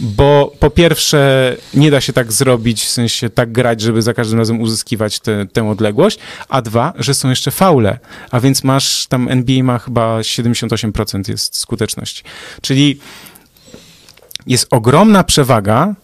bo 0.00 0.52
po 0.58 0.70
pierwsze 0.70 1.56
nie 1.74 1.90
da 1.90 2.00
się 2.00 2.12
tak 2.12 2.32
zrobić, 2.32 2.84
w 2.84 2.90
sensie 2.90 3.30
tak 3.30 3.52
grać, 3.52 3.80
żeby 3.80 4.02
za 4.02 4.14
każdym 4.14 4.38
razem 4.38 4.60
uzyskiwać 4.60 5.18
tę- 5.18 5.46
tę 5.52 5.70
odległość, 5.70 6.18
a 6.48 6.62
dwa, 6.62 6.92
że 6.98 7.14
są 7.14 7.30
jeszcze 7.30 7.50
faule, 7.50 7.98
a 8.30 8.40
więc 8.40 8.64
masz, 8.64 9.06
tam 9.06 9.28
NBA 9.28 9.62
ma 9.64 9.78
chyba 9.78 10.18
78% 10.20 11.28
jest 11.28 11.56
skuteczności. 11.56 12.22
Czyli 12.60 12.98
jest 14.46 14.66
ogromna 14.70 15.24
przewaga 15.24 15.94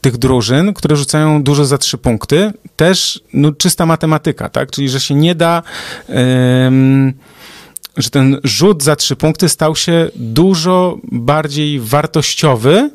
tych 0.00 0.16
drużyn, 0.16 0.74
które 0.74 0.96
rzucają 0.96 1.42
dużo 1.42 1.64
za 1.64 1.78
trzy 1.78 1.98
punkty, 1.98 2.52
też 2.76 3.20
no, 3.32 3.52
czysta 3.52 3.86
matematyka, 3.86 4.48
tak? 4.48 4.70
Czyli, 4.70 4.88
że 4.88 5.00
się 5.00 5.14
nie 5.14 5.34
da, 5.34 5.62
em, 6.08 7.12
że 7.96 8.10
ten 8.10 8.40
rzut 8.44 8.82
za 8.82 8.96
trzy 8.96 9.16
punkty 9.16 9.48
stał 9.48 9.76
się 9.76 10.10
dużo 10.14 10.98
bardziej 11.12 11.80
wartościowy, 11.80 12.90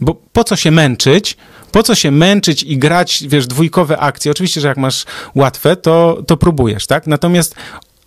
bo 0.00 0.16
po 0.32 0.44
co 0.44 0.56
się 0.56 0.70
męczyć? 0.70 1.36
Po 1.72 1.82
co 1.82 1.94
się 1.94 2.10
męczyć 2.10 2.62
i 2.62 2.78
grać, 2.78 3.24
wiesz, 3.28 3.46
dwójkowe 3.46 3.98
akcje? 3.98 4.32
Oczywiście, 4.32 4.60
że 4.60 4.68
jak 4.68 4.76
masz 4.76 5.04
łatwe, 5.34 5.76
to, 5.76 6.22
to 6.26 6.36
próbujesz, 6.36 6.86
tak? 6.86 7.06
Natomiast 7.06 7.54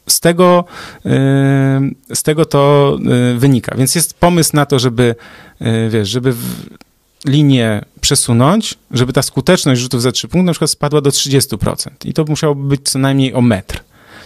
z 0.08 0.20
tego, 0.20 0.66
yy, 1.06 1.12
z 2.16 2.24
tego 2.24 2.46
to 2.46 2.98
yy, 3.02 3.40
wynika. 3.40 3.76
Więc 3.78 3.96
jest 3.96 4.14
pomysł 4.14 4.52
na 4.54 4.66
to, 4.66 4.80
żeby, 4.80 5.16
yy, 5.60 5.90
wiesz, 5.90 6.10
żeby 6.10 6.34
linię 7.26 7.82
przesunąć, 8.02 8.76
żeby 8.92 9.14
ta 9.14 9.22
skuteczność 9.22 9.82
rzutów 9.82 10.02
za 10.02 10.12
trzy 10.12 10.28
punkty 10.28 10.46
na 10.46 10.52
przykład 10.52 10.72
spadła 10.72 11.02
do 11.02 11.10
30%. 11.10 11.90
I 12.06 12.14
to 12.14 12.24
musiałoby 12.24 12.68
być 12.68 12.90
co 12.90 13.00
najmniej 13.00 13.34
o 13.34 13.42
metr. 13.42 13.84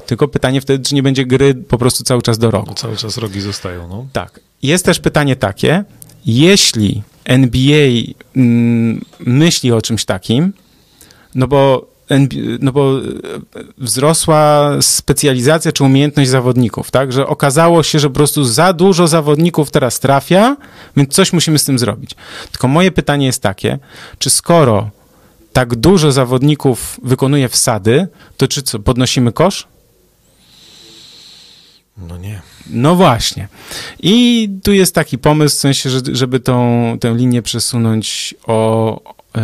Tylko 0.10 0.28
pytanie 0.28 0.62
wtedy, 0.62 0.86
czy 0.86 0.96
nie 0.96 1.04
będzie 1.04 1.26
gry 1.26 1.56
po 1.56 1.78
prostu 1.78 2.04
cały 2.04 2.22
czas 2.22 2.38
do 2.38 2.52
rogu. 2.52 2.66
No, 2.68 2.74
cały 2.74 2.98
czas 2.98 3.18
rogi 3.18 3.42
zostają, 3.42 3.88
no. 3.88 4.08
Tak. 4.14 4.40
Jest 4.64 4.86
też 4.86 5.00
pytanie 5.00 5.36
takie, 5.36 5.84
jeśli 6.26 7.04
NBA 7.26 7.88
mm, 8.36 9.06
myśli 9.20 9.72
o 9.72 9.82
czymś 9.82 10.06
takim, 10.06 10.54
no 11.36 11.48
bo, 11.48 11.88
no 12.60 12.72
bo 12.72 13.00
e, 13.00 13.02
wzrosła 13.78 14.72
specjalizacja 14.82 15.72
czy 15.72 15.84
umiejętność 15.84 16.30
zawodników, 16.30 16.92
tak? 16.92 17.14
Że 17.14 17.28
okazało 17.28 17.84
się, 17.84 18.00
że 18.00 18.10
po 18.10 18.16
prostu 18.16 18.44
za 18.44 18.74
dużo 18.74 19.08
zawodników 19.08 19.72
teraz 19.72 20.00
trafia, 20.00 20.58
więc 20.98 21.14
coś 21.14 21.34
musimy 21.34 21.60
z 21.60 21.66
tym 21.66 21.80
zrobić. 21.80 22.16
Tylko 22.52 22.68
moje 22.68 22.92
pytanie 22.92 23.26
jest 23.26 23.42
takie, 23.42 23.80
czy 24.20 24.30
skoro 24.30 24.90
tak 25.54 25.76
dużo 25.76 26.12
zawodników 26.12 27.00
wykonuje 27.04 27.50
wsady, 27.50 28.08
to 28.38 28.48
czy 28.48 28.62
co, 28.62 28.80
podnosimy 28.80 29.32
kosz? 29.32 29.68
No 32.08 32.18
nie. 32.18 32.42
No 32.70 32.96
właśnie. 32.96 33.48
I 34.00 34.50
tu 34.64 34.74
jest 34.74 34.96
taki 34.96 35.18
pomysł, 35.18 35.56
w 35.56 35.60
sensie, 35.60 35.90
że, 35.90 36.00
żeby 36.12 36.40
tą, 36.40 36.98
tę 37.00 37.16
linię 37.16 37.42
przesunąć 37.42 38.36
o, 38.48 39.02
e, 39.36 39.42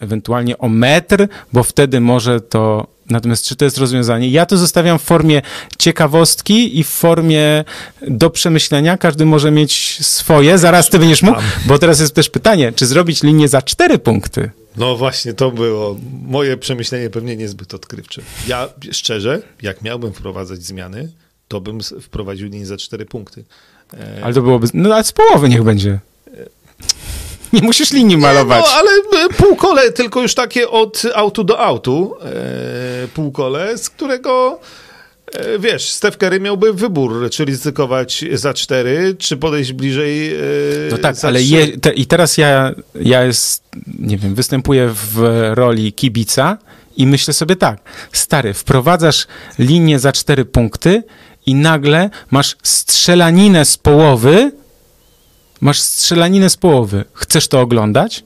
ewentualnie 0.00 0.58
o 0.58 0.68
metr, 0.68 1.28
bo 1.52 1.62
wtedy 1.62 2.00
może 2.00 2.40
to. 2.40 2.86
Natomiast 3.10 3.44
czy 3.44 3.56
to 3.56 3.64
jest 3.64 3.78
rozwiązanie? 3.78 4.28
Ja 4.28 4.46
to 4.46 4.56
zostawiam 4.56 4.98
w 4.98 5.02
formie 5.02 5.42
ciekawostki 5.78 6.78
i 6.78 6.84
w 6.84 6.88
formie 6.88 7.64
do 8.08 8.30
przemyślenia. 8.30 8.98
Każdy 8.98 9.24
może 9.24 9.50
mieć 9.50 10.06
swoje. 10.06 10.58
Zaraz 10.58 10.90
ty 10.90 10.98
będziesz 10.98 11.22
mógł, 11.22 11.40
bo 11.66 11.78
teraz 11.78 12.00
jest 12.00 12.14
też 12.14 12.30
pytanie, 12.30 12.72
czy 12.72 12.86
zrobić 12.86 13.22
linię 13.22 13.48
za 13.48 13.62
cztery 13.62 13.98
punkty? 13.98 14.50
No 14.76 14.96
właśnie, 14.96 15.34
to 15.34 15.50
było 15.50 15.96
moje 16.26 16.56
przemyślenie 16.56 17.10
pewnie 17.10 17.36
niezbyt 17.36 17.74
odkrywcze. 17.74 18.22
Ja 18.48 18.68
szczerze, 18.92 19.42
jak 19.62 19.82
miałbym 19.82 20.12
wprowadzać 20.12 20.62
zmiany, 20.62 21.08
to 21.48 21.60
bym 21.60 21.80
wprowadził 21.80 22.48
linię 22.48 22.66
za 22.66 22.76
cztery 22.76 23.06
punkty. 23.06 23.44
E, 23.94 24.24
Ale 24.24 24.34
to 24.34 24.42
byłoby. 24.42 24.68
No 24.74 24.94
ale 24.94 25.04
z 25.04 25.12
połowy 25.12 25.48
niech 25.48 25.62
będzie. 25.62 25.98
Nie 27.52 27.62
musisz 27.62 27.92
linii 27.92 28.16
malować. 28.16 28.64
No, 28.66 28.72
ale 28.72 29.24
e, 29.24 29.28
półkole, 29.28 29.92
tylko 29.92 30.22
już 30.22 30.34
takie 30.34 30.68
od 30.68 31.02
autu 31.14 31.44
do 31.44 31.58
autu. 31.60 32.14
E, 32.24 33.08
półkole, 33.08 33.78
z 33.78 33.90
którego 33.90 34.60
wiesz, 35.58 35.90
Steph 35.90 36.16
Curry 36.16 36.40
miałby 36.40 36.72
wybór, 36.72 37.30
czy 37.30 37.44
ryzykować 37.44 38.24
za 38.32 38.54
cztery, 38.54 39.16
czy 39.18 39.36
podejść 39.36 39.72
bliżej. 39.72 40.32
No 40.90 40.98
tak, 40.98 41.16
ale 41.22 41.42
je, 41.42 41.78
te, 41.78 41.92
i 41.92 42.06
teraz 42.06 42.38
ja, 42.38 42.74
ja 43.00 43.24
jest, 43.24 43.62
nie 43.98 44.18
wiem, 44.18 44.34
występuję 44.34 44.90
w 44.94 45.20
roli 45.54 45.92
kibica 45.92 46.58
i 46.98 47.06
myślę 47.06 47.34
sobie 47.34 47.56
tak, 47.56 47.80
stary, 48.12 48.54
wprowadzasz 48.54 49.26
linię 49.58 49.98
za 49.98 50.12
cztery 50.12 50.44
punkty 50.44 51.02
i 51.48 51.54
nagle 51.54 52.10
masz 52.30 52.56
strzelaninę 52.62 53.64
z 53.64 53.76
połowy, 53.76 54.52
masz 55.60 55.80
strzelaninę 55.80 56.50
z 56.50 56.56
połowy. 56.56 57.04
Chcesz 57.12 57.48
to 57.48 57.60
oglądać? 57.60 58.24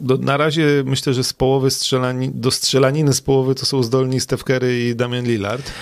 Do, 0.00 0.16
na 0.16 0.36
razie 0.36 0.66
myślę, 0.86 1.14
że 1.14 1.24
z 1.24 1.32
połowy 1.32 1.70
strzelani, 1.70 2.30
do 2.34 2.50
strzelaniny 2.50 3.12
z 3.12 3.20
połowy 3.20 3.54
to 3.54 3.66
są 3.66 3.82
zdolni 3.82 4.20
Steph 4.20 4.44
Curry 4.44 4.88
i 4.88 4.96
Damian 4.96 5.24
Lillard. 5.24 5.72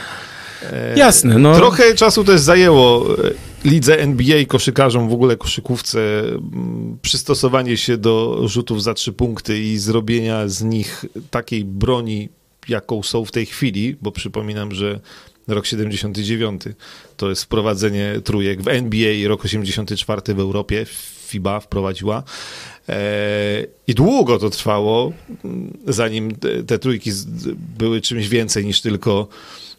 E, 0.63 0.99
Jasne, 0.99 1.39
no. 1.39 1.55
Trochę 1.55 1.95
czasu 1.95 2.25
też 2.25 2.41
zajęło 2.41 3.15
e, 3.19 3.31
lidze 3.65 3.99
NBA, 3.99 4.45
koszykarzom, 4.45 5.09
w 5.09 5.13
ogóle 5.13 5.37
koszykówce, 5.37 6.01
m, 6.29 6.99
przystosowanie 7.03 7.77
się 7.77 7.97
do 7.97 8.43
rzutów 8.49 8.83
za 8.83 8.95
trzy 8.95 9.13
punkty 9.13 9.63
i 9.63 9.79
zrobienia 9.79 10.49
z 10.49 10.63
nich 10.63 11.05
takiej 11.31 11.65
broni, 11.65 12.29
jaką 12.69 13.03
są 13.03 13.25
w 13.25 13.33
tej 13.33 13.47
chwili, 13.47 13.97
bo 14.03 14.13
przypominam, 14.13 14.75
że 14.75 15.01
rok 15.49 15.67
79 15.67 16.63
to 17.17 17.29
jest 17.31 17.43
wprowadzenie 17.45 18.15
trójek 18.25 18.63
w 18.63 18.69
NBA, 18.69 19.29
rok 19.29 19.45
84 19.45 20.35
w 20.35 20.41
Europie, 20.41 20.87
FIBA 21.27 21.61
wprowadziła. 21.61 22.23
E, 22.89 22.97
I 23.87 23.95
długo 23.95 24.39
to 24.39 24.51
trwało, 24.51 25.13
zanim 25.87 26.35
te, 26.67 26.79
trójki 26.79 27.11
były 27.79 28.01
czymś 28.01 28.29
więcej 28.29 28.65
niż 28.67 28.81
tylko 28.81 29.29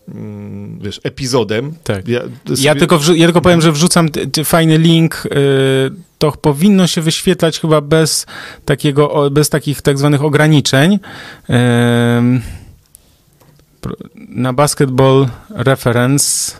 mm, 0.07 0.79
wiesz, 0.79 0.99
epizodem. 1.03 1.73
Tak. 1.83 2.07
Ja, 2.07 2.21
Ja 2.49 2.55
sobie- 2.55 2.75
tylko, 2.75 2.97
wrzu- 2.97 3.15
ja 3.15 3.25
tylko 3.25 3.41
powiem, 3.41 3.61
że 3.61 3.71
wrzucam 3.71 4.09
fajny 4.45 4.77
link. 4.77 5.23
y, 5.25 5.29
To 6.17 6.31
powinno 6.31 6.87
się 6.87 7.01
wyświetlać 7.01 7.59
chyba 7.59 7.81
bez 7.81 8.25
takiego, 8.65 9.29
bez 9.31 9.49
takich 9.49 9.81
tak 9.81 9.97
zwanych 9.97 10.23
ograniczeń. 10.23 10.99
Na 14.27 14.53
Basketball 14.53 15.27
Reference 15.49 16.51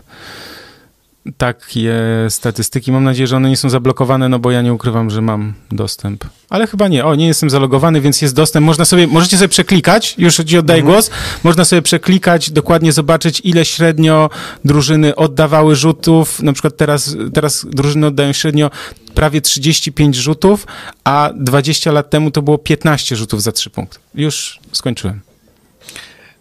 takie 1.36 1.94
statystyki. 2.28 2.92
Mam 2.92 3.04
nadzieję, 3.04 3.26
że 3.26 3.36
one 3.36 3.48
nie 3.48 3.56
są 3.56 3.70
zablokowane, 3.70 4.28
no 4.28 4.38
bo 4.38 4.50
ja 4.50 4.62
nie 4.62 4.72
ukrywam, 4.72 5.10
że 5.10 5.20
mam 5.20 5.54
dostęp. 5.72 6.24
Ale 6.48 6.66
chyba 6.66 6.88
nie. 6.88 7.04
O, 7.04 7.14
nie 7.14 7.26
jestem 7.26 7.50
zalogowany, 7.50 8.00
więc 8.00 8.22
jest 8.22 8.34
dostęp. 8.34 8.66
Można 8.66 8.84
sobie, 8.84 9.06
możecie 9.06 9.36
sobie 9.36 9.48
przeklikać, 9.48 10.14
już 10.18 10.36
ci 10.36 10.58
oddaję 10.58 10.82
głos. 10.82 11.10
Można 11.44 11.64
sobie 11.64 11.82
przeklikać, 11.82 12.50
dokładnie 12.50 12.92
zobaczyć, 12.92 13.40
ile 13.44 13.64
średnio 13.64 14.30
drużyny 14.64 15.16
oddawały 15.16 15.76
rzutów. 15.76 16.42
Na 16.42 16.52
przykład 16.52 16.76
teraz, 16.76 17.16
teraz 17.34 17.66
drużyny 17.70 18.06
oddają 18.06 18.32
średnio 18.32 18.70
prawie 19.14 19.40
35 19.40 20.16
rzutów, 20.16 20.66
a 21.04 21.30
20 21.36 21.92
lat 21.92 22.10
temu 22.10 22.30
to 22.30 22.42
było 22.42 22.58
15 22.58 23.16
rzutów 23.16 23.42
za 23.42 23.52
3 23.52 23.70
punkty. 23.70 23.98
Już 24.14 24.60
skończyłem. 24.72 25.27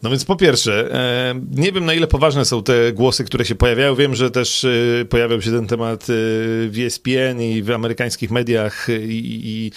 No 0.04 0.10
więc 0.10 0.26
po 0.26 0.36
pierwsze, 0.36 0.94
e, 0.94 1.42
nie 1.52 1.72
wiem 1.72 1.86
na 1.86 1.94
ile 1.94 2.08
poważne 2.08 2.46
są 2.46 2.64
te 2.64 2.94
głosy, 2.94 3.24
które 3.24 3.46
się 3.46 3.56
pojawiają. 3.56 3.96
Wiem, 3.96 4.16
że 4.16 4.32
też 4.32 4.64
e, 4.64 5.06
pojawiał 5.06 5.42
się 5.42 5.52
ten 5.52 5.68
temat 5.68 6.04
e, 6.04 6.06
w 6.70 6.74
ESPN 6.80 7.42
i 7.42 7.64
w 7.64 7.72
amerykańskich 7.72 8.32
mediach 8.32 8.88
i, 8.90 9.42
i 9.46 9.72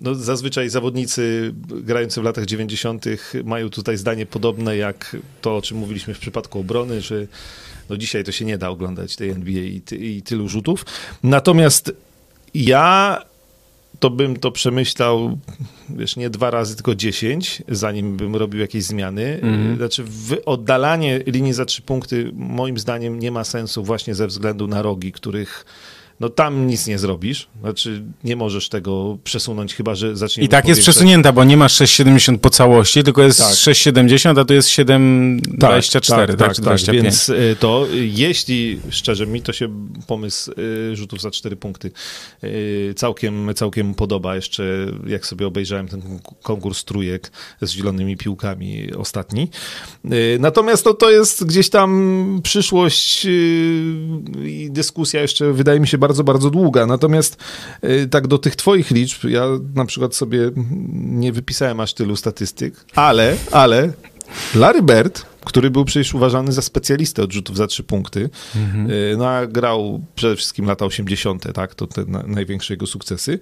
no, 0.00 0.14
zazwyczaj 0.14 0.68
zawodnicy 0.68 1.54
grający 1.70 2.20
w 2.20 2.24
latach 2.24 2.46
90. 2.46 3.04
mają 3.44 3.70
tutaj 3.70 3.96
zdanie 3.96 4.26
podobne 4.26 4.76
jak 4.76 5.16
to, 5.40 5.56
o 5.56 5.62
czym 5.62 5.76
mówiliśmy 5.76 6.14
w 6.14 6.18
przypadku 6.18 6.60
obrony, 6.60 7.00
że 7.00 7.26
no 7.88 7.96
dzisiaj 7.96 8.24
to 8.24 8.32
się 8.32 8.44
nie 8.44 8.58
da 8.58 8.68
oglądać 8.68 9.16
tej 9.16 9.30
NBA 9.30 9.62
i, 9.62 9.80
ty, 9.80 9.96
i 9.96 10.22
tylu 10.22 10.48
rzutów. 10.48 10.84
Natomiast 11.22 11.92
ja 12.54 13.18
to 13.98 14.10
bym 14.10 14.36
to 14.36 14.50
przemyślał, 14.50 15.38
wiesz, 15.90 16.16
nie 16.16 16.30
dwa 16.30 16.50
razy, 16.50 16.76
tylko 16.76 16.94
dziesięć, 16.94 17.62
zanim 17.68 18.16
bym 18.16 18.36
robił 18.36 18.60
jakieś 18.60 18.84
zmiany. 18.84 19.40
Mhm. 19.42 19.76
Znaczy, 19.76 20.04
oddalanie 20.46 21.20
linii 21.26 21.52
za 21.52 21.64
trzy 21.64 21.82
punkty, 21.82 22.30
moim 22.34 22.78
zdaniem, 22.78 23.18
nie 23.18 23.30
ma 23.30 23.44
sensu 23.44 23.84
właśnie 23.84 24.14
ze 24.14 24.26
względu 24.26 24.66
na 24.66 24.82
rogi, 24.82 25.12
których 25.12 25.64
no 26.20 26.28
tam 26.28 26.66
nic 26.66 26.86
nie 26.86 26.98
zrobisz. 26.98 27.48
Znaczy, 27.60 28.02
nie 28.24 28.36
możesz 28.36 28.68
tego 28.68 29.18
przesunąć, 29.24 29.74
chyba 29.74 29.94
że 29.94 30.16
zaczniesz. 30.16 30.46
I 30.46 30.48
tak 30.48 30.68
jest 30.68 30.80
przesunięta, 30.80 31.32
bo 31.32 31.44
nie 31.44 31.56
ma 31.56 31.66
6,70 31.66 32.38
po 32.38 32.50
całości, 32.50 33.04
tylko 33.04 33.22
jest 33.22 33.38
Tak. 33.38 33.48
6,70, 33.48 34.40
a 34.40 34.44
tu 34.44 34.54
jest 34.54 34.68
7,24, 34.68 36.36
tak, 36.36 36.54
czy 36.54 36.62
25. 36.62 37.02
Więc 37.02 37.28
y, 37.28 37.56
to, 37.60 37.86
y, 37.92 38.06
jeśli, 38.06 38.80
szczerze, 38.90 39.26
mi 39.26 39.42
to 39.42 39.52
się 39.52 39.68
pomysł 40.06 40.52
y, 40.92 40.96
rzutów 40.96 41.20
za 41.20 41.30
cztery 41.30 41.56
punkty 41.56 41.90
całkiem, 42.96 43.50
całkiem 43.54 43.94
podoba. 43.94 44.36
Jeszcze 44.36 44.86
jak 45.06 45.26
sobie 45.26 45.46
obejrzałem 45.46 45.88
ten 45.88 46.00
konk- 46.00 46.34
konkurs 46.42 46.84
trójek 46.84 47.32
z 47.62 47.70
zielonymi 47.70 48.16
piłkami 48.16 48.94
ostatni. 48.94 49.50
Natomiast 50.38 50.84
to, 50.84 50.94
to 50.94 51.10
jest 51.10 51.44
gdzieś 51.44 51.70
tam 51.70 52.40
przyszłość 52.42 53.26
i 54.44 54.68
dyskusja 54.70 55.20
jeszcze 55.20 55.52
wydaje 55.52 55.80
mi 55.80 55.88
się 55.88 55.98
bardzo, 55.98 56.07
bardzo 56.24 56.50
długa. 56.50 56.86
Natomiast 56.86 57.36
y, 57.84 58.08
tak 58.08 58.26
do 58.26 58.38
tych 58.38 58.56
twoich 58.56 58.90
liczb, 58.90 59.24
ja 59.24 59.44
na 59.74 59.84
przykład 59.84 60.14
sobie 60.14 60.50
nie 60.94 61.32
wypisałem 61.32 61.80
aż 61.80 61.94
tylu 61.94 62.16
statystyk, 62.16 62.84
ale, 62.94 63.36
ale 63.50 63.92
Larry 64.54 64.82
Bird, 64.82 65.26
który 65.44 65.70
był 65.70 65.84
przecież 65.84 66.14
uważany 66.14 66.52
za 66.52 66.62
specjalistę 66.62 67.22
od 67.22 67.32
rzutów 67.32 67.56
za 67.56 67.66
trzy 67.66 67.82
punkty, 67.82 68.30
y, 69.12 69.16
no 69.18 69.28
a 69.28 69.46
grał 69.46 70.00
przede 70.14 70.36
wszystkim 70.36 70.66
lata 70.66 70.84
80., 70.84 71.52
tak, 71.52 71.74
to 71.74 71.86
te 71.86 72.04
na, 72.04 72.22
największe 72.22 72.74
jego 72.74 72.86
sukcesy, 72.86 73.38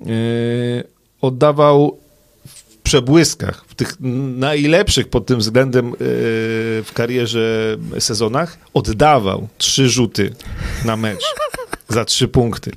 y, 0.00 0.84
oddawał 1.20 1.98
w 2.46 2.76
przebłyskach, 2.76 3.64
w 3.68 3.74
tych 3.74 3.96
najlepszych 4.36 5.08
pod 5.08 5.26
tym 5.26 5.38
względem 5.38 5.88
y, 5.88 5.94
w 6.84 6.90
karierze 6.94 7.76
sezonach, 7.98 8.58
oddawał 8.74 9.48
trzy 9.58 9.88
rzuty 9.88 10.34
na 10.84 10.96
mecz 10.96 11.22
za 11.88 12.04
trzy 12.04 12.28
punkty. 12.28 12.70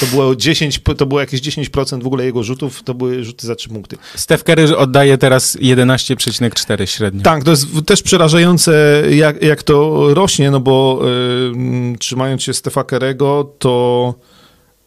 To 0.00 0.06
było 0.06 0.36
10, 0.36 0.80
to 0.96 1.06
było 1.06 1.20
jakieś 1.20 1.40
10% 1.40 2.02
w 2.02 2.06
ogóle 2.06 2.24
jego 2.24 2.42
rzutów, 2.42 2.82
to 2.82 2.94
były 2.94 3.24
rzuty 3.24 3.46
za 3.46 3.54
trzy 3.54 3.68
punkty. 3.68 3.96
Steph 4.14 4.44
Curry 4.44 4.76
oddaje 4.76 5.18
teraz 5.18 5.56
11,4 5.56 6.86
średnio. 6.86 7.22
Tak, 7.22 7.44
to 7.44 7.50
jest 7.50 7.66
też 7.86 8.02
przerażające, 8.02 9.02
jak, 9.10 9.42
jak 9.42 9.62
to 9.62 10.06
rośnie, 10.14 10.50
no 10.50 10.60
bo 10.60 11.02
y, 11.94 11.98
trzymając 11.98 12.42
się 12.42 12.54
Stefa 12.54 12.84
Kerego, 12.84 13.52
to 13.58 14.14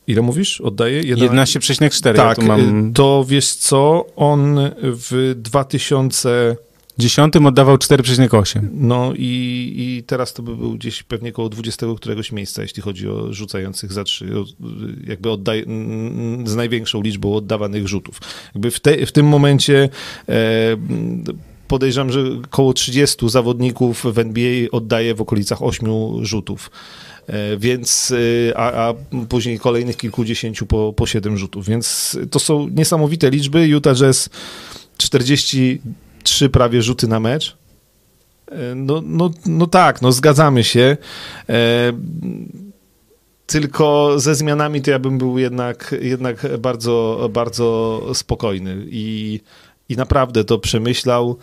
ile 0.07 0.21
mówisz? 0.21 0.61
Oddaje? 0.61 1.01
11? 1.01 1.59
11,4, 1.59 2.15
Tak, 2.15 2.37
ja 2.37 2.43
mam... 2.43 2.89
y, 2.89 2.93
to 2.93 3.25
wiesz 3.27 3.53
co, 3.53 4.05
on 4.15 4.59
w 4.81 5.33
2000, 5.37 6.55
Dziesiątym 6.97 7.45
oddawał 7.45 7.75
4,8. 7.75 8.59
no 8.73 9.13
i, 9.17 9.73
i 9.77 10.03
teraz 10.03 10.33
to 10.33 10.43
by 10.43 10.55
był 10.55 10.73
gdzieś 10.73 11.03
pewnie 11.03 11.31
koło 11.31 11.49
20 11.49 11.87
któregoś 11.97 12.31
miejsca, 12.31 12.61
jeśli 12.61 12.81
chodzi 12.81 13.09
o 13.09 13.33
rzucających 13.33 13.93
za 13.93 14.03
trzy, 14.03 14.29
jakby 15.07 15.31
oddaj, 15.31 15.65
z 16.45 16.55
największą 16.55 17.01
liczbą 17.01 17.35
oddawanych 17.35 17.87
rzutów. 17.87 18.19
Jakby 18.55 18.71
w, 18.71 18.79
te, 18.79 19.05
w 19.05 19.11
tym 19.11 19.25
momencie 19.25 19.89
e, 20.29 20.33
podejrzewam, 21.67 22.11
że 22.11 22.23
koło 22.49 22.73
30 22.73 23.29
zawodników 23.29 24.03
w 24.13 24.19
NBA 24.19 24.67
oddaje 24.71 25.15
w 25.15 25.21
okolicach 25.21 25.61
8 25.61 25.89
rzutów. 26.25 26.71
E, 27.27 27.57
Więc, 27.57 28.13
e, 28.49 28.57
a, 28.57 28.89
a 28.89 28.93
później 29.29 29.59
kolejnych 29.59 29.97
kilkudziesięciu 29.97 30.65
po, 30.65 30.93
po 30.93 31.07
7 31.07 31.37
rzutów. 31.37 31.65
Więc 31.65 32.17
to 32.31 32.39
są 32.39 32.67
niesamowite 32.67 33.29
liczby. 33.29 33.67
Utah 33.67 33.95
Jazz 33.95 34.29
43 36.25 36.49
prawie 36.49 36.81
rzuty 36.81 37.07
na 37.07 37.19
mecz. 37.19 37.57
E, 38.51 38.75
No, 38.75 39.01
no, 39.05 39.31
no 39.45 39.67
tak, 39.67 40.01
no 40.01 40.11
zgadzamy 40.11 40.63
się. 40.63 40.97
E, 41.49 41.93
tylko 43.45 44.13
ze 44.19 44.35
zmianami 44.35 44.81
to 44.81 44.91
ja 44.91 44.99
bym 44.99 45.17
był 45.17 45.37
jednak, 45.37 45.95
jednak 46.01 46.57
bardzo, 46.59 47.29
bardzo 47.33 48.01
spokojny 48.13 48.85
i, 48.89 49.39
i 49.89 49.95
naprawdę 49.95 50.43
to 50.43 50.59
przemyślał. 50.59 51.37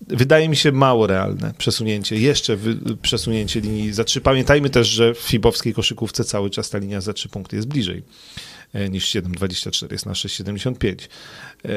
Wydaje 0.00 0.48
mi 0.48 0.56
się 0.56 0.72
mało 0.72 1.06
realne 1.06 1.54
przesunięcie, 1.58 2.16
jeszcze 2.16 2.56
przesunięcie 3.02 3.60
linii 3.60 3.92
za 3.92 4.04
trzy. 4.04 4.20
Pamiętajmy 4.20 4.70
też, 4.70 4.88
że 4.88 5.14
w 5.14 5.18
fibowskiej 5.18 5.74
koszykówce 5.74 6.24
cały 6.24 6.50
czas 6.50 6.70
ta 6.70 6.78
linia 6.78 7.00
za 7.00 7.12
trzy 7.12 7.28
punkty 7.28 7.56
jest 7.56 7.68
bliżej 7.68 8.02
e, 8.72 8.88
niż 8.88 9.10
7,24, 9.10 9.92
jest 9.92 10.06
na 10.06 10.12
6,75. 10.12 11.08
E, 11.64 11.68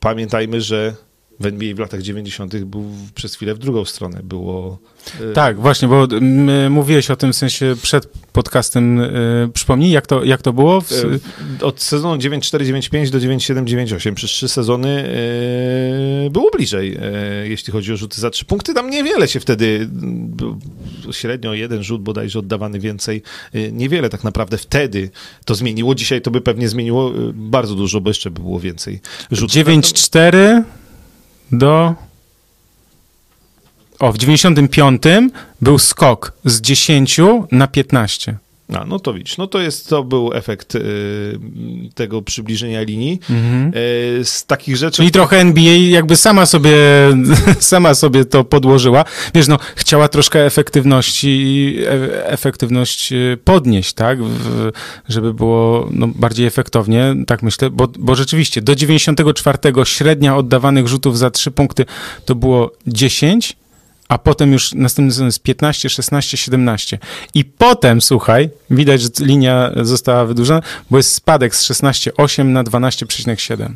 pamiętajmy, 0.00 0.60
że 0.60 0.94
w 1.40 1.46
NBA 1.46 1.74
w 1.74 1.78
latach 1.78 2.02
90. 2.02 2.64
był 2.64 2.84
przez 3.14 3.34
chwilę 3.34 3.54
w 3.54 3.58
drugą 3.58 3.84
stronę. 3.84 4.20
Było. 4.22 4.78
E, 5.30 5.32
tak, 5.32 5.60
właśnie, 5.60 5.88
bo 5.88 6.06
mówiłeś 6.70 7.10
o 7.10 7.16
tym 7.16 7.32
w 7.32 7.36
sensie 7.36 7.74
przed 7.82 8.06
podcastem. 8.32 9.00
Przypomnij, 9.54 9.90
jak 9.90 10.06
to, 10.06 10.24
jak 10.24 10.42
to 10.42 10.52
było? 10.52 10.80
W... 10.80 10.90
Od 11.62 11.82
sezonu 11.82 12.16
9-4-9-5 12.16 13.10
do 13.10 13.18
9-7-9-8 13.18 14.14
przez 14.14 14.30
trzy 14.30 14.48
sezony 14.48 15.04
było 16.30 16.50
bliżej, 16.50 16.98
jeśli 17.44 17.72
chodzi 17.72 17.92
o 17.92 17.96
rzuty 17.96 18.20
za 18.20 18.30
trzy 18.30 18.44
punkty. 18.44 18.74
Tam 18.74 18.90
niewiele 18.90 19.28
się 19.28 19.40
wtedy, 19.40 19.88
średnio 21.10 21.54
jeden 21.54 21.82
rzut 21.82 22.02
bodajże 22.02 22.38
oddawany 22.38 22.78
więcej. 22.78 23.22
Niewiele 23.72 24.08
tak 24.08 24.24
naprawdę 24.24 24.58
wtedy 24.58 25.10
to 25.44 25.54
zmieniło. 25.54 25.94
Dzisiaj 25.94 26.22
to 26.22 26.30
by 26.30 26.40
pewnie 26.40 26.68
zmieniło 26.68 27.12
bardzo 27.34 27.74
dużo, 27.74 28.00
bo 28.00 28.10
jeszcze 28.10 28.30
by 28.30 28.40
było 28.40 28.60
więcej 28.60 29.00
rzutów. 29.30 29.56
9-4 29.56 30.62
do. 31.52 31.94
O, 33.98 34.12
w 34.12 34.18
95 34.18 35.02
był 35.60 35.78
skok 35.78 36.32
z 36.44 36.60
10 36.60 37.20
na 37.52 37.66
15. 37.66 38.38
A, 38.74 38.84
no 38.84 38.98
to 38.98 39.14
widzisz, 39.14 39.38
no 39.38 39.46
to 39.46 39.60
jest, 39.60 39.88
to 39.88 40.04
był 40.04 40.34
efekt 40.34 40.74
y, 40.74 40.80
tego 41.94 42.22
przybliżenia 42.22 42.82
linii. 42.82 43.20
Mhm. 43.30 43.72
Y, 43.74 44.24
z 44.24 44.46
takich 44.46 44.76
rzeczy... 44.76 44.96
Czyli 44.96 45.10
trochę 45.10 45.38
NBA 45.38 45.74
jakby 45.74 46.16
sama 46.16 46.46
sobie, 46.46 46.72
sama 47.60 47.94
sobie 47.94 48.24
to 48.24 48.44
podłożyła. 48.44 49.04
Wiesz, 49.34 49.48
no, 49.48 49.58
chciała 49.76 50.08
troszkę 50.08 50.46
efektywności, 50.46 51.76
e, 51.86 52.26
efektywność 52.26 53.12
y, 53.12 53.38
podnieść, 53.44 53.92
tak? 53.92 54.22
W, 54.22 54.70
żeby 55.08 55.34
było 55.34 55.88
no, 55.92 56.08
bardziej 56.08 56.46
efektownie, 56.46 57.14
tak 57.26 57.42
myślę, 57.42 57.70
bo, 57.70 57.88
bo 57.98 58.14
rzeczywiście 58.14 58.62
do 58.62 58.74
94 58.74 59.58
średnia 59.84 60.36
oddawanych 60.36 60.88
rzutów 60.88 61.18
za 61.18 61.30
3 61.30 61.50
punkty 61.50 61.84
to 62.24 62.34
było 62.34 62.72
10, 62.86 63.56
a 64.10 64.18
potem 64.18 64.52
już 64.52 64.74
następny 64.74 65.12
sezon 65.12 65.26
jest 65.26 65.42
15, 65.42 65.88
16, 65.88 66.36
17. 66.36 66.98
I 67.34 67.44
potem, 67.44 68.00
słuchaj, 68.00 68.50
widać, 68.70 69.02
że 69.02 69.08
linia 69.20 69.72
została 69.82 70.24
wydłużona, 70.24 70.62
bo 70.90 70.96
jest 70.96 71.12
spadek 71.12 71.56
z 71.56 71.70
16,8 71.70 72.44
na 72.44 72.64
12,7. 72.64 73.68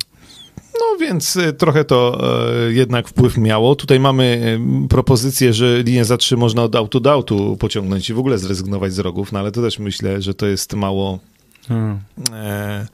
No 0.74 0.98
więc 1.00 1.36
y, 1.36 1.52
trochę 1.52 1.84
to 1.84 2.20
e, 2.68 2.72
jednak 2.72 3.08
wpływ 3.08 3.38
miało. 3.38 3.74
Tutaj 3.74 4.00
mamy 4.00 4.58
y, 4.84 4.88
propozycję, 4.88 5.52
że 5.52 5.82
linię 5.82 6.04
za 6.04 6.16
3 6.16 6.36
można 6.36 6.62
od 6.62 6.76
autu 6.76 7.00
do 7.00 7.12
autu 7.12 7.56
pociągnąć 7.60 8.10
i 8.10 8.14
w 8.14 8.18
ogóle 8.18 8.38
zrezygnować 8.38 8.92
z 8.92 8.98
rogów, 8.98 9.32
no 9.32 9.38
ale 9.38 9.52
to 9.52 9.62
też 9.62 9.78
myślę, 9.78 10.22
że 10.22 10.34
to 10.34 10.46
jest 10.46 10.74
mało... 10.74 11.18
Hmm. 11.68 11.98
E 12.32 12.86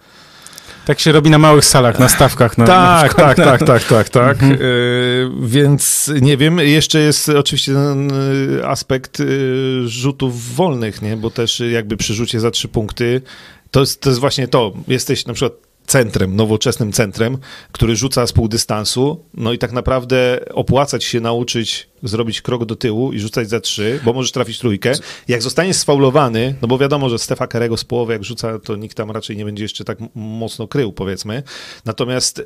tak 0.86 1.00
się 1.00 1.12
robi 1.12 1.30
na 1.30 1.38
małych 1.38 1.64
salach, 1.64 1.98
na 1.98 2.08
stawkach. 2.08 2.58
Na, 2.58 2.66
tak, 2.66 3.18
na 3.18 3.24
tak, 3.24 3.36
tak, 3.36 3.64
tak, 3.64 3.84
tak, 3.84 4.08
tak. 4.08 4.42
Mhm. 4.42 4.62
Y, 4.62 5.30
więc 5.40 6.10
nie 6.20 6.36
wiem, 6.36 6.58
jeszcze 6.58 6.98
jest 6.98 7.28
oczywiście 7.28 7.72
ten 7.72 8.10
y, 8.10 8.66
aspekt 8.66 9.20
y, 9.20 9.88
rzutów 9.88 10.54
wolnych, 10.54 11.02
nie? 11.02 11.16
Bo 11.16 11.30
też 11.30 11.60
jakby 11.60 11.96
przy 11.96 12.14
rzucie 12.14 12.40
za 12.40 12.50
trzy 12.50 12.68
punkty 12.68 13.22
to 13.70 13.80
jest, 13.80 14.00
to 14.00 14.10
jest 14.10 14.20
właśnie 14.20 14.48
to. 14.48 14.72
Jesteś 14.88 15.26
na 15.26 15.34
przykład 15.34 15.69
centrem, 15.90 16.36
nowoczesnym 16.36 16.92
centrem, 16.92 17.38
który 17.72 17.96
rzuca 17.96 18.26
z 18.26 18.32
pół 18.32 18.48
dystansu, 18.48 19.24
no 19.34 19.52
i 19.52 19.58
tak 19.58 19.72
naprawdę 19.72 20.40
opłacać 20.54 21.04
się 21.04 21.20
nauczyć 21.20 21.88
zrobić 22.02 22.42
krok 22.42 22.64
do 22.64 22.76
tyłu 22.76 23.12
i 23.12 23.18
rzucać 23.18 23.48
za 23.48 23.60
trzy, 23.60 24.00
bo 24.04 24.12
możesz 24.12 24.32
trafić 24.32 24.58
trójkę. 24.58 24.92
Jak 25.28 25.42
zostaniesz 25.42 25.76
sfaulowany, 25.76 26.54
no 26.62 26.68
bo 26.68 26.78
wiadomo, 26.78 27.08
że 27.08 27.18
Stefa 27.18 27.46
Karego 27.46 27.76
z 27.76 27.84
połowy 27.84 28.12
jak 28.12 28.24
rzuca, 28.24 28.58
to 28.58 28.76
nikt 28.76 28.96
tam 28.96 29.10
raczej 29.10 29.36
nie 29.36 29.44
będzie 29.44 29.64
jeszcze 29.64 29.84
tak 29.84 29.98
mocno 30.14 30.68
krył, 30.68 30.92
powiedzmy. 30.92 31.42
Natomiast 31.84 32.38
e, 32.38 32.44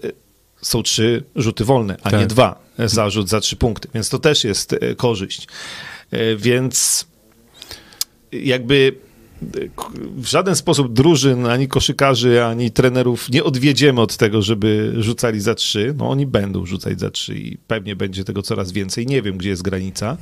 są 0.62 0.82
trzy 0.82 1.24
rzuty 1.36 1.64
wolne, 1.64 1.96
a 2.02 2.10
tak. 2.10 2.20
nie 2.20 2.26
dwa 2.26 2.58
za 2.78 3.10
rzut 3.10 3.28
za 3.28 3.40
trzy 3.40 3.56
punkty, 3.56 3.88
więc 3.94 4.08
to 4.08 4.18
też 4.18 4.44
jest 4.44 4.72
e, 4.72 4.94
korzyść. 4.94 5.48
E, 6.10 6.36
więc 6.36 7.06
jakby 8.32 8.94
w 10.16 10.26
żaden 10.26 10.56
sposób 10.56 10.92
drużyn, 10.92 11.46
ani 11.46 11.68
koszykarzy, 11.68 12.44
ani 12.44 12.70
trenerów 12.70 13.30
nie 13.30 13.44
odwiedziemy 13.44 14.00
od 14.00 14.16
tego, 14.16 14.42
żeby 14.42 14.94
rzucali 14.98 15.40
za 15.40 15.54
trzy. 15.54 15.94
No 15.98 16.10
oni 16.10 16.26
będą 16.26 16.66
rzucać 16.66 17.00
za 17.00 17.10
trzy 17.10 17.34
i 17.34 17.58
pewnie 17.66 17.96
będzie 17.96 18.24
tego 18.24 18.42
coraz 18.42 18.72
więcej. 18.72 19.06
Nie 19.06 19.22
wiem, 19.22 19.36
gdzie 19.36 19.48
jest 19.48 19.62
granica. 19.62 20.16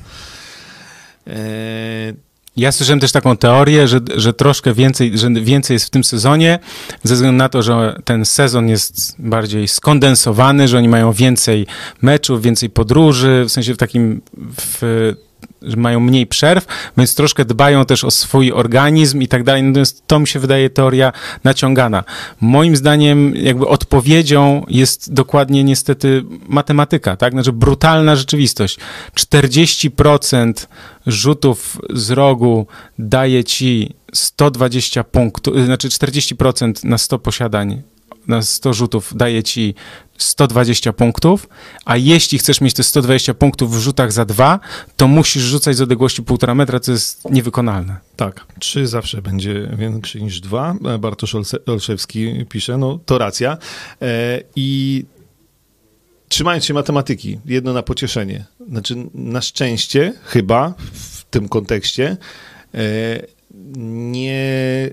Eee... 1.27 2.15
Ja 2.57 2.73
słyszałem 2.73 3.01
też 3.01 3.12
taką 3.12 3.36
teorię, 3.36 3.89
że, 3.89 4.01
że 4.16 4.32
troszkę 4.32 4.74
więcej, 4.74 5.19
że 5.19 5.31
więcej 5.31 5.74
jest 5.74 5.86
w 5.86 5.90
tym 5.90 6.05
sezonie, 6.05 6.59
ze 7.03 7.15
względu 7.15 7.39
na 7.39 7.49
to, 7.49 7.62
że 7.62 7.97
ten 8.05 8.24
sezon 8.24 8.69
jest 8.69 9.15
bardziej 9.19 9.69
skondensowany, 9.69 10.69
że 10.69 10.78
oni 10.78 10.89
mają 10.89 11.12
więcej 11.12 11.66
meczów, 12.03 12.43
więcej 12.43 12.70
podróży, 12.70 13.44
w 13.49 13.53
sensie 13.53 13.74
w 13.74 13.77
takim 13.77 14.20
w 14.61 15.12
że 15.64 15.76
mają 15.76 16.01
mniej 16.01 16.26
przerw, 16.26 16.66
więc 16.97 17.14
troszkę 17.14 17.44
dbają 17.44 17.84
też 17.84 18.05
o 18.05 18.10
swój 18.10 18.52
organizm 18.52 19.22
i 19.22 19.28
tak 19.28 19.44
dalej. 19.44 19.62
Natomiast 19.62 20.06
to 20.06 20.18
mi 20.18 20.26
się 20.26 20.39
wydaje 20.39 20.70
teoria 20.70 21.12
naciągana. 21.44 22.05
Moim 22.40 22.76
zdaniem 22.76 23.36
jakby 23.36 23.68
odpowiedzią 23.68 24.64
jest 24.68 25.12
dokładnie 25.12 25.64
niestety 25.64 26.24
matematyka, 26.48 27.16
tak? 27.16 27.32
Znaczy 27.32 27.52
brutalna 27.52 28.16
rzeczywistość. 28.16 28.78
40% 29.16 30.52
rzutów 31.06 31.80
z 31.90 32.10
rogu 32.10 32.66
daje 32.98 33.44
ci 33.44 33.94
120 34.12 35.05
punktów, 35.05 35.64
znaczy 35.64 35.89
40% 35.89 36.84
na 36.84 36.98
100 36.98 37.18
posiadań 37.18 37.82
na 38.28 38.43
100 38.43 38.74
rzutów 38.74 39.16
daje 39.16 39.43
ci 39.43 39.74
120 40.19 40.93
punktów, 40.93 41.49
a 41.85 41.97
jeśli 41.97 42.39
chcesz 42.39 42.61
mieć 42.61 42.74
te 42.74 42.82
120 42.82 43.35
punktów 43.35 43.77
w 43.77 43.78
rzutach 43.78 44.12
za 44.12 44.24
dwa, 44.24 44.61
to 44.97 45.09
musisz 45.09 45.43
rzucać 45.43 45.77
z 45.77 45.81
odległości 45.81 46.23
1,5 46.23 46.55
metra, 46.55 46.81
co 46.81 46.93
jest 46.93 47.31
niewykonalne. 47.31 47.97
Tak, 48.16 48.47
trzy 48.59 48.86
zawsze 48.86 49.23
będzie 49.23 49.70
większy 49.78 50.23
niż 50.23 50.40
dwa. 50.40 50.74
Bartosz 50.99 51.36
Olszewski 51.66 52.47
pisze, 52.49 52.78
no 52.78 52.99
to 53.07 53.19
racja. 53.19 53.59
E, 54.03 54.43
I 54.57 55.05
trzymając 56.28 56.65
się 56.65 56.74
matematyki, 56.74 57.39
jedno 57.47 57.73
na 57.73 57.82
pocieszenie. 57.82 58.44
Znaczy, 58.69 58.97
na 59.15 59.40
szczęście, 59.40 60.12
chyba 60.24 60.74
w 60.93 61.24
tym 61.24 61.49
kontekście, 61.49 62.16
e, 62.74 63.27
nie 63.77 64.90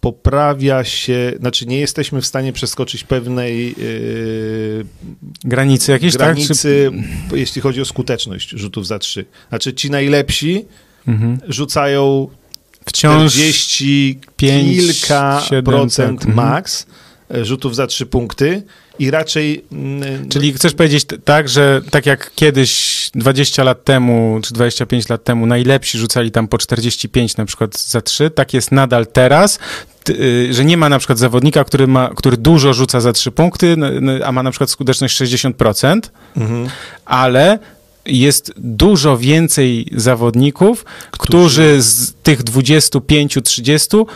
poprawia 0.00 0.84
się, 0.84 1.32
znaczy 1.40 1.66
nie 1.66 1.80
jesteśmy 1.80 2.20
w 2.20 2.26
stanie 2.26 2.52
przeskoczyć 2.52 3.04
pewnej 3.04 3.74
yy, 3.78 4.86
granicy 5.44 5.92
jakiejś, 5.92 6.16
granicy, 6.16 6.90
tak? 7.28 7.38
jeśli 7.38 7.62
chodzi 7.62 7.80
o 7.80 7.84
skuteczność 7.84 8.50
rzutów 8.50 8.86
za 8.86 8.98
trzy. 8.98 9.24
Znaczy 9.48 9.74
ci 9.74 9.90
najlepsi 9.90 10.64
mhm. 11.08 11.38
rzucają 11.48 12.28
wciąż 12.86 13.32
40 13.32 14.18
5, 14.36 14.76
kilka 14.76 15.42
7, 15.48 15.64
procent 15.64 16.20
tak. 16.20 16.28
Mhm. 16.28 16.50
max 16.50 16.86
rzutów 17.42 17.76
za 17.76 17.86
trzy 17.86 18.06
punkty 18.06 18.62
i 18.98 19.10
raczej... 19.10 19.64
Mm, 19.72 20.28
Czyli 20.28 20.52
chcesz 20.52 20.74
powiedzieć 20.74 21.04
tak, 21.24 21.48
że 21.48 21.80
tak 21.90 22.06
jak 22.06 22.30
kiedyś 22.34 23.10
20 23.14 23.64
lat 23.64 23.84
temu, 23.84 24.40
czy 24.42 24.54
25 24.54 25.08
lat 25.08 25.24
temu 25.24 25.46
najlepsi 25.46 25.98
rzucali 25.98 26.30
tam 26.30 26.48
po 26.48 26.58
45 26.58 27.36
na 27.36 27.44
przykład 27.44 27.78
za 27.78 28.00
3, 28.00 28.30
tak 28.30 28.54
jest 28.54 28.72
nadal 28.72 29.06
teraz, 29.06 29.58
że 30.50 30.64
nie 30.64 30.76
ma 30.76 30.88
na 30.88 30.98
przykład 30.98 31.18
zawodnika, 31.18 31.64
który, 31.64 31.86
ma, 31.86 32.10
który 32.16 32.36
dużo 32.36 32.72
rzuca 32.74 33.00
za 33.00 33.12
3 33.12 33.30
punkty, 33.30 33.76
a 34.24 34.32
ma 34.32 34.42
na 34.42 34.50
przykład 34.50 34.70
skuteczność 34.70 35.20
60%, 35.20 36.00
mhm. 36.36 36.68
ale 37.04 37.58
jest 38.06 38.52
dużo 38.56 39.18
więcej 39.18 39.86
zawodników, 39.96 40.84
którzy, 41.10 41.28
którzy 41.28 41.82
z 41.82 42.14
tych 42.22 42.42
25-30 42.42 44.06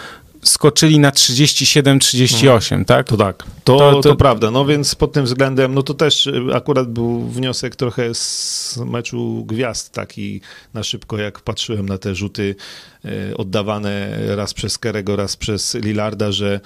skoczyli 0.45 0.99
na 0.99 1.11
37-38, 1.11 2.69
hmm. 2.69 2.85
tak? 2.85 3.07
To 3.07 3.16
tak, 3.16 3.37
to, 3.65 3.77
to, 3.79 3.93
to, 3.93 4.01
to, 4.01 4.16
prawda. 4.16 4.51
No 4.51 4.65
więc 4.65 4.95
pod 4.95 5.12
tym 5.12 5.25
względem, 5.25 5.75
no 5.75 5.83
to 5.83 5.95
też 5.95 6.27
y, 6.27 6.43
akurat 6.55 6.89
był 6.89 7.29
wniosek 7.29 7.77
trochę 7.77 8.15
z 8.15 8.79
meczu 8.87 9.45
gwiazd, 9.45 9.93
taki 9.93 10.41
na 10.75 10.83
szybko, 10.83 11.19
jak 11.19 11.41
patrzyłem 11.41 11.89
na 11.89 11.99
te 11.99 12.15
rzuty 12.15 12.57
y, 13.05 13.37
oddawane 13.37 14.19
raz 14.37 14.55
przez 14.55 14.79
Kerego, 14.79 15.16
raz 15.16 15.37
przez 15.37 15.75
Lillarda, 15.75 16.33
że 16.33 16.61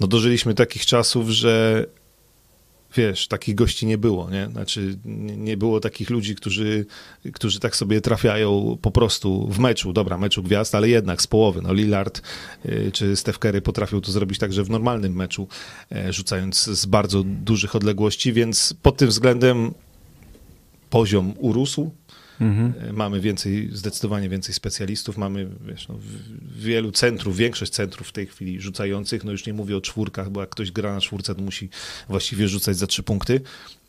no 0.00 0.06
dożyliśmy 0.06 0.54
takich 0.54 0.86
czasów, 0.86 1.28
że 1.28 1.84
wiesz, 2.96 3.28
takich 3.28 3.54
gości 3.54 3.86
nie 3.86 3.98
było, 3.98 4.30
nie? 4.30 4.48
Znaczy, 4.52 4.98
nie 5.36 5.56
było 5.56 5.80
takich 5.80 6.10
ludzi, 6.10 6.34
którzy, 6.34 6.86
którzy 7.32 7.60
tak 7.60 7.76
sobie 7.76 8.00
trafiają 8.00 8.78
po 8.82 8.90
prostu 8.90 9.48
w 9.48 9.58
meczu, 9.58 9.92
dobra, 9.92 10.18
meczu 10.18 10.42
gwiazd, 10.42 10.74
ale 10.74 10.88
jednak 10.88 11.22
z 11.22 11.26
połowy. 11.26 11.62
No 11.62 11.72
Lillard 11.72 12.22
y, 12.66 12.90
czy 12.92 13.16
Steph 13.16 13.38
Curry 13.38 13.60
potrafią 13.62 14.00
to 14.00 14.12
zrobić 14.12 14.38
także 14.38 14.64
w 14.64 14.70
normalnym 14.70 15.16
meczu, 15.16 15.48
e, 15.92 16.12
rzucając 16.12 16.64
z 16.64 16.86
bardzo 16.86 17.22
dużych 17.24 17.76
odległości, 17.76 18.32
więc 18.32 18.74
pod 18.82 18.96
tym 18.96 19.08
względem 19.08 19.74
poziom 20.90 21.34
urósł, 21.38 21.90
Mhm. 22.40 22.74
E, 22.88 22.92
Mamy 22.92 23.20
więcej, 23.20 23.68
zdecydowanie 23.72 24.28
więcej 24.28 24.54
specjalistów, 24.54 25.16
mamy 25.16 25.48
wiesz, 25.66 25.88
no, 25.88 25.98
wielu 26.56 26.92
centrów, 26.92 27.36
większość 27.36 27.72
centrów 27.72 28.08
w 28.08 28.12
tej 28.12 28.26
chwili 28.26 28.60
rzucających, 28.60 29.24
no 29.24 29.32
już 29.32 29.46
nie 29.46 29.52
mówię 29.52 29.76
o 29.76 29.80
czwórkach, 29.80 30.30
bo 30.30 30.40
jak 30.40 30.50
ktoś 30.50 30.70
gra 30.70 30.94
na 30.94 31.00
czwórce, 31.00 31.34
to 31.34 31.42
musi 31.42 31.68
właściwie 32.08 32.48
rzucać 32.48 32.76
za 32.76 32.86
trzy 32.86 33.02
punkty. 33.02 33.40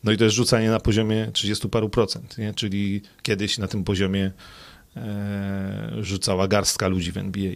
No 0.04 0.12
i 0.12 0.16
to 0.16 0.24
jest 0.24 0.36
rzucanie 0.36 0.70
na 0.70 0.80
poziomie 0.80 1.30
30 1.32 1.68
paru 1.68 1.88
procent, 1.88 2.38
nie? 2.38 2.54
czyli 2.54 3.02
kiedyś 3.22 3.58
na 3.58 3.68
tym 3.68 3.84
poziomie 3.84 4.32
e, 4.96 5.92
rzucała 6.00 6.48
garstka 6.48 6.88
ludzi 6.88 7.12
w 7.12 7.16
NBA. 7.16 7.52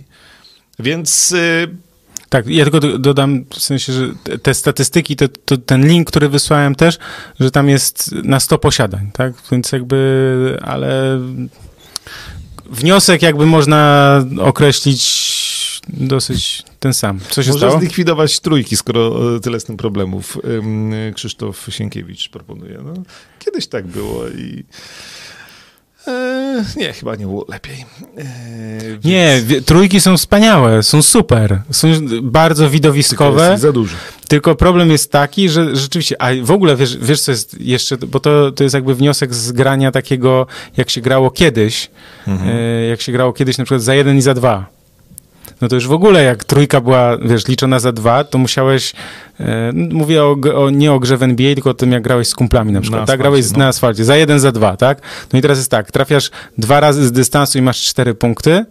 Więc 0.78 1.32
e, 1.32 1.66
Tak, 2.32 2.46
ja 2.46 2.64
tylko 2.64 2.80
do- 2.80 2.98
dodam 2.98 3.44
w 3.50 3.59
sensie, 3.60 3.92
że 3.92 4.09
te- 4.42 4.54
statystyki, 4.54 5.16
te, 5.16 5.28
to, 5.28 5.56
ten 5.56 5.88
link, 5.88 6.09
który 6.09 6.28
wysłałem 6.28 6.74
też, 6.74 6.98
że 7.40 7.50
tam 7.50 7.68
jest 7.68 8.12
na 8.12 8.40
100 8.40 8.59
posiadań, 8.59 9.10
tak? 9.12 9.32
Więc 9.50 9.72
jakby, 9.72 10.59
ale 10.62 11.20
wniosek 12.70 13.22
jakby 13.22 13.46
można 13.46 14.18
określić 14.40 15.32
dosyć 15.88 16.62
ten 16.80 16.94
sam. 16.94 17.20
Co 17.30 17.42
się 17.42 17.50
Może 17.50 17.66
stało? 17.66 17.80
zlikwidować 17.80 18.40
trójki, 18.40 18.76
skoro 18.76 19.36
e, 19.36 19.40
tyle 19.40 19.60
z 19.60 19.64
tym 19.64 19.76
problemów. 19.76 20.38
Krzysztof 21.14 21.66
Sienkiewicz 21.70 22.28
proponuje. 22.28 22.78
No, 22.84 22.92
kiedyś 23.38 23.66
tak 23.66 23.86
było 23.86 24.28
i... 24.28 24.64
E, 26.58 26.64
nie, 26.76 26.92
chyba 26.92 27.16
nie 27.16 27.26
było 27.26 27.44
lepiej. 27.48 27.84
E, 28.18 28.24
więc- 28.90 29.04
Nie, 29.04 29.40
trójki 29.66 30.00
są 30.00 30.16
wspaniałe, 30.16 30.82
są 30.82 31.02
super, 31.02 31.60
są 31.70 31.88
bardzo 32.22 32.62
Tylko 32.62 32.72
widowiskowe. 32.72 33.42
jest 33.42 33.54
ich 33.54 33.58
za 33.60 33.72
dużo. 33.72 33.96
Tylko 34.28 34.54
problem 34.54 34.90
jest 34.90 35.12
taki, 35.12 35.48
że 35.48 35.76
rzeczywiście, 35.76 36.22
a 36.22 36.28
w 36.42 36.50
ogóle 36.50 36.76
wiesz, 36.76 36.96
wiesz 36.98 37.20
co 37.20 37.32
jest 37.32 37.60
jeszcze, 37.60 37.96
bo 37.96 38.20
to, 38.20 38.52
to 38.52 38.62
jest 38.64 38.74
jakby 38.74 38.94
wniosek 38.94 39.34
z 39.34 39.52
grania 39.52 39.90
takiego, 39.92 40.46
jak 40.76 40.90
się 40.90 41.00
grało 41.00 41.30
kiedyś, 41.30 41.90
Mhm. 42.26 42.50
e, 42.56 42.86
jak 42.86 43.00
się 43.00 43.12
grało 43.12 43.32
kiedyś 43.32 43.58
na 43.58 43.64
przykład 43.64 43.82
za 43.82 43.94
jeden 43.94 44.16
i 44.18 44.22
za 44.22 44.34
dwa. 44.34 44.66
No 45.60 45.69
to 45.69 45.74
już 45.74 45.86
w 45.89 45.93
ogóle 45.93 46.23
jak 46.23 46.44
trójka 46.44 46.81
była, 46.81 47.16
wiesz, 47.19 47.48
liczona 47.48 47.78
za 47.78 47.93
dwa, 47.93 48.24
to 48.24 48.39
musiałeś, 48.39 48.93
e, 49.40 49.73
mówię 49.73 50.23
o, 50.24 50.36
o, 50.55 50.70
nie 50.70 50.93
o 50.93 50.98
grze 51.01 51.16
w 51.16 51.23
NBA, 51.23 51.55
tylko 51.55 51.70
o 51.70 51.74
tym, 51.74 51.93
jak 51.93 52.02
grałeś 52.02 52.28
z 52.28 52.35
kumplami 52.35 52.73
na 52.73 52.81
przykład, 52.81 53.01
tak? 53.01 53.05
asfalcie, 53.05 53.23
Grałeś 53.23 53.51
no. 53.52 53.59
na 53.59 53.69
asfalcie, 53.69 54.05
za 54.05 54.16
jeden, 54.16 54.40
za 54.40 54.52
dwa, 54.52 54.77
tak? 54.77 55.01
No 55.32 55.39
i 55.39 55.43
teraz 55.43 55.59
jest 55.59 55.70
tak, 55.70 55.90
trafiasz 55.90 56.31
dwa 56.59 56.81
razy 56.81 57.06
z 57.06 57.12
dystansu 57.12 57.59
i 57.59 57.62
masz 57.62 57.82
cztery 57.82 58.14
punkty, 58.14 58.64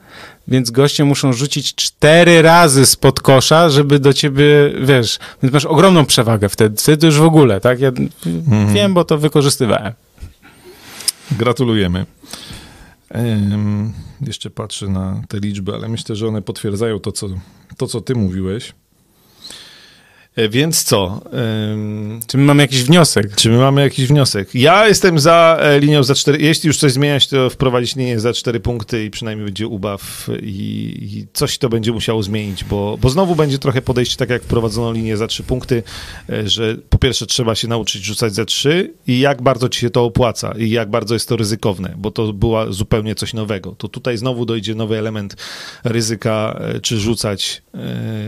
więc 0.48 0.72
goście 0.72 1.06
muszą 1.06 1.34
rzucić 1.34 1.76
cztery 1.76 2.42
razy 2.42 2.86
spod 2.86 3.20
kosza, 3.20 3.70
żeby 3.70 4.00
do 4.00 4.14
ciebie, 4.14 4.46
wiesz, 4.82 5.20
więc 5.44 5.54
masz 5.54 5.66
ogromną 5.66 6.06
przewagę 6.06 6.50
wtedy, 6.50 6.78
wtedy 6.78 7.08
już 7.08 7.20
w 7.20 7.24
ogóle, 7.24 7.62
tak? 7.62 7.80
Ja 7.80 7.92
Mhm. 8.26 8.74
wiem, 8.74 8.94
bo 8.94 9.04
to 9.06 9.18
wykorzystywałem. 9.18 9.94
Gratulujemy. 11.32 12.06
Jeszcze 14.22 14.50
patrzę 14.50 14.88
na 14.88 15.22
te 15.28 15.40
liczby, 15.40 15.74
ale 15.74 15.90
myślę, 15.90 16.16
że 16.16 16.28
one 16.28 16.42
potwierdzają 16.42 17.00
to, 17.00 17.12
co, 17.12 17.28
to, 17.78 17.88
co 17.88 18.02
ty 18.02 18.16
mówiłeś. 18.16 18.74
E, 20.36 20.50
więc 20.50 20.84
co? 20.84 21.22
Ym, 21.74 22.20
Czy 22.28 22.38
my 22.38 22.44
mamy 22.44 22.64
jakiś 22.64 22.84
wniosek? 22.84 23.36
Czy 23.36 23.50
my 23.50 23.58
mamy 23.58 23.82
jakiś 23.82 24.08
wniosek? 24.08 24.56
Ja 24.56 24.88
jestem 24.88 25.20
za 25.20 25.58
e, 25.62 25.80
linią 25.80 26.04
za 26.04 26.16
cztery. 26.16 26.38
Jeśli 26.42 26.68
już 26.68 26.78
coś 26.78 26.92
zmieniać, 26.92 27.28
to 27.28 27.50
wprowadzić 27.50 27.96
linię 27.96 28.20
za 28.20 28.34
cztery 28.34 28.60
punkty 28.60 29.06
i 29.06 29.10
przynajmniej 29.10 29.46
będzie 29.46 29.68
ubaw 29.68 30.30
i, 30.42 30.98
i 31.02 31.28
coś 31.34 31.58
to 31.58 31.70
będzie 31.70 31.92
musiało 31.92 32.24
zmienić, 32.24 32.64
bo, 32.64 32.98
bo 33.02 33.10
znowu 33.10 33.36
będzie 33.36 33.60
trochę 33.60 33.82
podejście 33.82 34.18
tak 34.18 34.30
jak 34.30 34.44
wprowadzono 34.44 34.92
linię 34.92 35.18
za 35.18 35.28
trzy 35.28 35.44
punkty, 35.44 35.84
e, 36.30 36.50
że 36.50 36.76
po 36.90 36.98
pierwsze 36.98 37.26
trzeba 37.26 37.56
się 37.56 37.68
nauczyć 37.68 38.04
rzucać 38.04 38.34
za 38.36 38.46
trzy 38.46 38.94
i 39.08 39.20
jak 39.20 39.42
bardzo 39.42 39.70
ci 39.70 39.80
się 39.80 39.90
to 39.90 40.06
opłaca 40.06 40.54
i 40.58 40.70
jak 40.70 40.90
bardzo 40.90 41.14
jest 41.14 41.30
to 41.30 41.38
ryzykowne, 41.38 41.94
bo 41.98 42.12
to 42.12 42.34
była 42.34 42.72
zupełnie 42.72 43.16
coś 43.16 43.34
nowego. 43.34 43.76
To 43.78 43.88
tutaj 43.88 44.18
znowu 44.18 44.46
dojdzie 44.46 44.76
nowy 44.76 44.98
element 44.98 45.36
ryzyka, 45.84 46.60
czy 46.82 47.00
rzucać 47.00 47.62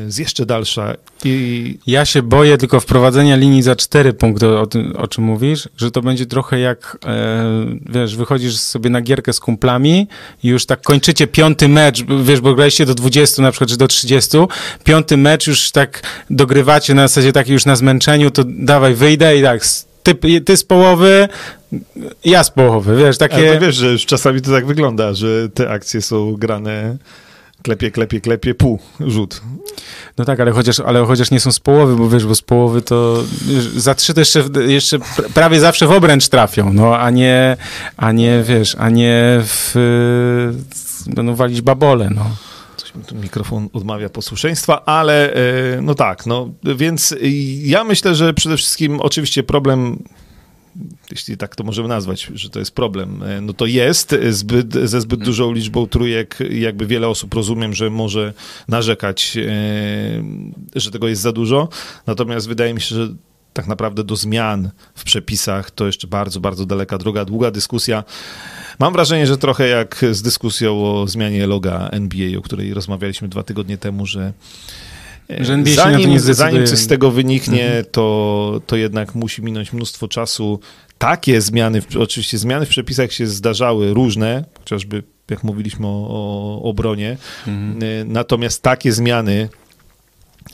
z 0.07 0.17
jeszcze 0.17 0.45
dalsza 0.45 0.95
i 1.25 1.77
Ja 1.93 2.05
się 2.05 2.21
boję 2.21 2.57
tylko 2.57 2.79
wprowadzenia 2.79 3.35
linii 3.35 3.61
za 3.61 3.75
cztery 3.75 4.13
punkty, 4.13 4.47
o, 4.47 4.67
tym, 4.67 4.95
o 4.97 5.07
czym 5.07 5.23
mówisz, 5.23 5.69
że 5.77 5.91
to 5.91 6.01
będzie 6.01 6.25
trochę 6.25 6.59
jak, 6.59 6.97
e, 7.05 7.45
wiesz, 7.89 8.15
wychodzisz 8.15 8.55
sobie 8.55 8.89
na 8.89 9.01
gierkę 9.01 9.33
z 9.33 9.39
kumplami 9.39 10.07
i 10.43 10.47
już 10.47 10.65
tak 10.65 10.81
kończycie 10.81 11.27
piąty 11.27 11.67
mecz, 11.67 12.03
wiesz, 12.23 12.41
bo 12.41 12.55
graliście 12.55 12.85
do 12.85 12.95
20 12.95 13.41
na 13.41 13.51
przykład, 13.51 13.69
czy 13.69 13.77
do 13.77 13.87
30, 13.87 14.37
piąty 14.83 15.17
mecz 15.17 15.47
już 15.47 15.71
tak 15.71 16.03
dogrywacie 16.29 16.93
na 16.93 17.07
zasadzie 17.07 17.33
takiej 17.33 17.53
już 17.53 17.65
na 17.65 17.75
zmęczeniu, 17.75 18.31
to 18.31 18.43
dawaj, 18.47 18.93
wyjdę 18.93 19.37
i 19.37 19.43
tak, 19.43 19.61
ty, 20.03 20.41
ty 20.41 20.57
z 20.57 20.63
połowy, 20.63 21.27
ja 22.25 22.43
z 22.43 22.51
połowy, 22.51 22.95
wiesz, 22.95 23.05
Ale 23.05 23.29
takie... 23.29 23.53
to 23.53 23.59
wiesz, 23.59 23.75
że 23.75 23.91
już 23.91 24.05
czasami 24.05 24.41
to 24.41 24.51
tak 24.51 24.65
wygląda, 24.65 25.13
że 25.13 25.49
te 25.49 25.69
akcje 25.69 26.01
są 26.01 26.33
grane 26.33 26.97
klepie, 27.63 27.91
klepie, 27.91 28.21
klepie, 28.21 28.55
pół, 28.55 28.79
rzut. 28.99 29.41
No 30.17 30.25
tak, 30.25 30.39
ale 30.39 30.51
chociaż, 30.51 30.79
ale 30.79 31.05
chociaż 31.05 31.31
nie 31.31 31.39
są 31.39 31.51
z 31.51 31.59
połowy, 31.59 31.95
bo 31.95 32.09
wiesz, 32.09 32.25
bo 32.25 32.35
z 32.35 32.41
połowy 32.41 32.81
to 32.81 33.23
za 33.75 33.95
trzy 33.95 34.13
to 34.13 34.21
jeszcze, 34.21 34.43
jeszcze 34.67 34.97
pr- 34.97 35.29
prawie 35.33 35.59
zawsze 35.59 35.87
w 35.87 35.91
obręcz 35.91 36.27
trafią, 36.27 36.73
no, 36.73 36.97
a 36.97 37.09
nie, 37.09 37.57
a 37.97 38.11
nie, 38.11 38.43
wiesz, 38.43 38.75
a 38.79 38.89
nie 38.89 39.41
w, 39.43 39.73
będą 41.07 41.35
walić 41.35 41.61
babole, 41.61 42.09
no. 42.09 42.25
Tu 43.07 43.15
mikrofon 43.15 43.69
odmawia 43.73 44.09
posłuszeństwa, 44.09 44.85
ale 44.85 45.33
e, 45.33 45.81
no 45.81 45.95
tak, 45.95 46.25
no 46.25 46.49
więc 46.63 47.15
ja 47.63 47.83
myślę, 47.83 48.15
że 48.15 48.33
przede 48.33 48.57
wszystkim 48.57 48.99
oczywiście 49.01 49.43
problem 49.43 50.03
jeśli 51.11 51.37
tak 51.37 51.55
to 51.55 51.63
możemy 51.63 51.87
nazwać, 51.87 52.31
że 52.33 52.49
to 52.49 52.59
jest 52.59 52.71
problem, 52.75 53.23
e, 53.23 53.41
no 53.41 53.53
to 53.53 53.65
jest 53.65 54.15
zbyt, 54.29 54.73
ze 54.73 55.01
zbyt 55.01 55.23
dużą 55.23 55.51
liczbą 55.53 55.87
trójek, 55.87 56.37
jakby 56.49 56.87
wiele 56.87 57.07
osób 57.07 57.33
rozumiem, 57.33 57.73
że 57.73 57.89
może 57.89 58.33
narzekać, 58.67 59.37
e, 59.37 60.79
że 60.79 60.91
tego 60.91 61.07
jest 61.07 61.21
za 61.21 61.31
dużo, 61.31 61.69
natomiast 62.07 62.47
wydaje 62.47 62.73
mi 62.73 62.81
się, 62.81 62.95
że 62.95 63.07
tak 63.53 63.67
naprawdę 63.67 64.03
do 64.03 64.15
zmian 64.15 64.69
w 64.95 65.03
przepisach 65.03 65.71
to 65.71 65.85
jeszcze 65.85 66.07
bardzo, 66.07 66.39
bardzo 66.39 66.65
daleka 66.65 66.97
droga, 66.97 67.25
długa 67.25 67.51
dyskusja. 67.51 68.03
Mam 68.79 68.93
wrażenie, 68.93 69.27
że 69.27 69.37
trochę 69.37 69.67
jak 69.67 70.05
z 70.11 70.21
dyskusją 70.21 70.85
o 70.85 71.07
zmianie 71.07 71.47
loga 71.47 71.89
NBA, 71.91 72.39
o 72.39 72.41
której 72.41 72.73
rozmawialiśmy 72.73 73.27
dwa 73.27 73.43
tygodnie 73.43 73.77
temu, 73.77 74.05
że 74.05 74.33
e, 75.29 75.45
Że 75.45 75.53
NBA 75.53 75.73
się 75.73 75.77
na 75.79 75.83
to 75.85 75.91
zanim, 75.91 76.09
nie 76.09 76.19
zdecyduje. 76.19 76.51
zanim 76.51 76.67
coś 76.67 76.79
z 76.79 76.87
tego 76.87 77.11
wyniknie, 77.11 77.83
to, 77.91 78.61
to 78.67 78.75
jednak 78.75 79.15
musi 79.15 79.41
minąć 79.41 79.73
mnóstwo 79.73 80.07
czasu. 80.07 80.59
Takie 81.03 81.41
zmiany, 81.41 81.81
oczywiście 81.99 82.37
zmiany 82.37 82.65
w 82.65 82.69
przepisach 82.69 83.11
się 83.11 83.27
zdarzały 83.27 83.93
różne, 83.93 84.45
chociażby 84.59 85.03
jak 85.29 85.43
mówiliśmy 85.43 85.87
o, 85.87 86.07
o 86.09 86.61
obronie, 86.63 87.17
Mhm. 87.47 87.79
E, 87.83 88.05
natomiast 88.05 88.61
takie 88.61 88.91
zmiany, 88.91 89.49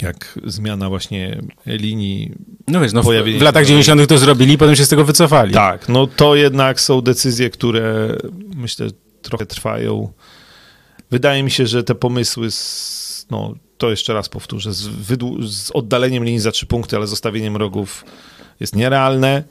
jak 0.02 0.40
zmiana 0.46 0.90
właśnie 0.90 1.42
linii 1.66 2.32
No 2.68 2.82
wiesz, 2.82 2.94
no 2.94 3.04
w, 3.04 3.06
w 3.06 3.42
latach 3.42 3.64
nowej- 3.64 3.68
90 3.68 4.08
to 4.10 4.18
zrobili, 4.18 4.58
potem 4.58 4.76
się 4.76 4.86
z 4.86 4.90
tego 4.90 5.06
wycofali. 5.06 5.54
Tak, 5.54 5.90
no 5.90 6.08
to 6.08 6.36
jednak 6.36 6.82
są 6.82 7.02
decyzje, 7.02 7.50
które 7.50 8.16
myślę 8.56 8.88
trochę 9.22 9.46
trwają. 9.46 10.12
Wydaje 11.12 11.44
mi 11.44 11.52
się, 11.52 11.68
że 11.68 11.84
te 11.84 11.96
pomysły, 11.96 12.52
z, 12.52 13.28
no 13.32 13.54
to 13.78 13.90
jeszcze 13.90 14.14
raz 14.14 14.30
powtórzę, 14.30 14.74
z, 14.74 14.90
z 15.50 15.72
oddaleniem 15.72 16.24
linii 16.24 16.40
za 16.40 16.52
trzy 16.52 16.66
punkty, 16.66 16.96
ale 16.96 17.08
zostawieniem 17.08 17.58
rogów 17.58 18.06
jest 18.60 18.76
nierealne. 18.76 19.44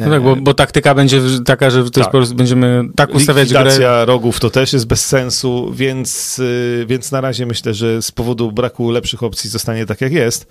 No 0.00 0.10
tak, 0.10 0.22
bo, 0.22 0.36
bo 0.36 0.54
taktyka 0.54 0.94
będzie 0.94 1.20
taka, 1.44 1.70
że 1.70 1.78
to 1.78 1.84
jest 1.84 1.94
Tak. 1.94 2.04
po 2.04 2.10
prostu 2.10 2.34
będziemy 2.34 2.84
tak 2.96 3.14
ustawiać 3.14 3.48
grę. 3.48 3.60
Likwidacja 3.60 4.04
rogów 4.04 4.40
to 4.40 4.50
też 4.50 4.72
jest 4.72 4.86
bez 4.86 5.06
sensu, 5.06 5.72
więc, 5.74 6.38
y, 6.38 6.84
więc 6.88 7.12
na 7.12 7.20
razie 7.20 7.46
myślę, 7.46 7.74
że 7.74 8.02
z 8.02 8.12
powodu 8.12 8.52
braku 8.52 8.90
lepszych 8.90 9.22
opcji 9.22 9.50
zostanie 9.50 9.86
tak 9.86 10.00
jak 10.00 10.12
jest. 10.12 10.46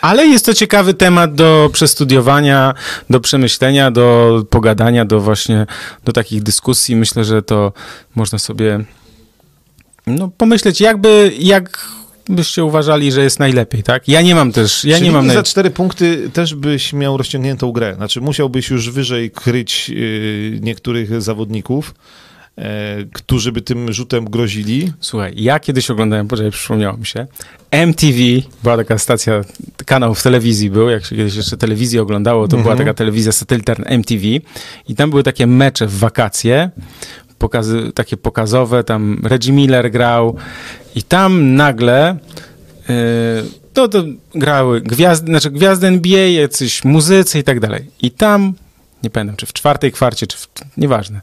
Ale 0.00 0.26
jest 0.26 0.46
to 0.46 0.54
ciekawy 0.54 0.94
temat 0.94 1.34
do 1.34 1.70
przestudiowania, 1.72 2.74
do 3.10 3.20
przemyślenia, 3.20 3.90
do 3.90 4.42
pogadania, 4.50 5.04
do 5.04 5.20
właśnie, 5.20 5.66
do 6.04 6.12
takich 6.12 6.42
dyskusji. 6.42 6.96
Myślę, 6.96 7.24
że 7.24 7.42
to 7.42 7.72
można 8.14 8.38
sobie 8.38 8.84
no, 10.06 10.30
pomyśleć, 10.36 10.80
jakby, 10.80 11.32
jak 11.38 11.88
byście 12.28 12.64
uważali, 12.64 13.12
że 13.12 13.22
jest 13.22 13.38
najlepiej, 13.38 13.82
tak? 13.82 14.08
Ja 14.08 14.22
nie 14.22 14.34
mam 14.34 14.52
też, 14.52 14.84
ja 14.84 14.96
Czyli 14.96 15.08
nie 15.08 15.12
mam... 15.14 15.30
za 15.30 15.42
cztery 15.42 15.70
punkty 15.70 16.30
też 16.32 16.54
byś 16.54 16.92
miał 16.92 17.16
rozciągniętą 17.16 17.72
grę. 17.72 17.94
Znaczy 17.96 18.20
musiałbyś 18.20 18.70
już 18.70 18.90
wyżej 18.90 19.30
kryć 19.30 19.90
y, 19.90 20.58
niektórych 20.62 21.22
zawodników, 21.22 21.94
e, 22.58 22.96
którzy 23.12 23.52
by 23.52 23.62
tym 23.62 23.92
rzutem 23.92 24.24
grozili. 24.24 24.92
Słuchaj, 25.00 25.32
ja 25.36 25.60
kiedyś 25.60 25.90
oglądałem, 25.90 26.28
poczekaj, 26.28 26.50
przypomniało 26.50 26.96
mi 26.96 27.06
się, 27.06 27.26
MTV, 27.70 28.18
była 28.62 28.76
taka 28.76 28.98
stacja, 28.98 29.40
kanał 29.86 30.14
w 30.14 30.22
telewizji 30.22 30.70
był, 30.70 30.88
jak 30.88 31.04
się 31.04 31.16
kiedyś 31.16 31.34
jeszcze 31.34 31.56
telewizję 31.56 32.02
oglądało, 32.02 32.48
to 32.48 32.56
była 32.56 32.72
Mhm. 32.72 32.78
taka 32.78 32.94
telewizja 32.94 33.32
satelitarna 33.32 33.84
MTV 33.86 34.22
i 34.88 34.94
tam 34.96 35.10
były 35.10 35.22
takie 35.22 35.46
mecze 35.46 35.86
w 35.86 35.98
wakacje, 35.98 36.70
pokazy, 37.38 37.92
takie 37.94 38.16
pokazowe, 38.16 38.84
tam 38.84 39.20
Reggie 39.24 39.52
Miller 39.52 39.90
grał 39.90 40.36
i 40.94 41.02
tam 41.02 41.56
nagle 41.56 42.16
yy, 42.88 42.94
to, 43.72 43.88
to 43.88 44.02
grały 44.34 44.80
gwiazdy, 44.80 45.26
znaczy 45.26 45.50
gwiazdy 45.50 45.86
NBA, 45.86 46.26
jacyś 46.26 46.84
muzycy 46.84 47.38
i 47.38 47.44
tak 47.44 47.60
dalej. 47.60 47.90
I 48.02 48.10
tam, 48.10 48.54
nie 49.02 49.10
pamiętam, 49.10 49.36
czy 49.36 49.46
w 49.46 49.52
czwartej 49.52 49.92
kwarcie, 49.92 50.26
czy 50.26 50.36
w, 50.36 50.48
nieważne, 50.76 51.20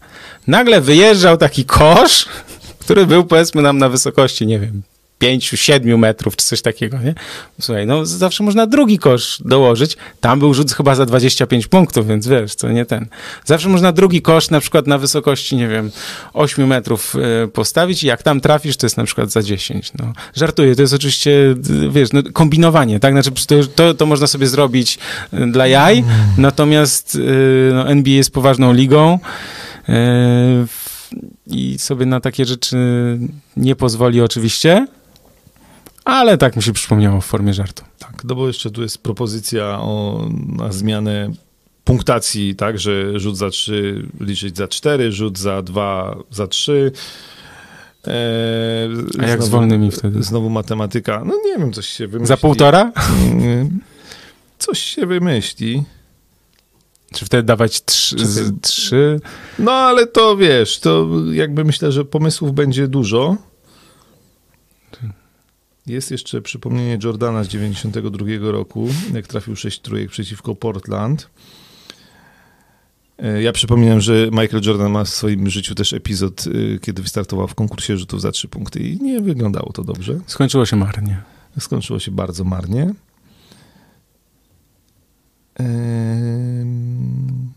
nagle 0.48 0.81
wyjeżdżał 0.81 1.38
taki 1.38 1.65
kosz, 1.65 2.26
który 2.81 3.06
był 3.06 3.26
powiedzmy 3.26 3.61
nam 3.61 3.77
na 3.77 3.89
wysokości, 3.89 4.48
nie 4.48 4.60
wiem, 4.60 4.81
5-7 5.22 5.98
metrów, 5.98 6.35
czy 6.35 6.45
coś 6.45 6.61
takiego, 6.61 6.98
nie? 6.98 7.15
Słuchaj, 7.60 7.88
no 7.88 8.06
zawsze 8.06 8.43
można 8.43 8.68
drugi 8.68 8.99
kosz 8.99 9.41
dołożyć. 9.45 9.98
Tam 10.19 10.39
był 10.39 10.53
rzut 10.53 10.72
chyba 10.72 10.95
za 10.95 11.06
25 11.06 11.68
punktów, 11.68 12.07
więc 12.07 12.27
wiesz, 12.27 12.56
to 12.56 12.69
nie 12.69 12.85
ten. 12.85 13.07
Zawsze 13.45 13.69
można 13.69 13.91
drugi 13.91 14.22
kosz 14.22 14.49
na 14.49 14.60
przykład 14.60 14.88
na 14.88 14.98
wysokości, 14.98 15.56
nie 15.56 15.68
wiem, 15.68 15.91
8 16.34 16.68
metrów 16.68 17.15
e, 17.15 17.48
postawić 17.48 18.03
i 18.03 18.07
jak 18.07 18.23
tam 18.23 18.41
trafisz, 18.41 18.77
to 18.77 18.85
jest 18.85 18.98
na 18.98 19.03
przykład 19.03 19.31
za 19.31 19.43
10. 19.43 19.91
No. 19.99 20.14
Żartuję, 20.35 20.76
to 20.76 20.81
jest 20.81 20.93
oczywiście, 20.93 21.56
wiesz, 21.89 22.10
no, 22.14 22.23
kombinowanie, 22.34 22.99
tak? 22.99 23.14
Znaczy 23.14 23.31
to, 23.76 23.93
to, 23.93 24.06
można 24.06 24.27
sobie 24.27 24.48
zrobić 24.48 24.99
e, 25.34 25.48
dla 25.48 25.68
jaj, 25.68 26.03
natomiast 26.38 27.15
e, 27.15 27.73
no, 27.73 27.89
NBA 27.89 28.14
jest 28.14 28.31
poważną 28.31 28.73
ligą. 28.73 29.19
i 31.48 31.80
sobie 31.80 32.06
na 32.06 32.19
takie 32.19 32.45
rzeczy 32.45 32.77
nie 33.57 33.76
pozwoli 33.76 34.22
oczywiście, 34.22 34.88
ale 36.06 36.38
tak 36.38 36.56
mi 36.56 36.64
się 36.64 36.73
przypomniało 36.73 37.22
w 37.22 37.26
formie 37.26 37.53
żartu. 37.53 37.84
Tak, 37.99 38.23
no 38.23 38.36
bo 38.36 38.48
jeszcze 38.48 38.72
tu 38.72 38.82
jest 38.82 38.98
propozycja 38.98 39.80
o, 39.80 40.26
na 40.48 40.72
zmianę 40.72 41.32
punktacji, 41.84 42.56
tak, 42.56 42.80
że 42.80 43.19
rzut 43.19 43.38
za 43.38 43.49
3 43.49 44.07
liczyć 44.19 44.57
za 44.57 44.68
4, 44.68 45.11
rzut 45.11 45.38
za 45.38 45.61
2 45.61 46.15
za 46.32 46.48
3. 46.48 46.91
Eee, 48.07 48.14
A 49.19 49.28
jak 49.28 49.44
z 49.44 49.49
wolnymi 49.49 49.91
wtedy? 49.91 50.23
Znowu 50.23 50.49
matematyka. 50.49 51.23
No 51.26 51.34
nie 51.45 51.57
wiem, 51.57 51.73
coś 51.73 51.88
się 51.88 52.07
wymyśli. 52.07 52.28
Za 52.28 52.38
półtora? 52.38 52.91
Coś 54.60 54.80
się 54.80 55.06
wymyśli. 55.06 55.84
Czy 57.14 57.26
wtedy 57.26 57.44
dawać 57.44 57.86
trzy? 57.86 58.15
Z- 58.28 58.61
trzy? 58.61 59.19
No 59.60 59.72
ale 59.72 60.07
to 60.07 60.38
wiesz, 60.38 60.80
to 60.80 61.07
jakby 61.32 61.64
myślę, 61.65 61.91
że 61.91 62.06
pomysłów 62.06 62.53
będzie 62.53 62.88
dużo. 62.88 63.38
Jest 65.88 66.12
jeszcze 66.12 66.41
przypomnienie 66.41 66.98
Jordana 67.03 67.44
z 67.44 67.48
92 67.48 68.26
roku, 68.41 68.88
jak 69.14 69.28
trafił 69.28 69.56
6 69.56 69.80
trójek 69.82 70.10
przeciwko 70.10 70.56
Portland. 70.56 71.30
E, 73.20 73.41
Ja 73.41 73.52
przypominam, 73.52 74.02
że 74.02 74.28
Michael 74.32 74.64
Jordan 74.66 74.91
ma 74.91 75.03
w 75.03 75.10
swoim 75.10 75.49
życiu 75.49 75.76
też 75.76 75.94
epizod, 75.94 76.48
y, 76.48 76.80
kiedy 76.82 77.02
wystartował 77.02 77.48
w 77.48 77.56
konkursie 77.56 77.98
rzutów 77.98 78.22
za 78.22 78.32
3 78.32 78.48
punkty 78.48 78.80
i 78.80 79.02
nie 79.02 79.22
wyglądało 79.22 79.72
to 79.74 79.84
dobrze. 79.84 80.20
Skończyło 80.28 80.66
się 80.66 80.76
marnie. 80.76 81.22
Skończyło 81.60 81.99
się 81.99 82.12
bardzo 82.12 82.44
marnie. 82.44 82.94
Ehm, 85.56 87.52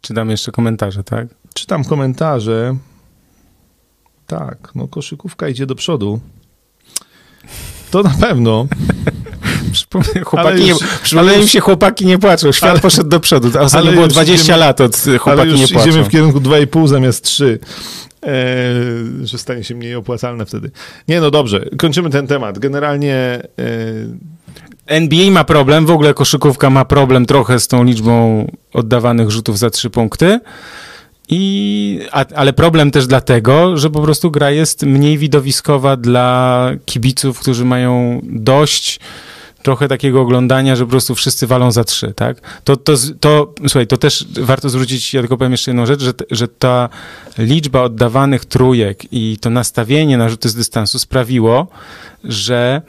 Czytam 0.00 0.30
jeszcze 0.30 0.52
komentarze, 0.52 1.04
tak? 1.04 1.28
Czytam 1.54 1.84
komentarze. 1.84 2.76
Tak, 4.26 4.72
no 4.74 4.88
koszykówka 4.88 5.48
idzie 5.48 5.66
do 5.66 5.74
przodu. 5.74 6.20
To 7.90 8.02
na 8.02 8.14
pewno. 8.20 8.66
Chłopaki 10.24 10.48
Ale 10.48 10.60
nie, 10.60 10.68
już- 10.68 10.78
przypomnieli 11.02 11.28
ale 11.30 11.36
mi 11.38 11.42
już- 11.42 11.52
się, 11.52 11.60
chłopaki 11.60 12.06
nie 12.06 12.18
płaczą. 12.18 12.52
Świat 12.52 12.70
Ale- 12.70 12.80
poszedł 12.80 13.08
do 13.08 13.20
przodu. 13.20 13.48
A 13.58 13.60
Ostatnio 13.60 13.92
było 13.92 14.04
już 14.04 14.12
20 14.12 14.44
idziemy- 14.44 14.58
lat 14.58 14.80
od 14.80 14.96
y, 15.06 15.10
Ale 15.10 15.18
chłopaki 15.18 15.50
już 15.50 15.60
nie 15.60 15.68
płaczą. 15.68 15.88
idziemy 15.88 16.04
w 16.04 16.08
kierunku 16.08 16.40
2,5 16.40 16.88
zamiast 16.88 17.24
3. 17.24 17.58
E, 18.26 18.28
że 19.24 19.38
stanie 19.38 19.64
się 19.64 19.74
mniej 19.74 19.94
opłacalne 19.94 20.46
wtedy. 20.46 20.70
Nie, 21.08 21.20
no 21.20 21.30
dobrze, 21.30 21.64
kończymy 21.78 22.10
ten 22.10 22.26
temat. 22.26 22.58
Generalnie 22.58 23.14
e, 23.14 23.42
NBA 24.86 25.30
ma 25.30 25.44
problem, 25.44 25.86
w 25.86 25.90
ogóle 25.90 26.14
koszykówka 26.14 26.70
ma 26.70 26.84
problem 26.84 27.26
trochę 27.26 27.60
z 27.60 27.68
tą 27.68 27.84
liczbą 27.84 28.46
oddawanych 28.72 29.30
rzutów 29.30 29.58
za 29.58 29.70
trzy 29.70 29.90
punkty. 29.90 30.40
I, 31.28 32.00
a, 32.12 32.24
ale 32.34 32.52
problem 32.52 32.90
też 32.90 33.06
dlatego, 33.06 33.76
że 33.76 33.90
po 33.90 34.02
prostu 34.02 34.30
gra 34.30 34.50
jest 34.50 34.82
mniej 34.82 35.18
widowiskowa 35.18 35.96
dla 35.96 36.70
kibiców, 36.84 37.38
którzy 37.40 37.64
mają 37.64 38.20
dość 38.22 39.00
trochę 39.62 39.88
takiego 39.88 40.20
oglądania, 40.20 40.76
że 40.76 40.84
po 40.84 40.90
prostu 40.90 41.14
wszyscy 41.14 41.46
walą 41.46 41.72
za 41.72 41.84
trzy, 41.84 42.12
tak? 42.16 42.60
To, 42.64 42.76
to, 42.76 42.94
to 43.20 43.54
słuchaj, 43.60 43.86
to 43.86 43.96
też 43.96 44.26
warto 44.40 44.68
zwrócić, 44.68 45.14
ja 45.14 45.20
tylko 45.20 45.36
powiem 45.36 45.52
jeszcze 45.52 45.70
jedną 45.70 45.86
rzecz, 45.86 46.02
że, 46.02 46.12
że 46.30 46.48
ta 46.48 46.88
liczba 47.38 47.82
oddawanych 47.82 48.44
trójek 48.44 49.12
i 49.12 49.38
to 49.40 49.50
nastawienie 49.50 50.18
na 50.18 50.28
rzuty 50.28 50.48
z 50.48 50.54
dystansu 50.54 50.98
sprawiło, 50.98 51.66
że 52.24 52.82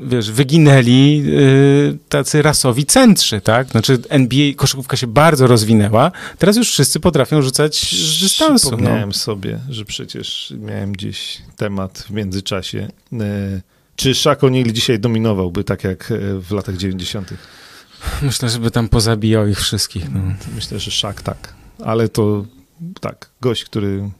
wiesz, 0.00 0.30
wyginęli 0.30 1.24
y, 1.26 1.98
tacy 2.08 2.42
rasowi 2.42 2.86
centrzy, 2.86 3.40
tak? 3.40 3.68
Znaczy 3.68 3.98
NBA, 4.08 4.54
koszykówka 4.56 4.96
się 4.96 5.06
bardzo 5.06 5.46
rozwinęła, 5.46 6.12
teraz 6.38 6.56
już 6.56 6.70
wszyscy 6.70 7.00
potrafią 7.00 7.42
rzucać 7.42 7.80
z 7.80 8.20
dystansu. 8.20 8.70
No. 8.70 8.76
Przypomniałem 8.76 9.12
sobie, 9.12 9.58
że 9.68 9.84
przecież 9.84 10.54
miałem 10.58 10.92
gdzieś 10.92 11.42
temat 11.56 11.98
w 11.98 12.10
międzyczasie. 12.10 12.88
E, 13.12 13.60
czy 13.96 14.14
Shaq 14.14 14.36
O'Neal 14.36 14.72
dzisiaj 14.72 14.98
dominowałby 14.98 15.64
tak 15.64 15.84
jak 15.84 16.12
w 16.40 16.52
latach 16.52 16.76
90. 16.76 17.34
Myślę, 18.22 18.50
żeby 18.50 18.70
tam 18.70 18.88
pozabijał 18.88 19.48
ich 19.48 19.60
wszystkich. 19.60 20.10
No. 20.14 20.20
Myślę, 20.54 20.78
że 20.78 20.90
Shaq 20.90 21.14
tak. 21.24 21.54
Ale 21.84 22.08
to 22.08 22.44
tak, 23.00 23.30
gość, 23.40 23.64
który 23.64 24.10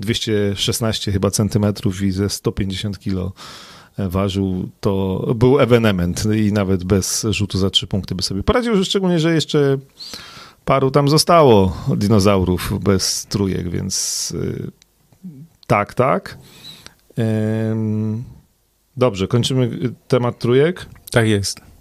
216 0.00 1.12
chyba 1.12 1.30
centymetrów 1.30 2.02
i 2.02 2.12
ze 2.12 2.28
150 2.28 2.98
kilo 2.98 3.32
ważył, 3.98 4.68
to 4.80 5.24
był 5.34 5.60
ewenement 5.60 6.24
i 6.36 6.52
nawet 6.52 6.84
bez 6.84 7.26
rzutu 7.30 7.58
za 7.58 7.70
trzy 7.70 7.86
punkty 7.86 8.14
by 8.14 8.22
sobie 8.22 8.42
poradził, 8.42 8.84
szczególnie, 8.84 9.18
że 9.18 9.34
jeszcze 9.34 9.78
paru 10.64 10.90
tam 10.90 11.08
zostało 11.08 11.76
dinozaurów 11.96 12.72
bez 12.82 13.26
trójek, 13.26 13.70
więc 13.70 14.30
y, 14.34 14.70
tak, 15.66 15.94
tak. 15.94 16.38
Dobrze, 18.96 19.28
kończymy 19.28 19.70
temat 20.08 20.38
trójek. 20.38 20.86
Tak 21.10 21.28
jest. 21.28 21.71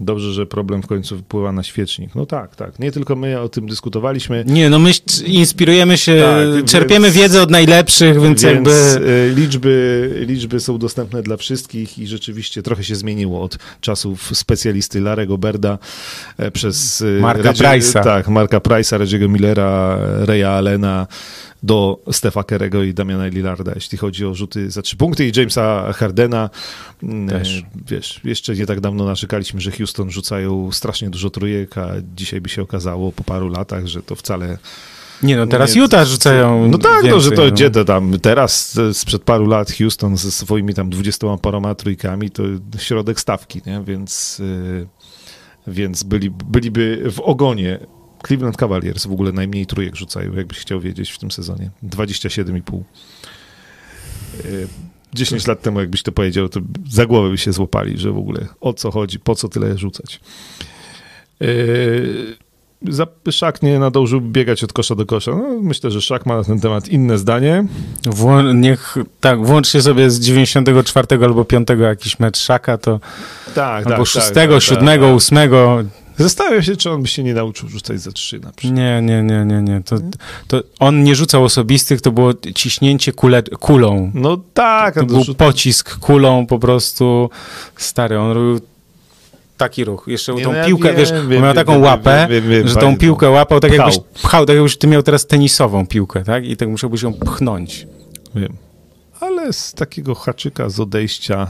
Dobrze, 0.00 0.32
że 0.32 0.46
problem 0.46 0.82
w 0.82 0.86
końcu 0.86 1.18
wpływa 1.18 1.52
na 1.52 1.62
świecznik. 1.62 2.14
No 2.14 2.26
tak, 2.26 2.56
tak. 2.56 2.78
Nie 2.78 2.92
tylko 2.92 3.16
my 3.16 3.40
o 3.40 3.48
tym 3.48 3.66
dyskutowaliśmy. 3.68 4.44
Nie, 4.46 4.70
no 4.70 4.78
my 4.78 4.90
inspirujemy 5.26 5.96
się, 5.98 6.24
Tak, 6.56 6.64
czerpiemy 6.64 7.06
więc- 7.10 7.16
wiedzę 7.16 7.42
od 7.42 7.50
najlepszych, 7.50 8.22
więc, 8.22 8.42
jakby... 8.42 8.70
y, 8.70 9.32
liczby, 9.36 10.24
liczby 10.28 10.60
są 10.60 10.78
dostępne 10.78 11.22
dla 11.22 11.36
wszystkich 11.36 11.98
i 11.98 12.06
rzeczywiście 12.06 12.62
trochę 12.62 12.84
się 12.84 12.94
zmieniło 12.96 13.42
od 13.42 13.58
czasów 13.80 14.30
specjalisty 14.36 15.00
Larego 15.00 15.38
Berda 15.38 15.78
e, 16.38 16.50
przez 16.50 17.00
y, 17.00 17.18
Marka 17.20 17.52
Price'a. 17.52 18.04
Tak, 18.04 18.28
Marka 18.28 18.58
Price'a, 18.58 18.98
Reggie'ego 18.98 19.28
Millera, 19.28 19.98
Reya 20.24 20.44
Allena 20.44 21.06
do 21.62 22.00
Stefa 22.12 22.44
Kerego 22.44 22.82
i 22.82 22.94
Damiana 22.94 23.26
Lillarda, 23.26 23.72
jeśli 23.74 23.98
chodzi 23.98 24.26
o 24.26 24.34
rzuty 24.34 24.70
za 24.70 24.82
trzy 24.82 24.96
punkty 24.96 25.28
i 25.28 25.32
Jamesa 25.36 25.92
Hardena. 25.92 26.50
Mm, 27.02 27.28
Też. 27.28 27.58
e, 27.58 27.62
Wiesz, 27.86 28.20
jeszcze 28.24 28.54
nie 28.54 28.66
tak 28.66 28.80
dawno 28.80 29.04
narzekaliśmy, 29.04 29.60
że 29.60 29.70
Houston 29.70 30.10
rzucają 30.10 30.72
strasznie 30.72 31.10
dużo 31.10 31.30
trójek, 31.30 31.78
a 31.78 31.88
dzisiaj 32.16 32.40
by 32.40 32.48
się 32.48 32.62
okazało 32.62 33.12
po 33.12 33.24
paru 33.24 33.48
latach, 33.48 33.86
że 33.86 34.02
to 34.02 34.14
wcale 34.14 34.58
Nie, 35.22 35.36
no 35.36 35.46
teraz 35.46 35.74
nie, 35.74 35.80
Utah 35.80 36.06
rzucają 36.06 36.68
no 36.68 36.78
tak, 36.78 36.92
więcej, 36.92 37.10
no, 37.10 37.20
że 37.20 37.30
to 37.30 37.44
no. 37.44 37.50
gdzie 37.50 37.70
to 37.70 37.84
tam 37.84 38.20
teraz 38.22 38.78
e, 38.78 38.94
sprzed 38.94 39.22
paru 39.22 39.46
lat 39.46 39.72
Houston 39.72 40.16
ze 40.16 40.30
swoimi 40.30 40.74
tam 40.74 40.90
dwudziestoma 40.90 41.38
paroma 41.38 41.74
trójkami 41.74 42.30
to 42.30 42.42
środek 42.78 43.20
stawki, 43.20 43.62
nie? 43.66 43.82
Więc, 43.84 44.40
y, 44.40 44.86
więc 45.66 46.02
byli, 46.02 46.30
byliby 46.30 47.10
w 47.10 47.20
ogonie. 47.20 47.78
Cleveland 48.26 48.56
Cavaliers 48.56 49.06
w 49.06 49.12
ogóle 49.12 49.32
najmniej 49.32 49.66
trójek 49.66 49.96
rzucają, 49.96 50.34
jakbyś 50.34 50.58
chciał 50.58 50.80
wiedzieć 50.80 51.10
w 51.10 51.18
tym 51.18 51.30
sezonie. 51.30 51.70
27,5. 51.82 52.82
Y, 54.44 54.68
10 55.14 55.46
lat 55.46 55.62
temu, 55.62 55.80
jakbyś 55.80 56.02
to 56.02 56.12
powiedział, 56.12 56.48
to 56.48 56.60
za 56.90 57.06
głowę 57.06 57.30
by 57.30 57.38
się 57.38 57.52
złapali, 57.52 57.98
że 57.98 58.12
w 58.12 58.18
ogóle 58.18 58.46
o 58.60 58.72
co 58.72 58.90
chodzi, 58.90 59.18
po 59.20 59.34
co 59.34 59.48
tyle 59.48 59.78
rzucać. 59.78 60.20
Yy, 61.40 62.36
za- 62.88 63.06
Szak 63.30 63.62
nie 63.62 63.78
nadążył 63.78 64.20
biegać 64.20 64.64
od 64.64 64.72
kosza 64.72 64.94
do 64.94 65.06
kosza. 65.06 65.30
No, 65.30 65.48
myślę, 65.62 65.90
że 65.90 66.00
Szak 66.00 66.26
ma 66.26 66.36
na 66.36 66.44
ten 66.44 66.60
temat 66.60 66.88
inne 66.88 67.18
zdanie. 67.18 67.64
Wło- 68.04 68.54
niech, 68.54 68.96
tak, 69.20 69.46
włączcie 69.46 69.82
sobie 69.82 70.10
z 70.10 70.20
94 70.20 71.24
albo 71.24 71.44
5 71.44 71.68
jakiś 71.80 72.18
mecz 72.20 72.38
Szaka, 72.38 72.78
to 72.78 73.00
Tak, 73.54 73.86
albo 73.86 74.04
6, 74.04 74.26
7, 74.60 74.84
8. 75.16 75.44
Zastanawiam 76.18 76.62
się, 76.62 76.76
czy 76.76 76.90
on 76.90 77.02
by 77.02 77.08
się 77.08 77.22
nie 77.24 77.34
nauczył 77.34 77.68
rzucać 77.68 78.00
za 78.00 78.12
trzy 78.12 78.40
na 78.40 78.52
przykład. 78.52 78.76
Nie, 78.78 79.02
nie, 79.02 79.22
nie, 79.22 79.44
nie, 79.44 79.62
nie. 79.62 79.82
To, 79.84 79.96
to 80.46 80.62
on 80.78 81.02
nie 81.04 81.14
rzucał 81.14 81.44
osobistych, 81.44 82.00
to 82.00 82.12
było 82.12 82.32
ciśnięcie 82.54 83.12
kule, 83.12 83.42
kulą. 83.42 84.10
No 84.14 84.36
tak. 84.54 84.94
To 84.94 85.00
a 85.00 85.04
był 85.04 85.20
rzut- 85.20 85.34
pocisk 85.36 85.98
kulą 85.98 86.46
po 86.46 86.58
prostu 86.58 87.30
stary. 87.76 88.18
On 88.18 88.32
robił 88.32 88.60
taki 89.56 89.84
ruch. 89.84 90.04
Jeszcze 90.06 90.34
Nie, 90.34 90.42
tą 90.44 90.52
no 90.52 90.58
ja 90.58 90.64
piłkę, 90.66 90.88
wiem, 90.88 90.96
wiesz, 90.96 91.12
wiem, 91.12 91.20
on 91.22 91.28
miał 91.28 91.42
wiem, 91.42 91.54
taką 91.54 91.78
łapę, 91.78 92.28
że 92.64 92.76
tą 92.76 92.96
piłkę 92.96 93.30
łapał 93.30 93.60
tak 93.60 93.72
Pchał. 93.72 93.88
jakbyś 93.88 94.04
pchał, 94.22 94.46
tak 94.46 94.56
jakbyś 94.56 94.76
ty 94.76 94.86
miał 94.86 95.02
teraz 95.02 95.26
tenisową 95.26 95.86
piłkę, 95.86 96.24
tak? 96.24 96.44
I 96.44 96.56
tak 96.56 96.68
musiałbyś 96.68 97.02
ją 97.02 97.14
pchnąć. 97.14 97.86
Wiem. 98.34 98.52
Ale 99.20 99.52
z 99.52 99.72
takiego 99.72 100.14
haczyka 100.14 100.68
z 100.68 100.80
odejścia 100.80 101.46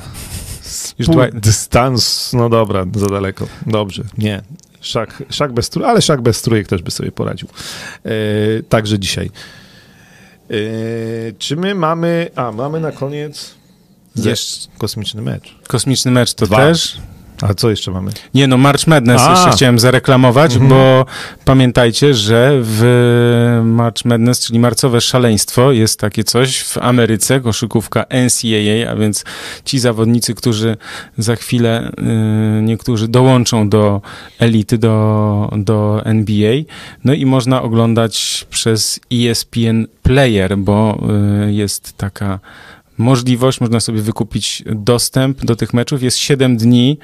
Już 0.99 1.09
Dwight- 1.09 1.41
dystans, 1.41 2.33
no 2.33 2.49
dobra, 2.49 2.85
za 2.95 3.07
daleko. 3.07 3.47
Dobrze, 3.67 4.03
nie. 4.19 4.43
Szak, 4.81 5.23
szak 5.31 5.53
bez 5.53 5.71
trójek, 5.71 5.91
ale 5.91 6.03
szak 6.03 6.21
bez 6.21 6.43
trójek 6.43 6.67
też 6.69 6.83
by 6.83 6.91
sobie 6.91 7.13
poradził. 7.13 7.49
E, 8.05 8.11
także 8.69 8.99
dzisiaj. 8.99 9.31
E, 10.51 10.53
czy 11.39 11.57
my 11.57 11.75
mamy, 11.75 12.31
a 12.37 12.53
mamy 12.53 12.81
na 12.81 12.93
koniec 12.93 13.55
Jeszcze 14.17 14.69
kosmiczny 14.79 15.23
mecz. 15.23 15.55
kosmiczny 15.69 16.11
mecz 16.11 16.35
to 16.35 16.47
Dwa. 16.47 16.57
też. 16.57 16.97
A 17.43 17.55
co 17.55 17.71
jeszcze 17.71 17.91
mamy? 17.91 18.11
Nie 18.35 18.47
no, 18.47 18.57
March 18.59 18.87
Madness 18.87 19.23
A. 19.23 19.31
jeszcze 19.31 19.51
chciałem 19.51 19.79
zareklamować, 19.79 20.53
Mhm. 20.53 20.71
bo 20.71 21.07
pamiętajcie, 21.45 22.15
że 22.15 22.51
w 22.63 23.61
March 23.65 24.05
Madness, 24.05 24.47
czyli 24.47 24.59
marcowe 24.59 25.01
szaleństwo, 25.01 25.73
jest 25.73 26.01
takie 26.01 26.25
coś 26.25 26.61
w 26.63 26.79
Ameryce, 26.79 27.41
koszykówka 27.41 28.05
NCAA, 28.11 28.91
a 28.93 28.97
więc 28.97 29.25
ci 29.65 29.79
zawodnicy, 29.79 30.35
którzy 30.35 30.77
za 31.19 31.37
chwilę 31.37 31.91
y, 32.59 32.63
niektórzy 32.63 33.09
dołączą 33.09 33.69
do 33.69 34.01
elity, 34.39 34.79
do, 34.79 35.51
do 35.57 36.03
NBA, 36.05 36.55
no 37.05 37.13
i 37.15 37.27
można 37.27 37.63
oglądać 37.63 38.47
przez 38.51 39.01
ESPN 39.13 39.87
Player, 40.03 40.59
bo 40.59 40.99
y, 41.49 41.53
jest 41.53 41.97
taka 41.97 42.39
możliwość, 42.99 43.61
można 43.61 43.81
sobie 43.81 44.03
wykupić 44.03 44.63
dostęp 44.67 45.45
do 45.45 45.57
tych 45.57 45.75
meczów. 45.75 46.03
Jest 46.03 46.19
7 46.19 46.57
dni, 46.57 46.99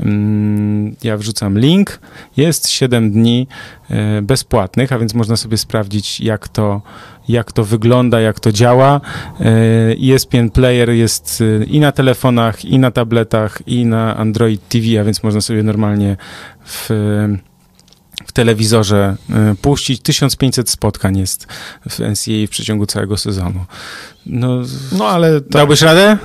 mm, 0.00 0.96
ja 1.02 1.16
wrzucam 1.16 1.58
link, 1.58 2.00
jest 2.36 2.68
7 2.68 3.10
dni 3.10 3.46
e, 3.90 4.22
bezpłatnych, 4.22 4.92
a 4.92 4.98
więc 4.98 5.14
można 5.14 5.36
sobie 5.36 5.56
sprawdzić, 5.56 6.20
jak 6.20 6.48
to, 6.48 6.82
jak 7.28 7.52
to 7.52 7.64
wygląda, 7.64 8.20
jak 8.20 8.40
to 8.40 8.52
działa. 8.52 9.00
E, 9.40 10.14
ESPN 10.14 10.50
Player 10.50 10.90
jest 10.90 11.42
e, 11.60 11.64
i 11.64 11.80
na 11.80 11.92
telefonach, 11.92 12.64
i 12.64 12.78
na 12.78 12.90
tabletach, 12.90 13.62
i 13.66 13.86
na 13.86 14.16
Android 14.16 14.68
TV, 14.68 15.00
a 15.00 15.04
więc 15.04 15.22
można 15.22 15.40
sobie 15.40 15.62
normalnie 15.62 16.16
w 16.64 16.88
w 18.26 18.32
telewizorze 18.32 19.16
puścić. 19.62 20.02
1500 20.02 20.70
spotkań 20.70 21.18
jest 21.18 21.46
w 21.88 22.00
NCAA 22.00 22.46
w 22.46 22.50
przeciągu 22.50 22.86
całego 22.86 23.16
sezonu. 23.16 23.64
No, 24.28 24.62
No 24.98 25.08
ale 25.08 25.40
tak, 25.40 25.50
dałbyś 25.50 25.82
radę? 25.82 26.18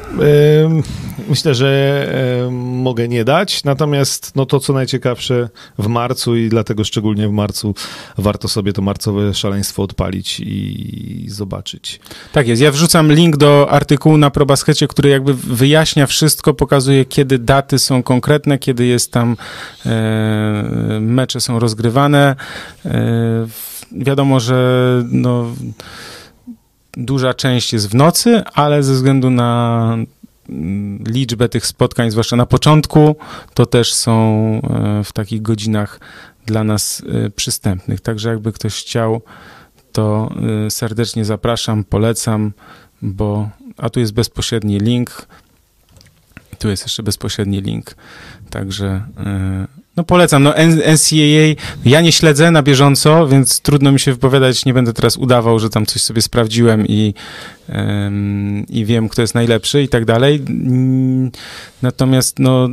Myślę, 1.29 1.55
że 1.55 2.07
mogę 2.51 3.07
nie 3.07 3.23
dać, 3.23 3.63
natomiast 3.63 4.35
no 4.35 4.45
to, 4.45 4.59
co 4.59 4.73
najciekawsze 4.73 5.49
w 5.79 5.87
marcu 5.87 6.35
i 6.35 6.49
dlatego 6.49 6.83
szczególnie 6.83 7.27
w 7.27 7.31
marcu 7.31 7.75
warto 8.17 8.47
sobie 8.47 8.73
to 8.73 8.81
marcowe 8.81 9.33
szaleństwo 9.33 9.83
odpalić 9.83 10.39
i 10.39 11.25
zobaczyć. 11.27 11.99
Tak 12.31 12.47
jest. 12.47 12.61
Ja 12.61 12.71
wrzucam 12.71 13.11
link 13.11 13.37
do 13.37 13.67
artykułu 13.69 14.17
na 14.17 14.29
ProBaskecie, 14.29 14.87
który 14.87 15.09
jakby 15.09 15.33
wyjaśnia 15.33 16.07
wszystko, 16.07 16.53
pokazuje, 16.53 17.05
kiedy 17.05 17.39
daty 17.39 17.79
są 17.79 18.03
konkretne, 18.03 18.59
kiedy 18.59 18.85
jest 18.85 19.11
tam 19.11 19.37
e, 19.85 20.99
mecze 21.01 21.41
są 21.41 21.59
rozgrywane. 21.59 22.35
E, 22.85 23.47
wiadomo, 23.91 24.39
że 24.39 25.03
no, 25.11 25.51
duża 26.97 27.33
część 27.33 27.73
jest 27.73 27.89
w 27.89 27.95
nocy, 27.95 28.43
ale 28.53 28.83
ze 28.83 28.93
względu 28.93 29.29
na 29.29 29.97
mm, 30.49 31.03
liczbę 31.07 31.49
tych 31.49 31.65
spotkań, 31.65 32.11
zwłaszcza 32.11 32.35
na 32.35 32.45
początku, 32.45 33.15
to 33.53 33.65
też 33.65 33.93
są 33.93 34.13
e, 34.63 35.03
w 35.03 35.11
takich 35.11 35.41
godzinach 35.41 35.99
dla 36.45 36.63
nas 36.63 37.03
e, 37.25 37.29
przystępnych. 37.29 38.01
Także 38.01 38.29
jakby 38.29 38.51
ktoś 38.51 38.73
chciał, 38.73 39.21
to 39.91 40.31
e, 40.65 40.71
serdecznie 40.71 41.25
zapraszam, 41.25 41.83
polecam, 41.83 42.53
bo 43.01 43.49
a 43.77 43.89
tu 43.89 43.99
jest 43.99 44.13
bezpośredni 44.13 44.79
link. 44.79 45.27
Tu 46.59 46.69
jest 46.69 46.83
jeszcze 46.83 47.03
bezpośredni 47.03 47.61
link. 47.61 47.95
Także 48.49 49.05
no 49.97 50.03
polecam. 50.03 50.43
No 50.43 50.53
NCAA 50.93 51.63
ja 51.85 52.01
nie 52.01 52.11
śledzę 52.11 52.51
na 52.51 52.63
bieżąco, 52.63 53.27
więc 53.27 53.59
trudno 53.59 53.91
mi 53.91 53.99
się 53.99 54.13
wypowiadać. 54.13 54.65
Nie 54.65 54.73
będę 54.73 54.93
teraz 54.93 55.17
udawał, 55.17 55.59
że 55.59 55.69
tam 55.69 55.85
coś 55.85 56.01
sobie 56.01 56.21
sprawdziłem 56.21 56.87
i, 56.87 57.13
em, 57.69 58.65
i 58.69 58.85
wiem, 58.85 59.09
kto 59.09 59.21
jest 59.21 59.35
najlepszy 59.35 59.83
i 59.83 59.87
tak 59.87 60.05
dalej. 60.05 60.41
Natomiast 61.81 62.39
no 62.39 62.69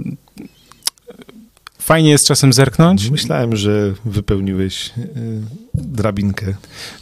fajnie 1.80 2.10
jest 2.10 2.26
czasem 2.26 2.52
zerknąć. 2.52 3.10
Myślałem, 3.10 3.56
że 3.56 3.92
wypełniłeś 4.04 4.90
y, 4.98 5.10
drabinkę. 5.74 6.46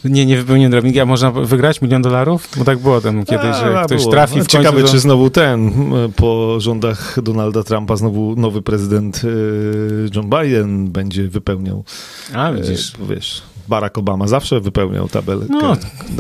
Nie, 0.05 0.27
nie 0.27 0.37
wypełniłem 0.37 0.71
drobniki, 0.71 1.01
a 1.01 1.07
można 1.07 1.31
wygrać 1.31 1.83
milion 1.83 2.03
dolarów? 2.03 2.49
Bo 2.57 2.65
tak 2.65 2.79
było 2.79 3.01
tam 3.01 3.25
kiedyś, 3.25 3.47
A, 3.47 3.61
że 3.61 3.83
ktoś 3.85 4.01
było. 4.01 4.13
trafi 4.13 4.35
w 4.35 4.37
końcu 4.37 4.51
Ciekawe, 4.51 4.83
do... 4.83 4.89
czy 4.89 4.99
znowu 4.99 5.31
ten, 5.31 5.69
y, 5.69 6.09
po 6.17 6.61
rządach 6.61 7.23
Donalda 7.23 7.63
Trumpa, 7.63 7.97
znowu 7.97 8.37
nowy 8.37 8.63
prezydent 8.63 9.25
y, 9.25 10.11
John 10.15 10.31
Biden 10.31 10.91
będzie 10.91 11.29
wypełniał. 11.29 11.85
A, 12.35 12.53
widzisz. 12.53 12.93
Wiesz, 13.09 13.43
Barack 13.69 13.99
Obama 13.99 14.29
zawsze 14.29 14.61
wypełniał 14.61 15.09
tabelkę. 15.09 15.47
No, 15.51 15.77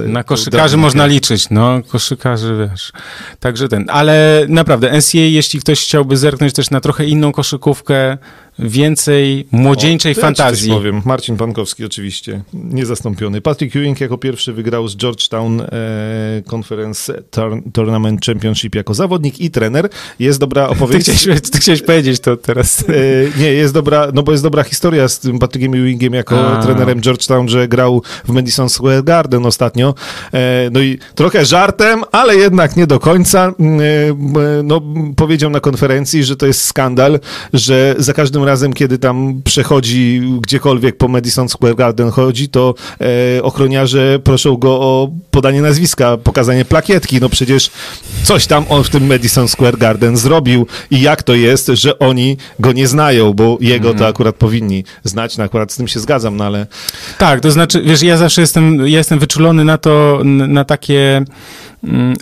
Na 0.06 0.24
koszykarzy 0.24 0.76
można 0.76 1.06
liczyć, 1.06 1.50
no, 1.50 1.80
koszykarzy, 1.88 2.68
wiesz. 2.70 2.92
Także 3.40 3.68
ten, 3.68 3.84
ale 3.88 4.46
naprawdę, 4.48 4.98
NCAA, 4.98 5.18
jeśli 5.20 5.60
ktoś 5.60 5.80
chciałby 5.82 6.16
zerknąć 6.16 6.52
też 6.52 6.70
na 6.70 6.80
trochę 6.80 7.04
inną 7.06 7.32
koszykówkę, 7.32 8.18
więcej 8.58 9.46
młodzieńczej 9.52 10.12
O, 10.12 10.16
ja 10.16 10.22
fantazji. 10.22 10.68
Coś 10.68 10.78
powiem. 10.78 11.02
Marcin 11.04 11.36
Pankowski 11.36 11.84
oczywiście, 11.84 12.42
niezastąpiony. 12.54 13.40
Patrick 13.40 13.76
Ewing 13.76 14.00
jako 14.00 14.18
pierwszy 14.18 14.52
wygrał 14.52 14.88
z 14.88 14.96
Georgetown 14.96 15.60
e, 15.60 15.66
Conference 16.54 17.22
Tour- 17.30 17.62
Tournament 17.72 18.24
Championship 18.26 18.74
jako 18.74 18.94
zawodnik 18.94 19.40
i 19.40 19.50
trener. 19.50 19.88
Jest 20.18 20.40
dobra 20.40 20.66
Ty 20.68 20.72
opowieść. 20.72 21.10
chciałeś, 21.10 21.40
ty 21.40 21.58
chciałeś 21.58 21.82
powiedzieć 21.82 22.20
to 22.20 22.36
teraz. 22.36 22.84
E, 22.88 23.40
nie, 23.40 23.52
jest 23.52 23.74
dobra, 23.74 24.08
no 24.14 24.22
bo 24.22 24.32
jest 24.32 24.44
dobra 24.44 24.62
historia 24.62 25.08
z 25.08 25.18
tym 25.18 25.38
Patrickiem 25.38 25.74
Ewingiem 25.74 26.14
jako 26.14 26.56
A. 26.58 26.62
trenerem 26.62 27.00
Georgetown, 27.00 27.48
że 27.48 27.68
grał 27.68 28.02
w 28.24 28.28
Madison 28.32 28.68
Square 28.68 29.04
Garden 29.04 29.46
ostatnio. 29.46 29.94
E, 30.34 30.70
no 30.72 30.80
i 30.80 30.98
trochę 31.14 31.44
żartem, 31.44 32.02
ale 32.12 32.36
jednak 32.36 32.76
nie 32.76 32.86
do 32.86 33.00
końca. 33.00 33.52
Mm, 33.58 33.80
e, 33.80 34.62
no, 34.62 34.82
powiedział 35.16 35.50
na 35.50 35.60
konferencji, 35.60 36.24
że 36.24 36.36
to 36.36 36.46
jest 36.46 36.64
skandal, 36.64 37.20
że 37.52 37.94
za 37.98 38.12
każdym 38.12 38.42
razem, 38.48 38.72
kiedy 38.72 38.98
tam 38.98 39.42
przechodzi 39.44 40.22
gdziekolwiek 40.40 40.96
po 40.96 41.08
Madison 41.08 41.48
Square 41.48 41.74
Garden 41.74 42.10
chodzi, 42.10 42.48
to 42.48 42.74
e, 43.36 43.42
ochroniarze 43.42 44.18
proszą 44.18 44.56
go 44.56 44.80
o 44.80 45.10
podanie 45.30 45.62
nazwiska, 45.62 46.16
pokazanie 46.16 46.64
plakietki. 46.64 47.20
No 47.20 47.28
przecież 47.28 47.70
coś 48.22 48.46
tam 48.46 48.64
on 48.68 48.84
w 48.84 48.90
tym 48.90 49.06
Madison 49.06 49.48
Square 49.48 49.78
Garden 49.78 50.16
zrobił 50.16 50.66
i 50.90 51.00
jak 51.00 51.22
to 51.22 51.34
jest, 51.34 51.66
że 51.66 51.98
oni 51.98 52.36
go 52.58 52.72
nie 52.72 52.88
znają, 52.88 53.32
bo 53.32 53.58
jego 53.60 53.94
to 53.94 54.06
akurat 54.06 54.36
powinni 54.36 54.84
znać, 55.04 55.36
no 55.38 55.44
akurat 55.44 55.72
z 55.72 55.76
tym 55.76 55.88
się 55.88 56.00
zgadzam, 56.00 56.36
no 56.36 56.44
ale 56.44 56.66
Tak, 57.18 57.40
to 57.40 57.50
znaczy, 57.50 57.82
wiesz, 57.82 58.02
ja 58.02 58.16
zawsze 58.16 58.40
jestem, 58.40 58.86
ja 58.86 58.98
jestem 58.98 59.18
wyczulony 59.18 59.64
na 59.64 59.78
to, 59.78 60.20
na 60.24 60.64
takie 60.64 61.24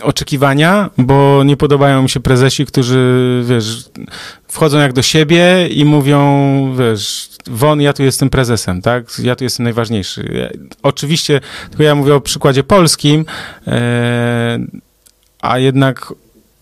oczekiwania, 0.03 0.89
bo 0.97 1.43
nie 1.43 1.57
podobają 1.57 2.03
mi 2.03 2.09
się 2.09 2.19
prezesi, 2.19 2.65
którzy, 2.65 3.41
wiesz, 3.45 3.89
wchodzą 4.47 4.79
jak 4.79 4.93
do 4.93 5.01
siebie 5.01 5.67
i 5.67 5.85
mówią, 5.85 6.75
wiesz, 6.79 7.29
won, 7.47 7.81
ja 7.81 7.93
tu 7.93 8.03
jestem 8.03 8.29
prezesem, 8.29 8.81
tak? 8.81 9.19
Ja 9.19 9.35
tu 9.35 9.43
jestem 9.43 9.63
najważniejszy. 9.63 10.49
Oczywiście, 10.83 11.41
tylko 11.69 11.83
ja 11.83 11.95
mówię 11.95 12.15
o 12.15 12.21
przykładzie 12.21 12.63
polskim, 12.63 13.25
e, 13.67 14.59
a 15.41 15.59
jednak 15.59 16.13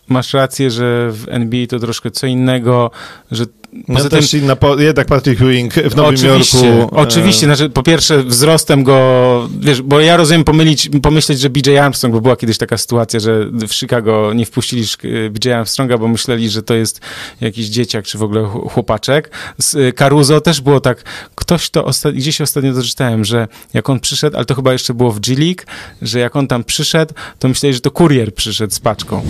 masz 0.08 0.34
rację, 0.34 0.72
że 0.72 1.12
w 1.12 1.26
NBA 1.30 1.68
to 1.68 1.80
troszkę 1.80 2.12
co 2.12 2.28
innego, 2.28 2.92
że 3.32 3.46
no 3.88 3.96
Poza 3.96 4.10
też 4.10 4.34
inna, 4.34 4.56
po, 4.56 4.76
jednak 4.80 5.08
Patrick 5.08 5.42
Ewing 5.42 5.74
w 5.74 5.96
Nowym 5.96 6.16
oczywiście, 6.16 6.68
Jorku. 6.68 6.96
e, 6.96 7.00
Oczywiście, 7.00 7.46
znaczy 7.46 7.70
po 7.70 7.84
pierwsze 7.84 8.24
wzrostem 8.24 8.84
go, 8.84 9.50
wiesz, 9.60 9.82
bo 9.82 10.00
ja 10.00 10.18
rozumiem 10.18 10.44
pomylić, 10.44 10.90
pomyśleć, 11.02 11.40
że 11.40 11.50
BJ 11.50 11.78
Armstrong, 11.78 12.16
bo 12.16 12.22
była 12.22 12.36
kiedyś 12.36 12.58
taka 12.58 12.78
sytuacja, 12.78 13.20
że 13.20 13.46
w 13.68 13.74
Chicago 13.74 14.32
nie 14.36 14.46
wpuścili 14.46 14.82
Sz- 14.82 15.32
BJ 15.32 15.52
Armstronga, 15.52 15.98
bo 15.98 16.08
myśleli, 16.08 16.50
że 16.50 16.64
to 16.64 16.74
jest 16.76 17.02
jakiś 17.42 17.66
dzieciak, 17.68 18.06
czy 18.06 18.18
w 18.18 18.24
ogóle 18.24 18.44
ch- 18.48 18.72
chłopaczek. 18.74 19.32
Z 19.58 19.76
y, 19.76 19.94
Caruso 19.94 20.42
też 20.42 20.62
było 20.62 20.80
tak, 20.80 21.04
ktoś 21.36 21.70
to, 21.70 21.84
osta- 21.86 22.14
gdzieś 22.14 22.42
ostatnio 22.42 22.74
doczytałem, 22.74 23.26
że 23.26 23.48
jak 23.74 23.90
on 23.90 24.00
przyszedł, 24.00 24.36
ale 24.38 24.46
to 24.46 24.56
chyba 24.56 24.74
jeszcze 24.74 24.94
było 24.94 25.12
w 25.12 25.20
G 25.20 25.36
League, 25.40 25.62
że 26.02 26.20
jak 26.20 26.36
on 26.36 26.48
tam 26.48 26.64
przyszedł, 26.64 27.14
to 27.40 27.48
myśleli, 27.48 27.74
że 27.76 27.82
to 27.82 27.92
kurier 27.92 28.34
przyszedł 28.34 28.74
z 28.74 28.80
paczką. 28.80 29.22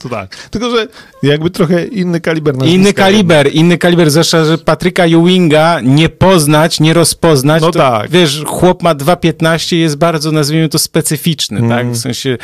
To 0.00 0.08
tak. 0.08 0.36
Tylko, 0.50 0.70
że 0.70 0.88
jakby 1.22 1.50
trochę 1.50 1.84
inny 1.84 2.20
kaliber 2.20 2.54
nazwiska. 2.54 2.74
Inny 2.80 2.92
kaliber, 2.92 3.52
inny 3.54 3.78
kaliber, 3.78 4.10
zwłaszcza, 4.10 4.44
że 4.44 4.58
Patryka 4.58 5.04
Ewinga 5.04 5.80
nie 5.80 6.08
poznać, 6.08 6.80
nie 6.80 6.94
rozpoznać. 6.94 7.62
No 7.62 7.70
to, 7.70 7.78
tak. 7.78 8.10
Wiesz, 8.10 8.42
chłop 8.46 8.82
ma 8.82 8.94
2,15 8.94 9.76
jest 9.76 9.96
bardzo, 9.96 10.32
nazwijmy 10.32 10.68
to, 10.68 10.78
specyficzny, 10.78 11.58
Mm. 11.58 11.70
tak? 11.70 11.90
W 11.90 11.96
sensie 11.98 12.38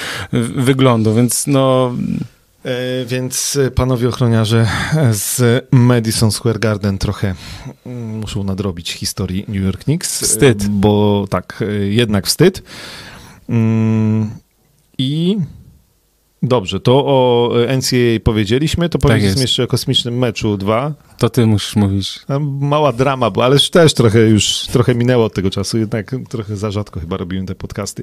wyglądu, 0.56 1.14
więc 1.14 1.46
no... 1.46 1.92
E, 2.64 3.04
więc 3.06 3.56
e, 3.66 3.70
panowie 3.70 4.08
ochroniarze 4.08 4.66
z 5.12 5.64
Madison 5.72 6.32
Square 6.32 6.58
Garden 6.58 6.98
trochę 6.98 7.34
mm, 7.86 8.18
muszą 8.18 8.44
nadrobić 8.44 8.92
historii 8.92 9.44
New 9.48 9.62
York 9.62 9.84
Knicks. 9.84 10.22
e, 10.22 10.26
Wstyd. 10.26 10.68
Bo 10.68 11.24
tak, 11.30 11.64
e, 11.68 11.72
jednak 11.86 12.26
wstyd. 12.26 12.62
Mm, 13.48 14.30
I 14.98 15.36
dobrze, 16.42 16.80
to 16.80 17.06
o 17.06 17.52
NCAA 17.76 18.20
powiedzieliśmy, 18.24 18.88
to 18.88 18.98
powiedzmy 18.98 19.28
jest. 19.28 19.40
jeszcze 19.40 19.64
o 19.64 19.66
kosmicznym 19.66 20.18
meczu 20.18 20.56
2. 20.56 20.94
To 21.18 21.30
ty 21.30 21.46
musisz 21.46 21.76
mówić. 21.76 22.18
Tam 22.26 22.58
Mała 22.60 22.92
drama 22.92 23.30
była, 23.30 23.44
ale 23.44 23.56
też 23.72 23.94
trochę 23.94 24.18
już 24.20 24.66
trochę 24.66 24.94
minęło 24.94 25.24
od 25.24 25.34
tego 25.34 25.50
czasu, 25.50 25.78
jednak 25.78 26.16
trochę 26.28 26.56
za 26.56 26.70
rzadko 26.70 27.00
chyba 27.00 27.16
robiłem 27.16 27.46
te 27.46 27.54
podcasty. 27.54 28.02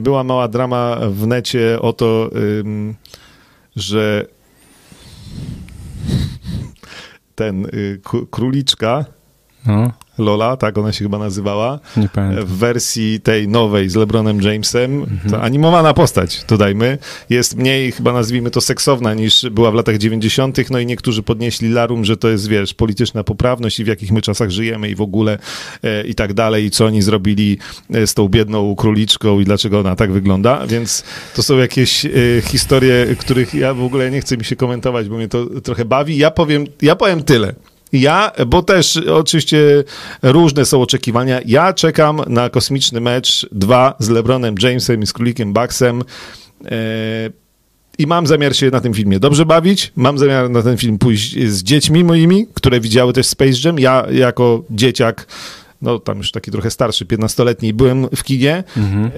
Była 0.00 0.24
mała 0.24 0.48
drama 0.48 0.98
w 1.10 1.26
necie 1.26 1.78
o 1.80 1.92
to, 1.92 2.30
że 3.76 4.26
ten 7.34 7.66
y, 7.66 8.00
króliczka 8.30 9.04
No, 9.66 9.92
Lola, 10.18 10.56
tak 10.56 10.78
ona 10.78 10.92
się 10.92 11.04
chyba 11.04 11.18
nazywała, 11.18 11.78
nie 11.96 12.08
pamiętam. 12.08 12.44
w 12.46 12.50
wersji 12.52 13.20
tej 13.20 13.48
nowej 13.48 13.88
z 13.88 13.96
LeBronem 13.96 14.42
Jamesem, 14.42 15.02
Mhm. 15.02 15.30
to 15.30 15.42
animowana 15.42 15.94
postać, 15.94 16.44
dodajmy, 16.48 16.98
jest 17.30 17.56
mniej 17.56 17.92
chyba 17.92 18.12
nazwijmy 18.12 18.50
to 18.50 18.60
seksowna 18.60 19.14
niż 19.14 19.46
była 19.50 19.70
w 19.70 19.74
latach 19.74 19.98
90., 19.98 20.70
no 20.70 20.78
i 20.78 20.86
niektórzy 20.86 21.22
podnieśli 21.22 21.68
larum, 21.68 22.04
że 22.04 22.16
to 22.16 22.28
jest, 22.28 22.48
wiesz, 22.48 22.74
polityczna 22.74 23.24
poprawność 23.24 23.80
i 23.80 23.84
w 23.84 23.86
jakich 23.86 24.12
my 24.12 24.22
czasach 24.22 24.50
żyjemy 24.50 24.90
i 24.90 24.94
w 24.94 25.00
ogóle 25.00 25.38
e, 25.82 26.06
i 26.06 26.14
tak 26.14 26.34
dalej 26.34 26.64
i 26.64 26.70
co 26.70 26.86
oni 26.86 27.02
zrobili 27.02 27.58
e, 27.94 28.06
z 28.06 28.14
tą 28.14 28.28
biedną 28.28 28.76
króliczką 28.76 29.40
i 29.40 29.44
dlaczego 29.44 29.80
ona 29.80 29.96
tak 29.96 30.12
wygląda, 30.12 30.66
więc 30.66 31.04
to 31.36 31.42
są 31.42 31.56
jakieś 31.58 32.04
e, 32.06 32.10
historie, 32.44 33.06
których 33.18 33.54
ja 33.54 33.74
w 33.74 33.82
ogóle 33.82 34.10
nie 34.10 34.20
chcę 34.20 34.36
mi 34.36 34.44
się 34.44 34.56
komentować, 34.56 35.08
bo 35.08 35.16
mnie 35.16 35.28
to 35.28 35.46
trochę 35.60 35.84
bawi. 35.84 36.16
Ja 36.16 36.30
powiem, 36.30 36.64
ja 36.82 36.96
powiem 36.96 37.22
tyle. 37.22 37.54
Ja, 37.92 38.32
bo 38.46 38.62
też 38.62 38.96
oczywiście 38.96 39.84
różne 40.22 40.64
są 40.64 40.82
oczekiwania. 40.82 41.40
Ja 41.46 41.72
czekam 41.72 42.20
na 42.26 42.50
kosmiczny 42.50 43.00
mecz 43.00 43.46
2 43.52 43.94
z 43.98 44.08
LeBronem 44.08 44.54
Jamesem 44.62 45.02
i 45.02 45.06
z 45.06 45.12
Królikiem 45.12 45.52
Bucksem. 45.52 46.02
E, 46.64 46.74
I 47.98 48.06
mam 48.06 48.26
zamiar 48.26 48.56
się 48.56 48.70
na 48.70 48.80
tym 48.80 48.94
filmie 48.94 49.20
dobrze 49.20 49.46
bawić. 49.46 49.92
Mam 49.96 50.18
zamiar 50.18 50.50
na 50.50 50.62
ten 50.62 50.76
film 50.76 50.98
pójść 50.98 51.38
z 51.48 51.62
dziećmi 51.62 52.04
moimi, 52.04 52.46
które 52.54 52.80
widziały 52.80 53.12
też 53.12 53.26
Space 53.26 53.58
Jam. 53.64 53.78
Ja 53.78 54.06
jako 54.10 54.64
dzieciak, 54.70 55.26
no 55.82 55.98
tam 55.98 56.18
już 56.18 56.32
taki 56.32 56.50
trochę 56.50 56.70
starszy, 56.70 57.04
15-letni, 57.04 57.74
byłem 57.74 58.08
w 58.16 58.24
kinie. 58.24 58.64
Mhm. 58.76 59.04
E, 59.04 59.10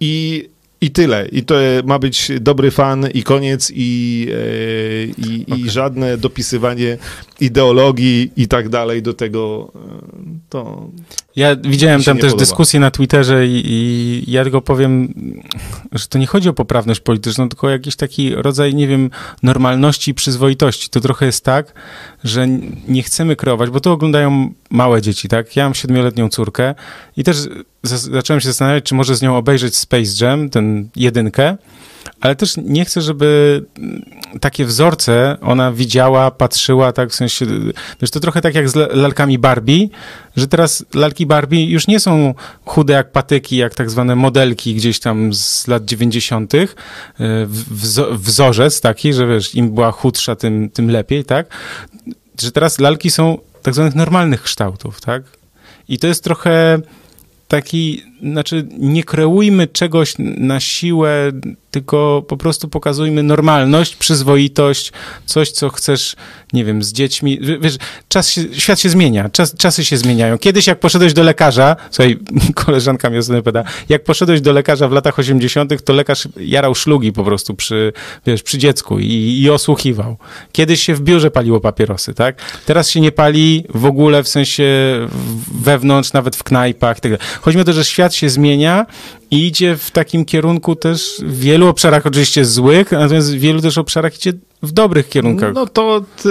I, 0.00 0.48
I 0.86 0.90
tyle. 0.90 1.28
I 1.32 1.42
to 1.42 1.54
ma 1.84 1.98
być 1.98 2.32
dobry 2.40 2.70
fan 2.70 3.06
i 3.14 3.22
koniec 3.22 3.72
i, 3.74 4.26
e, 4.30 5.04
i, 5.28 5.44
i 5.56 5.70
żadne 5.70 6.18
dopisywanie 6.18 6.98
ideologii 7.40 8.30
i 8.36 8.48
tak 8.48 8.68
dalej 8.68 9.02
do 9.02 9.14
tego. 9.14 9.72
e, 9.74 9.78
To 10.48 10.90
Ja 11.36 11.56
widziałem 11.56 12.02
tam 12.02 12.16
też 12.16 12.24
podoba. 12.24 12.40
dyskusję 12.40 12.80
na 12.80 12.90
Twitterze 12.90 13.46
i, 13.46 13.62
i 13.64 14.32
ja 14.32 14.42
tylko 14.42 14.60
powiem, 14.60 15.14
że 15.92 16.06
to 16.06 16.18
nie 16.18 16.26
chodzi 16.26 16.48
o 16.48 16.52
poprawność 16.52 17.00
polityczną, 17.00 17.48
tylko 17.48 17.66
o 17.66 17.70
jakiś 17.70 17.96
taki 17.96 18.34
rodzaj, 18.34 18.74
nie 18.74 18.88
wiem, 18.88 19.10
normalności 19.42 20.10
i 20.10 20.14
przyzwoitości. 20.14 20.90
To 20.90 21.00
trochę 21.00 21.26
jest 21.26 21.44
tak, 21.44 21.72
że 22.24 22.48
nie 22.88 23.02
chcemy 23.02 23.36
kreować, 23.36 23.70
bo 23.70 23.80
to 23.80 23.92
oglądają 23.92 24.52
małe 24.70 25.02
dzieci, 25.02 25.28
tak? 25.28 25.56
Ja 25.56 25.64
mam 25.64 25.74
siedmioletnią 25.74 26.28
córkę 26.28 26.74
i 27.16 27.24
też 27.24 27.36
zacząłem 27.82 28.40
się 28.40 28.48
zastanawiać, 28.48 28.84
czy 28.84 28.94
może 28.94 29.16
z 29.16 29.22
nią 29.22 29.36
obejrzeć 29.36 29.76
Space 29.76 30.24
Jam, 30.24 30.50
ten 30.50 30.88
jedynkę, 30.96 31.56
ale 32.20 32.36
też 32.36 32.54
nie 32.56 32.84
chcę, 32.84 33.02
żeby 33.02 33.62
mm, 33.78 34.02
takie 34.40 34.64
wzorce 34.64 35.36
ona 35.40 35.72
widziała, 35.72 36.30
patrzyła, 36.30 36.92
tak 36.92 37.10
w 37.10 37.14
sensie, 37.14 37.46
wiesz, 38.00 38.10
to 38.10 38.20
trochę 38.20 38.40
tak 38.40 38.54
jak 38.54 38.68
z 38.68 38.76
la- 38.76 38.88
lalkami 38.90 39.38
Barbie, 39.38 39.88
że 40.36 40.48
teraz 40.48 40.84
lalki 40.94 41.26
Barbie 41.26 41.64
już 41.66 41.86
nie 41.86 42.00
są 42.00 42.34
chude 42.64 42.92
jak 42.94 43.12
patyki, 43.12 43.56
jak 43.56 43.74
tak 43.74 43.90
zwane 43.90 44.16
modelki 44.16 44.74
gdzieś 44.74 45.00
tam 45.00 45.34
z 45.34 45.66
lat 45.66 45.84
90. 45.84 46.54
y, 46.54 46.68
wzo- 47.74 48.16
Wzorzec 48.18 48.80
taki, 48.80 49.12
że 49.12 49.26
wiesz, 49.26 49.54
im 49.54 49.74
była 49.74 49.92
chudsza, 49.92 50.36
tym, 50.36 50.70
tym 50.70 50.90
lepiej, 50.90 51.24
tak? 51.24 51.46
Że 52.42 52.52
teraz 52.52 52.78
lalki 52.78 53.10
są 53.10 53.38
tak 53.62 53.74
zwanych 53.74 53.94
normalnych 53.94 54.42
kształtów, 54.42 55.00
tak? 55.00 55.22
I 55.88 55.98
to 55.98 56.06
jest 56.06 56.24
trochę 56.24 56.78
taki, 57.48 58.02
znaczy 58.22 58.68
nie 58.78 59.04
kreujmy 59.04 59.66
czegoś 59.66 60.14
na 60.18 60.60
siłę, 60.60 61.32
tylko 61.70 62.24
po 62.28 62.36
prostu 62.36 62.68
pokazujmy 62.68 63.22
normalność, 63.22 63.96
przyzwoitość, 63.96 64.92
coś, 65.26 65.50
co 65.50 65.68
chcesz, 65.68 66.16
nie 66.52 66.64
wiem, 66.64 66.82
z 66.82 66.92
dziećmi. 66.92 67.38
Wiesz, 67.60 67.76
czas 68.08 68.30
się, 68.30 68.42
świat 68.52 68.80
się 68.80 68.88
zmienia, 68.88 69.28
czas, 69.28 69.54
czasy 69.56 69.84
się 69.84 69.96
zmieniają. 69.96 70.38
Kiedyś 70.38 70.66
jak 70.66 70.80
poszedłeś 70.80 71.12
do 71.12 71.22
lekarza, 71.22 71.76
słuchaj, 71.90 72.18
koleżanka 72.64 73.10
mi 73.10 73.18
ostatnio 73.18 73.42
pyta, 73.42 73.64
jak 73.88 74.04
poszedłeś 74.04 74.40
do 74.40 74.52
lekarza 74.52 74.88
w 74.88 74.92
latach 74.92 75.18
80., 75.18 75.82
to 75.84 75.92
lekarz 75.92 76.28
jarał 76.36 76.74
szlugi 76.74 77.12
po 77.12 77.24
prostu 77.24 77.54
przy, 77.54 77.92
wiesz, 78.26 78.42
przy 78.42 78.58
dziecku 78.58 78.98
i, 78.98 79.40
i 79.42 79.50
osłuchiwał. 79.50 80.16
Kiedyś 80.52 80.82
się 80.82 80.94
w 80.94 81.00
biurze 81.00 81.30
paliło 81.30 81.60
papierosy, 81.60 82.14
tak? 82.14 82.36
Teraz 82.66 82.90
się 82.90 83.00
nie 83.00 83.12
pali 83.12 83.64
w 83.74 83.84
ogóle, 83.84 84.22
w 84.22 84.28
sensie 84.28 84.64
wewnątrz, 85.60 86.12
nawet 86.12 86.36
w 86.36 86.42
knajpach. 86.42 87.00
tak. 87.00 87.12
Chodzi 87.40 87.60
o 87.60 87.64
to, 87.64 87.72
że 87.72 87.84
świat 87.84 88.05
się 88.14 88.30
zmienia 88.30 88.86
i 89.30 89.46
idzie 89.46 89.76
w 89.76 89.90
takim 89.90 90.24
kierunku 90.24 90.76
też 90.76 91.20
w 91.22 91.40
wielu 91.40 91.68
obszarach 91.68 92.06
oczywiście 92.06 92.44
złych, 92.44 92.92
natomiast 92.92 93.34
w 93.34 93.38
wielu 93.38 93.60
też 93.60 93.78
obszarach 93.78 94.14
idzie 94.14 94.32
w 94.62 94.72
dobrych 94.72 95.08
kierunkach. 95.08 95.54
No 95.54 95.66
to 95.66 96.02
ty, 96.22 96.30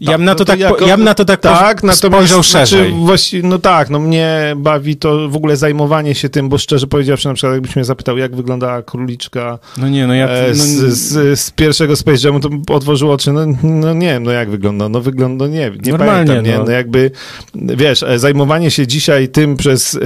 Ja 0.00 0.12
bym 0.18 0.24
na 0.24 0.34
to 0.34 0.44
tak 0.44 0.58
po- 0.58 0.64
jako- 0.64 0.86
ja 0.86 0.96
na 0.96 1.14
to 1.14 1.24
tak 1.24 1.40
tak, 1.40 1.82
spojrzał 1.92 2.42
szerzej. 2.42 2.90
Znaczy, 2.90 3.04
właści- 3.06 3.44
no 3.44 3.58
tak, 3.58 3.90
no 3.90 3.98
mnie 3.98 4.54
bawi 4.56 4.96
to 4.96 5.28
w 5.28 5.36
ogóle 5.36 5.56
zajmowanie 5.56 6.14
się 6.14 6.28
tym, 6.28 6.48
bo 6.48 6.58
szczerze 6.58 6.86
powiedziawszy, 6.86 7.28
na 7.28 7.34
przykład 7.34 7.52
jakbyś 7.54 7.76
mnie 7.76 7.84
zapytał, 7.84 8.18
jak 8.18 8.36
wygląda 8.36 8.82
króliczka 8.82 9.58
No 9.78 9.88
nie, 9.88 10.06
no 10.06 10.14
ja... 10.14 10.28
e, 10.28 10.48
No, 10.48 10.54
z, 10.54 10.68
z, 10.98 11.40
z 11.40 11.50
pierwszego 11.50 11.96
Space 11.96 12.26
Jamu, 12.28 12.40
to 12.40 12.48
otworzył 12.74 13.12
oczy, 13.12 13.32
no, 13.32 13.40
no 13.62 13.94
nie 13.94 14.06
wiem, 14.06 14.22
no 14.22 14.30
jak 14.30 14.50
wygląda, 14.50 14.88
no 14.88 15.00
wygląda, 15.00 15.46
nie, 15.46 15.70
nie 15.84 15.90
Normalnie, 15.92 16.26
pamiętam, 16.26 16.44
nie, 16.52 16.58
no. 16.58 16.64
no 16.64 16.70
jakby, 16.72 17.10
wiesz, 17.54 18.02
e, 18.02 18.18
zajmowanie 18.18 18.70
się 18.70 18.86
dzisiaj 18.86 19.28
tym 19.28 19.56
przez 19.56 19.94
e, 19.94 19.98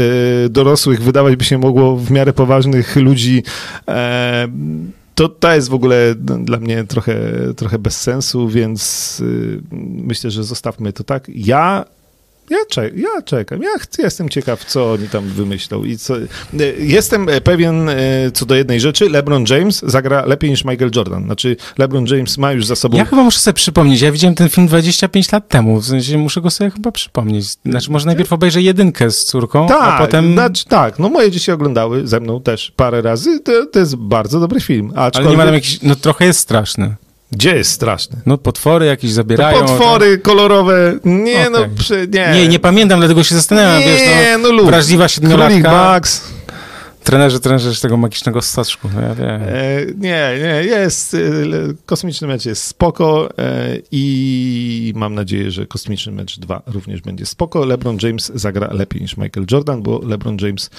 dorosłych 0.49 1.03
wydawać 1.03 1.37
by 1.37 1.45
się 1.45 1.59
mogło 1.59 1.97
w 1.97 2.11
miarę 2.11 2.33
poważnych 2.33 2.97
ludzi, 2.97 3.43
e, 3.89 4.49
to, 5.19 5.29
to 5.29 5.55
jest 5.55 5.69
w 5.69 5.75
ogóle 5.75 6.15
dla 6.41 6.59
mnie 6.59 6.85
trochę, 6.85 7.17
trochę 7.57 7.79
bez 7.79 8.01
sensu, 8.01 8.49
więc 8.49 9.21
y, 9.21 9.61
myślę, 9.73 10.31
że 10.31 10.45
zostawmy 10.45 10.93
to 10.93 11.05
tak. 11.05 11.31
Ja, 11.35 11.85
ja, 12.51 12.59
czek, 12.71 12.97
ja 12.97 13.23
czekam, 13.25 13.63
ja, 13.63 13.69
jestem 13.99 14.29
ciekaw, 14.29 14.65
co 14.65 14.93
oni 14.93 15.09
tam 15.09 15.25
wymyślą 15.25 15.85
i 15.85 15.97
co... 15.99 16.19
y, 16.19 16.29
Jestem 16.79 17.27
pewien 17.45 17.89
y, 17.89 17.95
co 18.35 18.47
do 18.47 18.55
jednej 18.55 18.81
rzeczy, 18.81 19.11
LeBron 19.11 19.45
James 19.49 19.83
zagra 19.87 20.25
lepiej 20.27 20.51
niż 20.51 20.65
Michael 20.65 20.91
Jordan. 20.97 21.25
Znaczy, 21.25 21.57
LeBron 21.79 22.07
James 22.07 22.39
ma 22.39 22.53
już 22.53 22.67
za 22.67 22.77
sobą... 22.77 22.97
ja 22.99 23.05
chyba 23.05 23.23
muszę 23.23 23.39
sobie 23.39 23.55
przypomnieć, 23.55 24.01
ja 24.01 24.13
widziałem 24.13 24.35
ten 24.35 24.49
film 24.49 24.67
25 24.67 25.33
lat 25.33 25.49
temu, 25.49 25.81
w 25.81 25.87
sensie 25.87 26.19
muszę 26.19 26.41
go 26.41 26.51
sobie 26.51 26.71
chyba 26.71 26.93
przypomnieć. 26.93 27.47
Znaczy 27.65 27.91
może 27.91 28.07
najpierw 28.07 28.33
obejrzę 28.33 28.63
jedynkę 28.63 29.11
z 29.11 29.25
córką, 29.25 29.69
Tak, 29.69 29.95
a 29.95 29.99
potem... 30.07 30.33
znaczy, 30.33 30.65
tak, 30.65 30.99
no 30.99 31.09
moje 31.09 31.31
dzieci 31.31 31.53
oglądały 31.53 32.07
ze 32.07 32.21
mną 32.21 32.41
też 32.41 32.73
parę 32.77 33.03
razy, 33.03 33.41
to, 33.41 33.67
to 33.67 33.79
jest 33.79 33.97
bardzo 33.97 34.41
dobry 34.41 34.61
film. 34.61 34.93
Ale 34.97 35.07
Aczkolwiek, 35.07 35.31
nie 35.31 35.37
ma 35.37 35.45
tam 35.45 35.55
jakiś... 35.55 35.83
No 35.83 35.97
trochę 35.97 36.25
jest 36.25 36.41
straszny. 36.41 36.95
Gdzie 37.33 37.57
jest 37.57 37.71
straszny? 37.71 38.21
No 38.27 38.39
potwory 38.39 38.87
jakieś 38.87 39.11
zabierają. 39.13 39.59
Potwory 39.61 40.19
kolorowe, 40.19 40.99
nie 41.05 41.51
no, 41.51 41.59
Okej. 41.59 41.71
przy, 41.79 42.09
nie. 42.13 42.31
Nie, 42.35 42.49
nie 42.49 42.59
pamiętam, 42.59 42.99
dlatego 43.01 43.25
się 43.25 43.35
zastanawiam, 43.35 43.83
wiesz, 43.83 44.01
no, 44.07 44.23
Nie, 44.23 44.39
no 44.39 44.53
lub. 44.53 44.67
wrażliwa 44.67 45.09
Królik 45.09 45.15
siedmiolatka, 45.15 45.71
Max. 45.73 46.25
trenerzy, 47.05 47.41
trenerzy 47.41 47.81
tego 47.81 47.97
magicznego 47.97 48.43
staczku, 48.43 48.89
no 48.95 49.01
ja 49.01 49.15
wiem. 49.15 49.29
E, 49.43 49.87
nie, 49.99 50.31
nie, 50.39 50.63
jest, 50.65 51.15
e, 51.15 51.19
kosmiczny 51.87 52.29
mecz 52.29 52.45
jest 52.47 52.65
spoko 52.65 53.29
e, 53.39 53.77
i 53.93 54.93
mam 54.97 55.15
nadzieję, 55.15 55.51
że 55.51 55.67
kosmiczny 55.67 56.13
mecz 56.13 56.39
2 56.39 56.63
również 56.67 57.01
będzie 57.01 57.27
spoko. 57.27 57.65
LeBron 57.65 57.99
James 58.03 58.33
zagra 58.35 58.69
lepiej 58.73 59.03
niż 59.03 59.17
Michael 59.17 59.47
Jordan, 59.51 59.83
bo 59.83 60.01
LeBron 60.05 60.37
James 60.41 60.71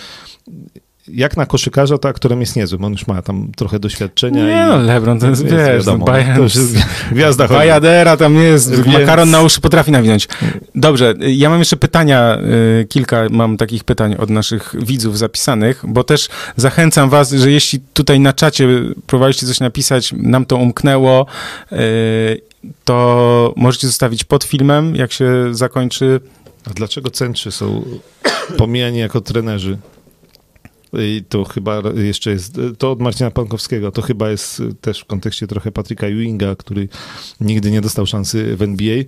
jak 1.11 1.38
na 1.38 1.45
koszykarza, 1.45 1.98
to 1.98 2.10
aktorem 2.10 2.40
jest 2.41 2.56
niezłym. 2.56 2.84
On 2.84 2.91
już 2.91 3.07
ma 3.07 3.22
tam 3.22 3.52
trochę 3.56 3.80
doświadczenia. 3.80 4.45
Nie 4.45 4.52
i, 4.52 4.69
no, 4.69 4.77
LeBron 4.77 5.19
to 5.19 5.30
jest, 5.30 5.44
jest 5.44 5.56
wiesz, 5.56 5.86
wiadomo, 5.86 6.06
no, 6.07 6.36
to 6.36 6.41
już 6.41 6.56
jest 6.56 6.76
gwiazda. 7.11 7.48
Bajadera 7.48 8.18
tam 8.18 8.36
jest, 8.36 8.72
Więc- 8.72 8.88
makaron 8.88 9.30
na 9.30 9.41
uszy 9.41 9.61
potrafi 9.61 9.91
nawinąć. 9.91 10.27
Dobrze, 10.76 11.14
ja 11.19 11.49
mam 11.49 11.60
jeszcze 11.60 11.77
pytania, 11.77 12.38
y, 12.81 12.86
kilka 12.86 13.27
mam 13.30 13.57
takich 13.57 13.84
pytań 13.84 14.15
od 14.19 14.30
naszych 14.30 14.76
widzów 14.80 15.18
zapisanych, 15.18 15.84
bo 15.88 16.03
też 16.03 16.30
zachęcam 16.56 17.10
was, 17.10 17.31
że 17.31 17.52
jeśli 17.52 17.80
tutaj 17.94 18.19
na 18.19 18.34
czacie 18.34 18.68
próbowaliście 19.07 19.48
coś 19.48 19.60
napisać, 19.60 20.14
nam 20.18 20.45
to 20.45 20.57
umknęło, 20.57 21.26
y, 21.72 22.41
to 22.86 23.53
możecie 23.57 23.88
zostawić 23.88 24.23
pod 24.23 24.44
filmem, 24.44 24.95
jak 24.95 25.11
się 25.11 25.31
zakończy. 25.52 26.19
A 26.65 26.73
dlaczego 26.73 27.10
centrzy 27.10 27.52
są 27.52 27.86
pomijani 28.57 28.99
jako 28.99 29.22
trenerzy? 29.22 29.77
I 30.94 31.24
to 31.30 31.44
chyba 31.44 31.82
jeszcze 31.95 32.32
jest, 32.32 32.60
to 32.78 32.91
od 32.91 33.02
Marcina 33.02 33.32
Pankowskiego, 33.32 33.91
to 33.91 34.02
chyba 34.02 34.30
jest 34.30 34.64
też 34.82 34.99
w 34.99 35.06
kontekście 35.06 35.48
trochę 35.48 35.72
Patryka 35.72 36.07
Ewinga, 36.07 36.56
który 36.56 36.88
nigdy 37.41 37.72
nie 37.72 37.82
dostał 37.82 38.06
szansy 38.06 38.56
w 38.56 38.61
NBA. 38.61 38.95
E, 38.98 39.03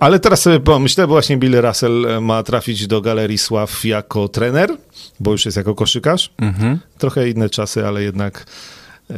Ale 0.00 0.20
teraz 0.20 0.42
sobie 0.42 0.60
pomyślę, 0.60 1.06
bo 1.06 1.14
właśnie 1.14 1.36
Bill 1.36 1.60
Russell 1.60 2.06
ma 2.20 2.42
trafić 2.42 2.86
do 2.86 3.00
Galerii 3.00 3.38
Sław 3.38 3.84
jako 3.84 4.28
trener, 4.28 4.76
bo 5.20 5.32
już 5.32 5.44
jest 5.44 5.56
jako 5.56 5.74
koszykarz. 5.74 6.32
Mhm. 6.38 6.78
Trochę 6.98 7.30
inne 7.30 7.50
czasy, 7.50 7.86
ale 7.86 8.02
jednak 8.02 8.46
e, 9.10 9.14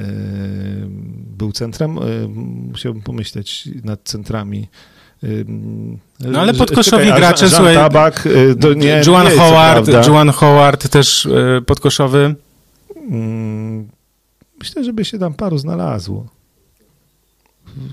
był 1.37 1.53
centrem. 1.53 1.99
E, 1.99 2.03
musiałbym 2.73 3.03
pomyśleć 3.03 3.69
nad 3.85 4.01
centrami. 4.05 4.69
No 6.21 6.41
ale 6.41 6.55
podkoszowi 6.55 7.05
czekaj, 7.05 7.21
gracze, 7.21 7.45
Jean 7.47 7.55
słuchaj, 7.55 7.75
Tabak, 7.75 8.27
e, 8.27 8.55
to 8.55 8.73
nie, 8.73 9.03
Juan 9.07 9.27
nie 9.27 9.39
Howard. 9.39 10.07
Juan 10.09 10.31
Howard 10.31 10.89
też 10.89 11.27
y, 11.27 11.63
podkoszowy. 11.67 12.35
Mm, 13.11 13.89
Myślę, 14.59 14.85
żeby 14.85 15.05
się 15.05 15.19
tam 15.19 15.35
paru 15.35 15.59
znalazło. 15.59 16.27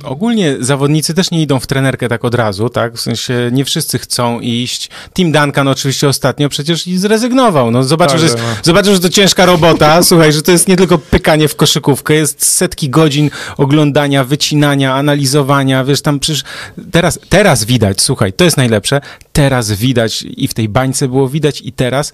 Ogólnie 0.03 0.55
zawodnicy 0.60 1.14
też 1.14 1.31
nie 1.31 1.41
idą 1.41 1.60
w 1.60 1.68
trenerkę 1.68 2.10
tak 2.10 2.26
od 2.26 2.35
razu, 2.35 2.69
tak? 2.69 2.93
W 2.93 3.01
sensie 3.01 3.49
nie 3.51 3.65
wszyscy 3.65 3.99
chcą 3.99 4.39
iść. 4.39 4.89
Tim 5.14 5.31
Duncan 5.31 5.68
oczywiście 5.68 6.07
ostatnio 6.07 6.49
przecież 6.49 6.88
i 6.88 6.97
zrezygnował. 6.97 7.72
No 7.72 7.84
zobaczył, 7.84 8.11
Tak, 8.11 8.19
że, 8.19 8.26
jest, 8.26 8.38
no. 8.38 8.43
zobaczył, 8.64 8.93
że 8.93 8.99
to 8.99 9.10
ciężka 9.10 9.45
robota. 9.45 10.03
Słuchaj, 10.03 10.34
że 10.34 10.41
to 10.41 10.51
jest 10.51 10.68
nie 10.68 10.76
tylko 10.76 10.97
pykanie 10.97 11.47
w 11.47 11.55
koszykówkę, 11.55 12.14
jest 12.14 12.45
setki 12.45 12.89
godzin 12.89 13.30
oglądania, 13.57 14.23
wycinania, 14.23 14.95
analizowania. 14.95 15.84
Wiesz, 15.84 16.01
tam 16.01 16.19
przecież 16.19 16.43
teraz, 16.91 17.19
teraz 17.30 17.64
widać, 17.64 18.01
słuchaj, 18.01 18.34
to 18.34 18.43
jest 18.43 18.57
najlepsze. 18.57 19.01
Teraz 19.34 19.72
widać 19.72 20.26
i 20.38 20.47
w 20.47 20.53
tej 20.53 20.69
bańce 20.69 21.07
było 21.07 21.30
widać 21.30 21.61
i 21.61 21.72
teraz, 21.72 22.11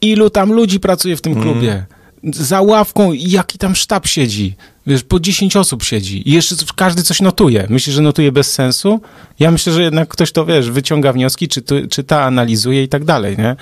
ilu 0.00 0.30
tam 0.30 0.52
ludzi 0.52 0.80
pracuje 0.80 1.16
w 1.16 1.20
tym 1.20 1.32
Mm. 1.32 1.84
Za 2.32 2.60
ławką, 2.62 3.12
jaki 3.12 3.58
tam 3.58 3.74
sztab 3.74 4.06
siedzi. 4.06 4.54
Wiesz, 4.86 5.02
po 5.02 5.20
10 5.20 5.56
osób 5.56 5.82
siedzi 5.82 6.28
i 6.28 6.32
jeszcze 6.32 6.54
każdy 6.76 7.02
coś 7.02 7.20
notuje. 7.20 7.66
Myślisz, 7.70 7.96
że 7.96 8.02
notuje 8.02 8.32
bez 8.32 8.52
sensu? 8.52 9.00
Ja 9.40 9.50
myślę, 9.50 9.72
że 9.72 9.82
jednak 9.82 10.08
ktoś 10.08 10.32
to, 10.32 10.46
wiesz, 10.46 10.70
wyciąga 10.70 11.12
wnioski, 11.12 11.48
czy, 11.48 11.62
to, 11.62 11.74
czy 11.90 12.04
ta 12.04 12.22
analizuje 12.22 12.82
i 12.82 12.88
tak 12.88 13.04
dalej, 13.04 13.36
nie? 13.38 13.56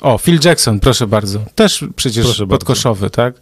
O, 0.00 0.18
Phil 0.18 0.38
Jackson, 0.44 0.80
proszę 0.80 1.06
bardzo. 1.06 1.40
Też 1.54 1.84
przecież 1.96 2.24
Proszę 2.24 2.46
bardzo. 2.46 2.58
podkoszowy, 2.58 3.10
tak? 3.10 3.34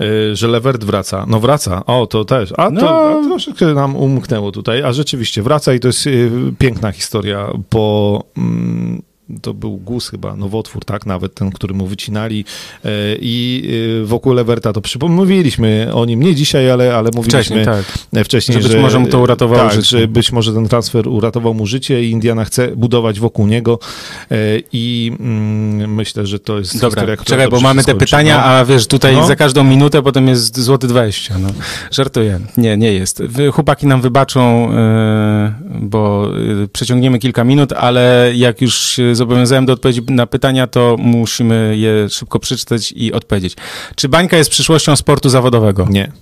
E, 0.00 0.36
Że 0.36 0.48
Levert 0.48 0.84
wraca. 0.84 1.24
No 1.28 1.40
wraca. 1.40 1.86
O, 1.86 2.06
to 2.06 2.24
też. 2.24 2.52
A 2.56 2.64
to 2.64 2.70
No. 2.70 2.88
a 2.90 3.22
troszeczkę 3.28 3.66
nam 3.66 3.96
umknęło 3.96 4.52
tutaj. 4.52 4.82
A 4.82 4.92
rzeczywiście 4.92 5.42
wraca 5.42 5.74
i 5.74 5.80
to 5.80 5.88
jest 5.88 6.06
e, 6.06 6.10
piękna 6.58 6.92
historia, 6.92 7.48
bo 7.70 8.24
mm, 8.36 9.02
to 9.42 9.54
był 9.54 9.76
guz 9.76 10.08
chyba, 10.08 10.36
nowotwór, 10.36 10.84
tak? 10.84 11.06
Nawet 11.06 11.34
ten, 11.34 11.50
który 11.50 11.74
mu 11.74 11.86
wycinali. 11.86 12.44
E, 12.84 12.88
I 13.20 13.68
e, 14.02 14.04
wokół 14.06 14.32
Leverta 14.32 14.72
to 14.72 14.80
przypomnieliśmy 14.80 15.88
o 15.94 16.04
nim 16.04 16.22
nie 16.22 16.34
dzisiaj, 16.34 16.70
ale, 16.70 16.96
ale 16.96 17.10
mówiliśmy 17.14 17.40
Wcześniej, 17.40 17.64
tak. 17.64 17.84
e, 18.14 18.24
wcześniej, 18.24 18.62
Że 18.62 18.68
być 18.68 18.78
może 18.78 18.98
mu 18.98 19.06
to 19.06 19.20
uratowało 19.20 19.62
tak, 19.68 19.72
życie. 19.72 19.98
że 19.98 20.08
być 20.08 20.32
może 20.32 20.52
ten 20.52 20.68
transfer 20.68 21.08
uratował 21.08 21.54
mu 21.54 21.66
życie 21.66 22.04
i 22.04 22.10
Indiana 22.10 22.44
chce 22.44 22.76
budować 22.76 23.20
wokół 23.20 23.46
niego 23.46 23.78
i 24.72 25.12
mm, 25.20 25.94
myślę, 25.94 26.26
że 26.26 26.38
to 26.38 26.58
jest 26.58 26.80
Dobra, 26.80 26.88
historia, 27.00 27.16
czekaj, 27.24 27.48
bo 27.48 27.60
mamy 27.60 27.84
te 27.84 27.94
pytania, 27.94 28.36
No. 28.36 28.44
a 28.44 28.64
wiesz, 28.64 28.86
tutaj 28.86 29.14
No. 29.14 29.26
za 29.26 29.36
każdą 29.36 29.64
minutę 29.64 30.02
potem 30.02 30.28
jest 30.28 30.60
złoty 30.60 30.86
20. 30.86 31.38
No. 31.38 31.48
Żartuję. 31.90 32.40
Nie, 32.56 32.76
nie 32.76 32.92
jest. 32.92 33.22
Chłopaki 33.52 33.86
nam 33.86 34.00
wybaczą, 34.00 34.68
bo 35.80 36.28
przeciągniemy 36.72 37.18
kilka 37.18 37.44
minut, 37.44 37.72
ale 37.72 38.32
jak 38.34 38.62
już 38.62 39.00
zobowiązałem 39.22 39.66
do 39.66 39.72
odpowiedzi 39.72 40.02
na 40.08 40.26
pytania, 40.26 40.66
to 40.66 40.96
musimy 40.98 41.76
je 41.76 42.08
szybko 42.10 42.38
przeczytać 42.38 42.92
i 42.96 43.12
odpowiedzieć. 43.12 43.56
Czy 43.94 44.08
bańka 44.08 44.36
jest 44.36 44.50
przyszłością 44.50 44.96
sportu 44.96 45.28
zawodowego? 45.28 45.86
Nie. 45.90 46.12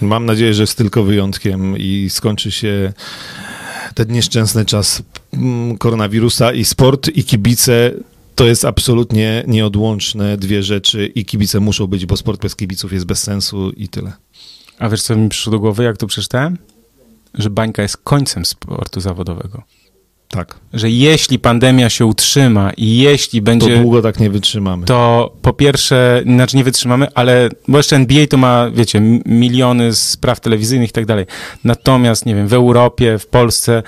Mam 0.00 0.26
nadzieję, 0.26 0.54
że 0.54 0.62
jest 0.62 0.78
tylko 0.78 1.02
wyjątkiem 1.02 1.78
i 1.78 2.10
skończy 2.10 2.50
się 2.50 2.92
ten 3.94 4.12
nieszczęsny 4.12 4.64
czas 4.64 5.02
mm, 5.32 5.78
koronawirusa 5.78 6.52
i 6.52 6.64
sport 6.64 7.08
i 7.08 7.24
kibice. 7.24 7.90
To 8.34 8.44
jest 8.46 8.64
absolutnie 8.64 9.44
nieodłączne 9.46 10.36
dwie 10.36 10.62
rzeczy 10.62 11.06
i 11.06 11.24
kibice 11.24 11.60
muszą 11.60 11.86
być, 11.86 12.06
bo 12.06 12.16
sport 12.16 12.42
bez 12.42 12.56
kibiców 12.56 12.92
jest 12.92 13.04
bez 13.04 13.22
sensu 13.22 13.70
i 13.70 13.88
tyle. 13.88 14.12
A 14.78 14.88
wiesz, 14.88 15.02
co 15.02 15.16
mi 15.16 15.28
przyszło 15.28 15.50
do 15.50 15.58
głowy, 15.58 15.84
jak 15.84 15.96
to 15.96 16.06
przeczytałem? 16.06 16.58
Że 17.34 17.50
bańka 17.50 17.82
jest 17.82 17.96
końcem 17.96 18.44
sportu 18.44 19.00
zawodowego. 19.00 19.62
Tak. 20.36 20.56
Że 20.72 20.90
jeśli 20.90 21.38
pandemia 21.38 21.90
się 21.90 22.06
utrzyma 22.06 22.70
i 22.76 22.96
jeśli 22.98 23.40
To 23.40 23.44
będzie... 23.44 23.76
długo 23.82 24.02
tak 24.02 24.20
nie 24.20 24.30
wytrzymamy. 24.30 24.86
to 24.86 25.32
po 25.42 25.52
pierwsze, 25.52 26.22
znaczy 26.26 26.56
nie 26.56 26.64
wytrzymamy, 26.64 27.06
ale 27.14 27.48
bo 27.68 27.76
jeszcze 27.78 27.96
NBA 27.96 28.26
to 28.26 28.36
ma, 28.36 28.70
wiecie, 28.70 29.00
miliony 29.26 29.94
spraw 29.94 30.40
telewizyjnych 30.40 30.90
i 30.90 30.92
tak 30.92 31.06
dalej. 31.06 31.26
Natomiast, 31.64 32.26
nie 32.26 32.34
wiem, 32.34 32.48
w 32.48 32.52
Europie, 32.52 33.18
w 33.18 33.26
Polsce 33.26 33.82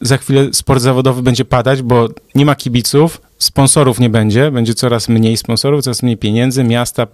za 0.00 0.16
chwilę 0.16 0.48
sport 0.52 0.80
zawodowy 0.82 1.22
będzie 1.22 1.44
padać, 1.44 1.82
bo 1.82 2.08
nie 2.34 2.46
ma 2.46 2.54
kibiców, 2.54 3.20
sponsorów 3.38 4.00
nie 4.00 4.10
będzie, 4.10 4.50
będzie 4.50 4.74
coraz 4.74 5.08
mniej 5.08 5.36
sponsorów, 5.36 5.82
coraz 5.82 6.02
mniej 6.02 6.16
pieniędzy, 6.16 6.64
miasta 6.64 7.06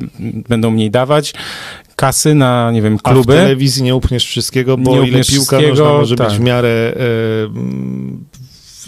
będą 0.49 0.71
mniej 0.71 0.91
dawać, 0.91 1.35
kasy 1.97 2.35
na, 2.35 2.71
nie 2.73 2.83
wiem, 2.83 2.99
A 3.05 3.11
w 3.11 3.13
kluby. 3.13 3.33
telewizji 3.35 3.83
nie 3.83 3.95
upchniesz 3.95 4.27
wszystkiego, 4.27 4.77
bo 4.77 5.01
Nie 5.01 5.09
ile 5.09 5.25
piłka 5.25 5.61
nożna 5.61 5.85
może 5.85 6.17
tak. 6.17 6.29
być 6.29 6.37
w 6.37 6.41
miarę 6.41 6.69
e, 6.69 6.99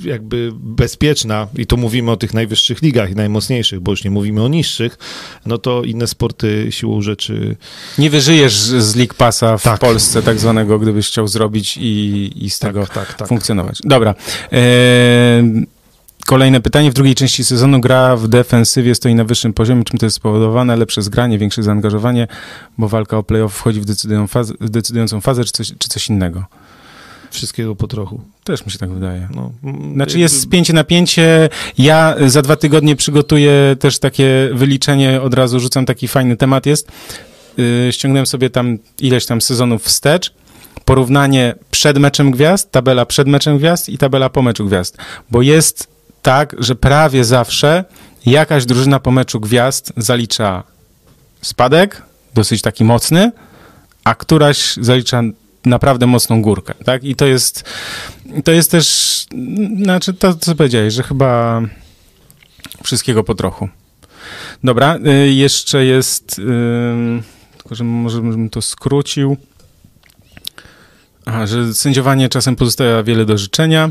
jakby 0.05 0.52
bezpieczna 0.55 1.47
i 1.56 1.66
to 1.66 1.77
mówimy 1.77 2.10
o 2.10 2.16
tych 2.16 2.35
najwyższych 2.35 2.82
ligach 2.82 3.10
i 3.10 3.14
najmocniejszych, 3.14 3.81
bo 3.81 3.90
już 3.93 4.05
nie 4.05 4.10
mówimy 4.10 4.43
o 4.43 4.48
niższych, 4.48 4.98
no 5.47 5.59
to 5.59 5.82
inne 5.82 6.06
sporty 6.06 6.66
siłą 6.70 7.02
rzeczy 7.02 7.56
Nie 7.98 8.10
wyżyjesz 8.10 8.55
z 8.60 8.97
League 8.97 9.14
Passa 9.14 9.59
w 9.59 9.62
Tak. 9.62 9.81
Polsce 9.81 10.23
tak 10.23 10.39
zwanego, 10.39 10.78
gdybyś 10.78 11.09
chciał 11.09 11.28
zrobić 11.28 11.77
i, 11.77 12.32
i 12.36 12.51
z 12.51 12.59
tego 12.59 12.86
tak, 12.86 13.14
tak. 13.14 13.28
funkcjonować. 13.28 13.78
Dobra. 13.85 14.14
Eee, 14.52 15.66
Kolejne 16.27 16.60
pytanie. 16.60 16.90
W 16.90 16.94
drugiej 16.94 17.14
części 17.14 17.44
sezonu 17.44 17.81
gra 17.81 18.16
w 18.16 18.28
defensywie 18.28 18.94
stoi 18.94 19.14
na 19.14 19.24
wyższym 19.24 19.52
poziomie. 19.52 19.85
Czym 19.85 19.98
to 19.98 20.06
jest 20.06 20.16
spowodowane? 20.16 20.77
Lepsze 20.77 21.02
zgranie, 21.02 21.39
większe 21.39 21.62
zaangażowanie, 21.62 22.28
bo 22.78 22.89
walka 22.89 23.19
o 23.19 23.23
playoff 23.23 23.55
wchodzi 23.55 23.81
w 23.81 23.85
decydują 23.85 24.27
fazę, 24.27 24.55
w 24.60 24.70
decydującą 24.70 25.20
fazę, 25.20 25.44
czy 25.44 25.52
coś, 25.52 25.73
czy 25.78 25.89
coś 25.89 26.09
innego? 26.09 26.44
Wszystkiego 27.32 27.76
po 27.76 27.86
trochu. 27.86 28.20
Też 28.44 28.66
mi 28.66 28.72
się 28.72 28.78
tak 28.78 28.90
wydaje. 28.90 29.28
No, 29.34 29.52
Znaczy 29.94 30.18
jest 30.18 30.40
spięcie 30.40 30.72
napięcie. 30.72 31.48
Ja 31.78 32.14
za 32.26 32.42
dwa 32.42 32.56
tygodnie 32.56 32.96
przygotuję 32.96 33.76
też 33.80 33.98
takie 33.98 34.50
wyliczenie, 34.52 35.20
od 35.20 35.34
razu 35.34 35.60
rzucam 35.60 35.86
taki 35.86 36.09
fajny 36.09 36.36
temat 36.36 36.66
jest. 36.66 36.88
Yy, 37.56 37.92
ściągnąłem 37.92 38.26
sobie 38.26 38.50
tam 38.50 38.78
ileś 39.00 39.26
tam 39.26 39.40
sezonów 39.40 39.82
wstecz. 39.82 40.34
Porównanie 40.84 41.54
przed 41.70 41.98
meczem 41.98 42.30
gwiazd, 42.30 42.70
tabela 42.70 43.06
przed 43.06 43.28
meczem 43.28 43.59
gwiazd 43.59 43.88
i 43.88 43.98
tabela 43.98 44.30
po 44.30 44.42
meczu 44.42 44.66
gwiazd. 44.66 44.96
Bo 45.30 45.42
jest 45.42 45.86
tak, 46.22 46.56
że 46.59 46.74
prawie 46.74 47.24
zawsze 47.24 47.84
jakaś 48.26 48.66
drużyna 48.66 49.00
po 49.00 49.10
meczu 49.10 49.40
gwiazd 49.40 49.92
zalicza 49.96 50.62
spadek, 51.42 52.02
dosyć 52.34 52.62
taki 52.62 52.84
mocny, 52.84 53.32
a 54.04 54.14
któraś 54.14 54.74
zalicza 54.80 55.22
naprawdę 55.64 56.06
mocną 56.06 56.43
górkę, 56.43 56.74
tak? 56.84 57.05
I 57.05 57.14
to 57.14 57.26
jest, 57.26 57.64
to 58.44 58.52
jest 58.52 58.70
też, 58.70 59.26
znaczy 59.82 60.14
to, 60.14 60.34
co 60.34 60.55
powiedziałeś, 60.55 60.94
że 60.94 61.02
chyba 61.02 61.62
wszystkiego 62.84 63.24
po 63.24 63.34
trochu. 63.34 63.68
Dobra, 64.64 64.98
y, 65.06 65.32
jeszcze 65.32 65.84
jest, 65.84 66.39
y, 66.39 66.43
tylko 67.59 67.74
że 67.74 67.84
może 67.84 68.20
bym 68.20 68.51
to 68.51 68.62
skrócił. 68.62 69.36
Aha, 71.26 71.47
że 71.47 71.74
sędziowanie 71.74 72.28
czasem 72.28 72.56
pozostawia 72.56 73.02
wiele 73.02 73.24
do 73.24 73.39
życzenia. 73.39 73.90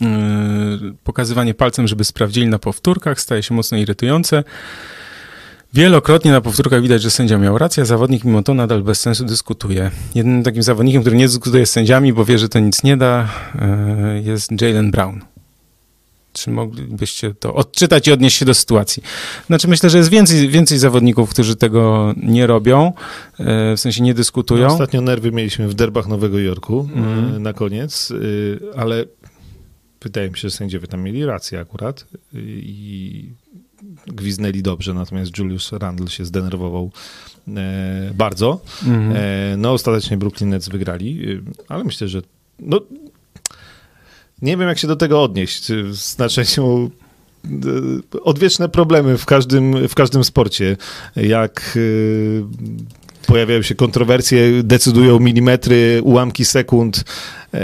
Yy, 0.00 0.94
pokazywanie 1.04 1.54
palcem, 1.54 1.88
żeby 1.88 2.04
sprawdzili 2.04 2.46
na 2.46 2.58
powtórkach, 2.58 3.20
staje 3.20 3.42
się 3.42 3.54
mocno 3.54 3.78
irytujące. 3.78 4.44
Wielokrotnie 5.74 6.30
na 6.30 6.40
powtórkach 6.40 6.82
widać, 6.82 7.02
że 7.02 7.10
sędzia 7.10 7.38
miał 7.38 7.58
rację, 7.58 7.82
a 7.82 7.86
zawodnik 7.86 8.24
mimo 8.24 8.42
to 8.42 8.54
nadal 8.54 8.82
bez 8.82 9.00
sensu 9.00 9.24
dyskutuje. 9.24 9.90
Jednym 10.14 10.42
takim 10.42 10.62
zawodnikiem, 10.62 11.00
który 11.00 11.16
nie 11.16 11.26
dyskutuje 11.26 11.66
z 11.66 11.70
sędziami, 11.70 12.12
bo 12.12 12.24
wie, 12.24 12.38
że 12.38 12.48
to 12.48 12.58
nic 12.58 12.82
nie 12.82 12.96
da, 12.96 13.28
yy, 13.54 14.22
jest 14.22 14.62
Jalen 14.62 14.90
Brown. 14.90 15.20
Czy 16.32 16.50
moglibyście 16.50 17.34
to 17.34 17.54
odczytać 17.54 18.08
i 18.08 18.12
odnieść 18.12 18.36
się 18.36 18.44
do 18.44 18.54
sytuacji? 18.54 19.02
Znaczy, 19.46 19.68
myślę, 19.68 19.90
że 19.90 19.98
jest 19.98 20.10
więcej, 20.10 20.48
więcej 20.48 20.78
zawodników, 20.78 21.30
którzy 21.30 21.56
tego 21.56 22.14
nie 22.16 22.46
robią, 22.46 22.92
e, 23.38 23.76
w 23.76 23.80
sensie 23.80 24.02
nie 24.02 24.14
dyskutują. 24.14 24.66
No, 24.66 24.72
ostatnio 24.72 25.00
nerwy 25.00 25.32
mieliśmy 25.32 25.68
w 25.68 25.74
derbach 25.74 26.08
Nowego 26.08 26.38
Jorku 26.38 26.88
mm. 26.94 27.42
na 27.42 27.52
koniec, 27.52 28.12
ale 28.76 29.04
wydaje 30.02 30.30
mi 30.30 30.36
się, 30.36 30.48
że 30.48 30.56
sędziowie 30.56 30.86
tam 30.86 31.02
mieli 31.02 31.26
rację 31.26 31.60
akurat 31.60 32.06
i 32.32 33.32
gwiznęli 34.06 34.62
dobrze, 34.62 34.94
natomiast 34.94 35.38
Julius 35.38 35.72
Randle 35.72 36.08
się 36.08 36.24
zdenerwował 36.24 36.90
e, 37.48 38.10
bardzo. 38.14 38.60
Mm. 38.86 39.60
no, 39.60 39.72
ostatecznie 39.72 40.16
Brooklyn 40.16 40.50
Nets 40.50 40.68
wygrali, 40.68 41.30
y, 41.30 41.42
ale 41.68 41.84
myślę, 41.84 42.08
że 42.08 42.22
no, 42.58 42.80
nie 44.42 44.56
wiem, 44.56 44.68
jak 44.68 44.78
się 44.78 44.88
do 44.88 44.96
tego 44.96 45.22
odnieść. 45.22 45.72
W 45.72 45.94
znaczeniu 45.94 46.90
e, 47.44 48.20
odwieczne 48.22 48.68
problemy 48.68 49.18
w 49.18 49.26
każdym, 49.26 49.88
w 49.88 49.94
każdym 49.94 50.24
sporcie. 50.24 50.76
Jak 51.16 51.78
e, 51.78 53.26
pojawiają 53.26 53.62
się 53.62 53.74
kontrowersje, 53.74 54.62
decydują 54.62 55.18
milimetry, 55.18 56.00
ułamki 56.02 56.44
sekund, 56.44 57.04
e, 57.54 57.60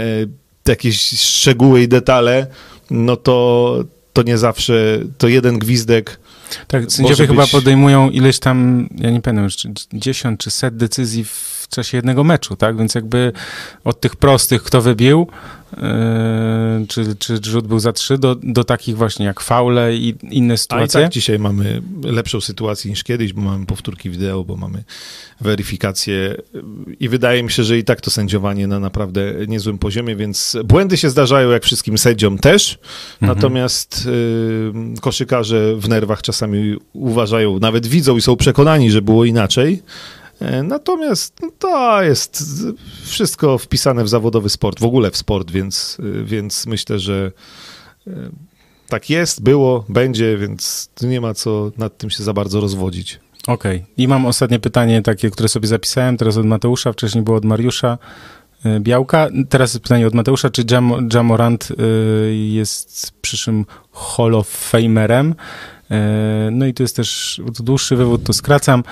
jakieś 0.67 1.19
szczegóły 1.19 1.81
i 1.81 1.87
detale, 1.87 2.47
no 2.91 3.15
to, 3.15 3.83
to 4.13 4.23
nie 4.23 4.37
zawsze, 4.37 4.99
to 5.17 5.27
jeden 5.27 5.59
gwizdek 5.59 6.19
tak, 6.67 6.91
sędziowie 6.91 7.27
chyba 7.27 7.47
podejmują 7.47 8.09
ileś 8.09 8.39
tam, 8.39 8.87
ja 8.97 9.09
nie 9.09 9.21
pamiętam 9.21 9.43
już, 9.43 9.55
10 9.93 10.39
czy 10.39 10.51
set 10.51 10.77
decyzji 10.77 11.23
w 11.25 11.67
czasie 11.69 11.97
jednego 11.97 12.23
meczu, 12.23 12.55
tak? 12.55 12.77
Więc 12.77 12.95
jakby 12.95 13.31
od 13.83 14.01
tych 14.01 14.15
prostych, 14.15 14.63
kto 14.63 14.81
wybił, 14.81 15.27
czy, 16.87 17.15
czy 17.15 17.39
rzut 17.45 17.67
był 17.67 17.79
za 17.79 17.93
trzy, 17.93 18.17
do, 18.17 18.35
do 18.43 18.63
takich 18.63 18.97
właśnie 18.97 19.25
jak 19.25 19.39
faule 19.39 19.95
i 19.95 20.15
inne 20.31 20.57
sytuacje. 20.57 20.99
A 20.99 21.01
i 21.01 21.05
tak 21.05 21.13
dzisiaj 21.13 21.39
mamy 21.39 21.81
lepszą 22.03 22.41
sytuację 22.41 22.91
niż 22.91 23.03
kiedyś, 23.03 23.33
bo 23.33 23.41
mamy 23.41 23.65
powtórki 23.65 24.09
wideo, 24.09 24.43
bo 24.43 24.55
mamy 24.55 24.83
weryfikację 25.41 26.35
i 26.99 27.09
wydaje 27.09 27.43
mi 27.43 27.51
się, 27.51 27.63
że 27.63 27.77
i 27.77 27.83
tak 27.83 28.01
to 28.01 28.11
sędziowanie 28.11 28.67
na 28.67 28.79
naprawdę 28.79 29.33
niezłym 29.47 29.77
poziomie, 29.77 30.15
więc 30.15 30.57
błędy 30.65 30.97
się 30.97 31.09
zdarzają 31.09 31.49
jak 31.49 31.63
wszystkim 31.63 31.97
sędziom 31.97 32.37
też, 32.37 32.79
mhm. 33.21 33.37
natomiast 33.37 34.07
y, 34.97 35.01
koszykarze 35.01 35.75
w 35.75 35.89
nerwach 35.89 36.21
czasami 36.21 36.77
uważają, 36.93 37.59
nawet 37.59 37.87
widzą 37.87 38.17
i 38.17 38.21
są 38.21 38.35
przekonani, 38.35 38.91
że 38.91 39.01
było 39.01 39.25
inaczej, 39.25 39.83
natomiast 40.63 41.41
no, 41.41 41.49
to 41.59 42.03
jest 42.03 42.43
wszystko 43.03 43.57
wpisane 43.57 44.03
w 44.03 44.09
zawodowy 44.09 44.49
sport, 44.49 44.79
w 44.79 44.83
ogóle 44.83 45.11
w 45.11 45.17
sport, 45.17 45.51
więc, 45.51 45.97
e, 45.99 46.23
więc 46.23 46.65
myślę, 46.65 46.99
że 46.99 47.31
e, 48.07 48.11
tak 48.87 49.09
jest, 49.09 49.43
było, 49.43 49.85
będzie, 49.89 50.37
więc 50.37 50.89
nie 51.01 51.21
ma 51.21 51.33
co 51.33 51.71
nad 51.77 51.97
tym 51.97 52.09
się 52.09 52.23
za 52.23 52.33
bardzo 52.33 52.61
rozwodzić. 52.61 53.19
Okej. 53.47 53.77
Okay. 53.77 53.87
I 53.97 54.07
mam 54.07 54.25
ostatnie 54.25 54.59
pytanie, 54.59 55.01
takie, 55.01 55.29
które 55.29 55.49
sobie 55.49 55.67
zapisałem, 55.67 56.17
teraz 56.17 56.37
od 56.37 56.45
Mateusza, 56.45 56.93
wcześniej 56.93 57.23
było 57.23 57.37
od 57.37 57.45
Mariusza 57.45 57.97
Białka. 58.79 59.27
Teraz 59.49 59.79
pytanie 59.79 60.07
od 60.07 60.13
Mateusza, 60.13 60.49
czy 60.49 60.63
Jam, 60.71 61.09
Jamorant 61.13 61.69
jest 62.49 63.11
przyszłym 63.21 63.65
Hall 63.93 64.35
of 64.35 64.47
Famerem? 64.47 65.35
No 66.51 66.65
i 66.65 66.73
to 66.73 66.83
jest 66.83 66.95
też 66.95 67.41
dłuższy 67.59 67.95
wywód, 67.95 68.23
to 68.23 68.33
skracam 68.33 68.83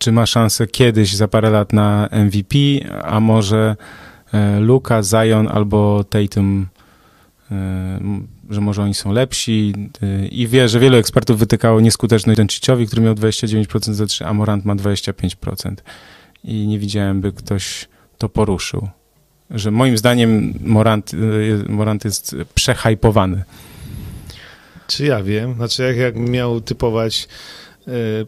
czy 0.00 0.12
ma 0.12 0.26
szansę 0.26 0.66
kiedyś 0.66 1.14
za 1.14 1.28
parę 1.28 1.50
lat 1.50 1.72
na 1.72 2.08
MVP, 2.12 2.56
a 3.02 3.20
może 3.20 3.76
e, 4.32 4.60
Luka, 4.60 5.02
Zion 5.02 5.48
albo 5.48 6.04
Tatum, 6.04 6.66
e, 7.50 8.00
że 8.50 8.60
może 8.60 8.82
oni 8.82 8.94
są 8.94 9.12
lepsi 9.12 9.74
e, 10.02 10.26
i 10.26 10.48
wie, 10.48 10.68
że 10.68 10.80
wielu 10.80 10.96
ekspertów 10.96 11.38
wytykało 11.38 11.80
nieskuteczność 11.80 12.36
Donciciowi, 12.36 12.86
który 12.86 13.02
miał 13.02 13.14
29% 13.14 13.92
za 13.92 14.06
3, 14.06 14.26
a 14.26 14.34
Morant 14.34 14.64
ma 14.64 14.76
25%. 14.76 15.74
I 16.44 16.66
nie 16.66 16.78
widziałem, 16.78 17.20
by 17.20 17.32
ktoś 17.32 17.88
to 18.18 18.28
poruszył. 18.28 18.88
Że 19.50 19.70
moim 19.70 19.98
zdaniem 19.98 20.54
Morant, 20.60 21.12
Morant 21.68 22.04
jest 22.04 22.36
przehajpowany. 22.54 23.44
Czy 24.86 25.04
ja 25.04 25.22
wiem? 25.22 25.54
Znaczy, 25.54 25.82
jak, 25.82 25.96
jak 25.96 26.16
miał 26.16 26.60
typować 26.60 27.28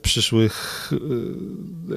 przyszłych 0.02 0.90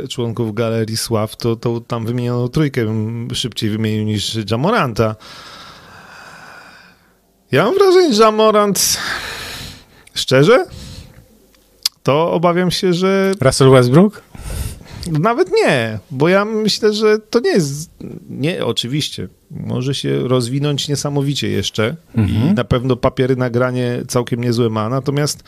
e, 0.03 0.07
członków 0.07 0.53
Galerii 0.53 0.97
Sław, 0.97 1.35
to, 1.35 1.55
to 1.55 1.79
tam 1.79 2.05
wymieniono 2.05 2.49
trójkę 2.49 2.85
szybciej 3.33 3.69
wymienił 3.69 4.03
niż 4.03 4.37
Jamoranta. 4.51 5.15
Ja 7.51 7.65
mam 7.65 7.73
wrażenie, 7.73 8.13
że 8.13 8.23
Jamorant 8.23 8.97
szczerze 10.13 10.65
to 12.05 12.31
obawiam 12.31 12.71
się, 12.71 12.93
że... 12.93 13.33
Russell 13.41 13.69
Westbrook? 13.69 14.21
Nawet 15.11 15.51
nie, 15.51 15.99
bo 16.11 16.29
ja 16.29 16.45
myślę, 16.45 16.93
że 16.93 17.19
to 17.19 17.39
nie 17.39 17.49
jest. 17.49 17.89
Nie, 18.29 18.65
oczywiście. 18.65 19.27
Może 19.51 19.95
się 19.95 20.27
rozwinąć 20.27 20.87
niesamowicie 20.87 21.49
jeszcze 21.49 21.95
mhm. 22.15 22.51
i 22.51 22.53
na 22.53 22.63
pewno 22.63 22.95
papiery 22.95 23.35
nagranie 23.35 24.03
całkiem 24.07 24.41
niezłe 24.41 24.69
ma. 24.69 24.89
Natomiast 24.89 25.43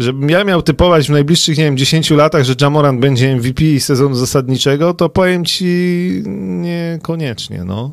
żebym 0.00 0.30
ja 0.30 0.44
miał 0.44 0.62
typować 0.62 1.06
w 1.06 1.10
najbliższych, 1.10 1.58
nie 1.58 1.64
wiem, 1.64 1.76
10 1.76 2.10
latach, 2.10 2.44
że 2.44 2.54
Jamoran 2.60 3.00
będzie 3.00 3.36
MVP 3.36 3.80
sezonu 3.80 4.14
zasadniczego, 4.14 4.94
to 4.94 5.08
powiem 5.08 5.44
ci 5.44 5.66
niekoniecznie, 6.26 7.64
no. 7.64 7.92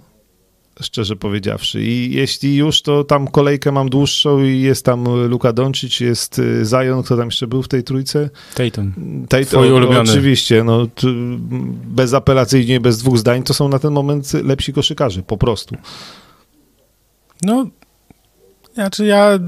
Szczerze 0.82 1.16
powiedziawszy. 1.16 1.84
I 1.84 2.14
jeśli 2.14 2.56
już, 2.56 2.82
to 2.82 3.04
tam 3.04 3.28
kolejkę 3.28 3.72
mam 3.72 3.90
dłuższą 3.90 4.44
i 4.44 4.62
jest 4.62 4.86
tam 4.86 5.28
Luka 5.28 5.54
Doncic, 5.54 6.00
jest 6.00 6.40
y, 6.40 6.64
Zion, 6.66 7.04
kto 7.04 7.18
tam 7.18 7.26
jeszcze 7.26 7.48
był 7.48 7.64
w 7.64 7.68
tej 7.68 7.84
trójce? 7.84 8.30
Tatum. 8.56 8.94
Tatum, 9.30 9.46
Twój 9.46 9.72
ulubiony. 9.72 10.12
Oczywiście, 10.12 10.64
no, 10.64 10.88
bezapelacyjnie, 11.86 12.80
bez 12.80 12.98
dwóch 12.98 13.18
zdań, 13.18 13.44
to 13.44 13.54
są 13.54 13.70
na 13.70 13.80
ten 13.80 13.94
moment 13.94 14.34
lepsi 14.34 14.74
koszykarze, 14.74 15.24
po 15.24 15.38
prostu. 15.38 15.76
No, 17.42 17.68
znaczy 18.82 19.06
ja 19.06 19.40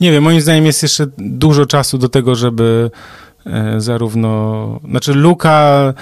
nie 0.00 0.12
wiem, 0.12 0.22
moim 0.22 0.40
zdaniem 0.40 0.66
jest 0.66 0.82
jeszcze 0.82 1.06
dużo 1.18 1.66
czasu 1.66 1.98
do 1.98 2.08
tego, 2.08 2.34
żeby 2.34 2.90
e, 3.46 3.80
zarówno, 3.80 4.80
znaczy 4.90 5.14
Luka, 5.14 5.94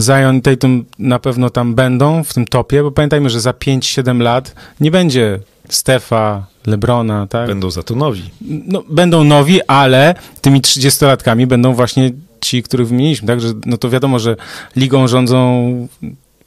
Zion 0.00 0.36
i 0.36 0.42
Tatum 0.42 0.84
na 0.98 1.18
pewno 1.18 1.50
tam 1.50 1.74
będą 1.74 2.24
w 2.24 2.34
tym 2.34 2.44
topie, 2.46 2.82
bo 2.82 2.90
pamiętajmy, 2.90 3.30
że 3.30 3.40
za 3.40 3.50
5-7 3.50 4.20
lat 4.20 4.54
nie 4.80 4.90
będzie 4.90 5.38
Stefa, 5.68 6.46
Lebrona, 6.66 7.26
tak? 7.26 7.46
Będą 7.48 7.70
za 7.70 7.82
to 7.82 7.94
nowi. 7.94 8.30
No, 8.66 8.82
będą 8.88 9.24
nowi, 9.24 9.62
ale 9.62 10.14
tymi 10.40 10.60
30-latkami 10.60 11.46
będą 11.46 11.74
właśnie 11.74 12.10
ci, 12.40 12.62
których 12.62 12.88
wymieniliśmy, 12.88 13.28
tak? 13.28 13.40
Że, 13.40 13.48
no 13.66 13.76
to 13.76 13.90
wiadomo, 13.90 14.18
że 14.18 14.36
ligą 14.76 15.08
rządzą 15.08 15.88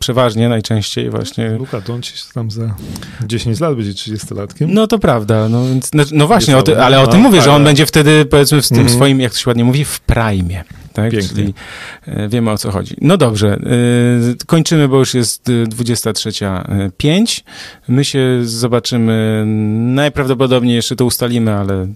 przeważnie, 0.06 0.50
najczęściej 0.50 1.10
właśnie. 1.10 1.50
Luka 1.50 1.82
Doncic 1.82 2.34
tam 2.34 2.52
za 2.52 2.76
10 3.26 3.60
lat 3.60 3.76
będzie 3.76 3.92
30-latkiem. 3.92 4.68
No 4.70 4.88
to 4.88 5.00
prawda, 5.00 5.50
no, 5.50 5.66
więc, 5.66 5.90
no, 5.94 6.04
no 6.12 6.28
właśnie, 6.28 6.58
o 6.58 6.62
ty, 6.62 6.82
ale 6.82 7.02
o 7.02 7.08
tym 7.08 7.22
mówię, 7.22 7.42
że 7.42 7.52
on 7.52 7.64
będzie 7.64 7.86
wtedy 7.86 8.26
powiedzmy 8.26 8.62
w 8.62 8.70
tym 8.70 8.78
mm 8.78 8.90
-hmm. 8.92 8.96
swoim, 8.96 9.22
jak 9.22 9.32
to 9.32 9.38
się 9.38 9.50
ładnie 9.50 9.64
mówi, 9.64 9.86
w 9.86 10.00
prime. 10.00 10.64
Tak? 10.94 11.12
Pięknie. 11.12 11.30
Czyli 11.30 11.54
e, 12.08 12.30
wiemy 12.30 12.52
o 12.52 12.58
co 12.58 12.72
chodzi. 12.72 12.96
No 13.02 13.18
dobrze, 13.18 13.54
e, 13.54 13.60
kończymy, 14.46 14.88
bo 14.88 15.00
już 15.00 15.14
jest 15.14 15.48
23.05. 15.48 17.44
My 17.88 18.06
się 18.06 18.40
zobaczymy 18.44 19.44
najprawdopodobniej, 19.96 20.76
jeszcze 20.76 20.96
to 20.96 21.06
ustalimy, 21.06 21.54
ale 21.54 21.88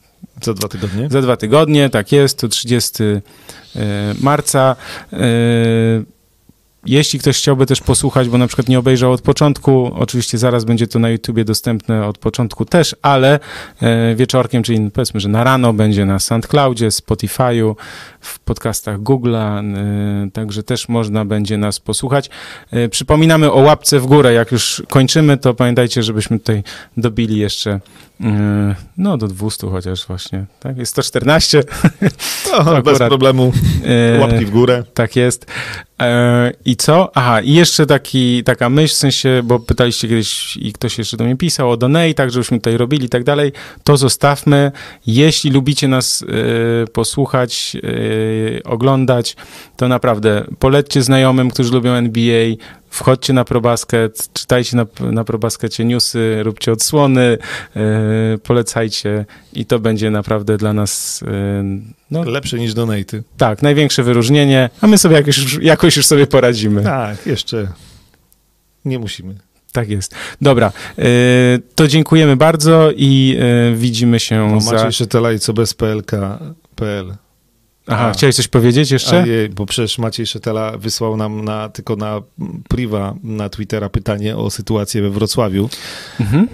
za 0.41 0.53
dwa 0.53 0.67
tygodnie? 0.67 1.07
Za 1.09 1.21
dwa 1.21 1.37
tygodnie, 1.37 1.89
tak 1.89 2.11
jest, 2.11 2.39
to 2.39 2.47
30 2.47 3.03
e, 3.03 3.21
marca. 4.21 4.75
Jeśli 6.89 7.19
ktoś 7.19 7.37
chciałby 7.37 7.65
też 7.65 7.81
posłuchać, 7.81 8.29
bo 8.29 8.37
na 8.37 8.47
przykład 8.47 8.69
nie 8.69 8.79
obejrzał 8.79 9.11
od 9.11 9.21
początku, 9.21 9.91
oczywiście 9.95 10.37
zaraz 10.37 10.65
będzie 10.65 10.87
to 10.87 10.99
na 10.99 11.09
YouTubie 11.09 11.45
dostępne 11.45 12.07
od 12.07 12.17
początku 12.17 12.65
też, 12.65 12.95
ale 13.01 13.39
e, 13.81 14.15
wieczorkiem, 14.15 14.63
czyli 14.63 14.91
powiedzmy, 14.91 15.19
że 15.19 15.29
na 15.29 15.43
rano 15.43 15.73
będzie 15.73 16.05
na 16.05 16.19
SoundCloudzie, 16.19 16.89
Spotify'u, 16.89 17.75
w 18.19 18.39
podcastach 18.39 18.99
Google'a, 18.99 19.77
e, 19.77 20.31
także 20.31 20.63
też 20.63 20.89
można 20.89 21.25
będzie 21.25 21.57
nas 21.57 21.79
posłuchać. 21.79 22.29
E, 22.71 22.89
przypominamy 22.89 23.51
o 23.51 23.59
łapce 23.59 23.99
w 23.99 24.05
górę, 24.05 24.33
jak 24.33 24.51
już 24.51 24.83
kończymy, 24.89 25.37
to 25.37 25.53
pamiętajcie, 25.53 26.03
żebyśmy 26.03 26.39
tutaj 26.39 26.63
dobili 26.97 27.37
jeszcze 27.37 27.79
no 28.97 29.17
do 29.17 29.27
200 29.27 29.67
chociaż 29.67 30.07
właśnie, 30.07 30.45
tak? 30.59 30.77
Jest 30.77 30.91
114. 30.91 31.63
No, 32.65 32.81
bez 32.81 32.99
problemu. 32.99 33.51
Łapki 34.19 34.45
w 34.45 34.49
górę. 34.49 34.83
Tak 34.93 35.15
jest. 35.15 35.45
E, 36.01 36.51
I 36.65 36.75
co? 36.75 37.11
Aha, 37.17 37.41
i 37.41 37.53
jeszcze 37.53 37.85
taki, 37.85 38.43
taka 38.43 38.69
myśl, 38.69 38.93
w 38.93 38.97
sensie, 38.97 39.41
bo 39.43 39.59
pytaliście 39.59 40.07
kiedyś 40.07 40.57
i 40.57 40.73
ktoś 40.73 40.97
jeszcze 40.97 41.17
do 41.17 41.23
mnie 41.23 41.37
pisał 41.37 41.71
o 41.71 41.77
donate, 41.77 42.13
tak, 42.13 42.31
żebyśmy 42.31 42.57
tutaj 42.57 42.77
robili 42.77 43.05
i 43.05 43.09
tak 43.09 43.23
dalej, 43.23 43.51
to 43.83 43.97
zostawmy. 43.97 44.71
Jeśli 45.07 45.51
lubicie 45.51 45.87
nas 45.87 46.21
y, 46.21 46.25
posłuchać, 46.93 47.77
y, 47.83 48.61
oglądać, 48.65 49.35
to 49.77 49.87
naprawdę 49.87 50.43
polećcie 50.59 51.03
znajomym, 51.03 51.51
którzy 51.51 51.73
lubią 51.73 51.93
NBA, 51.93 52.55
wchodźcie 52.89 53.33
na 53.33 53.45
ProBasket, 53.45 54.29
czytajcie 54.33 54.77
na, 54.77 54.85
na 55.11 55.23
ProBaskecie 55.23 55.85
newsy, 55.85 56.43
róbcie 56.43 56.71
odsłony, 56.71 57.37
e, 57.75 58.37
polecajcie 58.43 59.25
i 59.53 59.65
to 59.65 59.79
będzie 59.79 60.11
naprawdę 60.11 60.57
dla 60.57 60.73
nas 60.73 61.23
e, 61.27 61.63
no, 62.11 62.23
lepsze 62.23 62.59
niż 62.59 62.73
donaty. 62.73 63.23
Tak, 63.37 63.61
największe 63.61 64.03
wyróżnienie, 64.03 64.69
a 64.81 64.87
my 64.87 64.97
sobie 64.97 65.15
jakoś, 65.15 65.53
jakoś 65.61 65.97
już 65.97 66.05
sobie 66.05 66.27
poradzimy. 66.27 66.83
Tak, 66.83 67.25
jeszcze 67.25 67.67
nie 68.85 68.99
musimy. 68.99 69.35
Tak 69.71 69.89
jest. 69.89 70.15
Dobra, 70.41 70.71
e, 70.97 71.03
to 71.75 71.87
dziękujemy 71.87 72.35
bardzo 72.35 72.91
i 72.95 73.39
widzimy 73.75 74.19
się 74.19 74.49
no, 74.51 74.61
za... 74.61 74.71
Maciej 74.71 74.91
Szytela 74.93 75.31
i 75.31 75.39
co 75.39 75.53
bez 75.53 75.73
PLK.pl. 75.73 77.15
Aha, 77.89 78.07
A, 78.07 78.11
chciałeś 78.11 78.35
coś 78.35 78.47
powiedzieć 78.47 78.91
jeszcze? 78.91 79.27
Je, 79.27 79.49
bo 79.49 79.65
przecież 79.65 79.97
Maciej 79.97 80.25
Szetela 80.25 80.77
wysłał 80.77 81.17
nam 81.17 81.45
na, 81.45 81.69
tylko 81.69 81.95
na 81.95 82.21
priwa 82.69 83.15
na 83.23 83.49
Twittera 83.49 83.89
pytanie 83.89 84.37
o 84.37 84.49
sytuację 84.49 85.01
we 85.01 85.09
Wrocławiu. 85.09 85.69
Mhm. 86.19 86.47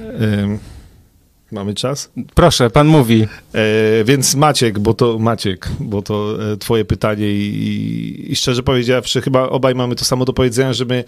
mamy 1.52 1.74
czas? 1.74 2.12
Proszę, 2.34 2.70
pan 2.70 2.88
mówi. 2.88 3.28
E, 3.53 4.03
więc 4.03 4.36
Maciek, 4.36 4.80
bo 4.80 4.94
to 4.94 5.20
Maciek, 5.20 5.70
bo 5.80 6.02
to 6.02 6.38
e, 6.53 6.57
twoje 6.57 6.86
pytanie 6.86 7.32
i, 7.32 7.41
i, 7.41 8.32
i 8.32 8.36
szczerze 8.36 8.64
powiedziawszy, 8.64 9.22
chyba 9.22 9.49
obaj 9.49 9.76
mamy 9.76 9.95
to 9.95 10.06
samo 10.06 10.26
do 10.26 10.34
powiedzenia, 10.34 10.74
że 10.74 10.86
my 10.86 11.03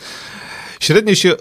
średnio 0.80 1.16
się 1.16 1.36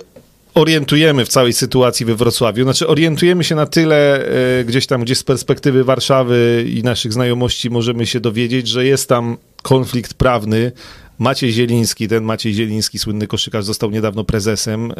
orientujemy 0.56 1.24
w 1.24 1.28
całej 1.28 1.52
sytuacji 1.52 2.06
we 2.06 2.14
Wrocławiu. 2.14 2.62
Znaczy 2.62 2.88
orientujemy 2.88 3.44
się 3.44 3.54
na 3.54 3.66
tyle 3.66 4.28
e, 4.60 4.64
gdzieś 4.64 4.86
tam, 4.86 5.02
gdzie 5.02 5.14
z 5.14 5.24
perspektywy 5.24 5.84
Warszawy 5.84 6.64
i 6.68 6.82
naszych 6.82 7.12
znajomości 7.12 7.70
możemy 7.70 8.06
się 8.06 8.20
dowiedzieć, 8.20 8.68
że 8.68 8.84
jest 8.84 9.08
tam 9.08 9.36
konflikt 9.62 10.14
prawny. 10.14 10.72
Maciej 11.18 11.52
Zieliński, 11.52 12.08
ten 12.08 12.24
Maciej 12.24 12.54
Zieliński, 12.54 12.98
słynny 12.98 13.26
koszykarz, 13.26 13.64
został 13.64 13.90
niedawno 13.90 14.24
prezesem. 14.24 14.90
E, 14.90 14.94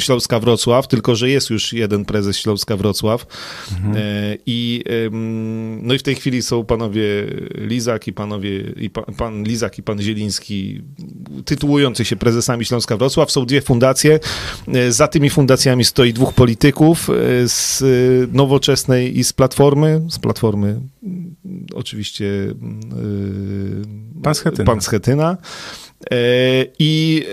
Śląska 0.00 0.40
Wrocław, 0.40 0.88
tylko 0.88 1.16
że 1.16 1.30
jest 1.30 1.50
już 1.50 1.72
jeden 1.72 2.04
prezes 2.04 2.36
Śląska 2.36 2.76
Wrocław. 2.76 3.26
Mhm. 3.72 3.96
E, 3.96 4.36
I, 4.46 4.84
no 5.82 5.94
i 5.94 5.98
w 5.98 6.02
tej 6.02 6.14
chwili 6.14 6.42
są 6.42 6.64
panowie 6.64 7.02
Lizak 7.54 8.08
i 8.08 8.12
panowie, 8.12 8.60
i 8.60 8.90
pan, 8.90 9.04
pan 9.04 9.44
Lizak 9.44 9.78
i 9.78 9.82
pan 9.82 10.02
Zieliński 10.02 10.82
tytułujący 11.44 12.04
się 12.04 12.16
prezesami 12.16 12.64
Śląska 12.64 12.96
Wrocław. 12.96 13.32
Są 13.32 13.46
dwie 13.46 13.60
fundacje. 13.60 14.20
E, 14.68 14.92
za 14.92 15.08
tymi 15.08 15.30
fundacjami 15.30 15.84
stoi 15.84 16.12
dwóch 16.12 16.34
polityków 16.34 17.10
e, 17.10 17.12
z 17.48 17.82
Nowoczesnej 18.32 19.18
i 19.18 19.24
z 19.24 19.32
Platformy. 19.32 20.02
Z 20.10 20.18
Platformy 20.18 20.80
oczywiście 21.74 22.54
pan 24.22 24.34
Schetyna. 24.34 24.64
Pan 24.64 24.80
Schetyna. 24.80 25.36
I 26.78 27.24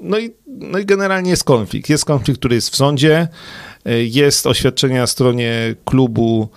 no 0.00 0.18
i, 0.18 0.30
no 0.60 0.78
i 0.78 0.86
generalnie 0.86 1.30
jest 1.30 1.44
konflikt. 1.44 1.88
Jest 1.88 2.04
konflikt, 2.04 2.38
który 2.38 2.54
jest 2.54 2.70
w 2.70 2.76
sądzie, 2.76 3.28
e, 3.84 4.04
jest 4.04 4.46
oświadczenie 4.46 4.98
na 4.98 5.06
stronie 5.06 5.74
klubu, 5.84 6.48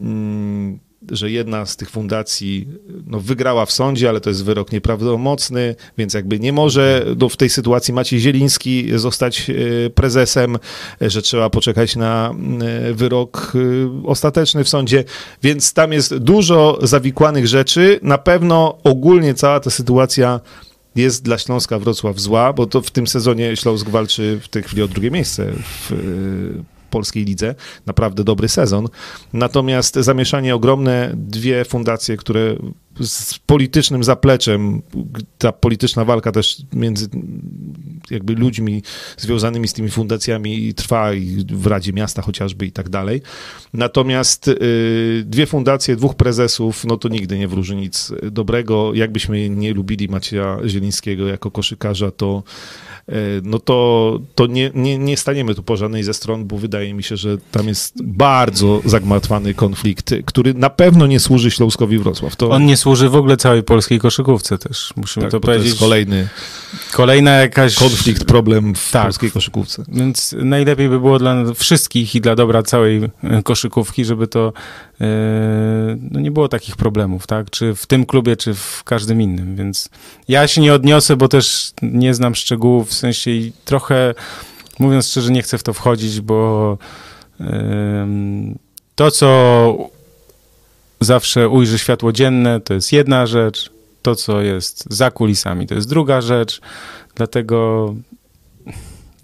mm, 0.00 0.78
że 1.10 1.30
jedna 1.30 1.66
z 1.66 1.76
tych 1.76 1.90
fundacji 1.90 2.68
no, 3.06 3.20
wygrała 3.20 3.66
w 3.66 3.72
sądzie, 3.72 4.08
ale 4.08 4.20
to 4.20 4.30
jest 4.30 4.44
wyrok 4.44 4.72
nieprawdomocny, 4.72 5.74
więc 5.98 6.14
jakby 6.14 6.40
nie 6.40 6.52
może 6.52 7.06
no, 7.18 7.28
w 7.28 7.36
tej 7.36 7.50
sytuacji 7.50 7.94
Maciej 7.94 8.20
Zieliński 8.20 8.98
zostać 8.98 9.50
e, 9.50 9.90
prezesem, 9.90 10.58
e, 11.02 11.10
że 11.10 11.22
trzeba 11.22 11.50
poczekać 11.50 11.96
na 11.96 12.34
wyrok 12.92 13.52
ostateczny 14.04 14.64
w 14.64 14.68
sądzie, 14.68 15.04
więc 15.42 15.72
tam 15.72 15.92
jest 15.92 16.16
dużo 16.16 16.78
zawikłanych 16.82 17.46
rzeczy. 17.46 18.00
Na 18.02 18.18
pewno 18.18 18.78
ogólnie 18.84 19.34
cała 19.34 19.60
ta 19.60 19.70
sytuacja 19.70 20.40
jest 20.96 21.22
dla 21.22 21.38
Śląska 21.38 21.78
Wrocław 21.78 22.20
zła, 22.20 22.52
bo 22.52 22.66
to 22.66 22.82
w 22.82 22.90
tym 22.90 23.06
sezonie 23.06 23.56
Śląsk 23.56 23.88
walczy 23.88 24.40
w 24.42 24.48
tej 24.48 24.62
chwili 24.62 24.82
o 24.82 24.88
drugie 24.88 25.10
miejsce 25.10 25.52
w 25.62 25.92
y, 25.92 26.64
polskiej 26.90 27.24
lidze. 27.24 27.54
Naprawdę 27.86 28.24
dobry 28.24 28.48
sezon. 28.48 28.88
Natomiast 29.32 29.94
zamieszanie 29.94 30.54
ogromne, 30.54 31.12
dwie 31.14 31.64
fundacje, 31.64 32.16
które 32.16 32.56
z 33.00 33.38
politycznym 33.38 34.04
zapleczem, 34.04 34.82
ta 35.38 35.52
polityczna 35.52 36.04
walka 36.04 36.32
też 36.32 36.62
między 36.72 37.08
jakby 38.10 38.34
ludźmi 38.34 38.82
związanymi 39.16 39.68
z 39.68 39.72
tymi 39.72 39.90
fundacjami 39.90 40.74
trwa 40.74 41.14
i 41.14 41.44
w 41.52 41.66
Radzie 41.66 41.92
Miasta 41.92 42.22
chociażby 42.22 42.66
i 42.66 42.72
tak 42.72 42.88
dalej. 42.88 43.22
Natomiast 43.72 44.48
y, 44.48 45.24
dwie 45.26 45.46
fundacje, 45.46 45.96
dwóch 45.96 46.14
prezesów, 46.14 46.84
no 46.84 46.96
to 46.96 47.08
nigdy 47.08 47.38
nie 47.38 47.48
wróży 47.48 47.76
nic 47.76 48.12
dobrego. 48.30 48.94
Jakbyśmy 48.94 49.50
nie 49.50 49.74
lubili 49.74 50.08
Macieja 50.08 50.58
Zielińskiego 50.66 51.26
jako 51.26 51.50
koszykarza, 51.50 52.10
to 52.10 52.42
E, 53.08 53.40
no 53.42 53.58
to, 53.58 54.18
to 54.34 54.46
nie, 54.46 54.70
nie, 54.74 54.98
nie 54.98 55.16
staniemy 55.16 55.54
tu 55.54 55.62
po 55.62 55.76
żadnej 55.76 56.02
ze 56.02 56.14
stron, 56.14 56.44
bo 56.44 56.58
wydaje 56.58 56.94
mi 56.94 57.02
się, 57.02 57.16
że 57.16 57.38
tam 57.50 57.68
jest 57.68 58.02
bardzo 58.02 58.80
zagmatwany 58.84 59.54
konflikt, 59.54 60.14
który 60.24 60.54
na 60.54 60.70
pewno 60.70 61.06
nie 61.06 61.20
służy 61.20 61.50
Śląskowi 61.50 61.98
Wrocław. 61.98 62.36
To... 62.36 62.50
On 62.50 62.66
nie 62.66 62.76
służy 62.86 63.08
w 63.08 63.16
ogóle 63.16 63.36
całej 63.36 63.62
polskiej 63.62 63.98
koszykówce 63.98 64.58
też, 64.58 64.92
musimy 64.96 65.24
tak, 65.24 65.30
to 65.30 65.40
powiedzieć. 65.40 65.64
To 65.64 65.68
jest 65.68 65.80
kolejny 65.80 66.28
kolejna 66.92 67.30
jakaś... 67.30 67.74
konflikt, 67.74 68.24
problem 68.24 68.74
w 68.74 68.90
tak, 68.90 69.02
polskiej 69.02 69.30
koszykówce. 69.30 69.84
Więc 69.88 70.34
najlepiej 70.38 70.88
by 70.88 71.00
było 71.00 71.18
dla 71.18 71.54
wszystkich 71.54 72.14
i 72.14 72.20
dla 72.20 72.34
dobra 72.34 72.62
całej 72.62 73.10
e, 73.22 73.42
koszykówki, 73.42 74.04
żeby 74.04 74.26
to 74.26 74.52
e, 75.00 75.06
no 76.10 76.20
nie 76.20 76.30
było 76.30 76.48
takich 76.48 76.76
problemów, 76.76 77.26
tak? 77.26 77.50
Czy 77.50 77.74
w 77.74 77.86
tym 77.86 78.06
klubie, 78.06 78.36
czy 78.36 78.54
w 78.54 78.84
każdym 78.84 79.22
innym, 79.22 79.56
więc 79.56 79.88
ja 80.28 80.48
się 80.48 80.60
nie 80.60 80.74
odniosę, 80.74 81.16
bo 81.16 81.28
też 81.28 81.72
nie 81.82 82.14
znam 82.14 82.34
szczegółów 82.34 82.88
w 82.88 82.94
sensie 82.94 83.30
i 83.30 83.52
trochę, 83.64 84.14
mówiąc 84.78 85.08
szczerze, 85.08 85.32
nie 85.32 85.42
chcę 85.42 85.58
w 85.58 85.62
to 85.62 85.72
wchodzić, 85.72 86.20
bo 86.20 86.78
to, 88.94 89.10
co 89.10 89.95
zawsze 91.00 91.48
ujrzy 91.48 91.78
światło 91.78 92.12
dzienne, 92.12 92.60
to 92.60 92.74
jest 92.74 92.92
jedna 92.92 93.26
rzecz, 93.26 93.70
to, 94.02 94.14
co 94.14 94.40
jest 94.40 94.84
za 94.90 95.10
kulisami, 95.10 95.66
to 95.66 95.74
jest 95.74 95.88
druga 95.88 96.20
rzecz, 96.20 96.60
dlatego 97.14 97.94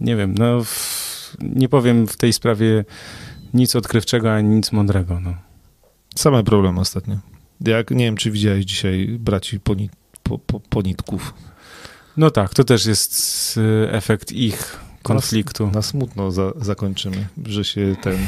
nie 0.00 0.16
wiem, 0.16 0.34
no 0.38 0.62
nie 1.40 1.68
powiem 1.68 2.06
w 2.06 2.16
tej 2.16 2.32
sprawie 2.32 2.84
nic 3.54 3.76
odkrywczego, 3.76 4.34
ani 4.34 4.48
nic 4.48 4.72
mądrego, 4.72 5.20
no. 5.20 5.34
Same 6.16 6.44
problemy 6.44 6.80
ostatnio. 6.80 7.16
Jak, 7.60 7.90
nie 7.90 8.04
wiem, 8.04 8.16
czy 8.16 8.30
widziałeś 8.30 8.64
dzisiaj 8.64 9.16
braci 9.20 9.60
ponit, 9.60 9.92
po, 10.22 10.38
po, 10.38 10.60
ponitków. 10.60 11.34
No 12.16 12.30
tak, 12.30 12.54
to 12.54 12.64
też 12.64 12.86
jest 12.86 13.56
y, 13.56 13.90
efekt 13.90 14.32
ich 14.32 14.80
konfliktu. 15.02 15.66
Na, 15.66 15.72
na 15.72 15.82
smutno 15.82 16.30
za, 16.30 16.52
zakończymy, 16.56 17.26
że 17.46 17.64
się 17.64 17.96
ten 18.02 18.18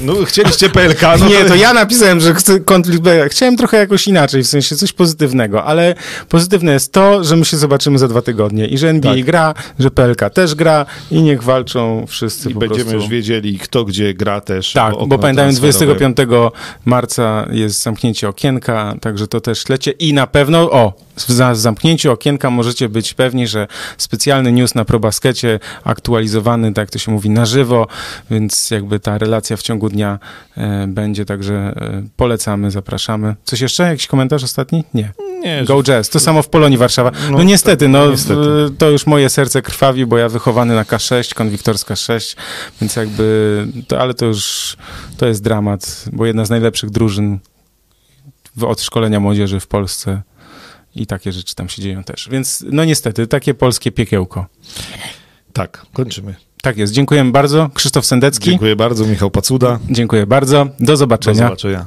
no, 0.00 0.24
chcieliście 0.24 0.68
PLK. 0.68 1.02
No 1.20 1.28
nie, 1.28 1.44
to 1.44 1.54
ja 1.54 1.72
napisałem, 1.72 2.20
że 2.20 2.34
chcę 2.34 2.60
konflikt. 2.60 3.06
Chciałem 3.30 3.56
trochę 3.56 3.76
jakoś 3.76 4.08
inaczej, 4.08 4.42
w 4.42 4.46
sensie 4.46 4.76
coś 4.76 4.92
pozytywnego, 4.92 5.64
ale 5.64 5.94
pozytywne 6.28 6.72
jest 6.72 6.92
to, 6.92 7.24
że 7.24 7.36
my 7.36 7.44
się 7.44 7.56
zobaczymy 7.56 7.98
za 7.98 8.08
dwa 8.08 8.22
tygodnie 8.22 8.66
i 8.66 8.78
że 8.78 8.88
NBA 8.88 9.14
tak. 9.14 9.24
gra, 9.24 9.54
że 9.78 9.90
PLK 9.90 10.30
też 10.30 10.54
gra 10.54 10.86
i 11.10 11.22
niech 11.22 11.42
walczą 11.42 12.04
wszyscy 12.08 12.50
I 12.50 12.54
będziemy 12.54 12.84
prostu. 12.84 12.96
już 12.96 13.08
wiedzieli, 13.08 13.58
kto 13.58 13.84
gdzie 13.84 14.14
gra 14.14 14.40
też. 14.40 14.72
Tak, 14.72 14.94
bo, 14.94 15.06
bo 15.06 15.18
pamiętajmy, 15.18 15.52
25 15.52 16.16
marca 16.84 17.46
jest 17.50 17.82
zamknięcie 17.82 18.28
okienka, 18.28 18.94
także 19.00 19.26
to 19.26 19.40
też 19.40 19.68
lecie 19.68 19.90
i 19.90 20.14
na 20.14 20.26
pewno, 20.26 20.70
o, 20.70 21.05
w 21.16 21.56
zamknięciu 21.56 22.12
okienka 22.12 22.50
możecie 22.50 22.88
być 22.88 23.14
pewni, 23.14 23.46
że 23.46 23.66
specjalny 23.98 24.52
news 24.52 24.74
na 24.74 24.84
ProBaskecie 24.84 25.60
aktualizowany, 25.84 26.72
tak 26.72 26.90
to 26.90 26.98
się 26.98 27.12
mówi, 27.12 27.30
na 27.30 27.46
żywo, 27.46 27.86
więc 28.30 28.70
jakby 28.70 29.00
ta 29.00 29.18
relacja 29.18 29.56
w 29.56 29.62
ciągu 29.62 29.88
dnia 29.88 30.18
e, 30.56 30.86
będzie, 30.86 31.24
także 31.24 31.54
e, 31.54 32.02
polecamy, 32.16 32.70
zapraszamy. 32.70 33.34
Coś 33.44 33.60
jeszcze? 33.60 33.82
Jakiś 33.82 34.06
komentarz 34.06 34.44
ostatni? 34.44 34.84
Nie. 34.94 35.12
Nie, 35.40 35.64
Go 35.64 35.76
że... 35.76 35.82
Jazz. 35.82 36.08
To 36.08 36.20
samo 36.20 36.42
w 36.42 36.48
Polonii 36.48 36.78
Warszawa. 36.78 37.12
No, 37.30 37.38
no 37.38 37.44
niestety, 37.44 37.88
no, 37.88 38.10
niestety. 38.10 38.40
to 38.78 38.90
już 38.90 39.06
moje 39.06 39.28
serce 39.28 39.62
krwawi, 39.62 40.06
bo 40.06 40.18
ja 40.18 40.28
wychowany 40.28 40.74
na 40.74 40.82
K6, 40.82 41.34
konwiktorska 41.34 41.96
6, 41.96 42.36
więc 42.80 42.96
jakby, 42.96 43.66
to, 43.88 44.00
ale 44.00 44.14
to 44.14 44.26
już, 44.26 44.76
to 45.16 45.26
jest 45.26 45.42
dramat, 45.42 46.04
bo 46.12 46.26
jedna 46.26 46.44
z 46.44 46.50
najlepszych 46.50 46.90
drużyn 46.90 47.38
od 48.62 48.80
szkolenia 48.80 49.20
młodzieży 49.20 49.60
w 49.60 49.66
Polsce 49.66 50.22
i 50.96 51.06
takie 51.06 51.32
rzeczy 51.32 51.54
tam 51.54 51.68
się 51.68 51.82
dzieją 51.82 52.04
też. 52.04 52.28
Więc 52.30 52.64
no 52.72 52.84
niestety, 52.84 53.26
takie 53.26 53.54
polskie 53.54 53.92
piekiełko. 53.92 54.46
Tak, 55.52 55.86
kończymy. 55.92 56.34
Tak 56.62 56.76
jest. 56.78 56.92
Dziękujemy 56.92 57.32
bardzo. 57.32 57.70
Krzysztof 57.74 58.06
Sendecki. 58.06 58.50
Dziękuję 58.50 58.76
bardzo. 58.76 59.04
Michał 59.04 59.30
Pacuda. 59.30 59.78
Dziękuję 59.90 60.26
bardzo. 60.26 60.66
Do 60.80 60.96
zobaczenia. 60.96 61.36
Do 61.36 61.42
zobaczenia. 61.42 61.86